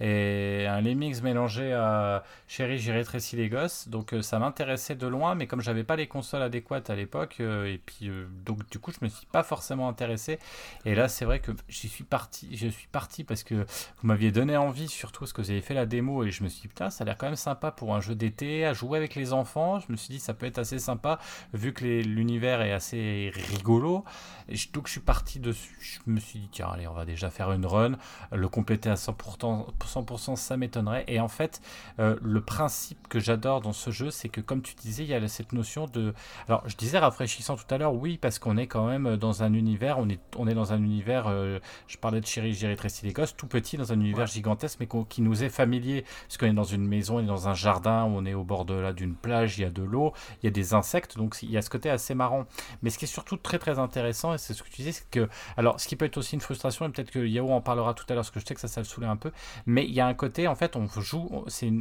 et 0.00 0.66
un 0.68 0.80
Lemmings 0.80 1.22
mélangé 1.22 1.72
à 1.72 2.24
Chérie, 2.46 2.78
j'ai 2.78 2.92
rétréci 2.92 3.36
les 3.36 3.48
gosses. 3.48 3.88
Donc 3.88 4.14
ça 4.22 4.38
m'intéressait 4.38 4.96
de 4.96 5.06
loin, 5.06 5.34
mais 5.34 5.46
comme 5.46 5.60
j'avais 5.60 5.84
pas 5.84 5.96
les 5.96 6.06
consoles 6.06 6.42
adéquates 6.42 6.90
à 6.90 6.94
l'époque, 6.94 7.40
et 7.40 7.80
puis 7.84 8.10
donc 8.44 8.68
du 8.70 8.78
coup 8.78 8.92
je 8.92 9.04
me 9.04 9.08
suis 9.08 9.26
pas 9.26 9.42
forcément 9.42 9.88
intéressé. 9.88 10.38
Et 10.84 10.94
là 10.94 11.08
c'est 11.08 11.24
vrai 11.24 11.40
que 11.40 11.52
j'y 11.68 11.88
suis 11.88 12.04
parti, 12.04 12.56
je 12.56 12.68
suis 12.68 12.88
parti 12.88 13.24
parce 13.24 13.44
que 13.44 13.54
vous 13.54 14.06
m'aviez 14.06 14.30
donné 14.30 14.56
envie, 14.56 14.88
surtout 14.88 15.20
parce 15.20 15.32
que 15.32 15.42
vous 15.42 15.50
avez 15.50 15.62
fait 15.62 15.74
la 15.74 15.86
démo 15.86 16.24
et 16.24 16.30
je 16.30 16.44
me 16.44 16.48
suis 16.48 16.62
dit 16.62 16.68
putain 16.68 16.90
ça 16.90 17.02
a 17.02 17.06
l'air 17.06 17.16
quand 17.16 17.26
même 17.26 17.36
sympa 17.36 17.70
pour 17.70 17.94
un 17.94 18.00
jeu 18.00 18.14
d'été 18.14 18.66
à 18.66 18.72
jouer 18.72 18.98
avec 18.98 19.14
les 19.14 19.32
enfants. 19.32 19.80
Je 19.80 19.90
me 19.90 19.96
suis 19.96 20.14
dit 20.14 20.20
ça 20.20 20.34
peut 20.34 20.46
être 20.46 20.58
assez 20.58 20.78
sympa 20.78 21.03
vu 21.52 21.72
que 21.72 21.84
l'univers 21.84 22.62
est 22.62 22.72
assez 22.72 23.32
rigolo. 23.34 24.04
Et 24.48 24.56
donc 24.72 24.86
je 24.86 24.92
suis 24.92 25.00
parti 25.00 25.40
dessus. 25.40 25.76
Je 25.80 25.98
me 26.10 26.20
suis 26.20 26.38
dit, 26.38 26.48
tiens, 26.50 26.68
allez, 26.72 26.86
on 26.86 26.92
va 26.92 27.04
déjà 27.04 27.30
faire 27.30 27.52
une 27.52 27.66
run. 27.66 27.92
Le 28.32 28.48
compléter 28.48 28.90
à 28.90 28.94
100%, 28.94 29.66
100% 29.78 30.36
ça 30.36 30.56
m'étonnerait. 30.56 31.04
Et 31.08 31.20
en 31.20 31.28
fait, 31.28 31.60
euh, 31.98 32.16
le 32.22 32.40
principe 32.40 33.08
que 33.08 33.20
j'adore 33.20 33.60
dans 33.60 33.72
ce 33.72 33.90
jeu, 33.90 34.10
c'est 34.10 34.28
que 34.28 34.40
comme 34.40 34.62
tu 34.62 34.74
disais, 34.74 35.04
il 35.04 35.08
y 35.08 35.14
a 35.14 35.28
cette 35.28 35.52
notion 35.52 35.86
de... 35.86 36.14
Alors, 36.48 36.62
je 36.68 36.76
disais 36.76 36.98
rafraîchissant 36.98 37.56
tout 37.56 37.72
à 37.72 37.78
l'heure, 37.78 37.94
oui, 37.94 38.18
parce 38.18 38.38
qu'on 38.38 38.56
est 38.56 38.66
quand 38.66 38.86
même 38.86 39.16
dans 39.16 39.42
un 39.42 39.54
univers, 39.54 39.98
on 39.98 40.08
est, 40.08 40.20
on 40.36 40.46
est 40.46 40.54
dans 40.54 40.72
un 40.72 40.82
univers, 40.82 41.26
euh, 41.28 41.58
je 41.86 41.96
parlais 41.96 42.20
de 42.20 42.26
Chéri, 42.26 42.52
Jerry 42.52 42.76
Tracy 42.76 43.12
tout 43.36 43.46
petit, 43.46 43.76
dans 43.76 43.92
un 43.92 44.00
univers 44.00 44.26
gigantesque, 44.26 44.78
mais 44.80 44.88
qui 45.08 45.22
nous 45.22 45.42
est 45.42 45.48
familier. 45.48 46.04
Parce 46.26 46.38
qu'on 46.38 46.46
est 46.46 46.52
dans 46.52 46.64
une 46.64 46.86
maison, 46.86 47.16
on 47.16 47.20
est 47.20 47.26
dans 47.26 47.48
un 47.48 47.54
jardin, 47.54 48.04
on 48.04 48.24
est 48.24 48.34
au 48.34 48.44
bord 48.44 48.64
de 48.64 48.92
d'une 48.92 49.14
plage, 49.14 49.58
il 49.58 49.62
y 49.62 49.64
a 49.64 49.70
de 49.70 49.82
l'eau, 49.82 50.12
il 50.42 50.46
y 50.46 50.48
a 50.48 50.50
des 50.50 50.74
insectes, 50.74 50.93
donc 51.16 51.36
il 51.42 51.50
y 51.50 51.56
a 51.56 51.62
ce 51.62 51.70
côté 51.70 51.90
assez 51.90 52.14
marrant. 52.14 52.46
Mais 52.82 52.90
ce 52.90 52.98
qui 52.98 53.04
est 53.04 53.08
surtout 53.08 53.36
très 53.36 53.58
très 53.58 53.78
intéressant, 53.78 54.34
et 54.34 54.38
c'est 54.38 54.54
ce 54.54 54.62
que 54.62 54.68
tu 54.68 54.76
disais, 54.76 54.92
c'est 54.92 55.08
que, 55.10 55.28
alors 55.56 55.80
ce 55.80 55.88
qui 55.88 55.96
peut 55.96 56.04
être 56.04 56.16
aussi 56.16 56.34
une 56.34 56.40
frustration, 56.40 56.86
et 56.86 56.88
peut-être 56.90 57.10
que 57.10 57.18
Yao 57.18 57.50
en 57.50 57.60
parlera 57.60 57.94
tout 57.94 58.04
à 58.08 58.14
l'heure, 58.14 58.22
parce 58.22 58.30
que 58.30 58.40
je 58.40 58.46
sais 58.46 58.54
que 58.54 58.60
ça, 58.60 58.68
ça 58.68 58.80
le 58.80 58.84
saoulait 58.84 59.06
un 59.06 59.16
peu, 59.16 59.32
mais 59.66 59.84
il 59.84 59.92
y 59.92 60.00
a 60.00 60.06
un 60.06 60.14
côté, 60.14 60.48
en 60.48 60.54
fait, 60.54 60.76
on 60.76 60.86
joue, 61.00 61.44
c'est, 61.48 61.72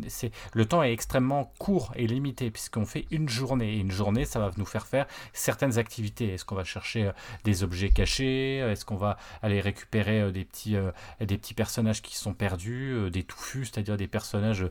le 0.53 0.65
temps 0.65 0.83
est 0.83 0.91
extrêmement 0.91 1.51
court 1.59 1.91
et 1.95 2.07
limité, 2.07 2.51
puisqu'on 2.51 2.85
fait 2.85 3.05
une 3.11 3.29
journée, 3.29 3.75
et 3.75 3.77
une 3.77 3.91
journée, 3.91 4.25
ça 4.25 4.39
va 4.39 4.51
nous 4.57 4.65
faire 4.65 4.87
faire 4.87 5.07
certaines 5.33 5.77
activités. 5.77 6.33
Est-ce 6.33 6.45
qu'on 6.45 6.55
va 6.55 6.63
chercher 6.63 7.05
euh, 7.05 7.11
des 7.43 7.63
objets 7.63 7.89
cachés 7.89 8.57
Est-ce 8.57 8.85
qu'on 8.85 8.95
va 8.95 9.17
aller 9.41 9.61
récupérer 9.61 10.21
euh, 10.21 10.31
des 10.31 10.45
petits, 10.45 10.75
euh, 10.75 10.91
des 11.19 11.37
petits 11.37 11.53
personnages 11.53 12.01
qui 12.01 12.15
sont 12.15 12.33
perdus, 12.33 13.09
des 13.11 13.23
touffus, 13.23 13.65
c'est-à-dire 13.65 13.97
des 13.97 14.07
personnages 14.07 14.67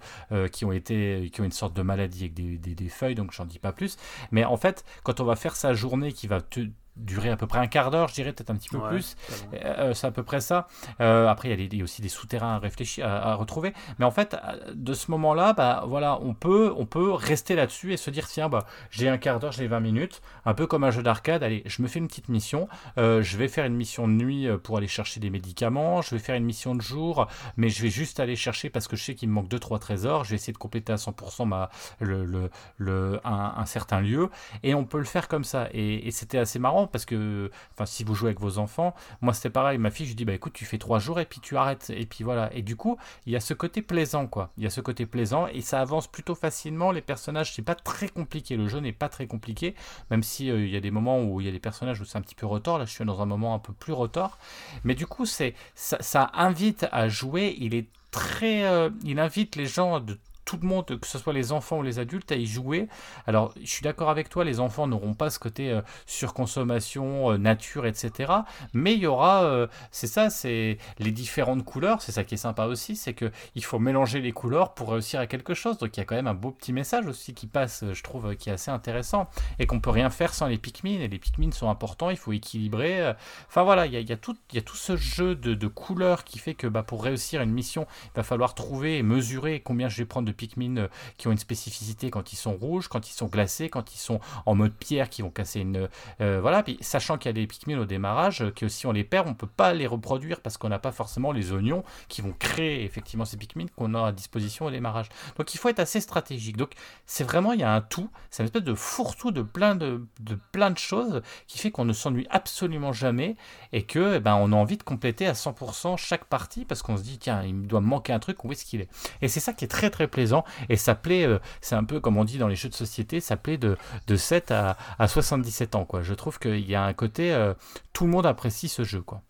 qui 0.53 0.65
ont 0.65 0.73
été, 0.73 1.31
qui 1.33 1.41
ont 1.41 1.45
une 1.45 1.53
sorte 1.53 1.75
de 1.75 1.83
maladie 1.83 2.25
avec 2.25 2.35
des, 2.35 2.57
des 2.57 2.89
feuilles, 2.89 3.15
donc 3.15 3.33
j'en 3.33 3.45
dis 3.45 3.59
pas 3.59 3.73
plus. 3.73 3.97
Mais 4.33 4.45
en 4.45 4.57
fait, 4.57 4.85
quand 5.05 5.21
on 5.21 5.25
va 5.25 5.37
faire 5.37 5.55
sa 5.55 5.73
journée 5.75 6.13
qui 6.13 6.27
va 6.27 6.41
te, 6.41 6.61
durer 6.97 7.31
à 7.31 7.37
peu 7.37 7.47
près 7.47 7.59
un 7.59 7.67
quart 7.67 7.91
d'heure, 7.91 8.09
je 8.09 8.15
dirais, 8.15 8.33
peut-être 8.33 8.51
un 8.51 8.57
petit 8.57 8.69
peu 8.69 8.81
plus. 8.89 9.17
Euh, 9.55 9.95
c'est 9.95 10.07
à 10.07 10.11
peu 10.11 10.23
près 10.23 10.41
ça. 10.41 10.69
Euh, 11.01 11.27
après, 11.27 11.51
il 11.51 11.75
y, 11.75 11.81
a 11.81 11.85
aussi 11.85 12.03
des 12.03 12.09
souterrains 12.09 12.57
à 12.57 12.59
réfléchir, 12.59 13.07
à, 13.07 13.35
retrouver. 13.35 13.73
Mais 13.99 14.05
en 14.05 14.11
fait, 14.11 14.35
euh, 14.35 14.73
de 14.75 14.93
ce 14.93 15.11
moment-là, 15.11 15.55
bah, 15.55 15.85
voilà, 15.87 16.19
on 16.21 16.35
peut, 16.35 16.73
on 16.77 16.85
peut 16.85 17.13
rester 17.13 17.55
là-dessus 17.55 17.93
et 17.93 17.97
se 17.97 18.11
dire, 18.11 18.29
tiens, 18.29 18.49
bah, 18.49 18.67
j'ai 18.91 19.09
un 19.09 19.19
quart 19.19 19.39
d'heure, 19.39 19.53
j'ai 19.53 19.67
20 19.67 19.81
minutes, 19.81 20.21
un 20.45 20.55
peu 20.55 20.67
comme 20.67 20.85
un 20.85 20.91
jeu 20.91 21.03
d'arcade. 21.03 21.43
Allez, 21.43 21.63
je 21.67 21.83
me 21.83 21.89
fais 21.89 21.99
une 21.99 22.09
petite 22.09 22.29
mission. 22.29 22.69
je 22.97 23.37
vais 23.37 23.49
faire 23.49 23.65
une 23.65 23.77
mission 23.77 24.07
de 24.07 24.13
nuit 24.13 24.49
pour 24.63 24.77
aller 24.77 24.87
chercher 24.87 25.19
des 25.21 25.31
médicaments. 25.31 26.03
Je 26.03 26.15
vais 26.15 26.21
faire 26.21 26.37
une 26.37 26.45
mission 26.45 26.75
de 26.75 26.83
jour, 26.83 27.27
mais 27.57 27.71
je 27.71 27.83
vais 27.83 27.91
juste 27.91 28.21
aller 28.21 28.37
chercher 28.37 28.69
parce 28.69 28.87
que 28.87 28.97
je 28.97 29.05
sais 29.05 29.15
qu'il 29.15 29.29
me 29.29 29.35
manque 29.35 29.49
2-3 29.49 29.79
trésors. 29.79 30.25
Je 30.25 30.31
vais 30.31 30.37
essayer 30.37 30.53
de 30.53 30.59
compléter 30.59 30.93
à 30.93 30.97
100% 30.97 31.47
ma, 31.47 31.71
le, 32.01 32.25
le, 32.25 32.51
le 32.77 33.21
un, 33.25 33.65
certain 33.65 34.01
lieu. 34.01 34.29
Et 34.63 34.75
on 34.75 34.85
peut 34.85 34.99
le 34.99 35.05
faire 35.05 35.29
comme 35.29 35.45
ça. 35.45 35.69
et 35.73 36.11
c'était 36.11 36.39
assez 36.39 36.59
marrant 36.59 36.82
parce 36.87 37.05
que, 37.05 37.51
enfin, 37.73 37.87
si 37.87 38.05
vous 38.05 38.15
jouez 38.15 38.29
avec 38.29 38.41
vos 38.41 38.59
enfants, 38.59 38.95
moi 39.21 39.33
c'était 39.33 39.51
pareil, 39.51 39.79
ma 39.79 39.91
fille, 39.91 40.07
je 40.07 40.15
dis, 40.15 40.25
bah 40.25 40.35
écoute, 40.35 40.53
tu 40.53 40.65
fais 40.65 40.79
trois 40.79 40.99
jours 40.99 41.21
et 41.21 41.27
puis 41.27 41.41
tu 41.41 41.57
arrêtes. 41.57 41.91
Et 41.91 42.07
puis 42.07 42.25
voilà. 42.25 42.53
Et 42.55 42.63
du 42.63 42.77
coup, 42.77 42.97
il 43.27 43.33
y 43.33 43.37
a 43.37 43.41
ce 43.41 43.55
côté 43.55 43.83
plaisant, 43.83 44.27
quoi. 44.27 44.51
Il 44.57 44.65
y 44.65 44.67
a 44.67 44.71
ce 44.71 44.81
côté 44.81 45.07
plaisant 45.07 45.47
et 45.47 45.61
ça 45.61 45.81
avance 45.81 46.07
plutôt 46.07 46.35
facilement. 46.35 46.93
Les 46.93 47.03
personnages, 47.03 47.55
c'est 47.55 47.63
pas 47.63 47.75
très 47.75 48.09
compliqué. 48.09 48.57
Le 48.57 48.69
jeu 48.69 48.81
n'est 48.81 48.93
pas 48.93 49.09
très 49.09 49.27
compliqué, 49.27 49.75
même 50.11 50.23
si 50.23 50.51
euh, 50.51 50.65
il 50.65 50.71
y 50.71 50.77
a 50.77 50.81
des 50.81 50.91
moments 50.91 51.23
où 51.23 51.41
il 51.41 51.47
y 51.47 51.49
a 51.49 51.53
des 51.53 51.61
personnages 51.61 52.01
où 52.01 52.05
c'est 52.05 52.19
un 52.19 52.23
petit 52.23 52.35
peu 52.35 52.47
retort. 52.47 52.79
Là, 52.79 52.85
je 52.85 52.93
suis 52.93 53.05
dans 53.05 53.21
un 53.21 53.27
moment 53.27 53.55
un 53.55 53.59
peu 53.59 53.73
plus 53.73 53.93
retort. 53.93 54.39
Mais 54.85 54.95
du 54.95 55.07
coup, 55.07 55.27
c'est 55.27 55.55
ça, 55.75 55.99
ça 56.01 56.31
invite 56.35 56.87
à 56.93 57.09
jouer. 57.09 57.57
Il 57.59 57.75
est 57.75 57.89
très, 58.11 58.65
euh, 58.65 58.91
il 59.05 59.19
invite 59.19 59.57
les 59.57 59.67
gens 59.67 60.01
de 60.01 60.19
tout 60.45 60.59
le 60.61 60.67
monde, 60.67 60.99
que 60.99 61.07
ce 61.07 61.19
soit 61.19 61.33
les 61.33 61.53
enfants 61.53 61.79
ou 61.79 61.83
les 61.83 61.99
adultes, 61.99 62.33
à 62.33 62.37
y 62.37 62.47
jouer. 62.47 62.89
Alors, 63.27 63.53
je 63.61 63.69
suis 63.69 63.83
d'accord 63.83 64.11
avec 64.11 64.29
toi, 64.29 64.45
les 64.45 64.61
enfants 64.61 64.87
n'auront 64.87 65.15
pas 65.15 65.31
ce 65.31 65.39
côté 65.39 65.71
euh, 65.71 65.83
surconsommation, 66.07 67.33
euh, 67.33 67.37
nature, 67.39 67.87
etc. 67.87 68.33
Mais 68.73 68.95
il 68.95 69.01
y 69.01 69.07
aura, 69.07 69.45
euh, 69.45 69.67
c'est 69.91 70.07
ça, 70.07 70.31
c'est 70.31 70.79
les 70.99 71.13
différentes 71.13 71.65
couleurs, 71.65 72.03
c'est 72.03 72.13
ça 72.13 72.25
qui 72.25 72.35
est 72.35 72.39
sympa 72.39 72.67
aussi, 72.67 72.97
c'est 72.97 73.15
que 73.15 73.31
il 73.55 73.65
faut 73.65 73.79
mélanger 73.79 74.21
les 74.21 74.33
couleurs 74.33 74.75
pour 74.75 74.91
réussir 74.93 75.21
à 75.21 75.27
quelque 75.27 75.55
chose. 75.55 75.79
Donc, 75.79 75.97
il 75.97 76.01
y 76.01 76.03
a 76.03 76.05
quand 76.05 76.17
même 76.17 76.27
un 76.27 76.35
beau 76.35 76.51
petit 76.51 76.73
message 76.73 77.07
aussi 77.07 77.35
qui 77.35 77.47
passe, 77.47 77.85
je 77.93 78.03
trouve, 78.03 78.35
qui 78.37 78.51
est 78.51 78.53
assez 78.53 78.71
intéressant. 78.71 79.29
Et 79.59 79.67
qu'on 79.67 79.81
peut 79.81 79.91
rien 79.91 80.11
faire 80.11 80.35
sans 80.35 80.47
les 80.49 80.59
Pikmin. 80.59 81.01
Et 81.01 81.09
les 81.09 81.19
Pikmin 81.19 81.53
sont 81.53 81.71
importants, 81.71 82.11
il 82.11 82.17
faut 82.17 82.33
équilibrer. 82.33 83.15
Enfin, 83.49 83.63
voilà, 83.63 83.87
il 83.87 83.93
y 83.93 84.13
a, 84.13 84.17
tout, 84.17 84.37
y 84.53 84.59
a 84.59 84.63
tout 84.63 84.77
ce 84.77 84.97
jeu 84.97 85.35
de, 85.35 85.67
couleurs 85.67 86.25
qui 86.25 86.39
fait 86.39 86.55
que 86.55 86.67
bah, 86.67 86.83
pour 86.83 87.05
réussir 87.05 87.41
une 87.41 87.53
mission, 87.53 87.87
il 88.07 88.17
va 88.17 88.23
falloir 88.23 88.55
trouver 88.55 88.99
et 88.99 89.03
mesurer 89.03 89.61
combien 89.61 89.89
je 89.89 89.99
vais 89.99 90.05
prendre 90.05 90.27
de 90.27 90.32
de 90.33 90.37
Pikmin 90.37 90.89
qui 91.17 91.29
ont 91.29 91.33
une 91.33 91.39
spécificité 91.39 92.11
quand 92.11 92.33
ils 92.33 92.37
sont 92.37 92.53
rouges, 92.53 92.89
quand 92.89 93.09
ils 93.09 93.13
sont 93.13 93.27
glacés, 93.27 93.69
quand 93.69 93.95
ils 93.95 93.99
sont 93.99 94.21
en 94.47 94.55
mode 94.55 94.73
pierre, 94.73 95.09
qui 95.09 95.23
vont 95.23 95.31
casser 95.31 95.61
une. 95.61 95.89
voilà, 96.19 96.63
puis 96.63 96.79
sachant 96.81 97.19
qu'il 97.19 97.29
y 97.29 97.31
a 97.31 97.33
des 97.35 97.47
Pikmin 97.47 97.79
au 97.79 97.85
démarrage, 97.85 98.45
que 98.57 98.69
si 98.69 98.87
on 98.87 98.93
les 98.93 99.05
perd, 99.05 99.29
on 99.29 99.35
peut 99.35 99.47
pas 99.47 99.73
les 99.75 99.87
reproduire 99.87 100.41
parce 100.41 100.57
qu'on 100.57 100.69
n'a 100.69 100.79
pas 100.79 100.93
forcément 100.93 101.33
les 101.33 101.53
oignons 101.53 101.85
qui 102.09 102.23
vont 102.23 102.35
créer 102.39 102.85
effectivement 102.85 103.25
ces 103.25 103.37
Pikmin 103.37 103.67
qu'on 103.77 103.95
a 103.95 104.09
à 104.09 104.13
disposition 104.13 104.67
au 104.67 104.71
démarrage. 104.71 105.09
Donc 105.37 105.55
il 105.55 105.59
faut 105.59 105.69
être 105.69 105.81
assez 105.81 106.01
stratégique. 106.01 106.57
Donc 106.57 106.73
c'est 107.07 107.25
vraiment, 107.25 107.53
il 107.53 107.61
y 107.61 107.65
a 107.65 107.73
un 107.73 107.81
tout, 107.81 108.11
c'est 108.31 108.43
une 108.43 108.47
espèce 108.47 108.63
de 108.63 108.75
fourre-tout 108.75 109.31
de 109.31 109.43
plein 109.43 109.75
de, 109.75 110.07
de, 110.21 110.39
plein 110.53 110.71
de 110.71 110.79
choses 110.79 111.23
qui 111.47 111.59
fait 111.59 111.71
qu'on 111.71 111.85
ne 111.85 111.93
s'ennuie 111.93 112.27
absolument 112.31 112.93
jamais 112.93 113.37
et 113.73 113.83
que 113.83 114.17
eh 114.17 114.21
ben, 114.21 114.35
on 114.37 114.53
a 114.53 114.57
envie 114.57 114.77
de 114.77 114.83
compléter 114.83 115.27
à 115.27 115.33
100% 115.33 115.97
chaque 115.97 116.25
partie 116.25 116.65
parce 116.65 116.83
qu'on 116.83 116.97
se 116.97 117.03
dit, 117.03 117.19
tiens, 117.19 117.43
il 117.43 117.67
doit 117.67 117.81
manquer 117.81 118.13
un 118.13 118.19
truc, 118.19 118.45
où 118.45 118.53
est-ce 118.53 118.65
qu'il 118.65 118.81
est? 118.81 118.89
Et 119.21 119.29
c'est 119.29 119.41
ça 119.41 119.53
qui 119.53 119.65
est 119.65 119.69
très 119.69 119.91
très 119.91 120.09
plaisant 120.09 120.22
et 120.69 120.77
ça 120.77 120.95
plaît, 120.95 121.27
euh, 121.27 121.39
c'est 121.61 121.75
un 121.75 121.85
peu 121.85 122.01
comme 122.01 122.17
on 122.17 122.25
dit 122.25 122.39
dans 122.39 122.49
les 122.49 122.57
jeux 122.57 122.69
de 122.69 122.75
société, 122.75 123.21
ça 123.21 123.37
plaît 123.37 123.59
de, 123.59 123.77
de 124.07 124.17
7 124.17 124.51
à, 124.51 124.77
à 124.99 125.09
77 125.09 125.75
ans. 125.75 125.85
Quoi. 125.85 126.03
Je 126.03 126.15
trouve 126.15 126.39
qu'il 126.39 126.69
y 126.69 126.75
a 126.75 126.85
un 126.85 126.93
côté, 126.93 127.33
euh, 127.33 127.55
tout 127.93 128.05
le 128.05 128.11
monde 128.11 128.27
apprécie 128.27 128.69
ce 128.69 128.85
jeu. 128.85 129.01
quoi. 129.01 129.23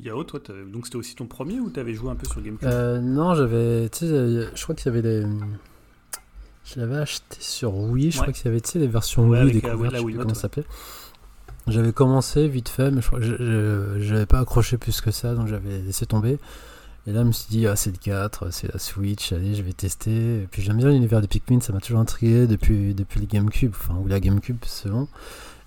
Yao, 0.00 0.24
toi, 0.24 0.40
donc 0.72 0.86
c'était 0.86 0.96
aussi 0.96 1.14
ton 1.14 1.26
premier 1.26 1.60
ou 1.60 1.68
t'avais 1.68 1.92
joué 1.94 2.10
un 2.10 2.14
peu 2.16 2.26
sur 2.26 2.40
GameCube? 2.40 2.66
Euh, 2.66 2.98
Non, 3.00 3.34
j'avais, 3.34 3.88
tu 3.90 3.98
sais, 4.00 4.06
je 4.08 4.62
crois 4.62 4.74
qu'il 4.74 4.86
y 4.86 4.88
avait 4.88 5.02
des, 5.02 5.26
je 6.64 6.80
l'avais 6.80 6.96
acheté 6.96 7.36
sur 7.40 7.74
Wii, 7.76 8.10
je 8.10 8.20
crois 8.20 8.32
qu'il 8.32 8.46
y 8.46 8.48
avait, 8.48 8.60
tu 8.62 8.70
sais, 8.70 8.78
les 8.78 8.86
versions 8.86 9.28
Wii 9.28 9.52
découvertes, 9.52 9.94
je 9.94 9.98
sais 9.98 10.12
comment 10.14 10.28
ça 10.34 10.40
s'appelait. 10.40 10.64
J'avais 11.68 11.92
commencé 11.92 12.48
vite 12.48 12.68
fait, 12.70 12.90
mais 12.90 13.02
je 13.20 14.12
n'avais 14.12 14.26
pas 14.26 14.40
accroché 14.40 14.78
plus 14.78 15.00
que 15.00 15.10
ça, 15.10 15.34
donc 15.34 15.46
j'avais 15.46 15.78
laissé 15.80 16.06
tomber. 16.06 16.38
Et 17.06 17.12
là, 17.12 17.22
je 17.22 17.26
me 17.26 17.32
suis 17.32 17.48
dit, 17.50 17.66
ah, 17.66 17.74
c'est 17.74 17.90
le 17.90 17.96
4, 17.96 18.52
c'est 18.52 18.72
la 18.72 18.78
Switch, 18.78 19.32
allez, 19.32 19.56
je 19.56 19.62
vais 19.62 19.72
tester. 19.72 20.42
Et 20.42 20.48
puis 20.50 20.62
j'aime 20.62 20.76
bien 20.76 20.88
l'univers 20.88 21.20
de 21.20 21.26
Pikmin, 21.26 21.60
ça 21.60 21.72
m'a 21.72 21.80
toujours 21.80 22.00
intrigué 22.00 22.46
depuis, 22.46 22.94
depuis 22.94 23.20
le 23.20 23.26
GameCube, 23.26 23.72
enfin, 23.74 23.96
ou 23.96 24.06
la 24.06 24.20
GameCube 24.20 24.58
selon. 24.64 25.08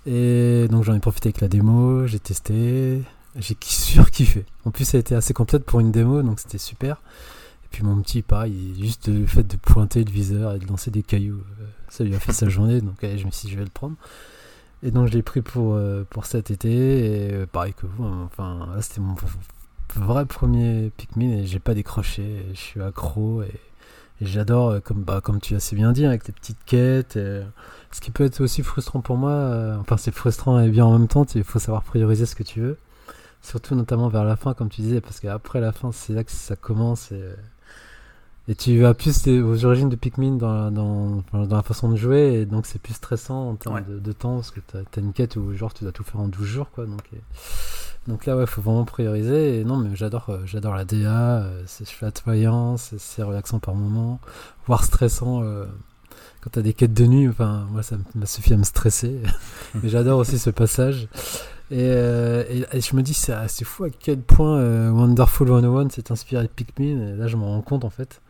Et 0.06 0.66
donc 0.70 0.84
j'en 0.84 0.94
ai 0.94 1.00
profité 1.00 1.28
avec 1.28 1.40
la 1.40 1.48
démo, 1.48 2.06
j'ai 2.06 2.20
testé, 2.20 3.02
j'ai 3.38 3.56
surkiffé. 3.64 4.46
En 4.64 4.70
plus, 4.70 4.84
ça 4.86 4.96
a 4.96 5.00
été 5.00 5.14
assez 5.14 5.34
complète 5.34 5.64
pour 5.64 5.80
une 5.80 5.92
démo, 5.92 6.22
donc 6.22 6.40
c'était 6.40 6.58
super. 6.58 7.02
Et 7.64 7.68
puis 7.70 7.82
mon 7.82 8.00
petit, 8.00 8.22
pareil, 8.22 8.74
juste 8.80 9.08
le 9.08 9.26
fait 9.26 9.42
de 9.42 9.56
pointer 9.56 10.04
le 10.04 10.10
viseur 10.10 10.54
et 10.54 10.58
de 10.58 10.66
lancer 10.66 10.90
des 10.90 11.02
cailloux, 11.02 11.42
euh, 11.60 11.66
ça 11.90 12.04
lui 12.04 12.14
a 12.14 12.20
fait 12.20 12.32
sa 12.32 12.48
journée, 12.48 12.80
donc 12.80 13.02
allez, 13.04 13.18
je 13.18 13.26
me 13.26 13.30
suis 13.30 13.48
dit, 13.48 13.52
je 13.52 13.58
vais 13.58 13.64
le 13.64 13.70
prendre. 13.70 13.96
Et 14.82 14.90
donc 14.90 15.08
je 15.08 15.12
l'ai 15.12 15.22
pris 15.22 15.42
pour, 15.42 15.74
euh, 15.74 16.04
pour 16.08 16.24
cet 16.24 16.50
été, 16.50 16.70
et 16.70 17.34
euh, 17.34 17.46
pareil 17.46 17.74
que 17.74 17.86
vous, 17.86 18.04
hein, 18.04 18.30
enfin, 18.30 18.68
c'était 18.80 19.00
mon 19.00 19.16
vrai 19.94 20.26
premier 20.26 20.90
Pikmin 20.96 21.38
et 21.38 21.46
j'ai 21.46 21.58
pas 21.58 21.74
décroché, 21.74 22.44
je 22.52 22.58
suis 22.58 22.82
accro 22.82 23.42
et, 23.42 23.60
j'adore, 24.20 24.82
comme, 24.82 25.02
bah, 25.02 25.20
comme 25.22 25.40
tu 25.40 25.54
as 25.54 25.58
assez 25.58 25.76
bien 25.76 25.92
dit, 25.92 26.06
avec 26.06 26.26
les 26.26 26.32
petites 26.32 26.64
quêtes. 26.64 27.14
ce 27.14 28.00
qui 28.00 28.10
peut 28.10 28.24
être 28.24 28.40
aussi 28.40 28.62
frustrant 28.62 29.00
pour 29.00 29.16
moi, 29.16 29.76
enfin 29.80 29.96
c'est 29.96 30.14
frustrant 30.14 30.58
et 30.60 30.68
bien 30.70 30.84
en 30.84 30.98
même 30.98 31.08
temps, 31.08 31.24
il 31.34 31.44
faut 31.44 31.58
savoir 31.58 31.82
prioriser 31.82 32.26
ce 32.26 32.34
que 32.34 32.42
tu 32.42 32.60
veux. 32.60 32.78
Surtout 33.42 33.74
notamment 33.74 34.08
vers 34.08 34.24
la 34.24 34.36
fin, 34.36 34.54
comme 34.54 34.68
tu 34.68 34.82
disais, 34.82 35.00
parce 35.00 35.20
qu'après 35.20 35.60
la 35.60 35.72
fin, 35.72 35.92
c'est 35.92 36.12
là 36.12 36.24
que 36.24 36.32
ça 36.32 36.56
commence. 36.56 37.12
Et, 37.12 37.22
et 38.48 38.54
tu 38.54 38.80
vas 38.80 38.94
plus 38.94 39.26
aux 39.28 39.64
origines 39.64 39.88
de 39.88 39.96
Pikmin 39.96 40.36
dans, 40.36 40.70
dans, 40.70 41.22
dans, 41.32 41.56
la 41.56 41.62
façon 41.62 41.88
de 41.90 41.96
jouer, 41.96 42.34
et 42.34 42.46
donc 42.46 42.66
c'est 42.66 42.80
plus 42.80 42.94
stressant 42.94 43.50
en 43.50 43.54
termes 43.56 43.82
de, 43.86 44.12
temps, 44.12 44.36
parce 44.36 44.50
que 44.50 44.60
tu 44.60 44.76
as, 44.76 45.00
une 45.00 45.12
quête 45.12 45.36
où 45.36 45.52
genre 45.54 45.74
tu 45.74 45.84
dois 45.84 45.92
tout 45.92 46.04
faire 46.04 46.20
en 46.20 46.28
12 46.28 46.44
jours. 46.44 46.70
Quoi, 46.70 46.86
donc, 46.86 47.08
donc 48.08 48.26
là, 48.26 48.36
ouais, 48.36 48.46
faut 48.46 48.62
vraiment 48.62 48.84
prioriser. 48.84 49.60
Et 49.60 49.64
non, 49.64 49.76
mais 49.76 49.94
j'adore 49.94 50.30
euh, 50.30 50.38
j'adore 50.44 50.74
la 50.74 50.84
DA, 50.84 51.38
euh, 51.38 51.62
c'est 51.66 51.88
flamboyant, 51.88 52.76
c'est 52.76 53.22
relaxant 53.22 53.58
par 53.58 53.74
moment, 53.74 54.20
voire 54.66 54.84
stressant. 54.84 55.42
Euh, 55.42 55.66
quand 56.40 56.50
tu 56.50 56.58
as 56.60 56.62
des 56.62 56.72
quêtes 56.72 56.94
de 56.94 57.06
nuit, 57.06 57.28
enfin, 57.28 57.66
moi 57.70 57.82
ça 57.82 57.96
m'a 58.14 58.26
suffi 58.26 58.54
à 58.54 58.56
me 58.56 58.64
stresser. 58.64 59.20
mais 59.74 59.88
j'adore 59.88 60.18
aussi 60.18 60.38
ce 60.38 60.50
passage. 60.50 61.08
Euh, 61.72 62.44
et, 62.72 62.80
je 62.80 62.94
me 62.94 63.02
dis, 63.02 63.14
c'est 63.14 63.64
fou 63.64 63.84
à 63.84 63.90
quel 63.90 64.20
point 64.20 64.58
euh, 64.58 64.90
Wonderful 64.90 65.48
101 65.48 65.90
s'est 65.90 66.12
inspiré 66.12 66.42
de 66.42 66.48
Pikmin. 66.48 67.14
Et 67.14 67.16
là, 67.16 67.26
je 67.26 67.36
m'en 67.36 67.46
rends 67.46 67.62
compte 67.62 67.84
en 67.84 67.90
fait. 67.90 68.20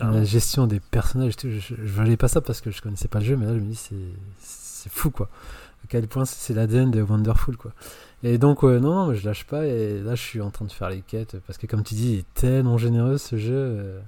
la 0.00 0.24
gestion 0.24 0.66
des 0.66 0.80
personnages, 0.80 1.34
je, 1.40 1.48
je, 1.48 1.74
valais 1.78 2.16
pas 2.16 2.28
ça 2.28 2.40
parce 2.40 2.60
que 2.60 2.70
je 2.70 2.82
connaissais 2.82 3.08
pas 3.08 3.20
le 3.20 3.24
jeu, 3.24 3.36
mais 3.36 3.46
là, 3.46 3.54
je 3.54 3.60
me 3.60 3.70
dis, 3.70 3.88
c'est 4.40 4.92
fou 4.92 5.10
quoi. 5.10 5.28
À 5.84 5.86
quel 5.88 6.06
point 6.06 6.24
c'est 6.24 6.54
l'ADN 6.54 6.90
de 6.90 7.02
Wonderful 7.02 7.56
quoi. 7.56 7.72
Et 8.22 8.38
donc, 8.38 8.62
non, 8.62 8.80
non, 8.80 9.14
je 9.14 9.24
lâche 9.24 9.44
pas. 9.44 9.66
Et 9.66 10.00
là, 10.00 10.14
je 10.14 10.22
suis 10.22 10.40
en 10.40 10.50
train 10.50 10.64
de 10.64 10.72
faire 10.72 10.90
les 10.90 11.00
quêtes 11.00 11.36
parce 11.46 11.58
que, 11.58 11.66
comme 11.66 11.82
tu 11.82 11.94
dis, 11.94 12.12
il 12.12 12.18
est 12.20 12.34
tellement 12.34 12.78
généreux 12.78 13.18
ce 13.18 13.36
jeu. 13.36 13.54
Euh, 13.54 14.00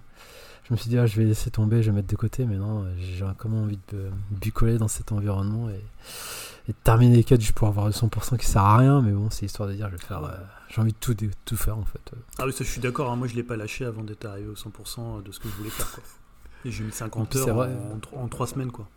je 0.69 0.73
me 0.73 0.79
suis 0.79 0.89
dit, 0.89 0.99
ah, 0.99 1.07
je 1.07 1.17
vais 1.17 1.25
laisser 1.25 1.51
tomber, 1.51 1.83
je 1.83 1.91
vais 1.91 1.97
mettre 1.97 2.09
de 2.09 2.17
côté, 2.17 2.47
mais 2.47 2.57
non, 2.57 2.87
j'ai 2.99 3.25
comment 3.37 3.62
envie 3.62 3.79
de 3.93 4.09
bucoler 4.31 4.79
dans 4.79 4.89
cet 4.89 5.12
environnement. 5.12 5.69
Et 5.69 5.81
et 6.69 6.73
de 6.73 6.77
terminer 6.83 7.17
les 7.17 7.25
quêtes 7.25 7.41
juste 7.41 7.55
pour 7.55 7.69
avoir 7.69 7.87
le 7.87 7.93
100% 7.93 8.39
qui 8.39 8.47
sert 8.47 8.62
à 8.62 8.79
rien, 8.79 9.03
mais 9.03 9.12
bon, 9.12 9.29
c'est 9.31 9.45
histoire 9.45 9.69
de 9.69 9.75
dire, 9.75 9.89
je 9.91 9.97
vais 9.97 10.03
faire. 10.03 10.25
Euh, 10.25 10.37
j'ai 10.69 10.81
envie 10.81 10.93
de 10.93 10.99
tout, 10.99 11.15
tout 11.45 11.57
faire 11.57 11.77
en 11.77 11.85
fait. 11.85 12.01
Ah 12.39 12.47
oui, 12.47 12.53
ça 12.53 12.65
je 12.65 12.71
suis 12.71 12.81
d'accord, 12.81 13.11
hein. 13.11 13.17
moi 13.17 13.29
je 13.29 13.35
l'ai 13.35 13.43
pas 13.43 13.57
lâché 13.57 13.85
avant 13.85 14.03
d'être 14.03 14.25
arrivé 14.25 14.49
au 14.49 14.55
100% 14.55 15.23
de 15.23 15.31
ce 15.31 15.41
que 15.41 15.49
je 15.49 15.55
voulais 15.55 15.71
faire. 15.71 15.93
Quoi. 15.93 16.03
Et 16.65 16.71
j'ai 16.71 16.85
mis 16.85 16.93
50 16.93 17.37
heures 17.37 17.69
en, 18.15 18.23
en, 18.23 18.29
3 18.29 18.47
semaines 18.47 18.73
quoi. 18.73 18.89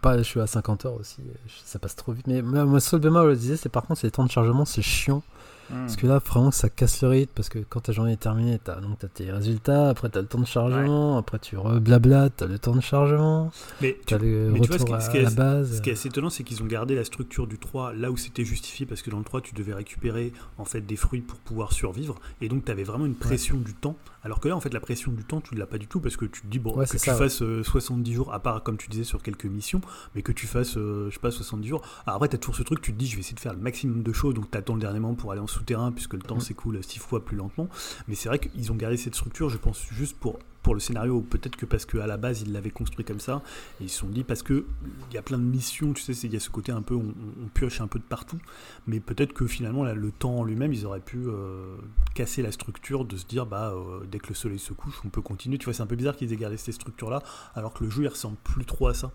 Pas, 0.00 0.18
je 0.18 0.22
suis 0.22 0.40
à 0.40 0.46
50 0.46 0.86
heures 0.86 0.94
aussi, 0.94 1.18
ça 1.64 1.78
passe 1.78 1.94
trop 1.94 2.12
vite. 2.12 2.26
Mais 2.26 2.42
moi, 2.42 2.80
seul 2.80 3.00
bémol, 3.00 3.24
je 3.24 3.30
le 3.30 3.36
disais, 3.36 3.56
c'est 3.56 3.68
par 3.68 3.84
contre, 3.84 4.00
les 4.04 4.10
temps 4.10 4.24
de 4.24 4.30
chargement, 4.30 4.64
c'est 4.64 4.82
chiant. 4.82 5.22
Hmm. 5.70 5.80
Parce 5.80 5.96
que 5.96 6.06
là, 6.06 6.18
vraiment, 6.18 6.50
ça 6.50 6.68
casse 6.68 7.02
le 7.02 7.08
rythme. 7.08 7.32
Parce 7.34 7.48
que 7.48 7.58
quand 7.58 7.80
ta 7.80 7.92
journée 7.92 8.12
est 8.12 8.20
terminée, 8.20 8.58
t'as 8.62 8.80
donc 8.80 9.02
as 9.02 9.08
tes 9.08 9.30
résultats, 9.30 9.88
après 9.88 10.08
t'as 10.08 10.20
le 10.20 10.26
temps 10.26 10.40
de 10.40 10.46
chargement, 10.46 11.18
après 11.18 11.38
tu 11.38 11.56
reblabla, 11.56 12.30
t'as 12.30 12.46
le 12.46 12.58
temps 12.58 12.74
de 12.74 12.80
chargement. 12.80 13.50
Mais 13.80 13.98
tu, 14.06 14.16
le 14.18 14.50
mais 14.50 14.58
vois, 14.60 14.78
ce 15.00 15.10
qui, 15.10 15.16
est, 15.16 15.22
la 15.22 15.30
base. 15.30 15.76
Ce 15.76 15.82
qui 15.82 15.90
est 15.90 15.94
assez 15.94 16.08
étonnant, 16.08 16.30
c'est 16.30 16.44
qu'ils 16.44 16.62
ont 16.62 16.66
gardé 16.66 16.94
la 16.94 17.04
structure 17.04 17.46
du 17.46 17.58
3 17.58 17.94
là 17.94 18.10
où 18.10 18.16
c'était 18.16 18.44
justifié. 18.44 18.86
Parce 18.86 19.02
que 19.02 19.10
dans 19.10 19.18
le 19.18 19.24
3, 19.24 19.40
tu 19.40 19.54
devais 19.54 19.74
récupérer 19.74 20.32
en 20.58 20.64
fait 20.64 20.80
des 20.80 20.96
fruits 20.96 21.20
pour 21.20 21.38
pouvoir 21.38 21.72
survivre. 21.72 22.16
Et 22.40 22.48
donc, 22.48 22.64
tu 22.64 22.70
avais 22.70 22.84
vraiment 22.84 23.06
une 23.06 23.14
pression 23.14 23.56
du 23.56 23.74
temps. 23.74 23.96
Alors 24.22 24.40
que 24.40 24.48
là, 24.48 24.56
en 24.56 24.60
fait, 24.60 24.72
la 24.72 24.80
pression 24.80 25.12
du 25.12 25.24
temps, 25.24 25.40
tu 25.40 25.54
ne 25.54 25.60
l'as 25.60 25.66
pas 25.66 25.78
du 25.78 25.86
tout. 25.86 26.00
Parce 26.00 26.16
que 26.16 26.24
tu 26.24 26.42
te 26.42 26.46
dis, 26.46 26.58
bon, 26.58 26.72
que 26.72 26.90
tu 26.90 26.98
fasses 26.98 27.42
70 27.62 28.10
euh, 28.10 28.14
jours, 28.14 28.32
à 28.32 28.40
part 28.40 28.62
comme 28.62 28.76
tu 28.76 28.88
disais 28.88 29.04
sur 29.04 29.22
quelques 29.22 29.44
missions, 29.44 29.80
mais 30.14 30.22
que 30.22 30.32
tu 30.32 30.46
fasses, 30.46 30.76
euh, 30.76 31.08
je 31.10 31.14
sais 31.14 31.20
pas, 31.20 31.30
70 31.30 31.68
jours. 31.68 31.82
Alors 32.06 32.16
après, 32.16 32.28
tu 32.28 32.36
as 32.36 32.38
toujours 32.38 32.56
ce 32.56 32.62
truc, 32.62 32.80
tu 32.80 32.92
te 32.92 32.98
dis, 32.98 33.06
je 33.06 33.16
vais 33.16 33.20
essayer 33.20 33.34
de 33.34 33.40
faire 33.40 33.54
le 33.54 33.60
maximum 33.60 34.02
de 34.02 34.12
choses. 34.12 34.34
Donc, 34.34 34.50
tu 34.50 34.58
attends 34.58 34.74
le 34.74 34.80
dernier 34.80 35.00
moment 35.00 35.14
pour 35.14 35.32
aller 35.32 35.40
en 35.40 35.46
souterrain, 35.54 35.92
puisque 35.92 36.14
le 36.14 36.22
temps 36.22 36.40
c'est 36.40 36.48
s'écoule 36.48 36.82
six 36.82 36.98
fois 36.98 37.24
plus 37.24 37.36
lentement. 37.36 37.68
Mais 38.08 38.14
c'est 38.14 38.28
vrai 38.28 38.38
qu'ils 38.38 38.72
ont 38.72 38.76
gardé 38.76 38.96
cette 38.96 39.14
structure, 39.14 39.48
je 39.48 39.56
pense, 39.56 39.86
juste 39.90 40.16
pour, 40.18 40.38
pour 40.62 40.74
le 40.74 40.80
scénario, 40.80 41.20
peut-être 41.20 41.56
que 41.56 41.66
parce 41.66 41.84
qu'à 41.84 42.06
la 42.06 42.16
base 42.16 42.42
ils 42.42 42.52
l'avaient 42.52 42.70
construit 42.70 43.04
comme 43.04 43.20
ça, 43.20 43.42
et 43.80 43.84
ils 43.84 43.90
se 43.90 43.98
sont 43.98 44.08
dit 44.08 44.24
parce 44.24 44.42
que 44.42 44.64
il 45.10 45.14
y 45.14 45.18
a 45.18 45.22
plein 45.22 45.38
de 45.38 45.44
missions, 45.44 45.92
tu 45.92 46.02
sais, 46.02 46.12
il 46.26 46.32
y 46.32 46.36
a 46.36 46.40
ce 46.40 46.50
côté 46.50 46.72
un 46.72 46.82
peu, 46.82 46.94
on, 46.94 47.12
pioche 47.52 47.80
un 47.80 47.86
peu 47.86 47.98
de 47.98 48.04
partout, 48.04 48.38
mais 48.86 48.98
peut-être 49.00 49.32
que 49.32 49.46
finalement 49.46 49.84
le 49.84 50.10
temps 50.10 50.38
en 50.38 50.44
lui-même, 50.44 50.72
ils 50.72 50.86
auraient 50.86 51.00
pu 51.00 51.18
euh, 51.18 51.76
casser 52.14 52.42
la 52.42 52.50
structure 52.50 53.04
de 53.04 53.16
se 53.16 53.26
dire 53.26 53.46
bah 53.46 53.74
euh, 53.74 54.04
dès 54.10 54.18
que 54.18 54.28
le 54.28 54.34
soleil 54.34 54.58
se 54.58 54.72
couche, 54.72 55.00
on 55.04 55.08
peut 55.08 55.22
continuer. 55.22 55.58
Tu 55.58 55.66
vois, 55.66 55.74
c'est 55.74 55.82
un 55.82 55.86
peu 55.86 55.96
bizarre 55.96 56.16
qu'ils 56.16 56.32
aient 56.32 56.36
gardé 56.36 56.56
cette 56.56 56.74
structure-là, 56.74 57.22
alors 57.54 57.74
que 57.74 57.84
le 57.84 57.90
jeu 57.90 58.02
il 58.02 58.08
ressemble 58.08 58.36
plus 58.42 58.64
trop 58.64 58.88
à 58.88 58.94
ça. 58.94 59.12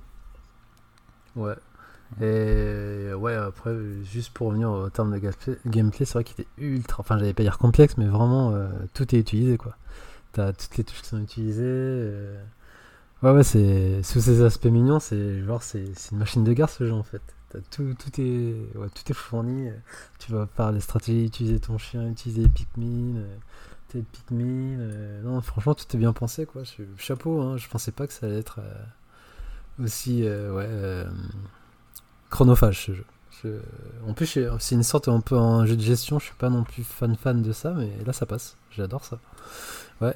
Ouais, 1.36 1.56
et 2.22 3.14
ouais, 3.14 3.36
après, 3.36 3.76
juste 4.04 4.32
pour 4.34 4.48
revenir 4.48 4.72
au 4.72 4.90
terme 4.90 5.18
de 5.18 5.32
gameplay, 5.68 6.06
c'est 6.06 6.14
vrai 6.14 6.24
qu'il 6.24 6.42
était 6.42 6.50
ultra. 6.58 7.02
Enfin, 7.02 7.18
j'allais 7.18 7.34
pas 7.34 7.44
dire 7.44 7.58
complexe, 7.58 7.98
mais 7.98 8.08
vraiment, 8.08 8.52
euh, 8.52 8.68
tout 8.94 9.16
est 9.16 9.20
utilisé 9.20 9.58
quoi. 9.58 9.76
T'as 10.34 10.54
toutes 10.54 10.78
les 10.78 10.84
touches 10.84 11.02
qui 11.02 11.08
sont 11.08 11.22
utilisées. 11.22 11.64
Euh. 11.66 12.44
Ouais, 13.24 13.32
ouais, 13.32 13.44
c'est. 13.44 14.02
Sous 14.04 14.22
ces 14.22 14.42
aspects 14.42 14.66
mignons, 14.66 15.00
c'est 15.00 15.44
genre, 15.44 15.64
c'est 15.64 15.86
une 16.12 16.18
machine 16.18 16.44
de 16.44 16.54
guerre 16.54 16.70
ce 16.70 16.86
jeu 16.86 16.94
en 16.94 17.04
fait. 17.04 17.22
tout, 17.72 17.94
tout, 17.98 18.22
est, 18.22 18.56
ouais, 18.78 18.90
tout 18.94 19.12
est 19.12 19.14
fourni. 19.14 19.70
Tu 20.20 20.32
vas 20.32 20.46
par 20.48 20.72
les 20.72 20.82
stratégies, 20.82 21.26
utiliser 21.26 21.60
ton 21.60 21.78
chien, 21.78 22.08
utiliser 22.10 22.48
Pikmin. 22.50 23.18
Euh, 23.18 23.36
tes 23.90 24.02
Pikmin. 24.02 24.78
non, 25.24 25.42
franchement, 25.42 25.76
tout 25.76 25.86
est 25.94 26.00
bien 26.00 26.14
pensé 26.14 26.46
quoi. 26.46 26.64
Chapeau, 26.98 27.42
hein, 27.42 27.58
je 27.58 27.68
pensais 27.70 27.92
pas 27.92 28.08
que 28.08 28.14
ça 28.14 28.26
allait 28.26 28.40
être 28.40 28.60
aussi. 29.80 30.24
ouais 30.24 31.06
chronophage 32.30 32.86
ce 32.86 32.94
jeu. 32.94 33.06
En 34.08 34.14
plus, 34.14 34.38
c'est 34.60 34.76
une 34.76 34.84
sorte 34.84 35.08
un 35.08 35.22
peu 35.22 35.38
un 35.38 35.66
jeu 35.66 35.78
de 35.78 35.82
gestion. 35.82 36.20
Je 36.20 36.26
suis 36.26 36.36
pas 36.36 36.50
non 36.50 36.64
plus 36.64 36.84
fan 36.84 37.16
fan 37.16 37.42
de 37.42 37.54
ça, 37.54 37.72
mais 37.72 37.90
là 38.06 38.12
ça 38.12 38.26
passe. 38.26 38.58
J'adore 38.72 39.06
ça. 39.06 39.20
Ouais. 40.02 40.16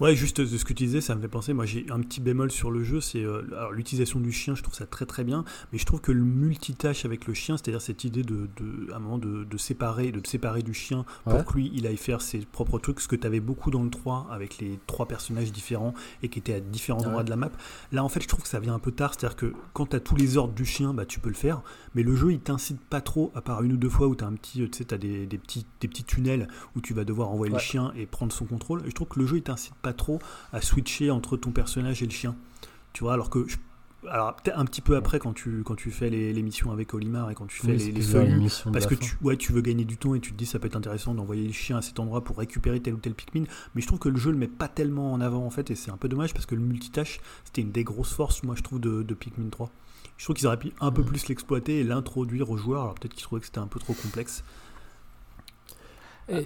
Ouais, 0.00 0.16
juste 0.16 0.40
de 0.40 0.56
ce 0.56 0.64
que 0.64 0.72
tu 0.72 0.86
disais, 0.86 1.02
ça 1.02 1.14
me 1.14 1.20
fait 1.20 1.28
penser. 1.28 1.52
Moi, 1.52 1.66
j'ai 1.66 1.84
un 1.90 2.00
petit 2.00 2.22
bémol 2.22 2.50
sur 2.50 2.70
le 2.70 2.82
jeu, 2.82 3.02
c'est 3.02 3.22
euh, 3.22 3.42
l'utilisation 3.70 4.18
du 4.18 4.32
chien. 4.32 4.54
Je 4.54 4.62
trouve 4.62 4.74
ça 4.74 4.86
très 4.86 5.04
très 5.04 5.24
bien, 5.24 5.44
mais 5.72 5.78
je 5.78 5.84
trouve 5.84 6.00
que 6.00 6.10
le 6.10 6.24
multitâche 6.24 7.04
avec 7.04 7.26
le 7.26 7.34
chien, 7.34 7.58
c'est-à-dire 7.58 7.82
cette 7.82 8.04
idée 8.04 8.22
de, 8.22 8.48
de, 8.56 8.90
à 8.92 8.96
un 8.96 8.98
moment 8.98 9.18
de, 9.18 9.44
de 9.44 9.58
séparer, 9.58 10.10
de 10.10 10.26
séparer 10.26 10.62
du 10.62 10.72
chien 10.72 11.04
pour 11.24 11.44
que 11.44 11.52
lui, 11.52 11.70
il 11.74 11.86
aille 11.86 11.98
faire 11.98 12.22
ses 12.22 12.38
propres 12.38 12.78
trucs, 12.78 13.00
ce 13.00 13.08
que 13.08 13.16
tu 13.16 13.26
avais 13.26 13.40
beaucoup 13.40 13.70
dans 13.70 13.82
le 13.82 13.90
3 13.90 14.28
avec 14.30 14.56
les 14.56 14.78
trois 14.86 15.06
personnages 15.06 15.52
différents 15.52 15.92
et 16.22 16.30
qui 16.30 16.38
étaient 16.38 16.54
à 16.54 16.60
différents 16.60 17.04
endroits 17.04 17.22
de 17.22 17.30
la 17.30 17.36
map. 17.36 17.50
Là, 17.92 18.02
en 18.02 18.08
fait, 18.08 18.22
je 18.22 18.28
trouve 18.28 18.42
que 18.42 18.48
ça 18.48 18.58
vient 18.58 18.74
un 18.74 18.78
peu 18.78 18.92
tard, 18.92 19.12
c'est-à-dire 19.12 19.36
que 19.36 19.52
quand 19.74 19.90
tu 19.90 19.96
as 19.96 20.00
tous 20.00 20.16
les 20.16 20.38
ordres 20.38 20.54
du 20.54 20.64
chien, 20.64 20.94
bah 20.94 21.04
tu 21.04 21.20
peux 21.20 21.28
le 21.28 21.34
faire, 21.34 21.60
mais 21.94 22.02
le 22.02 22.16
jeu, 22.16 22.32
il 22.32 22.40
t'incite 22.40 22.80
pas 22.80 23.02
trop, 23.02 23.32
à 23.34 23.42
part 23.42 23.62
une 23.62 23.74
ou 23.74 23.76
deux 23.76 23.90
fois 23.90 24.06
où 24.06 24.16
tu 24.16 24.24
as 24.24 24.26
un 24.26 24.32
petit, 24.32 24.66
tu 24.70 24.78
sais, 24.78 24.98
des, 24.98 25.26
des, 25.26 25.38
petits, 25.38 25.66
des 25.82 25.88
petits 25.88 26.04
tunnels 26.04 26.48
où 26.74 26.80
tu 26.80 26.94
vas 26.94 27.04
devoir 27.04 27.30
envoyer 27.30 27.52
le 27.52 27.58
chien 27.58 27.92
et 27.96 28.06
prendre 28.06 28.32
son 28.32 28.46
contrôle. 28.46 28.80
Et 28.86 28.90
je 28.90 28.94
trouve 28.94 29.08
que 29.08 29.20
le 29.20 29.26
jeu, 29.26 29.36
il 29.36 29.42
t'incite 29.42 29.74
pas 29.74 29.89
pas 29.90 29.96
trop 29.96 30.20
à 30.52 30.60
switcher 30.60 31.10
entre 31.10 31.36
ton 31.36 31.50
personnage 31.50 32.02
et 32.02 32.06
le 32.06 32.12
chien. 32.12 32.36
Tu 32.92 33.04
vois, 33.04 33.14
alors 33.14 33.30
que 33.30 33.46
alors 34.08 34.34
peut-être 34.36 34.58
un 34.58 34.64
petit 34.64 34.80
peu 34.80 34.96
après 34.96 35.18
quand 35.18 35.34
tu 35.34 35.62
quand 35.62 35.74
tu 35.74 35.90
fais 35.90 36.08
les, 36.08 36.42
missions 36.42 36.72
avec 36.72 36.94
Olimar 36.94 37.30
et 37.30 37.34
quand 37.34 37.46
tu 37.46 37.60
fais 37.60 37.74
les, 37.74 37.92
les 37.92 38.00
feuilles 38.00 38.48
parce 38.72 38.86
que 38.86 38.94
tu 38.94 39.18
ouais 39.20 39.36
tu 39.36 39.52
veux 39.52 39.60
gagner 39.60 39.84
du 39.84 39.98
temps 39.98 40.14
et 40.14 40.20
tu 40.20 40.32
te 40.32 40.38
dis 40.38 40.46
ça 40.46 40.58
peut 40.58 40.68
être 40.68 40.76
intéressant 40.76 41.14
d'envoyer 41.14 41.46
le 41.46 41.52
chien 41.52 41.76
à 41.76 41.82
cet 41.82 42.00
endroit 42.00 42.24
pour 42.24 42.38
récupérer 42.38 42.80
tel 42.80 42.94
ou 42.94 42.96
tel 42.96 43.12
Pikmin 43.12 43.44
mais 43.74 43.82
je 43.82 43.86
trouve 43.86 43.98
que 43.98 44.08
le 44.08 44.16
jeu 44.16 44.30
le 44.30 44.38
met 44.38 44.48
pas 44.48 44.68
tellement 44.68 45.12
en 45.12 45.20
avant 45.20 45.44
en 45.44 45.50
fait 45.50 45.70
et 45.70 45.74
c'est 45.74 45.90
un 45.90 45.98
peu 45.98 46.08
dommage 46.08 46.32
parce 46.32 46.46
que 46.46 46.54
le 46.54 46.62
multitâche 46.62 47.20
c'était 47.44 47.60
une 47.60 47.72
des 47.72 47.84
grosses 47.84 48.14
forces 48.14 48.42
moi 48.42 48.54
je 48.56 48.62
trouve 48.62 48.80
de, 48.80 49.02
de 49.02 49.14
Pikmin 49.14 49.50
3 49.50 49.70
je 50.16 50.24
trouve 50.24 50.34
qu'ils 50.34 50.46
auraient 50.46 50.58
pu 50.58 50.72
un 50.80 50.92
peu 50.92 51.02
mm. 51.02 51.06
plus 51.06 51.28
l'exploiter 51.28 51.80
et 51.80 51.84
l'introduire 51.84 52.48
aux 52.48 52.56
joueurs 52.56 52.80
alors 52.80 52.94
peut-être 52.94 53.12
qu'ils 53.12 53.24
trouvaient 53.24 53.40
que 53.40 53.46
c'était 53.46 53.58
un 53.58 53.66
peu 53.66 53.80
trop 53.80 53.92
complexe 53.92 54.44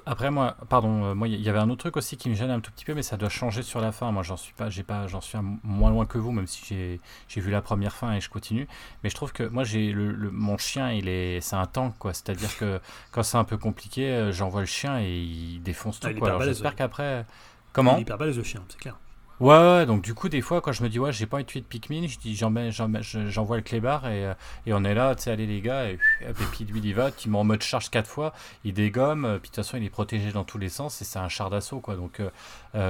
après 0.07 0.31
moi, 0.31 0.57
pardon, 0.69 1.05
euh, 1.05 1.15
moi 1.15 1.29
il 1.29 1.41
y 1.41 1.49
avait 1.49 1.59
un 1.59 1.71
autre 1.71 1.81
truc 1.81 1.97
aussi 1.97 2.17
qui 2.17 2.29
me 2.29 2.35
gêne 2.35 2.51
un 2.51 2.61
tout 2.61 2.71
petit 2.71 2.85
peu, 2.85 2.95
mais 2.95 3.03
ça 3.03 3.17
doit 3.17 3.29
changer 3.29 3.63
sur 3.63 3.81
la 3.81 3.93
fin. 3.93 4.11
Moi 4.13 4.23
j'en 4.23 4.37
suis 4.37 4.55
pas, 4.55 4.71
j'ai 4.71 4.83
pas, 4.83 5.07
j'en 5.07 5.21
suis 5.21 5.39
moins 5.63 5.91
loin 5.91 6.07
que 6.07 6.19
vous, 6.19 6.33
même 6.33 6.47
si 6.47 7.01
j'ai, 7.29 7.41
vu 7.41 7.51
la 7.51 7.63
première 7.63 7.95
fin 7.95 8.13
et 8.13 8.21
je 8.21 8.31
continue. 8.31 8.67
Mais 9.03 9.11
je 9.11 9.15
trouve 9.15 9.33
que 9.33 9.43
moi 9.45 9.65
j'ai 9.65 9.93
le, 9.93 10.31
mon 10.31 10.59
chien, 10.59 10.93
il 10.93 11.09
est, 11.09 11.41
c'est 11.41 11.57
un 11.57 11.67
tank 11.67 11.97
quoi. 11.99 12.15
C'est-à-dire 12.15 12.57
que 12.57 12.81
quand 13.13 13.23
c'est 13.23 13.39
un 13.39 13.45
peu 13.45 13.59
compliqué, 13.59 14.11
euh, 14.11 14.33
j'envoie 14.33 14.61
le 14.61 14.67
chien 14.67 15.01
et 15.01 15.19
il 15.19 15.61
défonce 15.63 16.01
tout. 16.01 16.09
Ah, 16.11 16.15
quoi. 16.15 16.29
Alors 16.29 16.43
j'espère 16.43 16.75
qu'après, 16.75 17.27
comment 17.73 17.97
Il 17.97 17.99
est 17.99 18.03
hyper 18.03 18.19
balèze 18.19 18.37
le 18.37 18.45
chien, 18.45 18.63
c'est 18.69 18.79
clair. 18.79 18.97
Ouais, 19.41 19.85
donc 19.87 20.03
du 20.03 20.15
coup, 20.15 20.29
des 20.29 20.41
fois, 20.41 20.61
quand 20.61 20.71
je 20.71 20.83
me 20.85 20.89
dis, 20.89 21.01
ouais, 21.01 21.13
j'ai 21.13 21.27
pas 21.27 21.39
envie 21.39 21.45
de 21.45 21.49
tuer 21.51 21.61
de 21.61 21.67
Pikmin, 21.67 22.07
je 22.07 22.19
dis, 22.19 22.37
j'envoie 22.37 23.57
le 23.57 23.63
clébard 23.63 24.07
et, 24.07 24.27
euh, 24.27 24.35
et 24.65 24.73
on 24.73 24.85
est 24.85 24.95
là, 24.95 25.17
tu 25.17 25.25
sais, 25.25 25.33
allez 25.33 25.47
les 25.47 25.61
gars, 25.61 25.91
et, 25.91 25.99
et 26.23 26.33
puis 26.53 26.65
lui, 26.65 26.79
il 26.79 26.87
y 26.87 26.93
va, 26.93 27.11
tu 27.11 27.29
mets 27.29 27.39
en 27.39 27.43
mode 27.43 27.61
charge 27.63 27.91
quatre 27.91 28.09
fois, 28.09 28.33
il 28.63 28.75
dégomme, 28.75 29.25
euh, 29.25 29.39
puis 29.39 29.51
de 29.51 29.55
toute 29.57 29.65
façon, 29.65 29.77
il 29.77 29.83
est 29.85 29.91
protégé 29.91 30.31
dans 30.31 30.45
tous 30.45 30.59
les 30.59 30.69
sens 30.69 31.03
et 31.03 31.05
c'est 31.05 31.19
un 31.19 31.29
char 31.29 31.51
d'assaut, 31.51 31.81
quoi. 31.81 31.97
Donc 31.97 32.21
euh, 32.21 32.31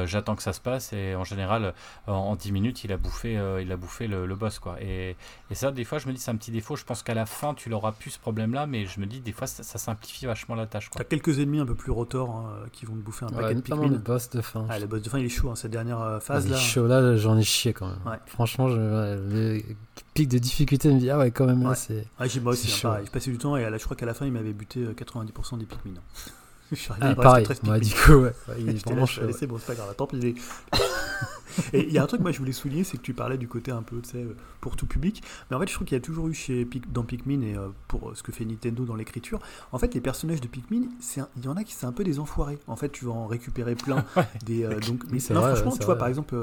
j'attends 0.04 0.36
que 0.36 0.42
ça 0.42 0.52
se 0.52 0.60
passe 0.60 0.92
et 0.92 1.14
en 1.14 1.24
général, 1.24 1.74
en, 2.06 2.36
10 2.36 2.52
minutes, 2.52 2.84
il 2.84 2.92
a 2.92 2.96
bouffé, 2.96 3.40
il 3.60 3.72
a 3.72 3.76
bouffé 3.76 4.06
le, 4.06 4.34
boss, 4.34 4.58
quoi. 4.58 4.76
Et, 4.80 5.16
et, 5.50 5.54
ça, 5.54 5.70
des 5.70 5.84
fois, 5.84 5.98
je 5.98 6.08
me 6.08 6.12
dis, 6.12 6.20
c'est 6.20 6.30
un 6.30 6.36
petit 6.36 6.50
défaut. 6.50 6.76
Je 6.76 6.84
pense 6.84 7.02
qu'à 7.02 7.14
la 7.14 7.26
fin, 7.26 7.54
tu 7.54 7.68
l'auras 7.68 7.92
plus 7.92 8.10
ce 8.10 8.18
problème-là, 8.18 8.66
mais 8.66 8.86
je 8.86 9.00
me 9.00 9.06
dis, 9.06 9.20
des 9.20 9.32
fois, 9.32 9.46
ça, 9.46 9.62
simplifie 9.78 10.26
vachement 10.26 10.54
la 10.54 10.66
tâche. 10.66 10.90
T'as 10.90 11.04
quelques 11.04 11.38
ennemis 11.38 11.60
un 11.60 11.66
peu 11.66 11.74
plus 11.74 11.92
rotors 11.92 12.30
hein, 12.30 12.66
qui 12.72 12.86
vont 12.86 12.94
te 12.94 13.00
bouffer 13.00 13.26
un 13.26 13.30
paquet 13.30 13.54
de 13.54 13.60
Pikmin. 13.60 13.88
le 13.88 13.98
boss 13.98 14.30
de 14.30 14.40
fin. 14.40 14.66
Ah, 14.68 14.78
le 14.78 14.86
boss 14.86 15.02
de 15.02 15.08
fin, 15.08 15.18
il 15.18 15.26
est 15.26 15.28
chaud, 15.28 15.50
hein, 15.50 15.56
cette 15.56 15.70
dernière 15.70 16.18
phase 16.22 16.48
là, 16.88 17.16
j'en 17.16 17.36
ai 17.36 17.42
chié 17.42 17.72
quand 17.72 17.86
même. 17.86 18.18
Franchement, 18.26 18.68
je, 18.68 18.76
le 18.76 19.62
pic 20.14 20.28
de 20.28 20.38
difficulté 20.38 20.92
me 20.92 20.98
dit, 20.98 21.10
ah 21.10 21.18
ouais, 21.18 21.30
quand 21.30 21.46
même, 21.46 21.62
là, 21.62 21.74
c'est. 21.74 22.06
moi 22.40 22.52
aussi, 22.52 22.72
hein, 22.72 22.78
pareil. 22.82 23.06
Je 23.06 23.10
passais 23.10 23.30
du 23.30 23.38
temps 23.38 23.56
et 23.56 23.68
là, 23.68 23.76
je 23.76 23.84
crois 23.84 23.96
qu'à 23.96 24.06
la 24.06 24.14
fin, 24.14 24.26
il 24.26 24.32
m'avait 24.32 24.52
buté 24.52 24.84
90% 24.84 25.54
euh, 25.54 25.58
des 25.58 25.66
Pikmin. 25.66 26.00
je 26.76 26.80
suis 26.80 26.90
arrivé, 26.90 27.14
ah, 27.18 27.22
pareil, 27.22 27.46
moi, 27.62 27.78
du 27.78 27.94
coup, 27.94 28.12
ouais. 28.12 28.32
il 28.58 28.68
est 28.70 28.86
vraiment 28.86 29.06
chaud. 29.06 29.22
C'est 29.38 29.46
bon, 29.46 29.58
c'est 29.58 29.66
pas 29.66 29.74
grave, 29.74 29.94
tant 29.96 30.06
pis. 30.06 30.34
Et 31.72 31.86
il 31.86 31.92
y 31.92 31.98
a 31.98 32.02
un 32.02 32.06
truc, 32.06 32.20
moi, 32.20 32.32
je 32.32 32.38
voulais 32.38 32.52
souligner, 32.52 32.84
c'est 32.84 32.96
que 32.96 33.02
tu 33.02 33.14
parlais 33.14 33.38
du 33.38 33.48
côté 33.48 33.70
un 33.70 33.82
peu, 33.82 34.00
tu 34.00 34.10
sais, 34.10 34.18
euh, 34.18 34.36
pour 34.60 34.76
tout 34.76 34.86
public. 34.86 35.22
Mais 35.50 35.56
en 35.56 35.60
fait, 35.60 35.68
je 35.68 35.74
trouve 35.74 35.86
qu'il 35.86 35.96
y 35.96 36.00
a 36.00 36.02
toujours 36.02 36.28
eu 36.28 36.34
chez 36.34 36.68
dans 36.92 37.02
Pikmin 37.02 37.42
et 37.42 37.56
euh, 37.56 37.68
pour 37.88 38.10
euh, 38.10 38.14
ce 38.14 38.22
que 38.22 38.32
fait 38.32 38.44
Nintendo 38.44 38.84
dans 38.84 38.96
l'écriture, 38.96 39.40
en 39.72 39.78
fait, 39.78 39.94
les 39.94 40.00
personnages 40.00 40.40
de 40.40 40.48
Pikmin, 40.48 40.88
il 41.36 41.44
y 41.44 41.48
en 41.48 41.56
a 41.56 41.64
qui 41.64 41.74
c'est 41.74 41.86
un 41.86 41.92
peu 41.92 42.04
des 42.04 42.18
enfoirés. 42.18 42.58
En 42.66 42.76
fait, 42.76 42.90
tu 42.90 43.04
vas 43.04 43.12
en 43.12 43.26
récupérer 43.26 43.74
plein. 43.74 44.04
des, 44.44 44.62
donc, 44.86 45.04
mais 45.10 45.18
non, 45.30 45.42
franchement, 45.42 45.76
tu 45.76 45.84
vois, 45.84 45.96
par 45.96 46.08
exemple, 46.08 46.36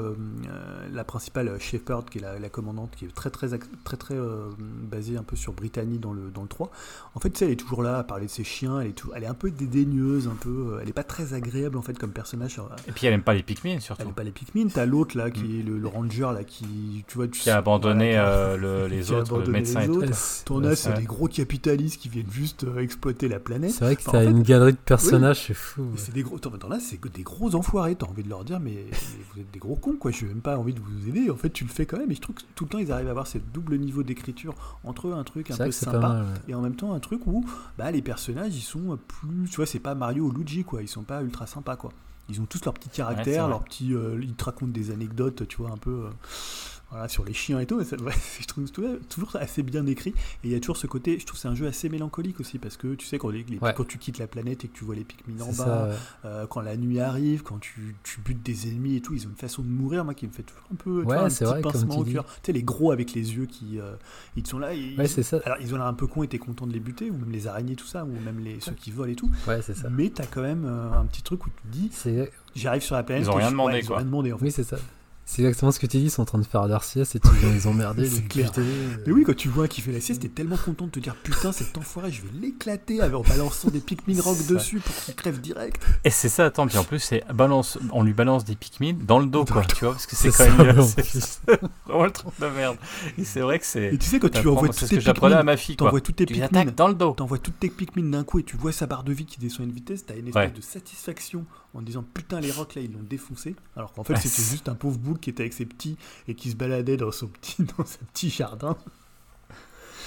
la 0.92 1.04
principale 1.04 1.58
Shepard, 1.60 2.04
qui 2.06 2.18
est 2.18 2.20
la, 2.20 2.48
commandante, 2.48 2.90
qui 2.96 3.04
est 3.04 3.14
très, 3.14 3.30
très, 3.30 3.48
très, 3.84 3.96
très, 3.96 4.16
basée 4.58 5.16
un 5.16 5.22
peu 5.22 5.36
sur 5.36 5.52
Brittany 5.52 5.98
dans 5.98 6.12
le, 6.12 6.30
dans 6.30 6.42
le 6.42 6.48
3. 6.48 6.70
En 7.14 7.20
fait, 7.20 7.30
tu 7.30 7.38
sais, 7.38 7.44
elle 7.46 7.52
est 7.52 7.56
toujours 7.56 7.82
là 7.82 7.98
à 7.98 8.04
parler 8.04 8.26
de 8.26 8.30
ses 8.30 8.44
chiens. 8.44 8.80
Elle 8.80 8.88
est, 8.88 8.92
tout, 8.92 9.10
elle 9.14 9.24
est 9.24 9.28
un 9.28 9.34
peu 9.34 9.50
dédaigneuse, 9.50 10.28
un 10.28 10.36
peu. 10.36 10.78
Elle 10.80 10.88
est 10.88 10.94
pas 10.94 11.04
très 11.04 11.34
agréable, 11.34 11.76
en 11.76 11.82
fait, 11.82 11.98
comme 11.98 12.12
personnage. 12.12 12.60
Et 12.86 12.92
puis, 12.92 13.06
elle 13.06 13.14
aime 13.14 13.22
pas 13.22 13.34
les 13.34 13.42
Pikmin, 13.42 13.80
surtout. 13.80 14.02
Elle 14.02 14.08
aime 14.08 14.14
pas 14.14 14.24
les 14.24 14.32
Pikmin. 14.32 14.68
T'as 14.68 14.86
l'autre 14.86 15.01
là 15.14 15.30
qui 15.30 15.60
est 15.60 15.62
le, 15.62 15.86
ranger 15.86 16.30
là 16.32 16.44
qui 16.44 17.04
tu 17.06 17.16
vois 17.16 17.28
qui 17.28 17.50
a 17.50 17.58
abandonné 17.58 18.14
euh, 18.16 18.88
les 18.88 19.12
autres 19.12 19.38
le 19.38 19.52
médecin 19.52 19.82
et 19.82 19.86
tout. 19.86 20.02
Ton 20.44 20.64
as 20.64 20.76
c'est 20.76 20.94
des 20.94 21.04
gros 21.04 21.28
capitalistes 21.28 22.00
qui 22.00 22.08
viennent 22.08 22.30
juste 22.30 22.64
euh, 22.64 22.80
exploiter 22.80 23.28
la 23.28 23.38
planète. 23.38 23.72
C'est 23.72 23.84
vrai 23.84 23.96
que 23.96 24.02
t'as 24.02 24.24
une 24.24 24.42
galerie 24.42 24.72
de 24.72 24.78
personnages, 24.78 25.46
c'est 25.46 25.54
fou. 25.54 25.84
C'est 25.96 26.14
des 26.14 26.22
gros 26.22 26.38
là 26.68 26.78
c'est 26.80 27.00
des 27.12 27.22
gros 27.22 27.54
enfoirés, 27.54 27.94
t'as 27.94 28.06
envie 28.06 28.22
de 28.22 28.28
leur 28.28 28.44
dire 28.44 28.60
mais, 28.60 28.86
vous 29.32 29.40
êtes 29.40 29.50
des 29.52 29.58
gros 29.58 29.76
cons 29.76 29.96
quoi, 29.96 30.10
je 30.10 30.24
n'ai 30.24 30.32
même 30.32 30.42
pas 30.42 30.56
envie 30.56 30.74
de 30.74 30.80
vous 30.80 31.08
aider. 31.08 31.30
En 31.30 31.36
fait, 31.36 31.50
tu 31.50 31.64
le 31.64 31.70
fais 31.70 31.86
quand 31.86 31.98
même 31.98 32.10
et 32.10 32.14
je 32.14 32.20
trouve 32.20 32.36
que 32.36 32.42
tout 32.54 32.64
le 32.64 32.70
temps 32.70 32.78
ils 32.78 32.92
arrivent 32.92 33.08
à 33.08 33.10
avoir 33.10 33.26
ce 33.26 33.38
double 33.38 33.76
niveau 33.78 34.02
d'écriture 34.02 34.54
entre 34.84 35.08
eux 35.08 35.12
un 35.12 35.24
truc 35.24 35.50
un 35.50 35.56
peu 35.56 35.70
sympa 35.70 36.24
et 36.48 36.54
en 36.54 36.60
même 36.60 36.76
temps 36.76 36.92
un 36.92 37.00
truc 37.00 37.26
où 37.26 37.44
bah 37.78 37.90
les 37.90 38.02
personnages 38.02 38.56
ils 38.56 38.60
sont 38.60 38.98
plus 39.08 39.48
tu 39.48 39.56
vois, 39.56 39.66
c'est 39.66 39.78
pas 39.78 39.94
Mario 39.94 40.24
ou 40.24 40.32
Luigi 40.32 40.64
quoi, 40.64 40.82
ils 40.82 40.88
sont 40.88 41.02
pas 41.02 41.22
ultra 41.22 41.46
sympas 41.46 41.76
quoi. 41.76 41.92
Ils 42.28 42.40
ont 42.40 42.46
tous 42.46 42.64
leurs 42.64 42.74
petits 42.74 42.88
caractères, 42.88 43.48
leurs 43.48 43.64
petits, 43.64 43.94
euh, 43.94 44.18
ils 44.22 44.34
te 44.34 44.44
racontent 44.44 44.72
des 44.72 44.90
anecdotes, 44.90 45.46
tu 45.48 45.56
vois, 45.58 45.70
un 45.70 45.76
peu. 45.76 46.08
Voilà, 46.92 47.08
sur 47.08 47.24
les 47.24 47.32
chiens 47.32 47.58
et 47.58 47.66
tout. 47.66 47.82
je 48.40 48.46
trouve 48.46 48.70
toujours 48.70 49.36
assez 49.36 49.62
bien 49.62 49.86
écrit. 49.86 50.10
Et 50.10 50.48
il 50.48 50.52
y 50.52 50.54
a 50.54 50.60
toujours 50.60 50.76
ce 50.76 50.86
côté, 50.86 51.18
je 51.18 51.24
trouve 51.24 51.40
c'est 51.40 51.48
un 51.48 51.54
jeu 51.54 51.66
assez 51.66 51.88
mélancolique 51.88 52.38
aussi, 52.38 52.58
parce 52.58 52.76
que 52.76 52.94
tu 52.94 53.06
sais, 53.06 53.16
quand, 53.16 53.30
les, 53.30 53.44
quand 53.74 53.86
tu 53.88 53.96
quittes 53.96 54.18
la 54.18 54.26
planète 54.26 54.64
et 54.66 54.68
que 54.68 54.76
tu 54.76 54.84
vois 54.84 54.94
les 54.94 55.04
Pikmin 55.04 55.42
en 55.42 55.52
bas, 55.52 55.88
euh, 56.26 56.46
quand 56.46 56.60
la 56.60 56.76
nuit 56.76 57.00
arrive, 57.00 57.42
quand 57.42 57.58
tu, 57.58 57.96
tu, 58.02 58.20
butes 58.20 58.42
des 58.42 58.68
ennemis 58.68 58.96
et 58.96 59.00
tout, 59.00 59.14
ils 59.14 59.26
ont 59.26 59.30
une 59.30 59.36
façon 59.36 59.62
de 59.62 59.68
mourir, 59.68 60.04
moi, 60.04 60.12
qui 60.12 60.26
me 60.26 60.32
fait 60.32 60.42
toujours 60.42 60.64
un 60.70 60.76
peu 60.76 61.02
ouais, 61.02 61.16
un 61.16 61.28
petit 61.28 61.44
vrai, 61.44 61.62
pincement 61.62 61.96
au 61.96 62.04
cœur. 62.04 62.26
Tu 62.26 62.40
sais, 62.44 62.52
les 62.52 62.62
gros 62.62 62.92
avec 62.92 63.14
les 63.14 63.34
yeux 63.34 63.46
qui 63.46 63.80
euh, 63.80 63.94
ils 64.36 64.46
sont 64.46 64.58
là. 64.58 64.74
Ils, 64.74 65.08
ça. 65.08 65.40
Alors, 65.46 65.58
ils 65.60 65.72
ont 65.74 65.78
l'air 65.78 65.86
un 65.86 65.94
peu 65.94 66.06
cons 66.06 66.22
et 66.22 66.28
t'es 66.28 66.38
content 66.38 66.66
de 66.66 66.72
les 66.74 66.80
buter, 66.80 67.10
ou 67.10 67.16
même 67.16 67.32
les 67.32 67.46
araignées, 67.46 67.76
tout 67.76 67.86
ça, 67.86 68.04
ou 68.04 68.12
même 68.22 68.38
les, 68.38 68.60
ceux 68.60 68.72
qui 68.72 68.90
volent 68.90 69.10
et 69.10 69.16
tout. 69.16 69.30
Ouais, 69.48 69.62
c'est 69.62 69.74
ça. 69.74 69.88
Mais 69.88 70.10
t'as 70.10 70.26
quand 70.26 70.42
même 70.42 70.66
euh, 70.66 70.92
un 70.92 71.06
petit 71.06 71.22
truc 71.22 71.46
où 71.46 71.48
tu 71.48 71.62
te 71.62 71.72
dis, 71.72 71.90
j'arrive 72.54 72.82
sur 72.82 72.96
la 72.96 73.02
planète. 73.02 73.24
Ils 73.24 73.30
ont 73.30 73.34
rien 73.34 73.50
demandé, 73.50 73.80
quoi. 73.80 73.80
Ils 73.80 73.92
ont 73.92 73.96
rien 73.96 74.04
demandé, 74.04 74.32
en 74.32 74.38
fait. 74.38 74.44
Oui, 74.44 74.52
c'est 74.52 74.64
ça. 74.64 74.76
C'est 75.24 75.42
exactement 75.42 75.70
ce 75.70 75.78
que 75.78 75.86
tu 75.86 75.98
dis, 75.98 76.04
ils 76.04 76.10
sont 76.10 76.22
en 76.22 76.26
train 76.26 76.38
de 76.38 76.44
faire 76.44 76.66
leur 76.66 76.84
sieste 76.84 77.16
et 77.16 77.20
tu 77.20 77.28
viens 77.40 77.52
les 77.52 77.66
emmerder. 77.66 78.06
c'est 78.10 78.22
clair. 78.22 78.50
Mais 79.06 79.12
oui, 79.12 79.22
quand 79.24 79.36
tu 79.36 79.48
vois 79.48 79.68
qui 79.68 79.80
fait 79.80 79.92
la 79.92 80.00
sieste, 80.00 80.22
t'es 80.22 80.28
tellement 80.28 80.56
content 80.56 80.86
de 80.86 80.90
te 80.90 81.00
dire 81.00 81.14
putain, 81.14 81.52
cet 81.52 81.78
enfoiré, 81.78 82.10
je 82.10 82.22
vais 82.22 82.28
l'éclater 82.40 83.00
en 83.02 83.22
balançant 83.22 83.70
des 83.70 83.80
Pikmin 83.80 84.20
rock 84.20 84.36
dessus 84.46 84.80
pour 84.80 84.94
qu'il 84.94 85.14
crève 85.14 85.40
direct. 85.40 85.82
Et 86.04 86.10
c'est 86.10 86.28
ça, 86.28 86.46
attends, 86.46 86.66
puis 86.66 86.76
en 86.76 86.84
plus, 86.84 86.98
c'est 86.98 87.24
balance, 87.32 87.78
on 87.92 88.02
lui 88.02 88.12
balance 88.12 88.44
des 88.44 88.56
Pikmin 88.56 88.94
dans 89.00 89.20
le 89.20 89.26
dos, 89.26 89.44
quoi, 89.44 89.64
tu 89.64 89.84
vois, 89.84 89.94
parce 89.94 90.06
que 90.06 90.16
c'est 90.16 90.30
quand 90.30 90.64
même 90.64 90.76
vraiment 91.86 92.04
le 92.04 92.10
truc 92.10 92.28
de 92.40 92.46
merde. 92.46 92.76
Et 93.16 93.24
c'est 93.24 93.40
vrai 93.40 93.58
que 93.58 93.66
c'est. 93.66 93.94
Et 93.94 93.98
tu 93.98 94.06
sais, 94.06 94.18
quand 94.18 94.30
tu 94.30 94.46
envoies 94.48 94.68
toutes 94.68 94.88
tes 94.88 94.98
Pikmin, 94.98 95.32
à 95.32 95.42
ma 95.42 95.56
fille, 95.56 95.76
t'envoies 95.76 96.00
toutes 96.00 96.16
tes 96.16 96.26
Pikmin 96.26 96.64
dans 96.76 96.88
le 96.88 96.94
dos. 96.94 97.12
T'envoies 97.12 97.38
toutes 97.38 97.60
tes 97.60 97.70
Pikmin 97.70 98.10
d'un 98.10 98.24
coup 98.24 98.40
et 98.40 98.42
tu 98.42 98.56
vois 98.56 98.72
sa 98.72 98.86
barre 98.86 99.04
de 99.04 99.12
vie 99.12 99.24
qui 99.24 99.38
descend 99.38 99.60
à 99.60 99.64
une 99.64 99.72
vitesse, 99.72 100.04
t'as 100.04 100.16
une 100.16 100.28
espèce 100.28 100.52
de 100.52 100.60
satisfaction 100.60 101.44
en 101.74 101.82
disant 101.82 102.04
putain, 102.14 102.40
les 102.40 102.50
rocks 102.50 102.74
là, 102.74 102.82
ils 102.82 102.92
l'ont 102.92 103.02
défoncé. 103.02 103.56
Alors 103.76 103.92
qu'en 103.92 104.04
fait, 104.04 104.16
c'était 104.16 104.42
juste 104.42 104.68
un 104.68 104.74
pauvre 104.74 104.98
boule 104.98 105.18
qui 105.18 105.30
était 105.30 105.42
avec 105.42 105.52
ses 105.52 105.66
petits 105.66 105.96
et 106.28 106.34
qui 106.34 106.50
se 106.50 106.56
baladait 106.56 106.96
dans 106.96 107.10
son 107.10 107.28
petit, 107.28 107.62
dans 107.78 107.84
son 107.84 108.04
petit 108.12 108.30
jardin. 108.30 108.76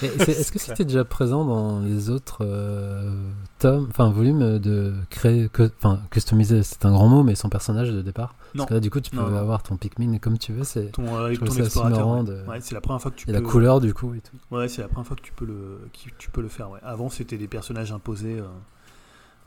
Est-ce 0.02 0.52
que 0.52 0.58
c'était 0.58 0.84
déjà 0.84 1.04
présent 1.04 1.44
dans 1.44 1.80
les 1.80 2.10
autres 2.10 2.38
euh, 2.42 3.14
tomes, 3.58 3.86
enfin 3.88 4.10
volumes 4.10 4.58
de 4.58 4.94
créer, 5.08 5.48
que, 5.48 5.70
enfin 5.78 6.02
customiser, 6.10 6.62
c'est 6.62 6.84
un 6.84 6.92
grand 6.92 7.08
mot, 7.08 7.22
mais 7.22 7.34
son 7.34 7.48
personnage 7.48 7.90
de 7.90 8.02
départ? 8.02 8.34
Non. 8.54 8.64
Parce 8.64 8.68
que 8.68 8.74
là, 8.74 8.80
du 8.80 8.90
coup, 8.90 9.00
tu 9.00 9.10
peux 9.10 9.20
avoir 9.20 9.62
ton 9.62 9.76
Pikmin 9.76 10.18
comme 10.18 10.38
tu 10.38 10.52
veux. 10.52 10.64
C'est 10.64 10.92
ton, 10.92 11.16
avec 11.16 11.38
ton 11.38 11.46
explorateur. 11.46 12.24
Ouais. 12.46 12.60
c'est 12.60 12.74
la 12.74 12.80
première 12.80 13.00
fois 13.00 13.10
que 13.10 13.16
tu. 13.16 13.30
Et 13.30 13.32
la 13.32 13.40
couleur 13.40 13.80
du 13.80 13.94
coup 13.94 14.14
et 14.14 14.20
tout. 14.20 14.36
Ouais, 14.54 14.68
c'est 14.68 14.82
la 14.82 14.88
première 14.88 15.06
fois 15.06 15.16
que 15.16 15.22
tu 15.22 15.32
peux 15.32 15.46
le, 15.46 15.88
tu 16.18 16.30
peux 16.30 16.42
le 16.42 16.48
faire. 16.48 16.70
Ouais. 16.70 16.80
Avant, 16.82 17.08
c'était 17.08 17.38
des 17.38 17.48
personnages 17.48 17.92
imposés. 17.92 18.38
Euh, 18.38 18.46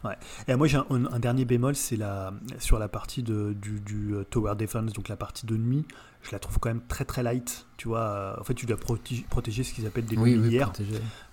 Ouais. 0.03 0.15
Et 0.47 0.55
moi 0.55 0.67
j'ai 0.67 0.77
un, 0.77 1.19
dernier 1.19 1.45
bémol, 1.45 1.75
c'est 1.75 1.97
la, 1.97 2.33
sur 2.57 2.79
la 2.79 2.87
partie 2.87 3.21
de, 3.21 3.53
du, 3.53 4.13
euh, 4.13 4.23
Tower 4.23 4.55
Defense, 4.55 4.93
donc 4.93 5.09
la 5.09 5.17
partie 5.17 5.45
de 5.45 5.57
nuit, 5.57 5.85
je 6.21 6.31
la 6.31 6.39
trouve 6.39 6.59
quand 6.59 6.69
même 6.69 6.85
très 6.87 7.05
très 7.05 7.21
light 7.21 7.67
tu 7.79 7.87
vois. 7.87 8.01
Euh, 8.01 8.35
en 8.37 8.43
fait, 8.43 8.53
tu 8.53 8.65
dois 8.65 8.75
protéger, 8.75 9.63
ce 9.63 9.73
qu'ils 9.73 9.87
appellent 9.87 10.05
des 10.05 10.17
lumières. 10.17 10.73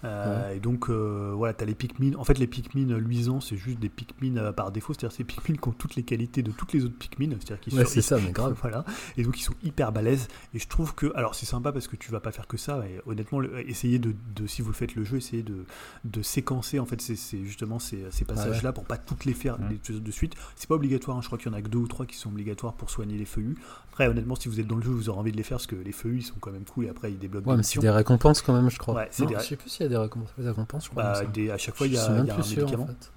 Euh, 0.04 0.54
et 0.54 0.60
donc, 0.60 0.88
euh, 0.88 1.32
voilà, 1.34 1.52
tu 1.52 1.64
as 1.64 1.66
les 1.66 1.74
Pikmin. 1.74 2.14
En 2.16 2.22
fait, 2.22 2.38
les 2.38 2.46
Pikmin 2.46 2.96
luisants, 2.98 3.40
c'est 3.40 3.56
juste 3.56 3.80
des 3.80 3.88
Pikmin 3.88 4.52
par 4.52 4.70
défaut. 4.70 4.94
C'est-à-dire, 4.94 5.14
c'est 5.16 5.24
Pikmin 5.24 5.56
qui 5.56 5.68
ont 5.68 5.72
toutes 5.72 5.96
les 5.96 6.04
qualités 6.04 6.44
de 6.44 6.52
toutes 6.52 6.72
les 6.72 6.84
autres 6.84 6.96
Pikmin. 6.96 7.30
C'est-à-dire 7.30 7.60
qu'ils 7.60 7.74
ouais, 7.74 7.84
c'est 7.84 8.00
ça, 8.00 8.18
mais 8.24 8.30
grave. 8.32 8.56
voilà. 8.62 8.84
Et 9.16 9.24
donc, 9.24 9.40
ils 9.40 9.42
sont 9.42 9.56
hyper 9.64 9.90
balèzes. 9.90 10.28
Et 10.54 10.60
je 10.60 10.68
trouve 10.68 10.94
que. 10.94 11.12
Alors, 11.16 11.34
c'est 11.34 11.46
sympa 11.46 11.72
parce 11.72 11.88
que 11.88 11.96
tu 11.96 12.12
vas 12.12 12.20
pas 12.20 12.30
faire 12.30 12.46
que 12.46 12.56
ça. 12.56 12.84
Et 12.86 13.00
honnêtement, 13.06 13.42
essayez 13.42 13.98
de, 13.98 14.14
de, 14.36 14.46
si 14.46 14.62
vous 14.62 14.72
faites 14.72 14.94
le 14.94 15.02
jeu, 15.02 15.16
essayez 15.16 15.42
de, 15.42 15.64
de 16.04 16.22
séquencer, 16.22 16.78
en 16.78 16.86
fait, 16.86 17.00
c'est 17.00 17.44
justement 17.44 17.80
ces, 17.80 18.04
ces 18.12 18.24
passages-là 18.24 18.72
pour 18.72 18.84
pas 18.84 18.98
toutes 18.98 19.24
les 19.24 19.34
faire 19.34 19.58
de 19.58 20.10
suite. 20.12 20.34
C'est 20.54 20.68
pas 20.68 20.76
obligatoire. 20.76 21.16
Hein. 21.16 21.22
Je 21.22 21.26
crois 21.26 21.38
qu'il 21.38 21.50
y 21.50 21.54
en 21.54 21.58
a 21.58 21.62
que 21.62 21.68
deux 21.68 21.78
ou 21.78 21.88
trois 21.88 22.06
qui 22.06 22.16
sont 22.16 22.30
obligatoires 22.30 22.74
pour 22.74 22.90
soigner 22.90 23.18
les 23.18 23.24
feuillus. 23.24 23.56
Après, 23.90 24.06
honnêtement, 24.06 24.36
si 24.36 24.48
vous 24.48 24.60
êtes 24.60 24.66
dans 24.66 24.76
le 24.76 24.82
jeu, 24.82 24.90
vous 24.90 25.08
aurez 25.08 25.18
envie 25.18 25.32
de 25.32 25.36
les 25.36 25.42
faire 25.42 25.56
parce 25.56 25.66
que 25.66 25.74
les 25.74 25.92
feuillus, 25.92 26.18
ils 26.18 26.22
sont 26.22 26.35
quand 26.40 26.50
même 26.50 26.64
cool 26.64 26.86
et 26.86 26.88
après 26.88 27.12
ils 27.12 27.18
débloquent 27.18 27.50
ouais, 27.50 27.56
des 27.56 27.62
c'est 27.62 27.80
des 27.80 27.90
récompenses 27.90 28.42
quand 28.42 28.52
même, 28.52 28.70
je 28.70 28.78
crois. 28.78 28.94
Ouais, 28.94 29.10
non, 29.18 29.26
des... 29.26 29.34
Je 29.34 29.40
sais 29.40 29.56
plus 29.56 29.70
s'il 29.70 29.82
y 29.82 29.86
a 29.86 29.88
des 29.88 29.96
récompenses. 29.96 30.30
Des 30.38 30.48
récompenses 30.48 30.84
je 30.84 30.90
crois, 30.90 31.02
bah, 31.02 31.24
des... 31.24 31.50
à 31.50 31.58
chaque 31.58 31.74
fois, 31.74 31.86
il 31.86 31.94
y 31.94 31.98
a, 31.98 32.02
y 32.02 32.30
a 32.30 32.36
un 32.38 32.42
sûr, 32.42 32.62
médicament. 32.62 32.84
En 32.84 32.86
fait. 32.86 33.12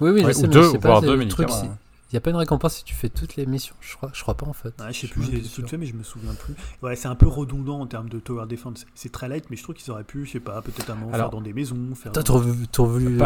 Oui, 0.00 0.10
oui, 0.10 0.24
ouais, 0.24 0.32
je 0.32 0.38
sais, 0.38 0.48
deux, 0.48 0.72
mais 0.72 0.78
voire 0.78 1.00
pas, 1.00 1.06
deux 1.06 1.16
médicaments. 1.16 1.48
Truc, 1.48 1.70
il 2.12 2.14
n'y 2.14 2.18
a 2.18 2.20
pas 2.20 2.30
une 2.30 2.36
récompense 2.36 2.76
si 2.76 2.84
tu 2.84 2.94
fais 2.94 3.08
toutes 3.08 3.34
les 3.34 3.46
missions, 3.46 3.74
je 3.80 3.96
crois, 3.96 4.10
je 4.12 4.22
crois 4.22 4.36
pas 4.36 4.46
en 4.46 4.52
fait. 4.52 4.74
Ouais, 4.80 4.92
je 4.92 5.00
sais 5.00 5.08
plus, 5.08 5.24
j'ai 5.24 5.42
tout 5.42 5.66
fait, 5.66 5.76
mais 5.76 5.86
je 5.86 5.94
me 5.94 6.04
souviens 6.04 6.34
plus. 6.34 6.54
Ouais, 6.80 6.94
c'est 6.94 7.08
un 7.08 7.16
peu 7.16 7.26
redondant 7.26 7.80
en 7.80 7.86
termes 7.86 8.08
de 8.08 8.20
tower 8.20 8.46
defense. 8.46 8.86
C'est 8.94 9.10
très 9.10 9.28
light, 9.28 9.50
mais 9.50 9.56
je 9.56 9.62
trouve 9.64 9.74
qu'ils 9.74 9.90
auraient 9.90 10.04
pu, 10.04 10.24
je 10.24 10.32
sais 10.32 10.40
pas, 10.40 10.62
peut-être 10.62 10.88
un 10.90 10.94
moment 10.94 11.12
Alors, 11.12 11.30
faire 11.30 11.38
dans 11.38 11.40
des 11.40 11.52
maisons. 11.52 11.94
Faire 11.94 12.12
T'as 12.12 12.22
trop 12.22 12.38
voulu 12.38 13.18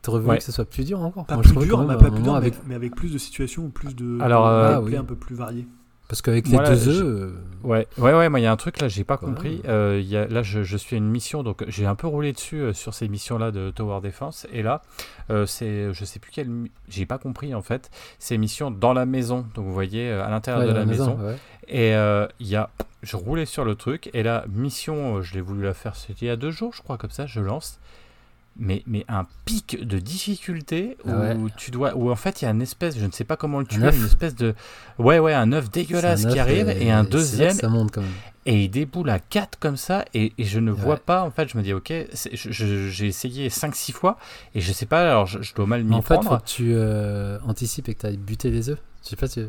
T'aurais 0.00 0.20
voulu 0.20 0.38
que 0.38 0.44
ce 0.44 0.52
soit 0.52 0.64
plus 0.64 0.84
dur 0.84 1.00
encore 1.00 1.26
Pas 1.26 1.38
plus 1.38 1.56
dur, 1.56 1.84
mais, 1.84 1.96
pas 1.96 2.10
plus 2.10 2.22
dur 2.22 2.34
avec... 2.34 2.54
mais 2.66 2.74
avec 2.74 2.94
plus 2.94 3.12
de 3.12 3.18
situations 3.18 3.64
ou 3.64 3.68
plus 3.68 3.94
de 3.94 4.18
Alors, 4.20 4.46
euh, 4.46 4.80
un 4.80 5.04
peu 5.04 5.16
plus 5.16 5.34
variés. 5.34 5.66
Parce 6.08 6.22
qu'avec 6.22 6.48
les 6.48 6.56
deux 6.56 6.88
œufs. 6.88 7.04
Euh, 7.04 7.32
ouais, 7.62 7.86
ouais, 7.98 8.14
ouais, 8.14 8.28
moi 8.30 8.40
il 8.40 8.42
y 8.42 8.46
a 8.46 8.52
un 8.52 8.56
truc 8.56 8.80
là, 8.80 8.88
j'ai 8.88 9.04
pas 9.04 9.18
compris. 9.18 9.60
Euh, 9.68 10.02
y 10.02 10.16
a, 10.16 10.26
là, 10.26 10.42
je, 10.42 10.62
je, 10.62 10.76
suis 10.78 10.96
à 10.96 10.98
une 10.98 11.10
mission, 11.10 11.42
donc 11.42 11.64
j'ai 11.68 11.84
un 11.84 11.94
peu 11.94 12.06
roulé 12.06 12.32
dessus 12.32 12.56
euh, 12.56 12.72
sur 12.72 12.94
ces 12.94 13.08
missions-là 13.08 13.50
de 13.50 13.70
Tower 13.70 14.00
Defense. 14.00 14.46
Et 14.50 14.62
là, 14.62 14.80
euh, 15.28 15.44
c'est, 15.44 15.92
je 15.92 16.04
sais 16.06 16.18
plus 16.18 16.32
quelle. 16.32 16.50
J'ai 16.88 17.04
pas 17.04 17.18
compris 17.18 17.54
en 17.54 17.60
fait. 17.60 17.90
Ces 18.18 18.38
missions 18.38 18.70
dans 18.70 18.94
la 18.94 19.04
maison, 19.04 19.44
donc 19.54 19.66
vous 19.66 19.74
voyez 19.74 20.10
à 20.10 20.30
l'intérieur 20.30 20.66
de 20.66 20.72
la, 20.72 20.86
maison. 20.86 21.18
Et 21.68 21.90
il 21.90 22.48
y 22.48 22.56
a. 22.56 22.70
Je 23.02 23.16
roulais 23.16 23.46
sur 23.46 23.64
le 23.64 23.76
truc, 23.76 24.10
et 24.12 24.24
la 24.24 24.44
mission, 24.48 25.22
je 25.22 25.34
l'ai 25.34 25.40
voulu 25.40 25.62
la 25.62 25.72
faire, 25.72 25.94
c'était 25.94 26.26
il 26.26 26.28
y 26.28 26.30
a 26.30 26.36
deux 26.36 26.50
jours, 26.50 26.72
je 26.74 26.82
crois, 26.82 26.98
comme 26.98 27.10
ça, 27.10 27.26
je 27.26 27.40
lance 27.40 27.78
mais, 28.58 28.82
mais 28.86 29.04
un 29.08 29.26
pic 29.44 29.82
de 29.82 29.98
difficulté 29.98 30.96
où 31.04 31.48
tu 31.56 31.70
dois 31.70 31.94
où 31.96 32.10
en 32.10 32.16
fait 32.16 32.42
il 32.42 32.44
y 32.44 32.48
a 32.48 32.50
une 32.50 32.62
espèce 32.62 32.98
je 32.98 33.06
ne 33.06 33.12
sais 33.12 33.24
pas 33.24 33.36
comment 33.36 33.60
le 33.60 33.66
tuer 33.66 33.94
une 33.94 34.04
espèce 34.04 34.34
de 34.34 34.54
ouais 34.98 35.18
ouais 35.18 35.34
un 35.34 35.52
œuf 35.52 35.70
dégueulasse 35.70 36.26
qui 36.26 36.38
arrive 36.38 36.68
et, 36.68 36.90
un 36.90 37.04
deuxième 37.04 37.52
ça 37.52 37.68
monte 37.68 37.92
quand 37.92 38.00
même. 38.00 38.10
et 38.46 38.64
il 38.64 38.68
déboule 38.68 39.10
à 39.10 39.18
4 39.18 39.58
comme 39.58 39.76
ça 39.76 40.04
et, 40.14 40.32
et 40.38 40.44
je 40.44 40.58
ne 40.58 40.70
vois 40.70 40.96
pas 40.96 41.22
en 41.22 41.30
fait 41.30 41.48
je 41.48 41.56
me 41.56 41.62
dis 41.62 41.72
ok 41.72 41.92
j'ai 42.12 43.06
essayé 43.06 43.48
5-6 43.48 43.92
fois 43.92 44.18
et 44.54 44.60
je 44.60 44.72
sais 44.72 44.86
pas 44.86 45.02
alors 45.02 45.26
je, 45.26 45.54
dois 45.54 45.66
mal 45.66 45.84
m'y 45.84 46.00
prendre 46.00 46.18
en 46.18 46.22
fait 46.22 46.28
faut 46.28 46.36
que 46.38 46.44
tu 46.44 46.72
euh, 46.74 47.38
anticipes 47.46 47.88
et 47.88 47.94
que 47.94 48.00
tu 48.00 48.06
ailles 48.06 48.16
buter 48.16 48.50
les 48.50 48.70
œufs. 48.70 48.78
Je 49.02 49.10
sais 49.10 49.16
pas 49.16 49.26
si 49.26 49.40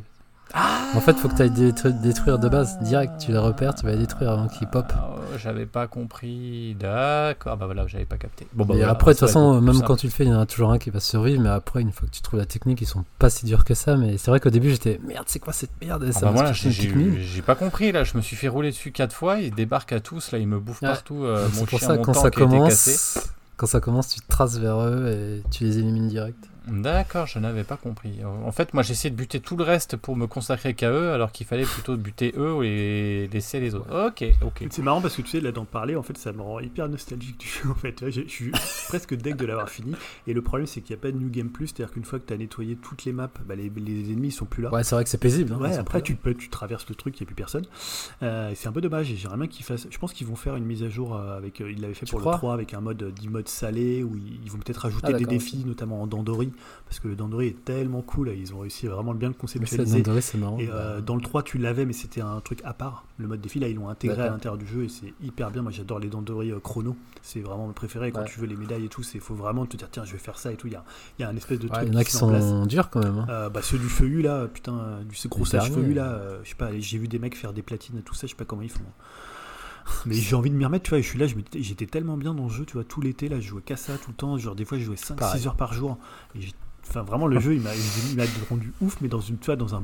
ah 0.54 0.80
en 0.96 1.02
fait, 1.02 1.14
faut 1.18 1.30
que 1.30 1.36
tu 1.36 1.42
ailles 1.44 1.94
détruire 2.02 2.40
de 2.40 2.50
base. 2.50 2.80
Direct, 2.80 3.14
tu 3.20 3.32
les 3.32 3.38
repères, 3.38 3.76
tu 3.76 3.86
vas 3.86 3.92
les 3.92 4.00
détruire 4.00 4.32
avant 4.32 4.48
qu'ils 4.48 4.68
pop. 4.68 4.86
Ah, 4.96 5.12
j'avais 5.38 5.68
pas 5.68 5.88
compris. 5.88 6.76
D'accord. 6.80 7.58
Bah 7.58 7.66
voilà, 7.66 7.86
j'avais 7.88 8.06
pas 8.06 8.18
capté. 8.18 8.48
Bon, 8.54 8.66
bah, 8.66 8.76
et 8.76 8.84
après, 8.84 9.14
de 9.14 9.20
toute 9.20 9.28
façon, 9.28 9.62
même 9.62 9.82
quand 9.84 9.96
tu 9.96 10.08
le 10.08 10.12
fais, 10.12 10.26
il 10.26 10.30
y 10.30 10.34
en 10.34 10.40
a 10.40 10.46
toujours 10.46 10.72
un 10.72 10.80
qui 10.80 10.90
va 10.90 11.00
survivre. 11.00 11.42
Mais 11.42 11.50
après, 11.50 11.82
une 11.82 11.92
fois 11.92 12.08
que 12.08 12.14
tu 12.14 12.22
trouves 12.22 12.40
la 12.40 12.46
technique, 12.46 12.82
ils 12.82 12.88
sont 12.88 13.06
pas 13.20 13.30
si 13.30 13.46
durs 13.46 13.64
que 13.64 13.76
ça. 13.76 13.98
Mais 13.98 14.18
c'est 14.18 14.32
vrai 14.32 14.40
qu'au 14.40 14.50
début, 14.50 14.72
j'étais 14.72 15.00
merde, 15.06 15.26
c'est 15.28 15.40
quoi 15.40 15.54
cette 15.54 15.80
merde? 15.82 16.04
Ah 16.16 16.20
bah 16.22 16.32
voilà, 16.32 16.54
J'ai 16.54 17.42
pas 17.44 17.56
compris. 17.56 17.92
Là, 17.92 18.04
je 18.04 18.18
me 18.18 18.22
suis 18.22 18.36
fait 18.36 18.48
rouler 18.48 18.72
dessus 18.72 18.92
quatre 18.92 19.14
fois. 19.14 19.40
Ils 19.40 19.54
débarquent 19.54 19.94
à 19.94 20.00
tous. 20.00 20.32
Là, 20.32 20.40
ils 20.40 20.48
me 20.48 20.60
bouffent 20.60 20.82
partout. 20.82 21.24
Euh, 21.24 21.48
c'est 21.54 21.66
pour 21.68 21.80
ça, 21.80 21.98
quand 21.98 22.14
ça 22.14 22.32
commence, 22.32 23.20
quand 23.58 23.68
ça 23.68 23.80
commence, 23.80 24.08
tu 24.10 24.22
traces 24.22 24.58
vers 24.58 24.80
eux 24.80 25.10
et 25.10 25.44
tu 25.52 25.66
les 25.66 25.78
élimines 25.78 26.08
direct. 26.08 26.49
D'accord, 26.72 27.28
je 27.28 27.40
n'avais 27.40 27.64
pas 27.64 27.78
compris. 27.78 28.20
En 28.24 28.52
fait, 28.52 28.74
moi 28.74 28.84
j'essayais 28.84 29.12
de 29.12 29.16
buter 29.16 29.40
tout 29.40 29.58
le 29.58 29.64
reste 29.64 29.98
pour 29.98 30.16
me 30.16 30.28
consacrer 30.28 30.74
qu'à 30.74 30.92
eux, 30.92 31.12
alors 31.12 31.32
qu'il 31.32 31.46
fallait 31.46 31.64
plutôt 31.64 31.98
buter 31.98 32.34
eux 32.38 32.64
et 32.64 33.28
laisser 33.32 33.60
les 33.60 33.76
autres. 33.76 34.08
Ok, 34.08 34.24
ok. 34.42 34.68
C'est 34.70 34.82
marrant 34.82 35.02
parce 35.02 35.16
que 35.16 35.22
tu 35.22 35.30
sais, 35.30 35.42
là 35.42 35.52
d'en 35.52 35.66
parler, 35.66 35.96
en 35.96 36.04
fait, 36.04 36.18
ça 36.18 36.32
me 36.32 36.42
rend 36.42 36.60
hyper 36.60 36.90
nostalgique 36.90 37.38
du 37.40 37.48
jeu. 37.48 37.70
En 37.70 37.76
fait, 37.76 38.10
je 38.10 38.22
suis 38.28 38.52
presque 38.88 39.16
deck 39.16 39.36
de 39.36 39.46
l'avoir 39.46 39.70
fini. 39.70 39.96
Et 40.28 40.34
le 40.34 40.42
problème, 40.42 40.68
c'est 40.68 40.82
qu'il 40.82 40.96
n'y 40.96 41.00
a 41.00 41.02
pas 41.02 41.12
de 41.12 41.18
New 41.18 41.30
Game 41.30 41.50
Plus, 41.50 41.68
c'est-à-dire 41.68 41.94
qu'une 41.94 42.04
fois 42.04 42.20
que 42.20 42.26
tu 42.26 42.34
as 42.34 42.38
nettoyé 42.38 42.76
toutes 42.76 43.06
les 43.06 43.12
maps, 43.12 43.30
bah, 43.46 43.56
les, 43.56 43.68
ennemis 44.12 44.30
ils 44.30 44.32
sont 44.32 44.46
plus 44.46 44.64
là. 44.64 44.72
Ouais, 44.72 44.84
c'est 44.84 44.96
vrai 44.96 45.04
que 45.04 45.10
c'est 45.10 45.18
paisible. 45.18 45.54
Hein, 45.54 45.62
ouais, 45.62 45.78
après, 45.78 46.02
tu, 46.02 46.16
peux, 46.16 46.34
tu 46.34 46.50
traverses 46.50 46.88
le 46.90 46.96
truc, 46.96 47.18
il 47.20 47.24
n'y 47.24 47.26
a 47.26 47.28
plus 47.28 47.36
personne. 47.36 47.66
Euh, 48.24 48.52
c'est 48.56 48.68
un 48.68 48.72
peu 48.72 48.82
dommage. 48.82 49.08
J'aimerais 49.16 49.38
bien 49.38 49.48
qu'ils 49.48 49.66
fassent. 49.66 49.88
Je 49.90 49.98
pense 49.98 50.14
qu'ils 50.14 50.28
vont 50.28 50.36
faire 50.36 50.56
une 50.56 50.66
mise 50.66 50.84
à 50.84 50.90
jour 50.90 51.16
euh, 51.16 51.38
avec. 51.38 51.62
Euh, 51.62 51.72
ils 51.72 51.82
l'avaient 51.82 51.94
fait 51.94 52.10
pour 52.10 52.20
le 52.20 52.26
3 52.26 52.54
avec 52.54 52.74
un 52.74 52.82
mode, 52.82 53.04
dit 53.14 53.30
mode 53.30 53.48
salé, 53.48 54.04
où 54.04 54.16
ils, 54.16 54.50
vont 54.52 54.58
peut-être 54.58 54.86
ajouter 54.86 55.12
ah, 55.14 55.18
des 55.18 55.26
défis, 55.26 55.64
notamment 55.66 56.02
en 56.02 56.08
Dandori, 56.08 56.52
parce 56.86 57.00
que 57.00 57.08
le 57.08 57.16
Dandori 57.16 57.48
est 57.48 57.66
tellement 57.66 58.02
cool. 58.02 58.32
Ils 58.36 58.54
ont 58.54 58.60
réussi 58.60 58.88
vraiment 58.88 59.14
bien 59.14 59.28
le 59.28 59.34
conceptualiser. 59.34 60.00
Et 60.60 60.70
euh, 60.72 61.02
dans 61.02 61.16
le 61.16 61.22
3, 61.22 61.44
tu 61.44 61.58
l'avais, 61.58 61.86
mais 61.86 61.94
c'était 61.94 62.22
un 62.22 62.40
truc 62.42 62.62
à 62.64 62.74
part. 62.74 63.06
Le 63.18 63.28
mode 63.28 63.42
défi, 63.42 63.60
là, 63.60 63.68
ils 63.68 63.76
l'ont 63.76 63.90
intégré 63.90 64.24
à 64.24 64.30
l'intérieur 64.30 64.58
du 64.58 64.66
jeu 64.66 64.86
et 64.86 64.90
c'est 64.90 65.14
hyper 65.22 65.52
bien. 65.52 65.62
Moi, 65.62 65.72
j'adore 65.72 66.00
les 66.00 66.08
Dandori 66.08 66.52
euh, 66.52 66.60
chrono. 66.60 66.96
C'est 67.22 67.42
vraiment 67.42 67.68
mon 67.68 67.74
préféré. 67.74 68.12
Quand 68.12 68.24
tu 68.24 68.40
veux 68.40 68.48
les 68.48 68.56
médailles 68.56 68.86
et 68.86 68.90
tout, 68.90 69.04
il 69.14 69.20
faut 69.20 69.36
vraiment 69.36 69.66
te 69.66 69.78
dire, 69.78 69.88
tiens, 69.92 70.06
je 70.06 70.14
vais 70.14 70.18
faire 70.18 70.40
ça 70.40 70.52
et 70.52 70.56
tout. 70.56 70.68
Il 70.68 70.74
y 70.74 70.76
a, 70.76 70.84
il 71.18 71.22
y 71.22 71.26
a 71.26 71.30
un 71.30 71.36
espèce 71.36 71.60
de 71.60 71.68
truc. 71.68 71.84
Il 71.86 71.94
y 71.94 71.96
en 71.96 72.00
a 72.00 72.04
qui, 72.04 72.12
sont 72.12 72.66
durs 72.66 72.90
quand 72.90 73.04
même. 73.04 73.20
Hein. 73.20 73.28
Euh, 73.30 73.50
bah, 73.50 73.62
ceux 73.62 73.78
du 73.78 73.90
feuillu, 73.90 74.22
là, 74.22 74.48
putain, 74.48 75.00
du 75.08 75.28
gros 75.28 75.46
sage 75.46 75.72
feuillu, 75.72 75.94
là, 75.94 76.20
je 76.44 76.50
sais 76.50 76.56
pas, 76.56 76.70
j'ai 76.78 76.98
vu 76.98 77.08
des 77.08 77.20
mecs 77.20 77.36
faire 77.36 77.54
des 77.54 77.62
platines 77.62 77.98
et 77.98 78.02
tout 78.02 78.16
ça, 78.16 78.28
je 78.28 78.32
sais 78.32 78.38
pas 78.38 78.46
comment 78.46 78.62
ils 78.62 78.70
font. 78.70 78.84
Mais 80.06 80.16
j'ai 80.16 80.36
envie 80.36 80.50
de 80.50 80.56
m'y 80.56 80.66
remettre, 80.66 80.84
tu 80.84 80.90
vois. 80.90 81.02
Je 81.02 81.08
suis 81.08 81.20
là, 81.20 81.26
j'étais 81.28 81.86
tellement 81.86 82.18
bien 82.18 82.34
dans 82.34 82.44
le 82.44 82.50
jeu, 82.50 82.66
tu 82.66 82.74
vois, 82.74 82.84
tout 82.84 83.02
l'été, 83.02 83.30
là, 83.30 83.40
je 83.40 83.48
jouais 83.48 83.62
qu'à 83.62 83.78
ça 83.78 83.98
tout 83.98 84.12
le 84.12 84.16
temps. 84.16 84.38
Genre, 84.38 84.56
des 84.56 84.66
fois, 84.66 84.78
je 84.78 84.84
jouais 84.84 84.96
5-6 84.96 85.48
heures 85.48 85.56
par 85.56 85.74
jour. 85.74 85.98
Et 86.36 86.40
Enfin, 86.90 87.04
vraiment, 87.04 87.28
le 87.28 87.40
jeu, 87.42 87.54
il 87.54 87.62
m'a 87.62 87.72
rendu 88.50 88.74
ouf, 88.82 88.98
mais 89.02 89.08
dans, 89.08 89.20
une, 89.20 89.38
tu 89.38 89.46
vois, 89.46 89.56
dans 89.56 89.76
un 89.76 89.84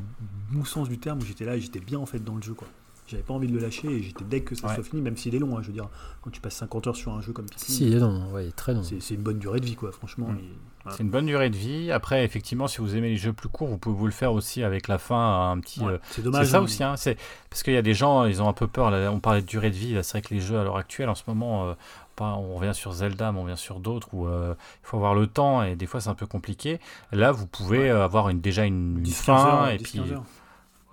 bon 0.52 0.66
sens 0.66 0.90
du 0.90 0.98
terme 0.98 1.20
où 1.20 1.26
j'étais 1.26 1.46
là, 1.46 1.58
j'étais 1.58 1.80
bien 1.80 2.00
en 2.00 2.06
fait 2.06 2.24
dans 2.24 2.36
le 2.36 2.42
jeu, 2.42 2.54
quoi. 2.54 2.68
J'avais 3.08 3.22
pas 3.22 3.36
envie 3.36 3.48
de 3.48 3.54
le 3.54 3.60
lâcher 3.60 3.88
et 3.88 4.02
j'étais 4.02 4.26
dès 4.28 4.42
que 4.42 4.56
ça 4.56 4.74
soit 4.74 4.84
fini, 4.84 5.00
même 5.00 5.16
s'il 5.16 5.36
est 5.36 5.40
long. 5.40 5.56
Hein, 5.56 5.62
je 5.62 5.68
veux 5.68 5.74
dire, 5.74 5.90
quand 6.22 6.32
tu 6.32 6.42
passes 6.42 6.56
50 6.56 6.88
heures 6.88 6.96
sur 6.96 7.14
un 7.14 7.22
jeu 7.22 7.34
comme 7.34 7.48
ça. 7.48 7.54
Si, 7.58 7.86
il 7.86 7.94
est 7.94 8.00
long, 8.00 8.32
ouais, 8.32 8.50
très 8.52 8.74
long. 8.74 8.82
C'est 8.82 9.14
une 9.14 9.22
bonne 9.22 9.38
durée 9.38 9.60
de 9.60 9.66
vie, 9.66 9.76
quoi, 9.76 9.92
franchement. 9.92 10.30
Mm. 10.30 10.40
C'est 10.92 11.04
une 11.04 11.10
bonne 11.10 11.26
durée 11.26 11.50
de 11.50 11.56
vie. 11.56 11.92
Après, 11.92 12.24
effectivement, 12.24 12.68
si 12.68 12.80
vous 12.80 12.96
aimez 12.96 13.10
les 13.10 13.18
jeux 13.18 13.34
plus 13.34 13.50
courts, 13.50 13.68
vous 13.68 13.78
pouvez 13.78 13.96
vous 13.96 14.06
le 14.06 14.12
faire 14.12 14.34
aussi 14.34 14.64
avec 14.64 14.88
la 14.88 14.98
fin, 14.98 15.52
un 15.52 15.60
petit. 15.60 15.84
Euh, 15.84 15.98
c'est 16.12 16.22
dommage. 16.22 16.46
C'est 16.46 16.52
ça 16.52 16.58
hein, 16.58 16.62
aussi, 16.62 16.84
hein, 16.84 16.96
c'est 16.98 17.18
parce 17.50 17.64
qu'il 17.64 17.74
y 17.74 17.78
a 17.78 17.82
des 17.82 17.94
gens, 17.94 18.26
ils 18.26 18.42
ont 18.42 18.48
un 18.48 18.54
peu 18.54 18.68
peur. 18.68 18.92
Là, 18.92 19.12
on 19.12 19.20
parlait 19.20 19.42
de 19.42 19.48
durée 19.48 19.72
de 19.72 19.76
vie. 19.76 19.98
C'est 20.04 20.20
vrai 20.20 20.22
que 20.22 20.34
les 20.34 20.40
jeux 20.40 20.60
à 20.60 20.64
l'heure 20.64 20.78
actuelle, 20.78 21.10
en 21.10 21.16
ce 21.16 21.24
moment, 21.28 21.70
euh, 21.70 21.74
on 22.20 22.56
revient 22.56 22.74
sur 22.74 22.92
Zelda, 22.92 23.32
mais 23.32 23.40
on 23.40 23.44
revient 23.44 23.58
sur 23.58 23.80
d'autres 23.80 24.10
où 24.14 24.28
euh, 24.28 24.54
il 24.84 24.88
faut 24.88 24.98
avoir 24.98 25.16
le 25.16 25.28
temps 25.28 25.64
et 25.64 25.76
des 25.76 25.86
fois 25.86 26.00
c'est 26.00 26.10
un 26.10 26.16
peu 26.16 26.28
compliqué. 26.28 26.80
Là, 27.12 27.32
vous 27.32 27.48
pouvez 27.48 27.90
avoir 27.90 28.30
une, 28.30 28.40
déjà 28.40 28.66
une, 28.66 29.06
fin 29.06 29.70
et 29.70 29.78
puis. 29.78 30.02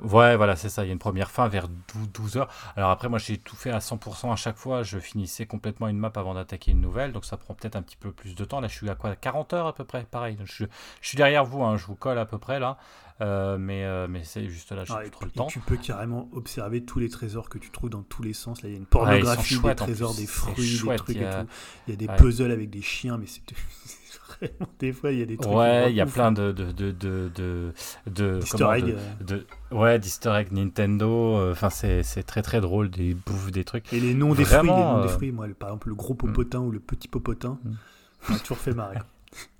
Ouais, 0.02 0.36
voilà, 0.36 0.56
c'est 0.56 0.68
ça. 0.68 0.84
Il 0.84 0.88
y 0.88 0.90
a 0.90 0.92
une 0.92 0.98
première 0.98 1.30
fin 1.30 1.48
vers 1.48 1.68
12 2.14 2.36
heures. 2.36 2.48
Alors 2.76 2.90
après, 2.90 3.08
moi, 3.08 3.18
j'ai 3.18 3.38
tout 3.38 3.56
fait 3.56 3.70
à 3.70 3.78
100% 3.78 4.32
à 4.32 4.36
chaque 4.36 4.56
fois. 4.56 4.82
Je 4.82 4.98
finissais 4.98 5.46
complètement 5.46 5.88
une 5.88 5.98
map 5.98 6.12
avant 6.16 6.34
d'attaquer 6.34 6.72
une 6.72 6.80
nouvelle. 6.80 7.12
Donc 7.12 7.24
ça 7.24 7.36
prend 7.36 7.54
peut-être 7.54 7.76
un 7.76 7.82
petit 7.82 7.96
peu 7.96 8.10
plus 8.10 8.34
de 8.34 8.44
temps. 8.44 8.60
Là, 8.60 8.68
je 8.68 8.74
suis 8.74 8.90
à 8.90 8.94
quoi 8.94 9.14
40 9.14 9.52
heures 9.52 9.66
à 9.66 9.74
peu 9.74 9.84
près 9.84 10.04
Pareil. 10.04 10.36
Je, 10.44 10.64
suis 11.00 11.16
derrière 11.16 11.44
vous. 11.44 11.62
Hein, 11.62 11.76
je 11.76 11.86
vous 11.86 11.94
colle 11.94 12.18
à 12.18 12.26
peu 12.26 12.38
près 12.38 12.58
là. 12.58 12.78
Euh, 13.20 13.56
mais 13.58 13.84
euh, 13.84 14.08
mais 14.08 14.24
c'est 14.24 14.48
juste 14.48 14.72
là, 14.72 14.84
j'ai 14.84 14.94
plus 14.94 15.10
trop 15.10 15.24
le 15.24 15.30
temps. 15.30 15.46
Tu 15.46 15.60
peux 15.60 15.76
carrément 15.76 16.28
observer 16.32 16.82
tous 16.82 16.98
les 16.98 17.08
trésors 17.08 17.48
que 17.48 17.58
tu 17.58 17.70
trouves 17.70 17.90
dans 17.90 18.02
tous 18.02 18.22
les 18.22 18.32
sens. 18.32 18.62
Là, 18.62 18.68
il 18.70 18.72
y 18.72 18.74
a 18.74 18.78
une 18.78 18.86
pornographie 18.86 19.60
des 19.60 19.74
trésors, 19.74 20.14
des 20.14 20.26
fruits, 20.26 20.80
des 20.84 20.96
trucs 20.96 21.16
et 21.16 21.20
tout. 21.20 21.46
Il 21.86 21.90
y 21.90 21.92
a 21.92 21.96
des 21.96 22.08
puzzles 22.08 22.50
avec 22.50 22.70
des 22.70 22.82
chiens, 22.82 23.18
mais 23.18 23.26
c'est 23.26 23.42
des 24.78 24.92
fois, 24.92 25.12
il 25.12 25.18
y 25.18 25.22
a 25.22 25.26
des 25.26 25.36
trucs. 25.36 25.52
Ouais, 25.52 25.90
il 25.90 25.96
y 25.96 26.00
a 26.00 26.06
plein 26.06 26.32
de. 26.32 26.52
de, 26.52 26.70
de, 26.72 26.90
de, 26.92 27.30
de, 27.34 27.72
de, 28.06 29.46
ouais, 29.70 29.98
d'easter 29.98 30.32
egg 30.34 30.52
Nintendo. 30.52 31.36
Euh, 31.36 31.52
enfin, 31.52 31.70
c'est, 31.70 32.02
c'est 32.02 32.22
très 32.22 32.42
très 32.42 32.60
drôle, 32.60 32.90
des 32.90 33.14
bouffes, 33.14 33.50
des 33.50 33.64
trucs. 33.64 33.92
Et 33.92 34.00
les 34.00 34.14
noms 34.14 34.34
des 34.34 34.44
fruits, 34.44 34.62
les 34.62 34.68
noms 34.68 35.02
des 35.02 35.08
fruits. 35.08 35.32
Moi, 35.32 35.46
par 35.58 35.70
exemple, 35.70 35.88
le 35.88 35.94
gros 35.94 36.14
popotin 36.14 36.60
ou 36.60 36.70
le 36.70 36.80
petit 36.80 37.08
popotin, 37.08 37.58
mm. 37.64 38.36
toujours 38.42 38.58
fait 38.58 38.74
marrer. 38.74 38.98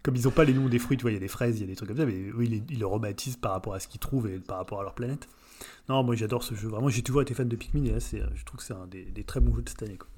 Comme 0.03 0.17
ils 0.17 0.25
n'ont 0.25 0.31
pas 0.31 0.45
les 0.45 0.53
noms 0.53 0.69
des 0.69 0.79
fruits, 0.79 0.97
tu 0.97 1.03
vois, 1.03 1.13
il 1.13 1.15
y 1.15 1.17
a 1.17 1.21
des 1.21 1.29
fraises, 1.29 1.59
il 1.59 1.63
y 1.63 1.65
a 1.65 1.67
des 1.67 1.77
trucs 1.77 1.89
comme 1.89 1.99
ça, 1.99 2.07
mais 2.07 2.31
oui, 2.35 2.63
ils, 2.69 2.79
le 2.79 2.87
rebaptisent 2.87 3.37
par 3.37 3.53
rapport 3.53 3.75
à 3.75 3.81
ce 3.81 3.89
qu'ils 3.89 4.01
trouvent 4.01 4.29
et 4.29 4.39
par 4.39 4.59
rapport 4.59 4.81
à 4.81 4.83
leur 4.83 4.95
planète. 4.95 5.29
Non, 5.89 6.03
moi 6.03 6.15
j'adore 6.15 6.43
ce 6.43 6.55
jeu. 6.55 6.69
Vraiment, 6.69 6.89
j'ai 6.89 7.03
toujours 7.03 7.23
été 7.23 7.35
fan 7.35 7.49
de 7.49 7.57
Pikmin 7.57 7.85
et 7.85 7.91
là, 7.91 7.99
je 8.01 8.45
trouve 8.45 8.59
que 8.59 8.65
c'est 8.65 8.75
un 8.75 8.87
des, 8.87 9.05
des 9.05 9.25
très 9.25 9.41
bons 9.41 9.55
jeux 9.55 9.63
de 9.63 9.69
cette 9.69 9.83
année. 9.83 9.97
Quoi. 9.97 10.09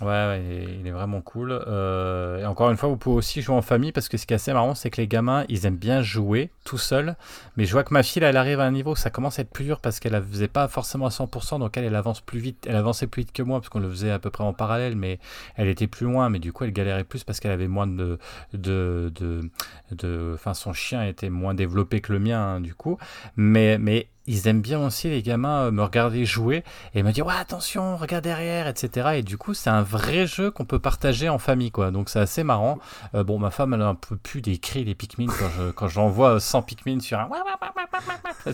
Ouais, 0.00 0.40
il 0.80 0.86
est 0.86 0.92
vraiment 0.92 1.20
cool. 1.20 1.50
Euh, 1.50 2.38
et 2.38 2.46
encore 2.46 2.70
une 2.70 2.76
fois, 2.76 2.88
vous 2.88 2.96
pouvez 2.96 3.16
aussi 3.16 3.42
jouer 3.42 3.56
en 3.56 3.62
famille 3.62 3.90
parce 3.90 4.08
que 4.08 4.16
ce 4.16 4.26
qui 4.26 4.32
est 4.32 4.36
assez 4.36 4.52
marrant, 4.52 4.76
c'est 4.76 4.90
que 4.90 5.00
les 5.00 5.08
gamins, 5.08 5.44
ils 5.48 5.66
aiment 5.66 5.76
bien 5.76 6.02
jouer 6.02 6.50
tout 6.64 6.78
seuls. 6.78 7.16
Mais 7.56 7.64
je 7.64 7.72
vois 7.72 7.82
que 7.82 7.92
ma 7.92 8.04
fille, 8.04 8.22
elle 8.22 8.36
arrive 8.36 8.60
à 8.60 8.64
un 8.64 8.70
niveau 8.70 8.92
où 8.92 8.96
ça 8.96 9.10
commence 9.10 9.40
à 9.40 9.42
être 9.42 9.50
plus 9.50 9.64
dur 9.64 9.80
parce 9.80 9.98
qu'elle 9.98 10.12
ne 10.12 10.20
faisait 10.20 10.46
pas 10.46 10.68
forcément 10.68 11.06
à 11.06 11.08
100%, 11.08 11.58
donc 11.58 11.76
elle, 11.76 11.84
elle 11.84 11.96
avance 11.96 12.20
plus 12.20 12.38
vite. 12.38 12.64
Elle 12.68 12.76
avançait 12.76 13.08
plus 13.08 13.22
vite 13.22 13.32
que 13.32 13.42
moi 13.42 13.58
parce 13.58 13.70
qu'on 13.70 13.80
le 13.80 13.90
faisait 13.90 14.12
à 14.12 14.20
peu 14.20 14.30
près 14.30 14.44
en 14.44 14.52
parallèle, 14.52 14.94
mais 14.94 15.18
elle 15.56 15.68
était 15.68 15.88
plus 15.88 16.06
loin. 16.06 16.28
Mais 16.30 16.38
du 16.38 16.52
coup, 16.52 16.62
elle 16.62 16.72
galérait 16.72 17.04
plus 17.04 17.24
parce 17.24 17.40
qu'elle 17.40 17.50
avait 17.52 17.68
moins 17.68 17.88
de. 17.88 18.18
de, 18.52 19.12
de, 19.16 19.50
de 19.90 20.32
enfin, 20.34 20.54
son 20.54 20.72
chien 20.72 21.04
était 21.04 21.30
moins 21.30 21.54
développé 21.54 22.00
que 22.00 22.12
le 22.12 22.20
mien, 22.20 22.38
hein, 22.38 22.60
du 22.60 22.74
coup. 22.74 22.98
Mais, 23.36 23.78
mais 23.78 24.06
ils 24.28 24.46
aiment 24.46 24.60
bien 24.60 24.78
aussi, 24.84 25.08
les 25.08 25.22
gamins, 25.22 25.64
euh, 25.64 25.70
me 25.70 25.82
regarder 25.82 26.24
jouer 26.26 26.62
et 26.94 27.02
me 27.02 27.10
dire 27.12 27.26
Ouais, 27.26 27.34
attention, 27.34 27.96
regarde 27.96 28.24
derrière, 28.24 28.68
etc. 28.68 29.08
Et 29.16 29.22
du 29.22 29.38
coup, 29.38 29.54
c'est 29.54 29.70
un 29.70 29.82
vrai 29.82 30.26
jeu 30.26 30.50
qu'on 30.50 30.66
peut 30.66 30.78
partager 30.78 31.28
en 31.30 31.38
famille, 31.38 31.70
quoi. 31.70 31.90
Donc, 31.90 32.10
c'est 32.10 32.20
assez 32.20 32.44
marrant. 32.44 32.78
Euh, 33.14 33.24
bon, 33.24 33.38
ma 33.38 33.50
femme, 33.50 33.72
elle 33.72 33.82
a 33.82 33.88
un 33.88 33.94
peu 33.94 34.16
plus 34.16 34.42
des 34.42 34.58
cris, 34.58 34.84
les 34.84 34.94
Pikmin, 34.94 35.26
quand, 35.26 35.48
je, 35.56 35.70
quand 35.70 35.88
j'envoie 35.88 36.38
100 36.40 36.62
Pikmin 36.62 37.00
sur 37.00 37.18
un, 37.18 37.30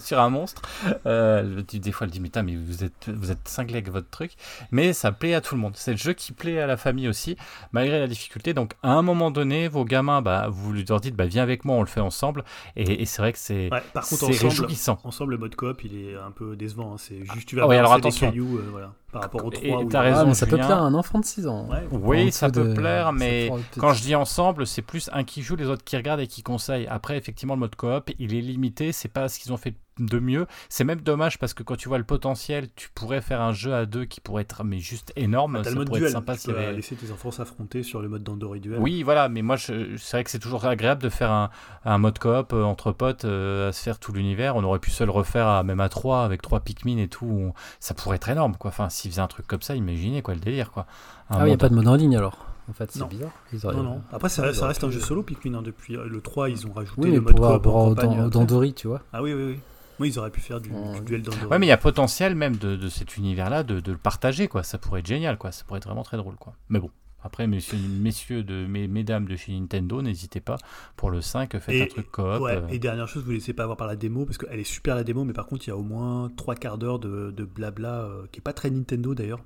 sur 0.00 0.20
un 0.20 0.30
monstre. 0.30 0.62
Euh, 1.06 1.62
des 1.72 1.92
fois, 1.92 2.06
elle 2.06 2.12
dit 2.12 2.20
Mais, 2.20 2.30
mais 2.42 2.54
vous 2.54 2.84
êtes, 2.84 3.08
vous 3.08 3.32
êtes 3.32 3.48
cinglé 3.48 3.74
avec 3.74 3.90
votre 3.90 4.08
truc. 4.08 4.32
Mais 4.70 4.92
ça 4.92 5.10
plaît 5.10 5.34
à 5.34 5.40
tout 5.40 5.56
le 5.56 5.60
monde. 5.60 5.72
C'est 5.74 5.90
le 5.90 5.96
jeu 5.96 6.12
qui 6.12 6.32
plaît 6.32 6.60
à 6.60 6.68
la 6.68 6.76
famille 6.76 7.08
aussi, 7.08 7.36
malgré 7.72 7.98
la 7.98 8.06
difficulté. 8.06 8.54
Donc, 8.54 8.74
à 8.84 8.92
un 8.92 9.02
moment 9.02 9.32
donné, 9.32 9.66
vos 9.66 9.84
gamins, 9.84 10.22
bah, 10.22 10.46
vous 10.48 10.72
leur 10.72 11.00
dites 11.00 11.16
bah, 11.16 11.26
Viens 11.26 11.42
avec 11.42 11.64
moi, 11.64 11.74
on 11.74 11.80
le 11.80 11.88
fait 11.88 12.00
ensemble. 12.00 12.44
Et, 12.76 13.04
c'est 13.06 13.20
vrai 13.20 13.32
que 13.32 13.38
c'est 13.38 13.72
ouais, 13.72 13.82
par 13.92 14.06
contre, 14.06 14.28
ensemble, 14.28 14.50
réjouissant. 14.50 14.98
Ensemble, 15.02 15.32
le 15.32 15.38
mode 15.38 15.56
il 15.84 16.08
est 16.08 16.14
un 16.16 16.30
peu 16.30 16.56
décevant. 16.56 16.94
Hein. 16.94 16.98
C'est 16.98 17.24
juste 17.34 17.48
tu 17.48 17.56
vas 17.56 17.62
ah 17.64 17.68
oui, 17.68 17.76
alors 17.76 17.92
attention. 17.92 18.30
Cailloux, 18.30 18.58
euh, 18.58 18.68
voilà. 18.70 18.92
Par 19.14 19.22
rapport 19.22 19.44
au 19.44 19.50
3. 19.50 19.82
Et 19.82 19.88
t'as 19.88 20.00
raison, 20.00 20.34
ça 20.34 20.46
peut 20.46 20.56
plaire 20.56 20.72
à 20.72 20.86
un 20.86 20.94
enfant 20.94 21.20
de 21.20 21.24
6 21.24 21.46
ans. 21.46 21.68
Oui, 21.92 22.32
ça 22.32 22.50
peut 22.50 22.74
plaire, 22.74 23.12
mais 23.12 23.50
quand 23.78 23.94
je 23.94 24.02
dis 24.02 24.14
ensemble, 24.14 24.66
c'est 24.66 24.82
plus 24.82 25.08
un 25.12 25.24
qui 25.24 25.40
joue, 25.42 25.56
les 25.56 25.66
autres 25.66 25.84
qui 25.84 25.96
regardent 25.96 26.20
et 26.20 26.26
qui 26.26 26.42
conseillent. 26.42 26.88
Après, 26.88 27.16
effectivement, 27.16 27.54
le 27.54 27.60
mode 27.60 27.76
coop, 27.76 28.10
il 28.18 28.34
est 28.34 28.40
limité. 28.40 28.92
C'est 28.92 29.08
pas 29.08 29.28
ce 29.28 29.38
qu'ils 29.38 29.52
ont 29.52 29.56
fait 29.56 29.74
de 29.98 30.18
mieux. 30.18 30.46
C'est 30.68 30.84
même 30.84 31.00
dommage 31.00 31.38
parce 31.38 31.54
que 31.54 31.62
quand 31.62 31.76
tu 31.76 31.88
vois 31.88 31.98
le 31.98 32.04
potentiel, 32.04 32.68
tu 32.74 32.88
pourrais 32.94 33.20
faire 33.20 33.40
un 33.40 33.52
jeu 33.52 33.74
à 33.74 33.86
deux 33.86 34.04
qui 34.04 34.20
pourrait 34.20 34.42
être 34.42 34.64
mais 34.64 34.78
juste 34.78 35.12
énorme. 35.16 35.56
Ah, 35.60 35.64
ça 35.64 35.72
pourrait 35.72 36.02
être 36.02 36.10
sympa. 36.10 36.36
Tu 36.36 36.52
peux 36.52 36.70
laisser 36.70 36.96
tes 36.96 37.10
enfants 37.12 37.30
s'affronter 37.30 37.82
sur 37.82 38.00
le 38.00 38.08
mode 38.08 38.22
d'Andori 38.22 38.60
duel. 38.60 38.80
Oui, 38.80 39.02
voilà, 39.02 39.28
mais 39.28 39.42
moi, 39.42 39.56
c'est 39.56 39.96
vrai 40.12 40.24
que 40.24 40.30
c'est 40.30 40.38
toujours 40.38 40.64
agréable 40.64 41.02
de 41.02 41.08
faire 41.08 41.30
un, 41.30 41.50
un 41.84 41.98
mode 41.98 42.18
coop 42.18 42.52
euh, 42.52 42.62
entre 42.62 42.92
potes 42.92 43.24
euh, 43.24 43.68
à 43.68 43.72
se 43.72 43.82
faire 43.82 43.98
tout 43.98 44.12
l'univers. 44.12 44.56
On 44.56 44.64
aurait 44.64 44.78
pu 44.78 44.90
se 44.90 45.04
le 45.04 45.10
refaire 45.10 45.46
à, 45.46 45.62
même 45.62 45.80
à 45.80 45.88
trois 45.88 46.24
avec 46.24 46.42
trois 46.42 46.60
Pikmin 46.60 46.98
et 46.98 47.08
tout. 47.08 47.52
Ça 47.80 47.94
pourrait 47.94 48.16
être 48.16 48.28
énorme, 48.28 48.56
quoi. 48.56 48.70
Enfin, 48.70 48.88
s'ils 49.04 49.12
faisaient 49.12 49.22
un 49.22 49.28
truc 49.28 49.46
comme 49.46 49.62
ça, 49.62 49.74
imaginez 49.74 50.22
quoi 50.22 50.34
le 50.34 50.40
délire, 50.40 50.70
quoi. 50.70 50.86
ah, 51.30 51.40
il 51.40 51.46
n'y 51.46 51.52
a 51.52 51.56
pas 51.56 51.68
de 51.68 51.74
mode 51.74 51.88
en 51.88 51.94
ligne 51.94 52.16
alors 52.16 52.46
en 52.68 52.72
fait, 52.72 52.90
c'est 52.90 53.04
bizarre. 53.06 53.74
Non, 53.74 53.82
non. 53.82 54.02
Après, 54.10 54.30
ça, 54.30 54.42
reste 54.42 54.84
un 54.84 54.90
jeu 54.90 55.00
solo, 55.00 55.22
Pikmin. 55.22 55.58
Hein, 55.58 55.62
depuis 55.62 55.96
le 55.96 56.20
3, 56.20 56.48
ils 56.48 56.66
ont 56.66 56.72
rajouté 56.72 57.02
oui, 57.02 57.12
le 57.12 57.20
mode 57.20 57.38
coop 57.38 57.62
dans, 57.62 58.28
dans 58.28 58.72
tu 58.72 58.88
vois. 58.88 59.02
Ah 59.12 59.22
oui, 59.22 59.34
oui, 59.34 59.44
oui. 59.44 59.60
Oui, 60.00 60.08
ils 60.08 60.18
auraient 60.18 60.30
pu 60.30 60.40
faire 60.40 60.60
du, 60.60 60.70
duel 61.04 61.22
d'Andorre. 61.22 61.50
Ouais, 61.50 61.58
mais 61.58 61.66
il 61.66 61.68
y 61.68 61.72
a 61.72 61.76
potentiel 61.76 62.34
même 62.34 62.56
de, 62.56 62.74
de 62.74 62.88
cet 62.88 63.16
univers-là 63.16 63.62
de, 63.62 63.80
de, 63.80 63.92
le 63.92 63.98
partager, 63.98 64.48
quoi. 64.48 64.62
Ça 64.62 64.78
pourrait 64.78 65.00
être 65.00 65.06
génial, 65.06 65.36
quoi. 65.38 65.52
Ça 65.52 65.62
pourrait 65.64 65.78
être 65.78 65.86
vraiment 65.86 66.02
très 66.02 66.16
drôle, 66.16 66.36
quoi. 66.36 66.54
Mais 66.68 66.80
bon. 66.80 66.90
Après, 67.24 67.46
messieurs, 67.46 67.78
messieurs 68.00 68.44
de, 68.44 68.66
mes, 68.66 68.86
mesdames 68.86 69.26
de 69.26 69.34
chez 69.34 69.58
Nintendo, 69.58 70.02
n'hésitez 70.02 70.40
pas. 70.40 70.58
Pour 70.96 71.10
le 71.10 71.20
5, 71.20 71.58
faites 71.58 71.82
un 71.82 71.86
truc 71.86 72.10
coop. 72.12 72.40
Ouais, 72.40 72.56
euh. 72.56 72.68
Et 72.68 72.78
dernière 72.78 73.08
chose, 73.08 73.24
vous 73.24 73.30
ne 73.30 73.36
laissez 73.36 73.52
pas 73.52 73.64
avoir 73.64 73.76
par 73.76 73.86
la 73.86 73.96
démo, 73.96 74.24
parce 74.24 74.38
qu'elle 74.38 74.60
est 74.60 74.64
super 74.64 74.94
la 74.94 75.04
démo, 75.04 75.24
mais 75.24 75.32
par 75.32 75.46
contre, 75.46 75.66
il 75.66 75.70
y 75.70 75.72
a 75.72 75.76
au 75.76 75.82
moins 75.82 76.30
trois 76.36 76.54
quarts 76.54 76.78
d'heure 76.78 76.98
de, 76.98 77.30
de, 77.30 77.44
blabla, 77.44 78.02
euh, 78.02 78.26
qui 78.30 78.38
est 78.38 78.42
pas 78.42 78.52
très 78.52 78.70
Nintendo 78.70 79.14
d'ailleurs, 79.14 79.40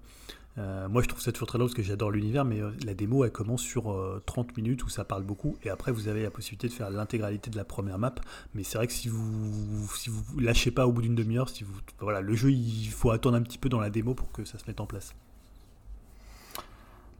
euh, 0.59 0.89
moi, 0.89 1.03
je 1.03 1.09
trouve 1.09 1.21
ça 1.21 1.31
toujours 1.31 1.47
très 1.47 1.59
drôle 1.59 1.69
parce 1.69 1.77
que 1.77 1.83
j'adore 1.83 2.11
l'univers, 2.11 2.45
mais 2.45 2.61
euh, 2.61 2.71
la 2.85 2.95
démo, 2.95 3.25
elle 3.25 3.31
commence 3.31 3.63
sur 3.63 3.95
30 4.27 4.49
euh, 4.49 4.53
minutes 4.57 4.85
où 4.85 4.89
ça 4.89 5.05
parle 5.05 5.23
beaucoup, 5.23 5.57
et 5.63 5.71
après, 5.71 5.93
vous 5.93 6.09
avez 6.09 6.23
la 6.23 6.31
possibilité 6.31 6.69
de 6.69 6.73
faire 6.73 6.91
l'intégralité 6.91 7.51
de 7.51 7.57
la 7.57 7.65
première 7.65 7.99
map. 7.99 8.15
Mais 8.55 8.65
c'est 8.65 8.79
vrai 8.79 8.87
que 8.87 8.93
si 8.93 9.09
vous 9.09 9.89
si 9.95 10.11
vous 10.11 10.23
lâchez 10.39 10.71
pas 10.71 10.87
au 10.87 10.93
bout 10.93 11.03
d'une 11.03 11.15
demi-heure, 11.15 11.49
si 11.49 11.65
vous 11.65 11.75
voilà, 12.01 12.21
le 12.21 12.35
jeu, 12.35 12.51
il 12.51 12.89
faut 12.89 13.11
attendre 13.11 13.37
un 13.37 13.43
petit 13.43 13.59
peu 13.59 13.69
dans 13.69 13.81
la 13.81 13.91
démo 13.91 14.15
pour 14.15 14.33
que 14.33 14.45
ça 14.45 14.59
se 14.59 14.65
mette 14.67 14.81
en 14.81 14.87
place. 14.87 15.15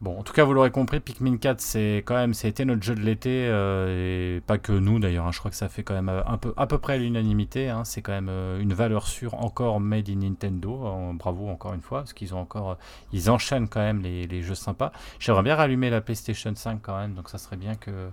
Bon, 0.01 0.17
en 0.17 0.23
tout 0.23 0.31
cas, 0.31 0.45
vous 0.45 0.53
l'aurez 0.53 0.71
compris, 0.71 1.01
Pikmin 1.01 1.35
4, 1.35 1.59
c'est 1.59 2.03
quand 2.05 2.15
même, 2.15 2.31
été 2.45 2.63
notre 2.63 2.81
jeu 2.81 2.95
de 2.95 3.01
l'été, 3.01 3.47
euh, 3.49 4.37
et 4.37 4.39
pas 4.39 4.57
que 4.57 4.71
nous 4.71 4.97
d'ailleurs. 4.97 5.27
Hein. 5.27 5.33
je 5.33 5.39
crois 5.39 5.51
que 5.51 5.57
ça 5.57 5.67
fait 5.67 5.83
quand 5.83 5.93
même 5.93 6.07
euh, 6.07 6.21
un 6.25 6.37
peu, 6.37 6.53
à 6.55 6.67
peu 6.67 6.77
près 6.77 6.97
l'unanimité. 6.97 7.67
Hein. 7.67 7.83
c'est 7.83 8.01
quand 8.01 8.13
même 8.13 8.29
euh, 8.29 8.61
une 8.61 8.73
valeur 8.73 9.07
sûre 9.07 9.33
encore 9.33 9.81
made 9.81 10.07
in 10.09 10.19
Nintendo. 10.21 11.13
bravo 11.15 11.49
encore 11.49 11.73
une 11.73 11.81
fois, 11.81 11.99
parce 11.99 12.13
qu'ils 12.13 12.33
ont 12.33 12.39
encore, 12.39 12.77
ils 13.11 13.29
enchaînent 13.29 13.67
quand 13.67 13.81
même 13.81 14.01
les, 14.01 14.25
les 14.25 14.41
jeux 14.41 14.55
sympas. 14.55 14.93
J'aimerais 15.19 15.43
bien 15.43 15.55
rallumer 15.55 15.89
la 15.89 15.99
PlayStation 15.99 16.55
5 16.55 16.79
quand 16.81 16.97
même, 16.97 17.13
donc 17.13 17.27
ça 17.27 17.37
serait 17.37 17.57
bien 17.57 17.75
que 17.75 18.09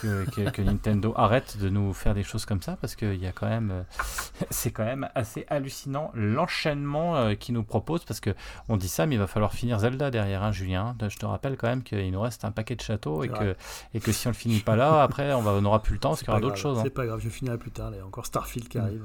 que, 0.00 0.50
que, 0.50 0.62
Nintendo 0.62 1.12
arrête 1.16 1.56
de 1.58 1.68
nous 1.68 1.92
faire 1.92 2.14
des 2.14 2.24
choses 2.24 2.46
comme 2.46 2.62
ça, 2.62 2.76
parce 2.80 2.96
que 2.96 3.14
il 3.14 3.22
y 3.22 3.26
a 3.28 3.32
quand 3.32 3.48
même, 3.48 3.84
c'est 4.50 4.72
quand 4.72 4.84
même 4.84 5.08
assez 5.14 5.46
hallucinant 5.48 6.10
l'enchaînement 6.14 7.36
qu'ils 7.36 7.54
nous 7.54 7.62
proposent, 7.62 8.04
parce 8.04 8.18
que 8.18 8.34
on 8.68 8.76
dit 8.76 8.88
ça, 8.88 9.06
mais 9.06 9.14
il 9.14 9.18
va 9.18 9.28
falloir 9.28 9.52
finir 9.52 9.78
Zelda 9.78 10.10
derrière, 10.10 10.42
hein, 10.42 10.50
Julien. 10.50 10.96
Je 11.00 11.16
te 11.16 11.27
rappelle 11.28 11.56
quand 11.56 11.68
même 11.68 11.82
qu'il 11.82 12.10
nous 12.10 12.20
reste 12.20 12.44
un 12.44 12.50
paquet 12.50 12.76
de 12.76 12.80
châteaux 12.80 13.22
et 13.24 13.28
que, 13.28 13.56
et 13.94 14.00
que 14.00 14.12
si 14.12 14.26
on 14.26 14.30
le 14.30 14.36
finit 14.36 14.60
pas 14.60 14.76
là, 14.76 15.02
après 15.08 15.32
on 15.32 15.60
n'aura 15.60 15.82
plus 15.82 15.94
le 15.94 16.00
temps 16.00 16.10
parce 16.10 16.20
qu'il 16.20 16.28
y 16.28 16.32
aura 16.32 16.40
d'autres 16.40 16.56
choses. 16.56 16.78
Hein. 16.78 16.82
C'est 16.84 16.90
pas 16.90 17.06
grave, 17.06 17.20
je 17.20 17.28
finirai 17.28 17.58
plus 17.58 17.70
tard. 17.70 17.90
Il 17.92 17.98
y 17.98 18.00
a 18.00 18.06
encore 18.06 18.26
Starfield 18.26 18.68
qui 18.68 18.78
mm. 18.78 18.82
arrive. 18.82 19.04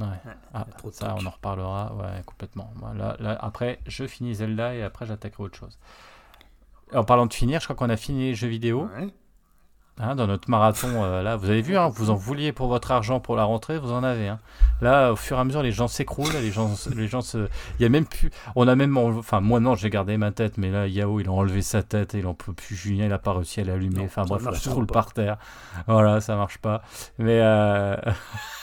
Ouais. 0.00 0.06
ah, 0.54 0.66
ça, 0.90 1.14
on 1.20 1.26
en 1.26 1.30
reparlera. 1.30 1.94
Ouais, 1.94 2.22
complètement. 2.24 2.72
Là, 2.96 3.16
là, 3.20 3.36
après, 3.40 3.78
je 3.86 4.06
finis 4.06 4.36
Zelda 4.36 4.74
et 4.74 4.82
après, 4.82 5.06
j'attaquerai 5.06 5.42
autre 5.42 5.58
chose. 5.58 5.78
En 6.94 7.04
parlant 7.04 7.26
de 7.26 7.34
finir, 7.34 7.60
je 7.60 7.66
crois 7.66 7.76
qu'on 7.76 7.90
a 7.90 7.96
fini 7.96 8.30
les 8.30 8.34
jeux 8.34 8.48
vidéo. 8.48 8.88
Ouais. 8.96 9.08
Hein, 10.02 10.16
dans 10.16 10.26
notre 10.26 10.50
marathon, 10.50 10.88
euh, 11.04 11.22
là, 11.22 11.36
vous 11.36 11.48
avez 11.48 11.62
vu, 11.62 11.76
hein, 11.76 11.88
vous 11.88 12.10
en 12.10 12.16
vouliez 12.16 12.50
pour 12.50 12.66
votre 12.66 12.90
argent 12.90 13.20
pour 13.20 13.36
la 13.36 13.44
rentrée, 13.44 13.78
vous 13.78 13.92
en 13.92 14.02
avez. 14.02 14.26
Hein. 14.26 14.40
Là, 14.80 15.12
au 15.12 15.16
fur 15.16 15.36
et 15.36 15.40
à 15.40 15.44
mesure, 15.44 15.62
les 15.62 15.70
gens 15.70 15.86
s'écroulent, 15.86 16.32
les 16.32 16.50
gens, 16.50 16.74
les 16.96 17.06
gens 17.06 17.20
se, 17.20 17.46
il 17.78 17.82
y 17.82 17.84
a 17.84 17.88
même 17.88 18.06
plus, 18.06 18.32
on 18.56 18.66
a 18.66 18.74
même, 18.74 18.96
enfin, 18.96 19.40
moi 19.40 19.60
non, 19.60 19.76
j'ai 19.76 19.90
gardé 19.90 20.16
ma 20.16 20.32
tête, 20.32 20.58
mais 20.58 20.72
là, 20.72 20.88
Yao, 20.88 21.20
il 21.20 21.28
a 21.28 21.30
enlevé 21.30 21.62
sa 21.62 21.84
tête 21.84 22.16
et 22.16 22.18
il 22.18 22.26
en 22.26 22.34
peut 22.34 22.52
plus. 22.52 22.74
Julien, 22.74 23.06
il 23.06 23.12
a 23.12 23.18
pas 23.18 23.32
réussi 23.32 23.60
à 23.60 23.64
l'allumer. 23.64 24.02
Enfin 24.04 24.24
bref, 24.24 24.42
il 24.50 24.58
se 24.58 24.70
roule 24.70 24.88
par 24.88 25.12
terre. 25.12 25.36
Voilà, 25.86 26.20
ça 26.20 26.34
marche 26.34 26.58
pas. 26.58 26.82
Mais 27.18 27.38
euh... 27.40 27.94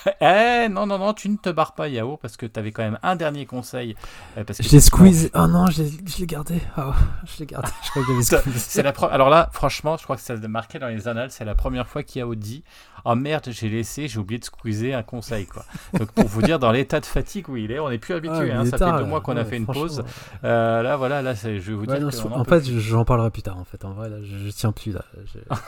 eh, 0.22 0.68
non, 0.70 0.86
non, 0.88 1.00
non, 1.00 1.14
tu 1.14 1.30
ne 1.30 1.38
te 1.38 1.50
barres 1.50 1.74
pas, 1.74 1.88
Yao, 1.88 2.18
parce 2.18 2.36
que 2.36 2.48
tu 2.48 2.60
avais 2.60 2.74
quand 2.74 2.84
même 2.84 3.00
un 3.02 3.16
dernier 3.16 3.46
conseil. 3.46 3.96
Euh, 4.38 4.44
parce 4.44 4.60
que 4.60 4.66
je 4.66 4.72
l'ai 4.72 4.82
squeeze. 4.82 5.32
Oh 5.34 5.48
non, 5.48 5.68
je 5.68 5.84
l'ai 5.84 6.26
gardé. 6.26 6.62
Oh, 6.78 6.92
je 7.26 7.40
l'ai 7.40 7.46
gardé. 7.46 7.70
Je 7.84 7.90
crois 7.92 8.04
que 8.04 8.50
C'est 8.58 8.84
la 8.84 8.90
Alors 9.12 9.30
là, 9.30 9.50
franchement, 9.54 9.96
je 9.96 10.04
crois 10.04 10.18
que 10.18 10.22
ça 10.22 10.34
a 10.34 10.48
marqué 10.50 10.80
dans 10.80 10.88
les 10.88 11.08
annales. 11.08 11.29
C'est 11.30 11.46
la 11.46 11.56
première 11.56 11.88
fois 11.88 12.04
qu'Yao 12.04 12.36
dit 12.36 12.64
Oh 13.06 13.16
merde, 13.16 13.48
j'ai 13.50 13.70
laissé, 13.70 14.08
j'ai 14.08 14.20
oublié 14.20 14.40
de 14.40 14.46
squeezer 14.46 14.94
un 14.94 15.04
conseil. 15.04 15.46
Quoi. 15.46 15.64
Donc 15.94 16.12
pour 16.12 16.26
vous 16.26 16.42
dire, 16.42 16.60
dans 16.60 16.72
l'état 16.72 17.00
de 17.00 17.06
fatigue 17.06 17.50
où 17.50 17.58
il 17.58 17.72
est, 17.72 17.80
on 17.80 17.90
n'est 17.90 17.98
plus 17.98 18.14
habitué. 18.14 18.52
Ah, 18.52 18.60
hein, 18.60 18.66
ça 18.66 18.78
fait 18.78 18.98
deux 19.00 19.06
mois 19.06 19.22
qu'on 19.22 19.38
a 19.38 19.46
fait 19.46 19.58
une 19.58 19.66
pause. 19.66 20.04
Euh, 20.44 20.82
là, 20.82 20.98
voilà, 20.98 21.22
là, 21.22 21.34
je 21.34 21.50
vais 21.50 21.74
vous 21.74 21.86
dire. 21.86 22.08
en 22.32 22.44
fait, 22.44 22.66
j'en 22.66 23.06
parlerai 23.06 23.32
plus 23.32 23.42
tard. 23.42 23.58
En 23.58 23.66
fait, 23.66 23.84
en 23.86 23.94
vrai, 23.94 24.10
là, 24.10 24.18
je, 24.22 24.50
tiens 24.52 24.72
plus 24.72 24.94
là. 24.94 25.04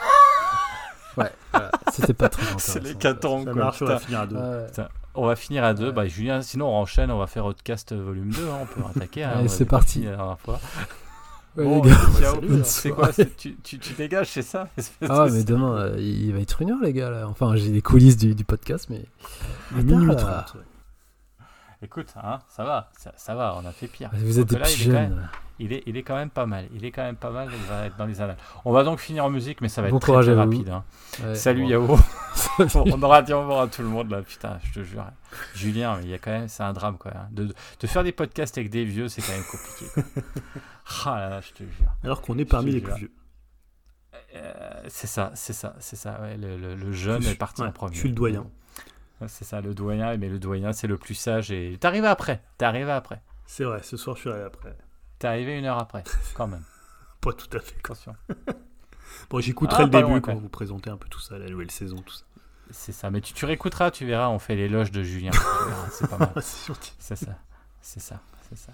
Ouais, 1.18 1.30
c'était 1.92 2.14
pas 2.14 2.30
très 2.30 2.46
C'est 2.58 2.80
les 2.82 2.96
on 3.26 3.44
va 3.44 4.00
finir 4.00 4.22
à 4.22 4.28
deux. 4.28 4.38
on 5.14 5.26
va 5.26 5.36
finir 5.36 5.64
à 5.64 5.74
deux. 5.74 5.92
Bah, 5.92 6.08
Julien, 6.08 6.42
sinon 6.42 6.68
on 6.68 6.78
enchaîne, 6.78 7.12
on 7.12 7.18
va 7.18 7.28
faire 7.28 7.46
Outcast 7.46 7.94
volume 7.94 8.32
2. 8.32 8.48
Hein, 8.48 8.60
on 8.62 8.66
peut 8.66 8.82
attaquer. 8.96 9.24
Hein, 9.24 9.48
c'est 9.48 9.66
parti. 9.66 10.04
La 10.04 10.16
dernière 10.16 10.40
fois. 10.40 10.60
Bon, 11.56 11.84
c'est 12.64 12.92
quoi 12.92 13.12
tu, 13.12 13.56
tu, 13.64 13.80
tu, 13.80 13.94
dégages, 13.94 14.30
c'est 14.30 14.42
ça 14.42 14.68
Ah, 15.10 15.28
mais 15.32 15.44
demain, 15.44 15.78
euh, 15.78 15.96
il 16.00 16.34
va 16.34 16.40
être 16.40 16.62
une 16.62 16.72
heure, 16.72 16.82
les 16.82 16.94
gars. 16.94 17.10
Là. 17.10 17.28
Enfin, 17.28 17.56
j'ai 17.56 17.70
les 17.70 17.82
coulisses 17.82 18.18
du, 18.18 18.36
du 18.36 18.44
podcast, 18.44 18.90
mais. 18.90 19.06
30. 19.88 20.58
Écoute, 21.84 22.14
hein, 22.16 22.40
ça 22.48 22.64
va, 22.64 22.92
ça, 22.96 23.12
ça, 23.18 23.34
va, 23.34 23.58
on 23.62 23.66
a 23.66 23.72
fait 23.72 23.88
pire. 23.88 24.12
Vous 24.14 24.40
êtes 24.40 24.50
des 24.50 24.60
là, 24.60 24.66
jeunes 24.66 25.30
il 25.62 25.74
est, 25.74 25.84
il 25.86 25.96
est 25.96 26.02
quand 26.02 26.16
même 26.16 26.32
pas 26.32 26.48
mal. 26.48 26.68
Il 26.74 26.84
est 26.86 26.92
quand 26.92 27.04
même 27.04 27.16
pas 27.16 27.30
mal. 27.30 27.50
Il 27.54 27.70
va 27.70 27.86
être 27.86 27.96
dans 27.96 28.08
les 28.08 28.20
annales. 28.20 28.38
On 28.66 28.72
va 28.72 28.84
donc 28.84 29.00
finir 29.00 29.26
en 29.26 29.30
musique, 29.30 29.62
mais 29.62 29.70
ça 29.70 29.82
va 29.82 29.90
être 29.90 30.00
très, 30.00 30.22
très 30.22 30.34
rapide. 30.34 30.70
Hein. 30.70 30.84
Salut 31.36 31.68
Yao. 31.68 31.98
on 32.76 33.04
aura 33.04 33.22
dit 33.22 33.32
au 33.34 33.42
revoir 33.42 33.62
à 33.62 33.68
tout 33.68 33.84
le 33.84 33.88
monde 33.88 34.10
là. 34.10 34.24
Putain, 34.24 34.60
je 34.64 34.80
te 34.80 34.84
jure. 34.84 35.06
Julien, 35.54 36.00
il 36.02 36.10
y 36.10 36.14
a 36.14 36.18
quand 36.18 36.32
même, 36.32 36.48
c'est 36.48 36.64
un 36.64 36.74
drame 36.74 36.98
quoi. 36.98 37.12
De, 37.32 37.54
de, 37.80 37.88
faire 37.88 38.04
des 38.04 38.12
podcasts 38.12 38.58
avec 38.58 38.72
des 38.72 38.84
vieux, 38.86 39.08
c'est 39.08 39.22
quand 39.22 39.34
même 39.34 39.44
compliqué. 39.44 39.86
ah 41.06 41.20
là 41.20 41.30
là, 41.30 41.42
je 41.42 41.52
te 41.52 41.64
jure. 41.64 41.92
Alors 42.04 42.22
qu'on 42.22 42.38
est 42.40 42.46
parmi 42.46 42.72
les 42.72 42.82
plus 42.82 42.96
vieux. 42.96 43.12
Euh, 44.36 44.52
c'est 44.88 45.08
ça, 45.08 45.32
c'est 45.36 45.54
ça, 45.54 45.76
c'est 45.80 45.96
ça. 45.96 46.20
Ouais, 46.22 46.38
le, 46.38 46.58
le, 46.58 46.92
jeune 46.92 47.24
est 47.24 47.36
parti 47.36 47.62
en 47.62 47.72
premier. 47.72 47.94
Je 47.94 48.00
suis 48.00 48.10
le 48.10 48.16
doyen. 48.16 48.48
C'est 49.28 49.46
ça, 49.46 49.62
le 49.62 49.76
doyen. 49.76 50.18
Mais 50.18 50.30
le 50.30 50.40
doyen, 50.40 50.74
c'est 50.74 50.88
le 50.88 50.98
plus 50.98 51.14
sage. 51.14 51.52
Et 51.52 51.78
t'es 51.80 51.86
arrivé 51.86 52.08
après. 52.08 52.42
T'es 52.58 52.66
arrivé 52.66 52.92
après. 52.92 53.22
C'est 53.46 53.64
vrai. 53.64 53.82
Ce 53.84 53.98
soir, 53.98 54.16
je 54.16 54.22
suis 54.22 54.30
arrivé 54.30 54.46
après. 54.46 54.76
T'es 55.22 55.28
arrivé 55.28 55.56
une 55.56 55.66
heure 55.66 55.78
après, 55.78 56.04
quand 56.34 56.48
même. 56.48 56.64
Pas 57.22 57.32
tout 57.34 57.56
à 57.56 57.60
fait. 57.60 57.76
Attention. 57.78 58.16
bon, 59.30 59.40
j'écouterai 59.40 59.84
ah, 59.84 59.86
le 59.86 59.92
début 59.92 60.20
quand 60.20 60.34
vous 60.34 60.50
présentez 60.50 60.90
un 60.90 60.98
peu 60.98 61.08
tout 61.10 61.20
ça, 61.20 61.38
la 61.38 61.48
nouvelle 61.48 61.70
saison, 61.70 61.98
tout 61.98 62.16
ça. 62.16 62.24
C'est 62.72 62.92
ça, 62.92 63.12
mais 63.12 63.22
tu, 63.22 63.32
tu 63.34 63.46
réécouteras, 63.46 63.92
tu 63.92 64.04
verras, 64.08 64.30
on 64.30 64.40
fait 64.40 64.56
l'éloge 64.56 64.90
de 64.90 65.04
Julien. 65.04 65.30
c'est 65.92 66.10
pas 66.10 66.18
mal. 66.18 66.32
c'est 66.42 66.74
ça, 67.16 67.38
c'est 67.82 68.00
ça, 68.00 68.20
c'est 68.50 68.58
ça. 68.58 68.74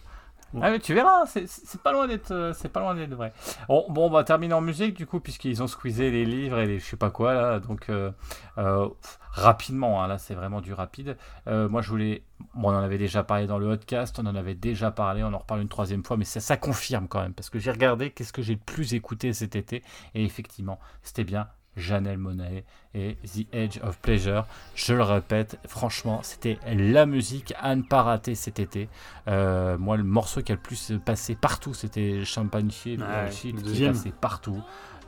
Ah, 0.61 0.71
mais 0.71 0.79
tu 0.79 0.93
verras, 0.93 1.25
c'est 1.25 1.81
pas 1.81 1.91
loin 1.91 2.07
d'être 2.07 2.31
euh, 2.31 2.53
c'est 2.53 2.69
pas 2.69 2.79
loin 2.79 2.95
d'être 2.95 3.13
vrai. 3.13 3.33
Bon, 3.67 3.85
bon, 3.89 4.07
on 4.07 4.09
va 4.09 4.23
terminer 4.23 4.53
en 4.53 4.61
musique 4.61 4.95
du 4.95 5.05
coup 5.05 5.19
puisqu'ils 5.19 5.61
ont 5.61 5.67
squeezé 5.67 6.09
les 6.09 6.25
livres 6.25 6.59
et 6.59 6.65
les 6.65 6.79
je 6.79 6.85
sais 6.85 6.97
pas 6.97 7.11
quoi 7.11 7.33
là, 7.33 7.59
donc 7.59 7.89
euh, 7.89 8.11
euh, 8.57 8.87
rapidement, 9.31 10.01
hein, 10.01 10.07
là 10.07 10.17
c'est 10.17 10.35
vraiment 10.35 10.61
du 10.61 10.73
rapide. 10.73 11.17
moi 11.45 11.81
je 11.81 11.89
voulais, 11.89 12.23
bon, 12.55 12.71
on 12.71 12.75
en 12.75 12.81
avait 12.81 12.97
déjà 12.97 13.23
parlé 13.23 13.45
dans 13.45 13.59
le 13.59 13.67
podcast, 13.67 14.17
on 14.19 14.25
en 14.25 14.35
avait 14.35 14.55
déjà 14.55 14.89
parlé, 14.89 15.23
on 15.23 15.33
en 15.33 15.37
reparle 15.39 15.61
une 15.61 15.67
troisième 15.67 16.03
fois, 16.03 16.15
mais 16.15 16.25
ça, 16.25 16.39
ça 16.39 16.55
confirme 16.55 17.07
quand 17.07 17.21
même 17.21 17.33
parce 17.33 17.49
que 17.49 17.59
j'ai 17.59 17.71
regardé 17.71 18.11
qu'est-ce 18.11 18.33
que 18.33 18.41
j'ai 18.41 18.53
le 18.53 18.59
plus 18.59 18.93
écouté 18.93 19.33
cet 19.33 19.55
été 19.55 19.83
et 20.15 20.23
effectivement 20.23 20.79
c'était 21.03 21.25
bien 21.25 21.47
Janelle 21.77 22.17
Monet 22.17 22.65
et 22.93 23.17
The 23.23 23.47
Edge 23.53 23.79
of 23.83 23.99
Pleasure. 23.99 24.45
Je 24.75 24.93
le 24.93 25.03
répète, 25.03 25.57
franchement, 25.67 26.19
c'était 26.23 26.59
la 26.67 27.05
musique 27.05 27.53
à 27.59 27.75
ne 27.75 27.83
pas 27.83 28.01
rater 28.01 28.35
cet 28.35 28.59
été. 28.59 28.89
Euh, 29.27 29.77
moi, 29.77 29.95
le 29.95 30.03
morceau 30.03 30.41
qui 30.41 30.51
a 30.51 30.55
le 30.55 30.61
plus 30.61 30.93
passé 31.05 31.35
partout, 31.35 31.73
c'était 31.73 32.25
Champagne 32.25 32.67
qui 32.67 32.93
est 32.93 33.87
passé 33.87 34.11
partout. 34.19 34.61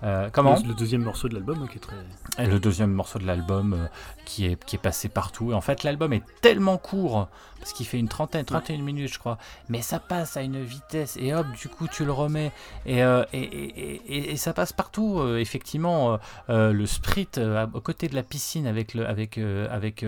Euh, 0.04 0.30
comment 0.32 0.56
le, 0.66 0.74
deuxième 0.74 1.04
morceau 1.04 1.28
de 1.28 1.34
l'album 1.34 1.68
qui 1.68 1.78
est 1.78 1.82
très. 1.82 2.46
le 2.46 2.60
deuxième 2.60 2.92
morceau 2.92 3.20
de 3.20 3.26
l'album 3.26 3.74
euh, 3.74 3.88
qui, 4.26 4.46
est, 4.46 4.64
qui 4.64 4.76
est 4.78 4.80
passé 4.80 5.10
partout. 5.10 5.52
Et 5.52 5.54
en 5.54 5.62
fait, 5.62 5.84
l'album 5.84 6.14
est 6.14 6.24
tellement 6.42 6.78
court, 6.78 7.28
parce 7.60 7.74
qu'il 7.74 7.86
fait 7.86 8.00
une 8.00 8.08
trentaine, 8.08 8.46
31 8.46 8.78
minutes, 8.78 9.14
je 9.14 9.20
crois, 9.20 9.38
mais 9.68 9.82
ça 9.82 10.00
passe 10.00 10.38
à 10.38 10.42
une 10.42 10.62
vitesse, 10.64 11.18
et 11.18 11.34
hop, 11.34 11.48
du 11.60 11.68
coup, 11.68 11.88
tu 11.88 12.06
le 12.06 12.14
remets, 12.14 12.52
et, 12.86 13.04
euh, 13.04 13.26
et, 13.34 13.42
et, 13.44 14.32
et, 14.32 14.38
ça 14.38 14.54
passe 14.54 14.72
partout. 14.72 15.22
effectivement, 15.38 16.18
le 16.48 16.86
sprit 16.86 17.28
à 17.38 17.68
côté 17.84 18.08
de 18.08 18.16
la 18.16 18.24
piscine 18.24 18.68
avec, 18.68 18.94
le, 18.94 19.06
avec, 19.06 19.38
avec, 19.38 20.06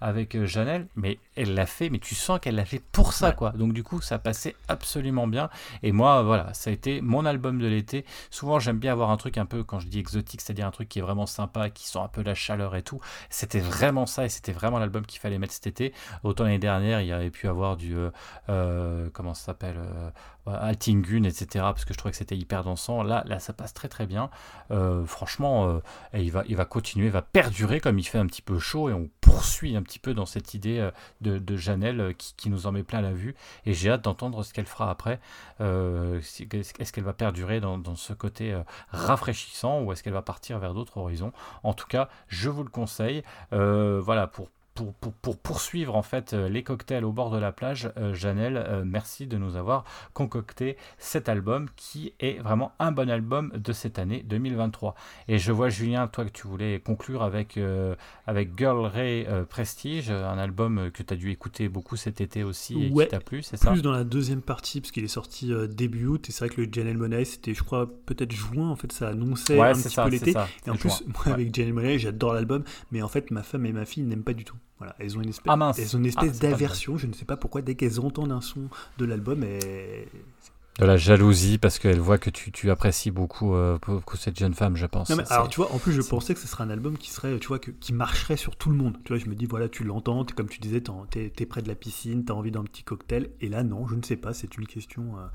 avec 0.00 0.44
Janelle, 0.44 0.86
mais 0.96 1.18
elle 1.36 1.54
l'a 1.54 1.66
fait, 1.66 1.90
mais 1.90 1.98
tu 1.98 2.14
sens 2.14 2.38
qu'elle 2.40 2.54
l'a 2.54 2.64
fait 2.64 2.82
pour 2.92 3.12
ça, 3.12 3.32
quoi. 3.32 3.50
Donc 3.50 3.72
du 3.72 3.82
coup, 3.82 4.00
ça 4.00 4.18
passait 4.18 4.54
absolument 4.68 5.26
bien. 5.26 5.50
Et 5.82 5.92
moi, 5.92 6.22
voilà, 6.22 6.52
ça 6.54 6.70
a 6.70 6.72
été 6.72 7.00
mon 7.00 7.24
album 7.24 7.58
de 7.58 7.66
l'été. 7.66 8.04
Souvent, 8.30 8.58
j'aime 8.58 8.78
bien 8.78 8.92
avoir 8.92 9.10
un 9.10 9.16
truc 9.16 9.38
un 9.38 9.46
peu, 9.46 9.64
quand 9.64 9.80
je 9.80 9.88
dis 9.88 9.98
exotique, 9.98 10.40
c'est-à-dire 10.40 10.66
un 10.66 10.70
truc 10.70 10.88
qui 10.88 10.98
est 10.98 11.02
vraiment 11.02 11.26
sympa, 11.26 11.70
qui 11.70 11.86
sent 11.86 11.98
un 11.98 12.08
peu 12.08 12.22
la 12.22 12.34
chaleur 12.34 12.76
et 12.76 12.82
tout. 12.82 13.00
C'était 13.30 13.60
vraiment 13.60 14.06
ça, 14.06 14.24
et 14.24 14.28
c'était 14.28 14.52
vraiment 14.52 14.78
l'album 14.78 15.04
qu'il 15.06 15.20
fallait 15.20 15.38
mettre 15.38 15.54
cet 15.54 15.66
été. 15.66 15.92
Autant 16.22 16.44
l'année 16.44 16.58
dernière, 16.58 17.00
il 17.00 17.08
y 17.08 17.12
avait 17.12 17.30
pu 17.30 17.48
avoir 17.48 17.76
du, 17.76 17.96
euh, 17.96 18.10
euh, 18.48 19.08
comment 19.12 19.34
ça 19.34 19.46
s'appelle, 19.46 19.76
euh, 19.78 20.10
Altingun, 20.46 21.24
etc. 21.24 21.46
Parce 21.54 21.84
que 21.84 21.94
je 21.94 21.98
trouvais 21.98 22.12
que 22.12 22.18
c'était 22.18 22.36
hyper 22.36 22.64
dansant. 22.64 23.02
Là, 23.02 23.24
là, 23.26 23.38
ça 23.38 23.52
passe 23.52 23.72
très 23.72 23.88
très 23.88 24.06
bien. 24.06 24.30
franchement, 25.06 25.80
il 26.12 26.30
va, 26.30 26.44
il 26.48 26.56
va 26.56 26.64
continuer, 26.64 27.06
il 27.06 27.12
va 27.12 27.22
perdurer 27.22 27.80
comme 27.80 27.98
il 27.98 28.04
fait 28.04 28.18
un 28.18 28.26
petit 28.26 28.42
peu 28.42 28.58
chaud, 28.58 28.90
et 28.90 28.92
on 28.92 29.08
poursuit 29.20 29.74
un 29.74 29.82
petit 29.82 29.98
peu 29.98 30.12
dans 30.12 30.26
cette 30.26 30.54
idée 30.54 30.90
de, 31.24 31.38
de 31.38 31.56
Janelle 31.56 32.14
qui, 32.16 32.48
nous 32.50 32.66
en 32.66 32.72
met 32.72 32.82
plein 32.82 33.00
la 33.00 33.12
vue. 33.12 33.34
Et 33.66 33.74
j'ai 33.74 33.90
hâte 33.90 34.02
d'entendre 34.02 34.42
ce 34.44 34.52
qu'elle 34.52 34.66
fera 34.66 34.90
après. 34.90 35.18
est-ce 35.60 36.92
qu'elle 36.92 37.04
va 37.04 37.12
perdurer 37.12 37.60
dans, 37.60 37.78
dans 37.78 37.96
ce 37.96 38.12
côté 38.12 38.56
rafraîchissant 38.90 39.82
ou 39.82 39.92
est-ce 39.92 40.02
qu'elle 40.02 40.12
va 40.12 40.22
partir 40.22 40.58
vers 40.58 40.74
d'autres 40.74 40.98
horizons? 40.98 41.32
En 41.62 41.74
tout 41.74 41.86
cas, 41.86 42.08
je 42.28 42.48
vous 42.48 42.62
le 42.62 42.70
conseille. 42.70 43.22
voilà, 43.50 44.26
pour 44.26 44.48
pour, 44.74 45.36
poursuivre 45.36 45.94
en 45.94 46.02
fait 46.02 46.32
euh, 46.32 46.48
les 46.48 46.62
cocktails 46.62 47.04
au 47.04 47.12
bord 47.12 47.30
de 47.30 47.38
la 47.38 47.52
plage, 47.52 47.90
euh, 47.96 48.12
Janelle, 48.12 48.56
euh, 48.56 48.82
merci 48.84 49.26
de 49.26 49.38
nous 49.38 49.56
avoir 49.56 49.84
concocté 50.14 50.76
cet 50.98 51.28
album 51.28 51.68
qui 51.76 52.12
est 52.18 52.40
vraiment 52.40 52.72
un 52.80 52.90
bon 52.90 53.08
album 53.08 53.52
de 53.54 53.72
cette 53.72 53.98
année 53.98 54.24
2023. 54.26 54.94
Et 55.28 55.38
je 55.38 55.52
vois 55.52 55.68
Julien, 55.68 56.08
toi 56.08 56.24
que 56.24 56.30
tu 56.30 56.48
voulais 56.48 56.80
conclure 56.80 57.22
avec, 57.22 57.58
avec 58.26 58.58
Girl 58.58 58.86
Ray 58.86 59.26
Prestige, 59.48 60.10
un 60.10 60.38
album 60.38 60.90
que 60.92 61.02
tu 61.02 61.14
as 61.14 61.16
dû 61.16 61.30
écouter 61.30 61.68
beaucoup 61.68 61.96
cet 61.96 62.20
été 62.20 62.42
aussi 62.42 62.84
et 62.84 62.92
qui 62.92 63.08
t'a 63.08 63.20
plu, 63.20 63.42
c'est 63.42 63.56
ça 63.56 63.70
Plus 63.70 63.82
dans 63.82 63.92
la 63.92 64.04
deuxième 64.04 64.42
partie, 64.42 64.80
parce 64.80 64.90
qu'il 64.90 65.04
est 65.04 65.08
sorti 65.08 65.52
début 65.68 66.06
août, 66.06 66.28
et 66.28 66.32
c'est 66.32 66.46
vrai 66.46 66.54
que 66.54 66.60
le 66.60 66.68
Janelle 66.70 66.98
Monae, 66.98 67.24
c'était 67.24 67.54
je 67.54 67.62
crois 67.62 67.88
peut-être 68.06 68.32
juin, 68.32 68.68
en 68.68 68.76
fait 68.76 68.92
ça 68.92 69.08
annonçait 69.08 69.60
un 69.60 69.72
petit 69.72 69.94
peu 69.94 70.08
l'été. 70.08 70.34
Et 70.66 70.70
en 70.70 70.76
plus, 70.76 71.04
moi 71.06 71.34
avec 71.34 71.54
Janelle 71.54 71.74
Monae, 71.74 71.98
j'adore 71.98 72.34
l'album, 72.34 72.64
mais 72.90 73.02
en 73.02 73.08
fait 73.08 73.30
ma 73.30 73.42
femme 73.42 73.66
et 73.66 73.72
ma 73.72 73.84
fille 73.84 74.02
n'aiment 74.02 74.24
pas 74.24 74.34
du 74.34 74.44
tout. 74.44 74.56
Voilà, 74.78 74.96
elles 74.98 75.16
ont 75.16 75.22
une 75.22 75.28
espèce, 75.28 75.52
ah 75.52 75.72
elles 75.78 75.96
ont 75.96 76.00
une 76.00 76.06
espèce 76.06 76.36
ah, 76.36 76.40
d'aversion, 76.40 76.98
je 76.98 77.06
ne 77.06 77.12
sais 77.12 77.24
pas 77.24 77.36
pourquoi, 77.36 77.62
dès 77.62 77.76
qu'elles 77.76 78.00
entendent 78.00 78.32
un 78.32 78.40
son 78.40 78.68
de 78.98 79.04
l'album, 79.04 79.44
elles, 79.44 80.08
de 80.78 80.86
la 80.86 80.96
jalousie 80.96 81.58
parce 81.58 81.78
qu'elle 81.78 82.00
voit 82.00 82.18
que 82.18 82.30
tu, 82.30 82.50
tu 82.50 82.70
apprécies 82.70 83.12
beaucoup, 83.12 83.54
euh, 83.54 83.78
beaucoup, 83.86 84.16
cette 84.16 84.36
jeune 84.36 84.54
femme, 84.54 84.76
je 84.76 84.86
pense. 84.86 85.08
alors 85.30 85.48
tu 85.48 85.60
vois, 85.60 85.72
en 85.72 85.78
plus 85.78 85.92
je 85.92 86.02
pensais 86.02 86.34
que 86.34 86.40
ce 86.40 86.48
serait 86.48 86.64
un 86.64 86.70
album 86.70 86.98
qui 86.98 87.10
serait, 87.10 87.38
tu 87.38 87.46
vois, 87.46 87.60
que, 87.60 87.70
qui 87.70 87.92
marcherait 87.92 88.36
sur 88.36 88.56
tout 88.56 88.70
le 88.70 88.76
monde. 88.76 88.96
Tu 89.04 89.12
vois, 89.12 89.22
je 89.22 89.28
me 89.30 89.36
dis 89.36 89.46
voilà, 89.46 89.68
tu 89.68 89.84
l'entends, 89.84 90.24
comme 90.36 90.48
tu 90.48 90.58
disais, 90.58 90.82
t'es 91.10 91.32
es 91.38 91.46
près 91.46 91.62
de 91.62 91.68
la 91.68 91.76
piscine, 91.76 92.24
t'as 92.24 92.34
envie 92.34 92.50
d'un 92.50 92.64
petit 92.64 92.82
cocktail, 92.82 93.30
et 93.40 93.48
là 93.48 93.62
non, 93.62 93.86
je 93.86 93.94
ne 93.94 94.02
sais 94.02 94.16
pas, 94.16 94.34
c'est 94.34 94.56
une 94.56 94.66
question 94.66 95.12
euh, 95.16 95.26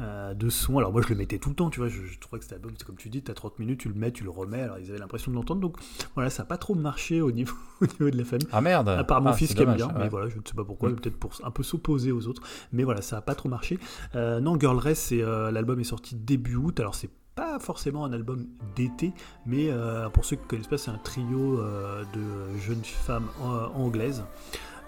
euh, 0.00 0.34
de 0.34 0.48
son. 0.48 0.78
Alors 0.78 0.92
moi 0.92 1.02
je 1.02 1.08
le 1.08 1.14
mettais 1.14 1.38
tout 1.38 1.50
le 1.50 1.54
temps, 1.54 1.70
tu 1.70 1.78
vois, 1.78 1.88
je, 1.88 2.18
trouvais 2.18 2.40
que 2.40 2.44
cet 2.44 2.54
album, 2.54 2.72
c'est 2.76 2.84
comme 2.84 2.96
tu 2.96 3.10
dis, 3.10 3.22
t'as 3.22 3.34
30 3.34 3.60
minutes, 3.60 3.80
tu 3.80 3.88
le 3.88 3.94
mets, 3.94 4.10
tu 4.10 4.24
le 4.24 4.30
remets, 4.30 4.62
alors 4.62 4.78
ils 4.80 4.90
avaient 4.90 4.98
l'impression 4.98 5.30
de 5.30 5.36
l'entendre, 5.36 5.60
donc 5.60 5.76
voilà, 6.16 6.30
ça 6.30 6.42
n'a 6.42 6.48
pas 6.48 6.58
trop 6.58 6.74
marché 6.74 7.20
au 7.20 7.30
niveau, 7.30 7.54
au 7.80 7.86
niveau 7.86 8.10
de 8.10 8.18
la 8.18 8.24
famille. 8.24 8.48
Ah 8.50 8.60
merde 8.60 8.88
À 8.88 9.04
part 9.04 9.20
mon 9.20 9.30
ah, 9.30 9.34
fils 9.34 9.54
qui 9.54 9.62
aime 9.62 9.74
bien, 9.74 9.92
mais 9.96 10.08
voilà, 10.08 10.28
je 10.28 10.36
ne 10.36 10.42
sais 10.44 10.54
pas 10.54 10.64
pourquoi, 10.64 10.90
mm. 10.90 10.96
peut-être 10.96 11.16
pour 11.16 11.30
un 11.44 11.52
peu 11.52 11.62
s'opposer 11.62 12.10
aux 12.10 12.26
autres, 12.26 12.42
mais 12.72 12.82
voilà, 12.82 13.02
ça 13.02 13.16
n'a 13.16 13.22
pas 13.22 13.36
trop 13.36 13.48
marché. 13.48 13.78
non, 14.14 14.58
Girl 14.58 14.79
Race, 14.80 14.98
c'est 14.98 15.18
la 15.22 15.50
L'album 15.50 15.78
est 15.80 15.84
sorti 15.84 16.16
début 16.16 16.56
août, 16.56 16.80
alors 16.80 16.94
c'est 16.94 17.10
pas 17.34 17.58
forcément 17.58 18.04
un 18.04 18.12
album 18.12 18.46
d'été, 18.76 19.12
mais 19.46 19.70
euh, 19.70 20.08
pour 20.10 20.24
ceux 20.24 20.36
qui 20.36 20.46
connaissent 20.46 20.66
pas, 20.66 20.78
c'est 20.78 20.90
un 20.90 20.98
trio 20.98 21.58
euh, 21.58 22.04
de 22.12 22.58
jeunes 22.58 22.84
femmes 22.84 23.28
euh, 23.42 23.66
anglaises. 23.74 24.24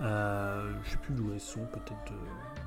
je 0.00 0.90
sais 0.90 0.96
plus 0.98 1.14
d'où 1.14 1.32
elles 1.32 1.40
sont, 1.40 1.64
peut-être 1.72 2.12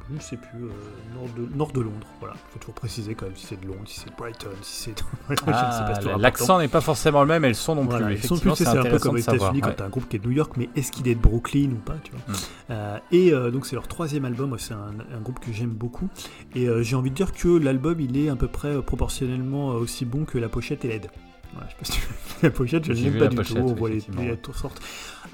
je 0.09 0.15
ne 0.15 0.19
sais 0.19 0.37
plus, 0.37 0.63
euh, 0.63 0.69
nord, 1.15 1.29
de, 1.35 1.55
nord 1.55 1.71
de 1.71 1.81
Londres. 1.81 2.07
Voilà, 2.19 2.35
il 2.35 2.53
faut 2.53 2.59
toujours 2.59 2.75
préciser 2.75 3.15
quand 3.15 3.25
même 3.25 3.35
si 3.35 3.47
c'est 3.47 3.59
de 3.59 3.65
Londres, 3.65 3.81
si 3.85 3.99
c'est 3.99 4.09
de 4.09 4.15
Brighton, 4.15 4.49
si 4.61 4.91
c'est. 4.91 5.03
ah, 5.47 6.17
L'accent 6.19 6.59
n'est 6.59 6.67
pas 6.67 6.81
forcément 6.81 7.21
le 7.21 7.27
même 7.27 7.43
et 7.45 7.49
le 7.49 7.53
son 7.55 7.75
non 7.75 7.87
plus. 7.87 7.97
Voilà, 7.97 8.11
Effectivement, 8.11 8.55
c'est 8.55 8.67
un 8.67 8.83
peu 8.83 8.99
comme 8.99 9.15
aux 9.15 9.17
États-Unis 9.17 9.61
quand 9.61 9.75
tu 9.75 9.81
as 9.81 9.85
un 9.85 9.89
groupe 9.89 10.07
qui 10.07 10.17
est 10.17 10.19
de 10.19 10.27
New 10.27 10.33
York, 10.33 10.53
mais 10.57 10.69
est-ce 10.75 10.91
qu'il 10.91 11.07
est 11.07 11.15
de 11.15 11.19
Brooklyn 11.19 11.71
ou 11.71 11.79
pas 11.79 11.95
tu 12.03 12.11
vois 12.11 12.21
hmm. 12.27 12.37
euh, 12.69 12.97
Et 13.11 13.33
euh, 13.33 13.49
donc, 13.49 13.65
c'est 13.65 13.75
leur 13.75 13.87
troisième 13.87 14.25
album. 14.25 14.55
C'est 14.59 14.73
un, 14.73 14.93
un, 15.13 15.21
groupe 15.21 15.39
que 15.39 15.51
j'aime 15.51 15.69
beaucoup. 15.69 16.07
Et 16.53 16.67
j'ai 16.81 16.95
envie 16.95 17.09
de 17.09 17.15
dire 17.15 17.33
que 17.33 17.47
l'album, 17.47 17.99
il 17.99 18.17
est 18.17 18.29
à 18.29 18.35
peu 18.35 18.47
près 18.47 18.81
proportionnellement 18.81 19.69
aussi 19.69 20.05
bon 20.05 20.25
que 20.25 20.37
la 20.37 20.49
pochette 20.49 20.85
et 20.85 20.89
l'aide. 20.89 21.09
Voilà, 21.53 21.69
je 21.69 21.71
sais 21.71 21.77
pas 21.79 21.85
si 21.85 21.99
tu 21.99 22.07
la 22.43 22.51
pochette, 22.51 22.85
je 22.85 22.93
n'aime 22.93 23.17
pas 23.17 23.27
du 23.27 23.37
tout. 23.37 23.57
On 23.57 23.73
voit 23.73 23.89
les, 23.89 24.03
les 24.19 24.37
tours 24.37 24.55
sortent. 24.55 24.81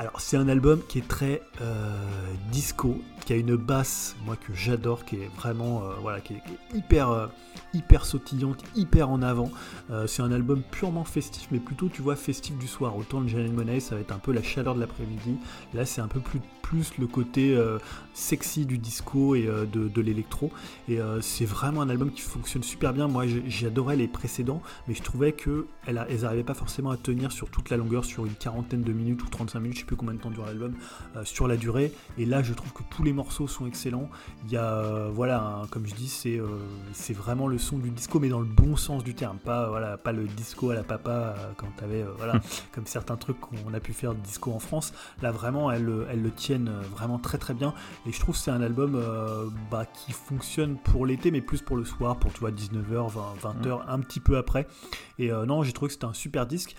Alors, 0.01 0.19
c'est 0.19 0.35
un 0.35 0.49
album 0.49 0.81
qui 0.89 0.97
est 0.97 1.07
très 1.07 1.43
disco, 2.51 2.97
qui 3.23 3.33
a 3.33 3.35
une 3.35 3.55
basse, 3.55 4.15
moi 4.25 4.35
que 4.35 4.51
j'adore, 4.51 5.05
qui 5.05 5.17
est 5.17 5.29
vraiment, 5.37 5.83
euh, 5.83 5.93
voilà, 6.01 6.21
qui 6.21 6.33
est, 6.33 6.41
hyper, 6.75 7.11
euh, 7.11 7.27
hyper 7.71 8.03
sautillante, 8.03 8.63
hyper 8.75 9.11
en 9.11 9.21
avant. 9.21 9.51
Euh, 9.91 10.07
c'est 10.07 10.23
un 10.23 10.31
album 10.31 10.63
purement 10.63 11.03
festif, 11.03 11.47
mais 11.51 11.59
plutôt, 11.59 11.87
tu 11.87 12.01
vois, 12.01 12.15
festif 12.15 12.57
du 12.57 12.67
soir. 12.67 12.97
Autant 12.97 13.19
le 13.19 13.27
Janelle 13.27 13.51
Monae, 13.51 13.79
ça 13.79 13.93
va 13.93 14.01
être 14.01 14.11
un 14.11 14.17
peu 14.17 14.31
la 14.31 14.41
chaleur 14.41 14.73
de 14.73 14.79
l'après-midi. 14.79 15.37
Là, 15.75 15.85
c'est 15.85 16.01
un 16.01 16.07
peu 16.07 16.19
plus, 16.19 16.41
plus 16.71 16.97
le 16.97 17.07
côté 17.07 17.59
sexy 18.13 18.65
du 18.65 18.77
disco 18.77 19.35
et 19.35 19.43
de, 19.43 20.01
l'électro. 20.01 20.51
Et 20.87 20.99
c'est 21.19 21.45
vraiment 21.45 21.81
un 21.81 21.89
album 21.89 22.11
qui 22.11 22.21
fonctionne 22.21 22.63
super 22.63 22.93
bien. 22.93 23.07
Moi, 23.07 23.25
j'adorais 23.47 23.97
les 23.97 24.07
précédents, 24.07 24.61
mais 24.87 24.93
je 24.93 25.01
trouvais 25.01 25.33
que 25.33 25.67
elles 25.85 25.95
n'arrivaient 26.21 26.43
pas 26.43 26.53
forcément 26.53 26.91
à 26.91 26.97
tenir 26.97 27.31
sur 27.31 27.49
toute 27.49 27.69
la 27.69 27.77
longueur, 27.77 28.05
sur 28.05 28.25
une 28.25 28.35
quarantaine 28.35 28.83
de 28.83 28.93
minutes 28.93 29.21
ou 29.23 29.29
35 29.29 29.59
minutes, 29.59 29.75
je 29.75 29.81
sais 29.81 29.85
plus 29.85 29.97
combien 29.97 30.13
de 30.13 30.19
temps 30.19 30.31
dure 30.31 30.45
l'album, 30.45 30.73
sur 31.25 31.47
la 31.47 31.57
durée. 31.57 31.91
Et 32.17 32.25
là, 32.25 32.41
je 32.41 32.53
trouve 32.53 32.71
que 32.71 32.83
tous 32.89 33.03
les 33.03 33.13
morceaux 33.13 33.47
sont 33.47 33.65
excellents. 33.67 34.09
Il 34.45 34.51
y 34.51 34.57
a, 34.57 34.63
euh, 34.63 35.09
voilà, 35.13 35.63
comme 35.71 35.85
je 35.85 35.93
dis, 35.93 36.07
c'est 36.07 36.39
euh, 36.39 36.47
vraiment 37.13 37.47
le 37.47 37.57
son 37.57 37.77
du 37.77 37.89
disco, 37.89 38.19
mais 38.19 38.29
dans 38.29 38.39
le 38.39 38.45
bon 38.45 38.75
sens 38.75 39.03
du 39.03 39.13
terme. 39.13 39.37
Pas, 39.37 39.69
voilà, 39.69 39.97
pas 39.97 40.11
le 40.11 40.25
disco 40.25 40.69
à 40.69 40.75
la 40.75 40.83
papa 40.83 41.11
euh, 41.11 41.51
quand 41.57 41.67
t'avais, 41.77 42.05
voilà, 42.17 42.39
comme 42.71 42.85
certains 42.85 43.17
trucs 43.17 43.39
qu'on 43.39 43.73
a 43.73 43.79
pu 43.79 43.93
faire 43.93 44.13
de 44.13 44.19
disco 44.19 44.51
en 44.51 44.59
France. 44.59 44.93
Là, 45.21 45.31
vraiment, 45.31 45.71
elles, 45.71 45.89
elles 46.11 46.21
le 46.21 46.31
tiennent 46.31 46.60
vraiment 46.69 47.19
très 47.19 47.37
très 47.37 47.53
bien. 47.53 47.73
Et 48.05 48.11
je 48.11 48.19
trouve 48.19 48.35
que 48.35 48.41
c'est 48.41 48.51
un 48.51 48.61
album 48.61 49.01
bah, 49.69 49.85
qui 49.85 50.11
fonctionne 50.11 50.77
pour 50.77 51.05
l'été, 51.05 51.31
mais 51.31 51.41
plus 51.41 51.61
pour 51.61 51.77
le 51.77 51.85
soir, 51.85 52.17
pour 52.17 52.33
tu 52.33 52.39
vois, 52.39 52.51
19h, 52.51 53.11
20, 53.11 53.63
20h, 53.63 53.81
un 53.87 53.99
petit 53.99 54.19
peu 54.19 54.37
après. 54.37 54.67
Et 55.19 55.31
non, 55.31 55.63
j'ai 55.63 55.73
trouvé 55.73 55.89
que 55.89 55.93
c'était 55.93 56.05
un 56.05 56.13
super 56.13 56.45
disque. 56.45 56.75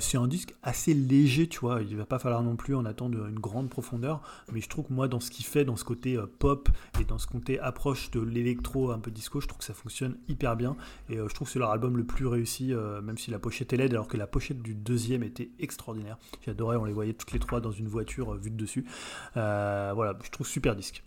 c'est 0.00 0.18
un 0.18 0.26
disque 0.26 0.54
assez 0.62 0.94
léger, 0.94 1.48
tu 1.48 1.60
vois. 1.60 1.82
Il 1.82 1.96
va 1.96 2.06
pas 2.06 2.18
falloir 2.18 2.42
non 2.42 2.56
plus 2.56 2.74
en 2.74 2.84
attendre 2.84 3.26
une 3.26 3.38
grande 3.38 3.68
profondeur, 3.68 4.20
mais 4.52 4.60
je 4.60 4.68
trouve 4.68 4.86
que 4.86 4.92
moi, 4.92 5.08
dans 5.08 5.20
ce 5.20 5.30
qu'il 5.30 5.44
fait, 5.44 5.64
dans 5.64 5.76
ce 5.76 5.84
côté 5.84 6.16
euh, 6.16 6.26
pop 6.38 6.68
et 7.00 7.04
dans 7.04 7.18
ce 7.18 7.26
côté 7.26 7.58
approche 7.60 8.10
de 8.10 8.20
l'électro 8.20 8.90
un 8.90 8.98
peu 8.98 9.10
disco, 9.10 9.40
je 9.40 9.46
trouve 9.46 9.58
que 9.58 9.64
ça 9.64 9.74
fonctionne 9.74 10.16
hyper 10.28 10.56
bien. 10.56 10.76
Et 11.08 11.18
euh, 11.18 11.28
je 11.28 11.34
trouve 11.34 11.46
que 11.46 11.52
c'est 11.52 11.58
leur 11.58 11.70
album 11.70 11.96
le 11.96 12.04
plus 12.04 12.26
réussi, 12.26 12.72
euh, 12.72 13.00
même 13.00 13.18
si 13.18 13.30
la 13.30 13.38
pochette 13.38 13.72
est 13.72 13.76
laide, 13.76 13.92
alors 13.92 14.08
que 14.08 14.16
la 14.16 14.26
pochette 14.26 14.62
du 14.62 14.74
deuxième 14.74 15.22
était 15.22 15.50
extraordinaire. 15.58 16.18
J'adorais, 16.44 16.76
on 16.76 16.84
les 16.84 16.92
voyait 16.92 17.14
toutes 17.14 17.32
les 17.32 17.38
trois 17.38 17.60
dans 17.60 17.72
une 17.72 17.88
voiture 17.88 18.34
vue 18.34 18.50
de 18.50 18.56
dessus. 18.56 18.84
Voilà, 19.34 20.14
je 20.22 20.30
trouve 20.30 20.46
super 20.46 20.76
disque. 20.76 21.02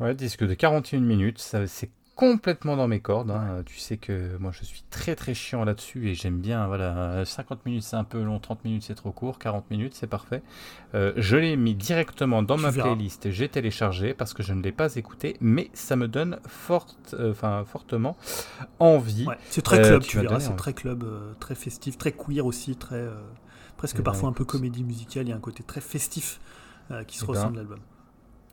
Ouais, 0.00 0.14
disque 0.14 0.44
de 0.44 0.54
41 0.54 1.00
minutes, 1.00 1.38
c'est 1.66 1.90
complètement 2.14 2.76
dans 2.76 2.86
mes 2.86 3.00
cordes. 3.00 3.30
Hein. 3.30 3.62
Tu 3.66 3.78
sais 3.78 3.96
que 3.96 4.36
moi 4.38 4.52
je 4.52 4.64
suis 4.64 4.82
très 4.90 5.16
très 5.16 5.34
chiant 5.34 5.64
là-dessus 5.64 6.08
et 6.08 6.14
j'aime 6.14 6.38
bien. 6.38 6.66
Voilà, 6.66 7.24
50 7.24 7.66
minutes 7.66 7.82
c'est 7.82 7.96
un 7.96 8.04
peu 8.04 8.22
long, 8.22 8.38
30 8.38 8.64
minutes 8.64 8.84
c'est 8.84 8.94
trop 8.94 9.10
court, 9.10 9.38
40 9.38 9.70
minutes 9.70 9.94
c'est 9.94 10.06
parfait. 10.06 10.42
Euh, 10.94 11.12
je 11.16 11.36
l'ai 11.36 11.56
mis 11.56 11.74
directement 11.74 12.42
dans 12.42 12.56
ma 12.56 12.72
playlist, 12.72 13.30
j'ai 13.30 13.48
téléchargé 13.48 14.14
parce 14.14 14.32
que 14.34 14.42
je 14.42 14.52
ne 14.52 14.62
l'ai 14.62 14.72
pas 14.72 14.94
écouté, 14.94 15.36
mais 15.40 15.70
ça 15.74 15.96
me 15.96 16.08
donne 16.08 16.38
forte, 16.46 17.14
euh, 17.18 17.34
fortement 17.34 18.16
envie. 18.78 19.26
c'est 19.50 19.62
très 19.62 19.80
club, 19.80 20.02
euh, 20.02 20.06
tu, 20.06 20.20
verras, 20.20 20.40
c'est 20.40 20.56
très 20.56 20.72
club, 20.72 21.04
très 21.40 21.54
festif, 21.54 21.98
très 21.98 22.12
queer 22.12 22.46
aussi, 22.46 22.76
très 22.76 23.04
presque 23.76 23.96
ben, 23.96 24.04
parfois 24.04 24.28
un 24.28 24.32
peu 24.32 24.44
comédie 24.44 24.84
musicale. 24.84 25.26
Il 25.26 25.30
y 25.30 25.32
a 25.32 25.36
un 25.36 25.40
côté 25.40 25.62
très 25.62 25.80
festif 25.80 26.40
qui 27.06 27.18
se 27.18 27.24
eh 27.24 27.28
ressent 27.28 27.46
ben, 27.46 27.52
de 27.52 27.56
l'album. 27.58 27.80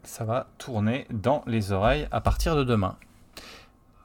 Ça 0.04 0.26
va 0.26 0.48
tourner 0.58 1.06
dans 1.12 1.44
les 1.46 1.72
oreilles 1.72 2.08
à 2.12 2.22
partir 2.22 2.56
de 2.56 2.64
demain. 2.64 2.96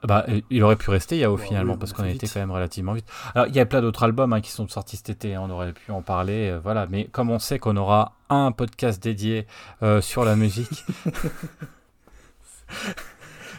Bah, 0.06 0.24
il 0.50 0.62
aurait 0.62 0.76
pu 0.76 0.90
rester 0.90 1.18
Yao 1.18 1.36
finalement 1.36 1.76
parce 1.76 1.92
qu'on 1.92 2.04
a 2.04 2.10
été 2.10 2.28
quand 2.28 2.38
même 2.38 2.50
relativement 2.50 2.92
vite. 2.92 3.06
Alors 3.34 3.48
il 3.48 3.56
y 3.56 3.60
a 3.60 3.66
plein 3.66 3.80
d'autres 3.80 4.04
albums 4.04 4.32
hein, 4.32 4.40
qui 4.40 4.50
sont 4.50 4.68
sortis 4.68 4.96
cet 4.96 5.10
été, 5.10 5.34
hein, 5.34 5.42
on 5.44 5.50
aurait 5.50 5.72
pu 5.72 5.90
en 5.90 6.02
parler, 6.02 6.50
euh, 6.50 6.60
voilà. 6.62 6.86
Mais 6.86 7.06
comme 7.06 7.30
on 7.30 7.38
sait 7.38 7.58
qu'on 7.58 7.76
aura 7.76 8.12
un 8.28 8.52
podcast 8.52 9.02
dédié 9.02 9.46
euh, 9.82 10.00
sur 10.00 10.24
la 10.24 10.36
musique, 10.36 10.84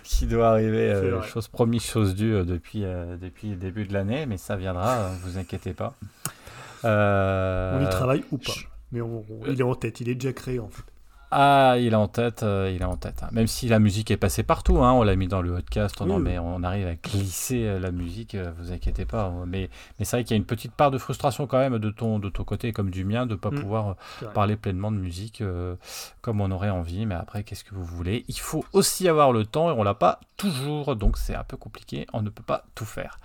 qui 0.04 0.28
doit 0.28 0.50
arriver, 0.50 0.92
euh, 0.92 1.22
chose 1.24 1.48
promise, 1.48 1.84
chose 1.84 2.16
due 2.16 2.46
depuis 2.46 2.82
depuis 2.82 3.50
le 3.50 3.58
début 3.58 3.86
de 3.86 3.94
l'année, 3.94 4.26
mais 4.26 4.38
ça 4.38 4.56
viendra, 4.56 5.10
vous 5.24 5.38
inquiétez 5.38 5.74
pas. 5.74 5.96
on 6.84 7.84
y 7.84 7.90
travaille 7.90 8.24
ou 8.32 8.38
pas, 8.38 8.54
mais 8.92 9.02
il 9.48 9.60
est 9.60 9.64
en 9.64 9.76
tête, 9.76 10.02
il 10.02 10.10
est 10.10 10.16
déjà 10.16 10.34
créé 10.34 10.60
en 10.60 10.70
fait. 10.70 10.84
Ah, 11.30 11.76
il 11.78 11.92
est 11.92 11.96
en 11.96 12.08
tête, 12.08 12.44
euh, 12.44 12.72
il 12.74 12.82
est 12.82 12.86
en 12.86 12.96
tête. 12.96 13.22
Hein. 13.22 13.28
Même 13.34 13.48
si 13.48 13.68
la 13.68 13.80
musique 13.80 14.12
est 14.12 14.18
passée 14.18 14.44
partout, 14.44 14.78
hein, 14.78 14.94
on 14.94 15.04
l'a 15.04 15.18
mis 15.18 15.28
dans 15.28 15.42
le 15.42 15.56
podcast, 15.56 16.00
on, 16.00 16.10
on 16.10 16.64
arrive 16.64 16.88
à 16.88 16.96
glisser 16.96 17.66
euh, 17.66 17.80
la 17.80 17.92
musique, 17.92 18.36
euh, 18.36 18.54
vous 18.58 18.72
inquiétez 18.72 19.04
pas. 19.04 19.34
Mais, 19.46 19.70
mais 20.00 20.06
c'est 20.06 20.16
vrai 20.16 20.24
qu'il 20.24 20.32
y 20.32 20.36
a 20.36 20.38
une 20.38 20.46
petite 20.46 20.72
part 20.72 20.90
de 20.90 20.98
frustration 20.98 21.46
quand 21.46 21.58
même 21.58 21.80
de 21.80 21.90
ton, 21.90 22.20
de 22.20 22.30
ton 22.30 22.46
côté 22.46 22.72
comme 22.72 22.92
du 22.92 23.04
mien 23.04 23.26
de 23.26 23.34
ne 23.34 23.38
pas 23.38 23.52
mm. 23.52 23.60
pouvoir 23.60 23.96
parler 24.34 24.56
pleinement 24.56 24.90
de 24.90 24.98
musique 24.98 25.44
comme 26.22 26.40
on 26.40 26.50
aurait 26.50 26.70
envie. 26.70 27.06
Mais 27.06 27.16
après, 27.16 27.44
qu'est-ce 27.44 27.66
que 27.66 27.76
vous 27.76 27.84
voulez? 27.84 28.24
Il 28.30 28.40
faut 28.40 28.64
aussi 28.72 29.10
avoir 29.10 29.34
le 29.34 29.46
temps 29.46 29.70
et 29.70 29.74
on 29.74 29.84
l'a 29.84 29.96
pas 29.96 30.22
toujours, 30.38 30.96
donc 30.96 31.18
c'est 31.18 31.36
un 31.36 31.44
peu 31.44 31.58
compliqué, 31.58 32.08
on 32.14 32.22
ne 32.22 32.30
peut 32.30 32.44
pas 32.44 32.64
tout 32.74 32.86
faire. 32.86 33.20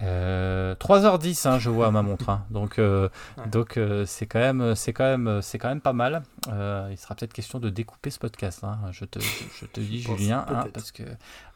3h10, 0.00 1.46
euh, 1.46 1.50
hein, 1.50 1.58
je 1.58 1.70
vois 1.70 1.86
à 1.86 1.90
ma 1.90 2.02
montre. 2.02 2.28
Hein. 2.28 2.44
Donc, 2.50 2.78
euh, 2.78 3.08
donc 3.50 3.76
euh, 3.76 4.04
c'est 4.06 4.26
quand 4.26 4.38
même, 4.38 4.74
c'est 4.74 4.92
quand 4.92 5.04
même, 5.04 5.40
c'est 5.42 5.58
quand 5.58 5.68
même 5.68 5.80
pas 5.80 5.92
mal. 5.92 6.22
il 6.48 6.96
sera 6.98 7.14
peut-être 7.14 7.32
question 7.32 7.58
de 7.58 7.70
découper 7.70 8.10
ce 8.10 8.18
podcast. 8.18 8.62
Hein. 8.64 8.78
Je 8.92 9.04
te, 9.04 9.18
je 9.20 9.66
te 9.66 9.80
dis, 9.80 10.00
Julien, 10.00 10.44
parce 10.72 10.92
que 10.92 11.02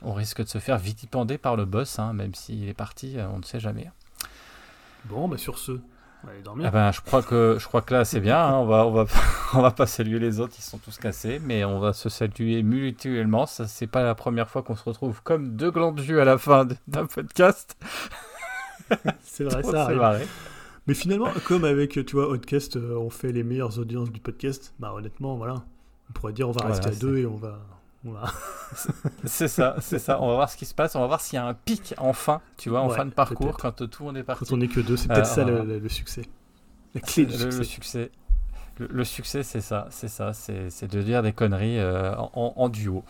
on 0.02 0.12
risque 0.12 0.42
de 0.42 0.48
se 0.48 0.58
faire 0.58 0.78
vitipender 0.78 1.38
par 1.38 1.56
le 1.56 1.64
boss, 1.64 1.98
même 2.14 2.34
s'il 2.34 2.68
est 2.68 2.74
parti, 2.74 3.16
on 3.32 3.38
ne 3.38 3.44
sait 3.44 3.60
jamais. 3.60 3.90
Bon, 5.06 5.28
bah 5.28 5.38
sur 5.38 5.58
ce, 5.58 5.72
on 6.22 6.26
va 6.26 6.32
aller 6.32 6.42
dormir. 6.42 6.66
Ah 6.68 6.70
ben, 6.70 6.92
je 6.92 7.00
crois 7.00 7.22
que, 7.22 7.56
je 7.58 7.66
crois 7.66 7.80
que 7.80 7.94
là 7.94 8.04
c'est 8.04 8.20
bien. 8.20 8.54
on 8.54 8.66
va, 8.66 8.86
on 8.86 8.90
va, 8.90 9.06
on 9.54 9.62
va 9.62 9.70
pas 9.70 9.86
saluer 9.86 10.18
les 10.18 10.40
autres, 10.40 10.54
ils 10.58 10.62
sont 10.62 10.78
tous 10.78 10.98
cassés, 10.98 11.40
mais 11.42 11.64
on 11.64 11.78
va 11.78 11.92
se 11.92 12.08
saluer 12.08 12.62
mutuellement. 12.62 13.46
Ça, 13.46 13.66
c'est 13.66 13.86
pas 13.86 14.02
la 14.02 14.14
première 14.14 14.48
fois 14.48 14.62
qu'on 14.62 14.76
se 14.76 14.84
retrouve 14.84 15.22
comme 15.22 15.56
deux 15.56 15.70
glandes 15.70 16.00
vues 16.00 16.20
à 16.20 16.24
la 16.24 16.38
fin 16.38 16.66
d'un 16.86 17.06
podcast. 17.06 17.76
c'est 19.22 19.44
vrai, 19.44 19.62
ça 19.62 19.84
arrive. 19.84 20.28
Mais 20.86 20.94
finalement, 20.94 21.28
comme 21.46 21.64
avec, 21.64 22.04
tu 22.04 22.16
vois, 22.16 22.28
Podcast, 22.28 22.76
euh, 22.76 22.96
on 22.96 23.10
fait 23.10 23.32
les 23.32 23.42
meilleures 23.42 23.78
audiences 23.78 24.10
du 24.10 24.20
podcast, 24.20 24.74
bah 24.78 24.92
honnêtement, 24.92 25.36
voilà. 25.36 25.64
On 26.08 26.12
pourrait 26.12 26.32
dire 26.32 26.48
on 26.48 26.52
va 26.52 26.66
rester 26.66 26.88
à 26.88 26.94
deux 26.94 27.18
et 27.18 27.26
on 27.26 27.36
va. 27.36 27.60
c'est 29.24 29.48
ça, 29.48 29.76
c'est 29.80 29.98
ça. 29.98 30.20
On 30.22 30.28
va 30.28 30.34
voir 30.34 30.50
ce 30.50 30.56
qui 30.56 30.64
se 30.64 30.74
passe. 30.74 30.96
On 30.96 31.00
va 31.00 31.06
voir 31.06 31.20
s'il 31.20 31.36
y 31.36 31.38
a 31.38 31.46
un 31.46 31.54
pic 31.54 31.94
en 31.98 32.12
fin, 32.12 32.40
tu 32.56 32.70
vois, 32.70 32.80
en 32.80 32.88
fin 32.88 33.04
de 33.04 33.10
parcours, 33.10 33.56
quand 33.56 33.72
tout 33.72 34.02
le 34.02 34.06
monde 34.06 34.16
est 34.16 34.22
parti. 34.22 34.46
Quand 34.46 34.54
on 34.54 34.58
n'est 34.58 34.68
que 34.68 34.80
deux, 34.80 34.96
c'est 34.96 35.08
peut-être 35.08 35.26
ça 35.26 35.42
euh, 35.42 35.80
le, 35.80 35.88
succès. 35.88 36.22
La 36.94 37.00
clé 37.00 37.26
du 37.26 37.32
succès. 37.32 37.58
Le 37.58 37.64
succès. 37.64 38.10
Le, 38.88 39.04
succès, 39.04 39.42
c'est 39.42 39.60
ça, 39.60 39.86
c'est 39.90 40.08
ça, 40.08 40.32
c'est 40.32 40.90
de 40.90 41.02
dire 41.02 41.22
des 41.22 41.32
conneries 41.32 41.78
euh, 41.78 42.14
en, 42.16 42.68
duo. 42.70 43.04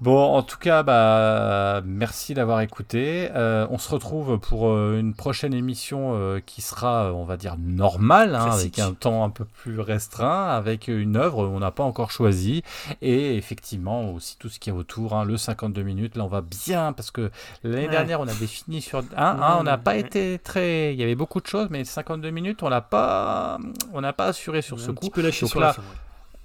Bon, 0.00 0.34
en 0.34 0.42
tout 0.42 0.58
cas, 0.58 0.82
bah, 0.82 1.82
merci 1.84 2.34
d'avoir 2.34 2.60
écouté. 2.62 3.30
Euh, 3.34 3.66
on 3.70 3.78
se 3.78 3.88
retrouve 3.90 4.38
pour 4.38 4.68
euh, 4.68 4.98
une 4.98 5.14
prochaine 5.14 5.54
émission 5.54 6.40
qui 6.46 6.62
sera, 6.62 7.12
on 7.14 7.24
va 7.24 7.36
dire, 7.36 7.56
normale, 7.58 8.34
hein, 8.34 8.50
avec 8.50 8.78
un 8.80 8.92
temps 8.92 9.22
un 9.22 9.30
peu 9.30 9.44
plus 9.44 9.78
restreint, 9.78 10.48
avec 10.48 10.88
une 10.88 11.16
œuvre 11.16 11.46
on 11.46 11.60
n'a 11.60 11.70
pas 11.70 11.84
encore 11.84 12.10
choisi, 12.10 12.62
et 13.00 13.36
effectivement 13.36 14.12
aussi 14.12 14.36
tout 14.38 14.48
ce 14.48 14.58
qui 14.58 14.70
est 14.70 14.72
autour, 14.72 15.14
hein, 15.14 15.24
le 15.24 15.36
52 15.36 15.82
minutes. 15.82 16.16
Là, 16.16 16.24
on 16.24 16.28
va 16.28 16.40
bien 16.40 16.92
parce 16.92 17.10
que 17.10 17.30
l'année 17.62 17.88
dernière, 17.88 18.20
on 18.20 18.28
avait 18.28 18.46
fini 18.46 18.80
sur, 18.80 19.02
hein, 19.16 19.56
on 19.60 19.62
n'a 19.62 19.78
pas 19.78 19.96
été 19.96 20.40
très, 20.42 20.92
il 20.92 20.98
y 20.98 21.04
avait 21.04 21.14
beaucoup 21.14 21.40
de 21.40 21.46
choses, 21.46 21.68
mais 21.70 21.84
52 21.84 22.30
minutes, 22.30 22.62
on 22.62 22.68
l'a 22.68 22.80
pas, 22.80 23.58
on 23.92 24.00
n'a 24.00 24.12
pas 24.12 24.26
assuré 24.26 24.60
sur 24.62 24.80
ce 24.88 24.92
un 24.92 24.94
petit 24.94 25.10
peu 25.10 25.22
lâché 25.22 25.46
sur 25.46 25.60
la 25.60 25.72
fin. 25.72 25.82
Ouais, 25.82 25.88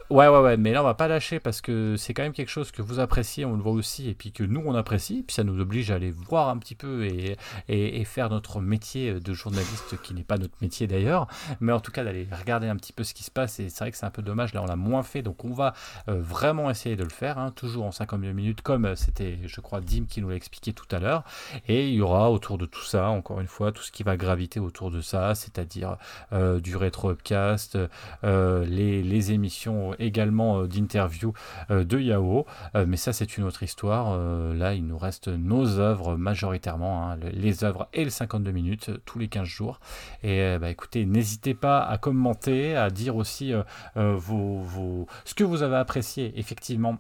ouais, 0.10 0.28
ouais, 0.28 0.58
mais 0.58 0.72
là 0.72 0.82
on 0.82 0.86
va 0.86 0.94
pas 0.94 1.08
lâcher 1.08 1.40
parce 1.40 1.62
que 1.62 1.96
c'est 1.98 2.14
quand 2.14 2.24
même 2.24 2.34
quelque 2.34 2.50
chose 2.50 2.72
que 2.72 2.82
vous 2.82 3.00
appréciez, 3.00 3.46
on 3.46 3.56
le 3.56 3.62
voit 3.62 3.72
aussi, 3.72 4.10
et 4.10 4.14
puis 4.14 4.32
que 4.32 4.44
nous 4.44 4.62
on 4.66 4.76
apprécie, 4.76 5.24
puis 5.26 5.34
ça 5.34 5.44
nous 5.44 5.60
oblige 5.60 5.92
à 5.92 5.96
aller 5.96 6.12
voir 6.12 6.50
un 6.50 6.58
petit 6.58 6.76
peu 6.76 7.06
et, 7.06 7.38
et, 7.68 8.04
faire 8.06 8.30
notre 8.30 8.60
métier 8.60 9.20
de 9.20 9.34
journaliste 9.34 10.02
qui 10.02 10.14
n'est 10.14 10.24
pas 10.24 10.38
notre 10.38 10.56
métier 10.62 10.88
d'ailleurs, 10.88 11.28
mais 11.60 11.72
en 11.72 11.80
tout 11.80 11.92
cas 11.92 12.04
d'aller 12.04 12.28
regarder 12.32 12.68
un 12.68 12.76
petit 12.76 12.94
peu 12.94 13.04
ce 13.04 13.14
qui 13.14 13.24
se 13.24 13.32
passe, 13.32 13.60
et 13.60 13.70
c'est 13.70 13.80
vrai 13.80 13.92
que 13.92 13.98
c'est 13.98 14.06
un 14.06 14.12
peu 14.12 14.22
dommage, 14.22 14.54
là 14.54 14.62
on 14.62 14.66
l'a 14.66 14.76
moins 14.76 15.04
fait, 15.04 15.22
donc 15.22 15.46
on 15.46 15.54
va 15.54 15.74
euh, 16.10 16.22
vraiment 16.22 16.70
essayer 16.70 16.96
de 16.96 17.04
le 17.04 17.10
faire, 17.10 17.38
hein, 17.38 17.52
toujours 17.56 17.86
en 17.86 17.92
52 17.92 18.32
minutes, 18.32 18.62
comme 18.62 18.86
euh, 18.86 18.96
c'était, 18.96 19.40
je 19.46 19.62
crois, 19.62 19.82
Dim 19.82 20.06
qui 20.08 20.22
nous 20.22 20.30
l'a 20.30 20.36
expliqué 20.36 20.74
tout 20.74 20.94
à 20.96 21.00
l'heure, 21.00 21.24
et 21.68 21.88
il 21.88 21.96
y 21.96 22.02
aura 22.02 22.30
autour 22.30 22.58
de 22.58 22.66
tout 22.66 22.84
ça, 22.84 23.10
encore 23.10 23.40
une 23.40 23.48
fois, 23.48 23.72
tout 23.72 23.84
ce 23.84 23.92
qui 23.92 24.04
va 24.04 24.18
graviter 24.18 24.60
autour 24.60 24.92
de 24.92 25.02
ça, 25.02 25.34
c'est-à-dire 25.36 25.98
euh, 26.34 26.60
du 26.60 26.76
rétro-upcast, 26.76 27.78
les, 28.24 29.04
les 29.04 29.32
émissions 29.32 29.93
également 30.00 30.62
euh, 30.62 30.68
d'interviews 30.68 31.34
euh, 31.72 31.84
de 31.84 32.00
Yao. 32.00 32.46
Euh, 32.76 32.86
mais 32.88 32.98
ça, 32.98 33.14
c'est 33.14 33.38
une 33.38 33.44
autre 33.44 33.64
histoire. 33.64 34.18
là, 34.54 34.74
il 34.74 34.86
nous 34.86 34.98
reste 34.98 35.28
nos 35.28 35.80
œuvres 35.80 36.16
majoritairement, 36.16 37.12
hein, 37.12 37.18
les 37.34 37.64
œuvres 37.64 37.88
et 37.94 38.04
les 38.04 38.10
52 38.10 38.52
minutes 38.52 38.92
tous 39.06 39.20
les 39.20 39.28
15 39.28 39.46
jours. 39.46 39.80
Et 40.24 40.58
bah, 40.60 40.70
écoutez, 40.70 41.06
n'hésitez 41.06 41.54
pas 41.54 41.82
à 41.84 41.98
commenter, 41.98 42.76
à 42.76 42.90
dire 42.90 43.16
aussi 43.16 43.54
vos, 43.96 45.08
ce 45.26 45.34
que 45.34 45.44
vous 45.44 45.64
avez 45.64 45.78
apprécié 45.78 46.34
effectivement 46.38 46.98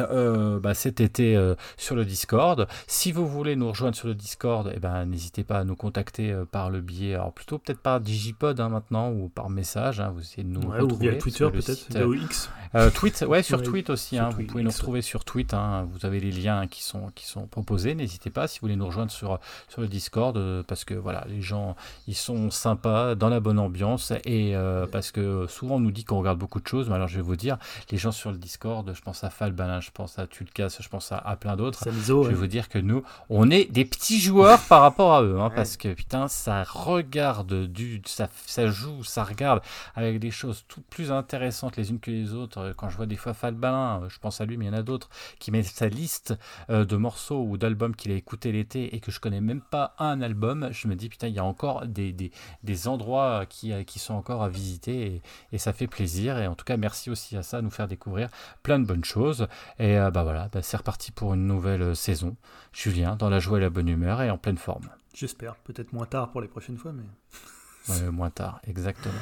euh, 0.00 0.60
bah, 0.60 0.74
cet 0.74 1.00
été 1.00 1.36
euh, 1.36 1.54
sur 1.76 1.94
le 1.94 2.04
Discord. 2.04 2.66
Si 2.86 3.12
vous 3.12 3.26
voulez 3.26 3.56
nous 3.56 3.68
rejoindre 3.68 3.96
sur 3.96 4.08
le 4.08 4.14
Discord, 4.14 4.70
eh 4.74 4.78
ben, 4.78 5.04
n'hésitez 5.04 5.44
pas 5.44 5.58
à 5.58 5.64
nous 5.64 5.76
contacter 5.76 6.32
euh, 6.32 6.44
par 6.44 6.70
le 6.70 6.80
biais, 6.80 7.14
alors 7.14 7.32
plutôt 7.32 7.58
peut-être 7.58 7.80
par 7.80 8.00
Digipod 8.00 8.60
hein, 8.60 8.68
maintenant 8.68 9.10
ou 9.10 9.28
par 9.28 9.50
message. 9.50 10.00
Hein, 10.00 10.12
vous 10.14 10.20
essayez 10.20 10.44
de 10.44 10.48
nous 10.48 10.60
retrouver. 10.60 11.08
Ou 11.08 11.10
via 11.10 11.14
Twitter 11.14 11.48
peut-être, 11.50 12.14
X. 12.22 12.50
tweet, 12.94 13.24
ouais, 13.28 13.42
sur 13.42 13.62
Tweet 13.68 13.90
aussi. 13.90 14.18
Hein, 14.18 14.30
vous 14.30 14.44
pouvez 14.44 14.62
nous 14.62 14.70
retrouver 14.70 15.02
sur 15.02 15.24
Tweet. 15.24 15.54
Vous 15.92 16.06
avez 16.06 16.20
les 16.20 16.32
liens 16.32 16.66
qui 16.66 16.82
sont, 16.82 17.10
qui 17.14 17.26
sont 17.26 17.46
proposés. 17.46 17.94
N'hésitez 17.94 18.30
pas 18.30 18.46
si 18.46 18.58
vous 18.58 18.66
voulez 18.66 18.76
nous 18.76 18.86
rejoindre 18.86 19.10
sur, 19.10 19.38
sur 19.68 19.80
le 19.80 19.88
Discord 19.88 20.38
parce 20.66 20.84
que 20.84 20.94
voilà, 20.94 21.24
les 21.28 21.42
gens 21.42 21.76
ils 22.06 22.14
sont 22.14 22.50
sympas, 22.50 23.14
dans 23.14 23.28
la 23.28 23.40
bonne 23.40 23.58
ambiance 23.58 24.12
et 24.24 24.54
parce 24.92 25.10
que 25.10 25.46
souvent 25.48 25.76
on 25.76 25.80
nous 25.80 25.90
dit 25.90 26.04
qu'on 26.04 26.18
regarde 26.18 26.38
beaucoup 26.38 26.60
de 26.60 26.66
choses. 26.66 26.88
Mais 26.88 26.94
alors 26.94 27.08
je 27.08 27.16
vais 27.16 27.22
vous 27.22 27.36
dire, 27.36 27.58
les 27.90 27.98
gens 27.98 28.12
sur 28.12 28.30
le 28.30 28.38
Discord, 28.38 28.90
je 28.94 29.02
pense 29.02 29.24
à 29.24 29.30
Falbalin, 29.30 29.80
je 29.88 29.92
pense 29.94 30.18
à 30.18 30.26
Tulkas, 30.26 30.76
je 30.80 30.88
pense 30.88 31.12
à, 31.12 31.36
plein 31.40 31.56
d'autres. 31.56 31.82
Je 31.86 32.28
vais 32.28 32.34
vous 32.34 32.46
dire 32.46 32.68
que 32.68 32.78
nous, 32.78 33.02
on 33.30 33.50
est 33.50 33.64
des 33.72 33.86
petits 33.86 34.20
joueurs 34.20 34.60
par 34.60 34.82
rapport 34.82 35.14
à 35.14 35.22
eux, 35.22 35.40
hein, 35.40 35.50
parce 35.54 35.78
que 35.78 35.94
putain, 35.94 36.28
ça 36.28 36.62
regarde 36.62 37.66
du, 37.66 38.02
ça, 38.04 38.28
ça 38.44 38.66
joue, 38.66 39.02
ça 39.02 39.24
regarde 39.24 39.62
avec 39.94 40.18
des 40.20 40.30
choses 40.30 40.66
toutes 40.68 40.84
plus 40.84 41.10
intéressantes 41.10 41.78
les 41.78 41.88
unes 41.88 42.00
que 42.00 42.10
les 42.10 42.34
autres. 42.34 42.74
Quand 42.76 42.90
je 42.90 42.98
vois 42.98 43.06
des 43.06 43.16
fois 43.16 43.32
Falbalin, 43.32 44.02
je 44.10 44.18
pense 44.18 44.42
à 44.42 44.44
lui, 44.44 44.58
mais 44.58 44.66
il 44.66 44.68
y 44.68 44.70
en 44.70 44.78
a 44.78 44.82
d'autres 44.82 45.08
qui 45.38 45.50
mettent 45.50 45.64
sa 45.64 45.88
liste 45.88 46.34
euh, 46.68 46.84
de 46.84 46.96
morceaux 46.96 47.42
ou 47.42 47.56
d'albums 47.56 47.96
qu'il 47.96 48.12
a 48.12 48.14
écouté 48.14 48.52
l'été 48.52 48.94
et 48.94 49.00
que 49.00 49.10
je 49.10 49.20
connais 49.20 49.40
même 49.40 49.62
pas 49.62 49.94
un 49.98 50.20
album, 50.20 50.68
je 50.70 50.86
me 50.86 50.96
dis 50.96 51.08
putain, 51.08 51.28
il 51.28 51.34
y 51.34 51.38
a 51.38 51.44
encore 51.44 51.86
des, 51.86 52.12
des, 52.12 52.30
des 52.62 52.88
endroits 52.88 53.46
qui, 53.48 53.72
qui 53.86 53.98
sont 53.98 54.14
encore 54.14 54.42
à 54.42 54.50
visiter 54.50 55.06
et, 55.06 55.22
et, 55.52 55.58
ça 55.58 55.72
fait 55.72 55.86
plaisir. 55.86 56.38
Et 56.38 56.46
en 56.46 56.54
tout 56.54 56.66
cas, 56.66 56.76
merci 56.76 57.08
aussi 57.08 57.38
à 57.38 57.42
ça, 57.42 57.62
nous 57.62 57.70
faire 57.70 57.88
découvrir 57.88 58.28
plein 58.62 58.78
de 58.78 58.84
bonnes 58.84 59.04
choses. 59.04 59.48
Et 59.78 59.98
euh, 59.98 60.10
bah 60.10 60.24
voilà, 60.24 60.48
bah 60.48 60.62
c'est 60.62 60.76
reparti 60.76 61.12
pour 61.12 61.34
une 61.34 61.46
nouvelle 61.46 61.82
euh, 61.82 61.94
saison. 61.94 62.36
Julien, 62.72 63.16
dans 63.16 63.30
la 63.30 63.38
joie 63.38 63.58
et 63.58 63.60
la 63.60 63.70
bonne 63.70 63.88
humeur 63.88 64.22
et 64.22 64.30
en 64.30 64.38
pleine 64.38 64.58
forme. 64.58 64.88
J'espère, 65.14 65.56
peut-être 65.56 65.92
moins 65.92 66.06
tard 66.06 66.30
pour 66.30 66.40
les 66.40 66.48
prochaines 66.48 66.78
fois, 66.78 66.92
mais. 66.92 68.10
moins 68.10 68.30
tard, 68.30 68.60
exactement. 68.66 69.14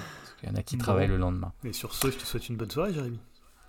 Il 0.42 0.48
y 0.48 0.52
en 0.52 0.56
a 0.56 0.62
qui 0.62 0.78
travaillent 0.78 1.08
le 1.08 1.16
lendemain. 1.16 1.52
Et 1.64 1.72
sur 1.72 1.94
ce, 1.94 2.10
je 2.10 2.16
te 2.16 2.24
souhaite 2.24 2.48
une 2.48 2.56
bonne 2.56 2.70
soirée, 2.70 2.92
Jérémy. 2.92 3.18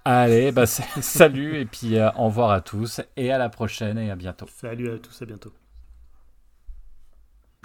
Allez, 0.10 0.54
bah, 0.54 0.66
salut 1.02 1.60
et 1.60 1.66
puis 1.66 1.98
euh, 1.98 2.10
au 2.14 2.28
revoir 2.28 2.52
à 2.52 2.62
tous 2.62 3.02
et 3.18 3.30
à 3.30 3.38
la 3.38 3.50
prochaine 3.50 3.98
et 3.98 4.10
à 4.10 4.16
bientôt. 4.16 4.46
Salut 4.50 4.90
à 4.90 5.00
tous, 5.00 5.22
à 5.22 5.26
bientôt. 5.26 5.52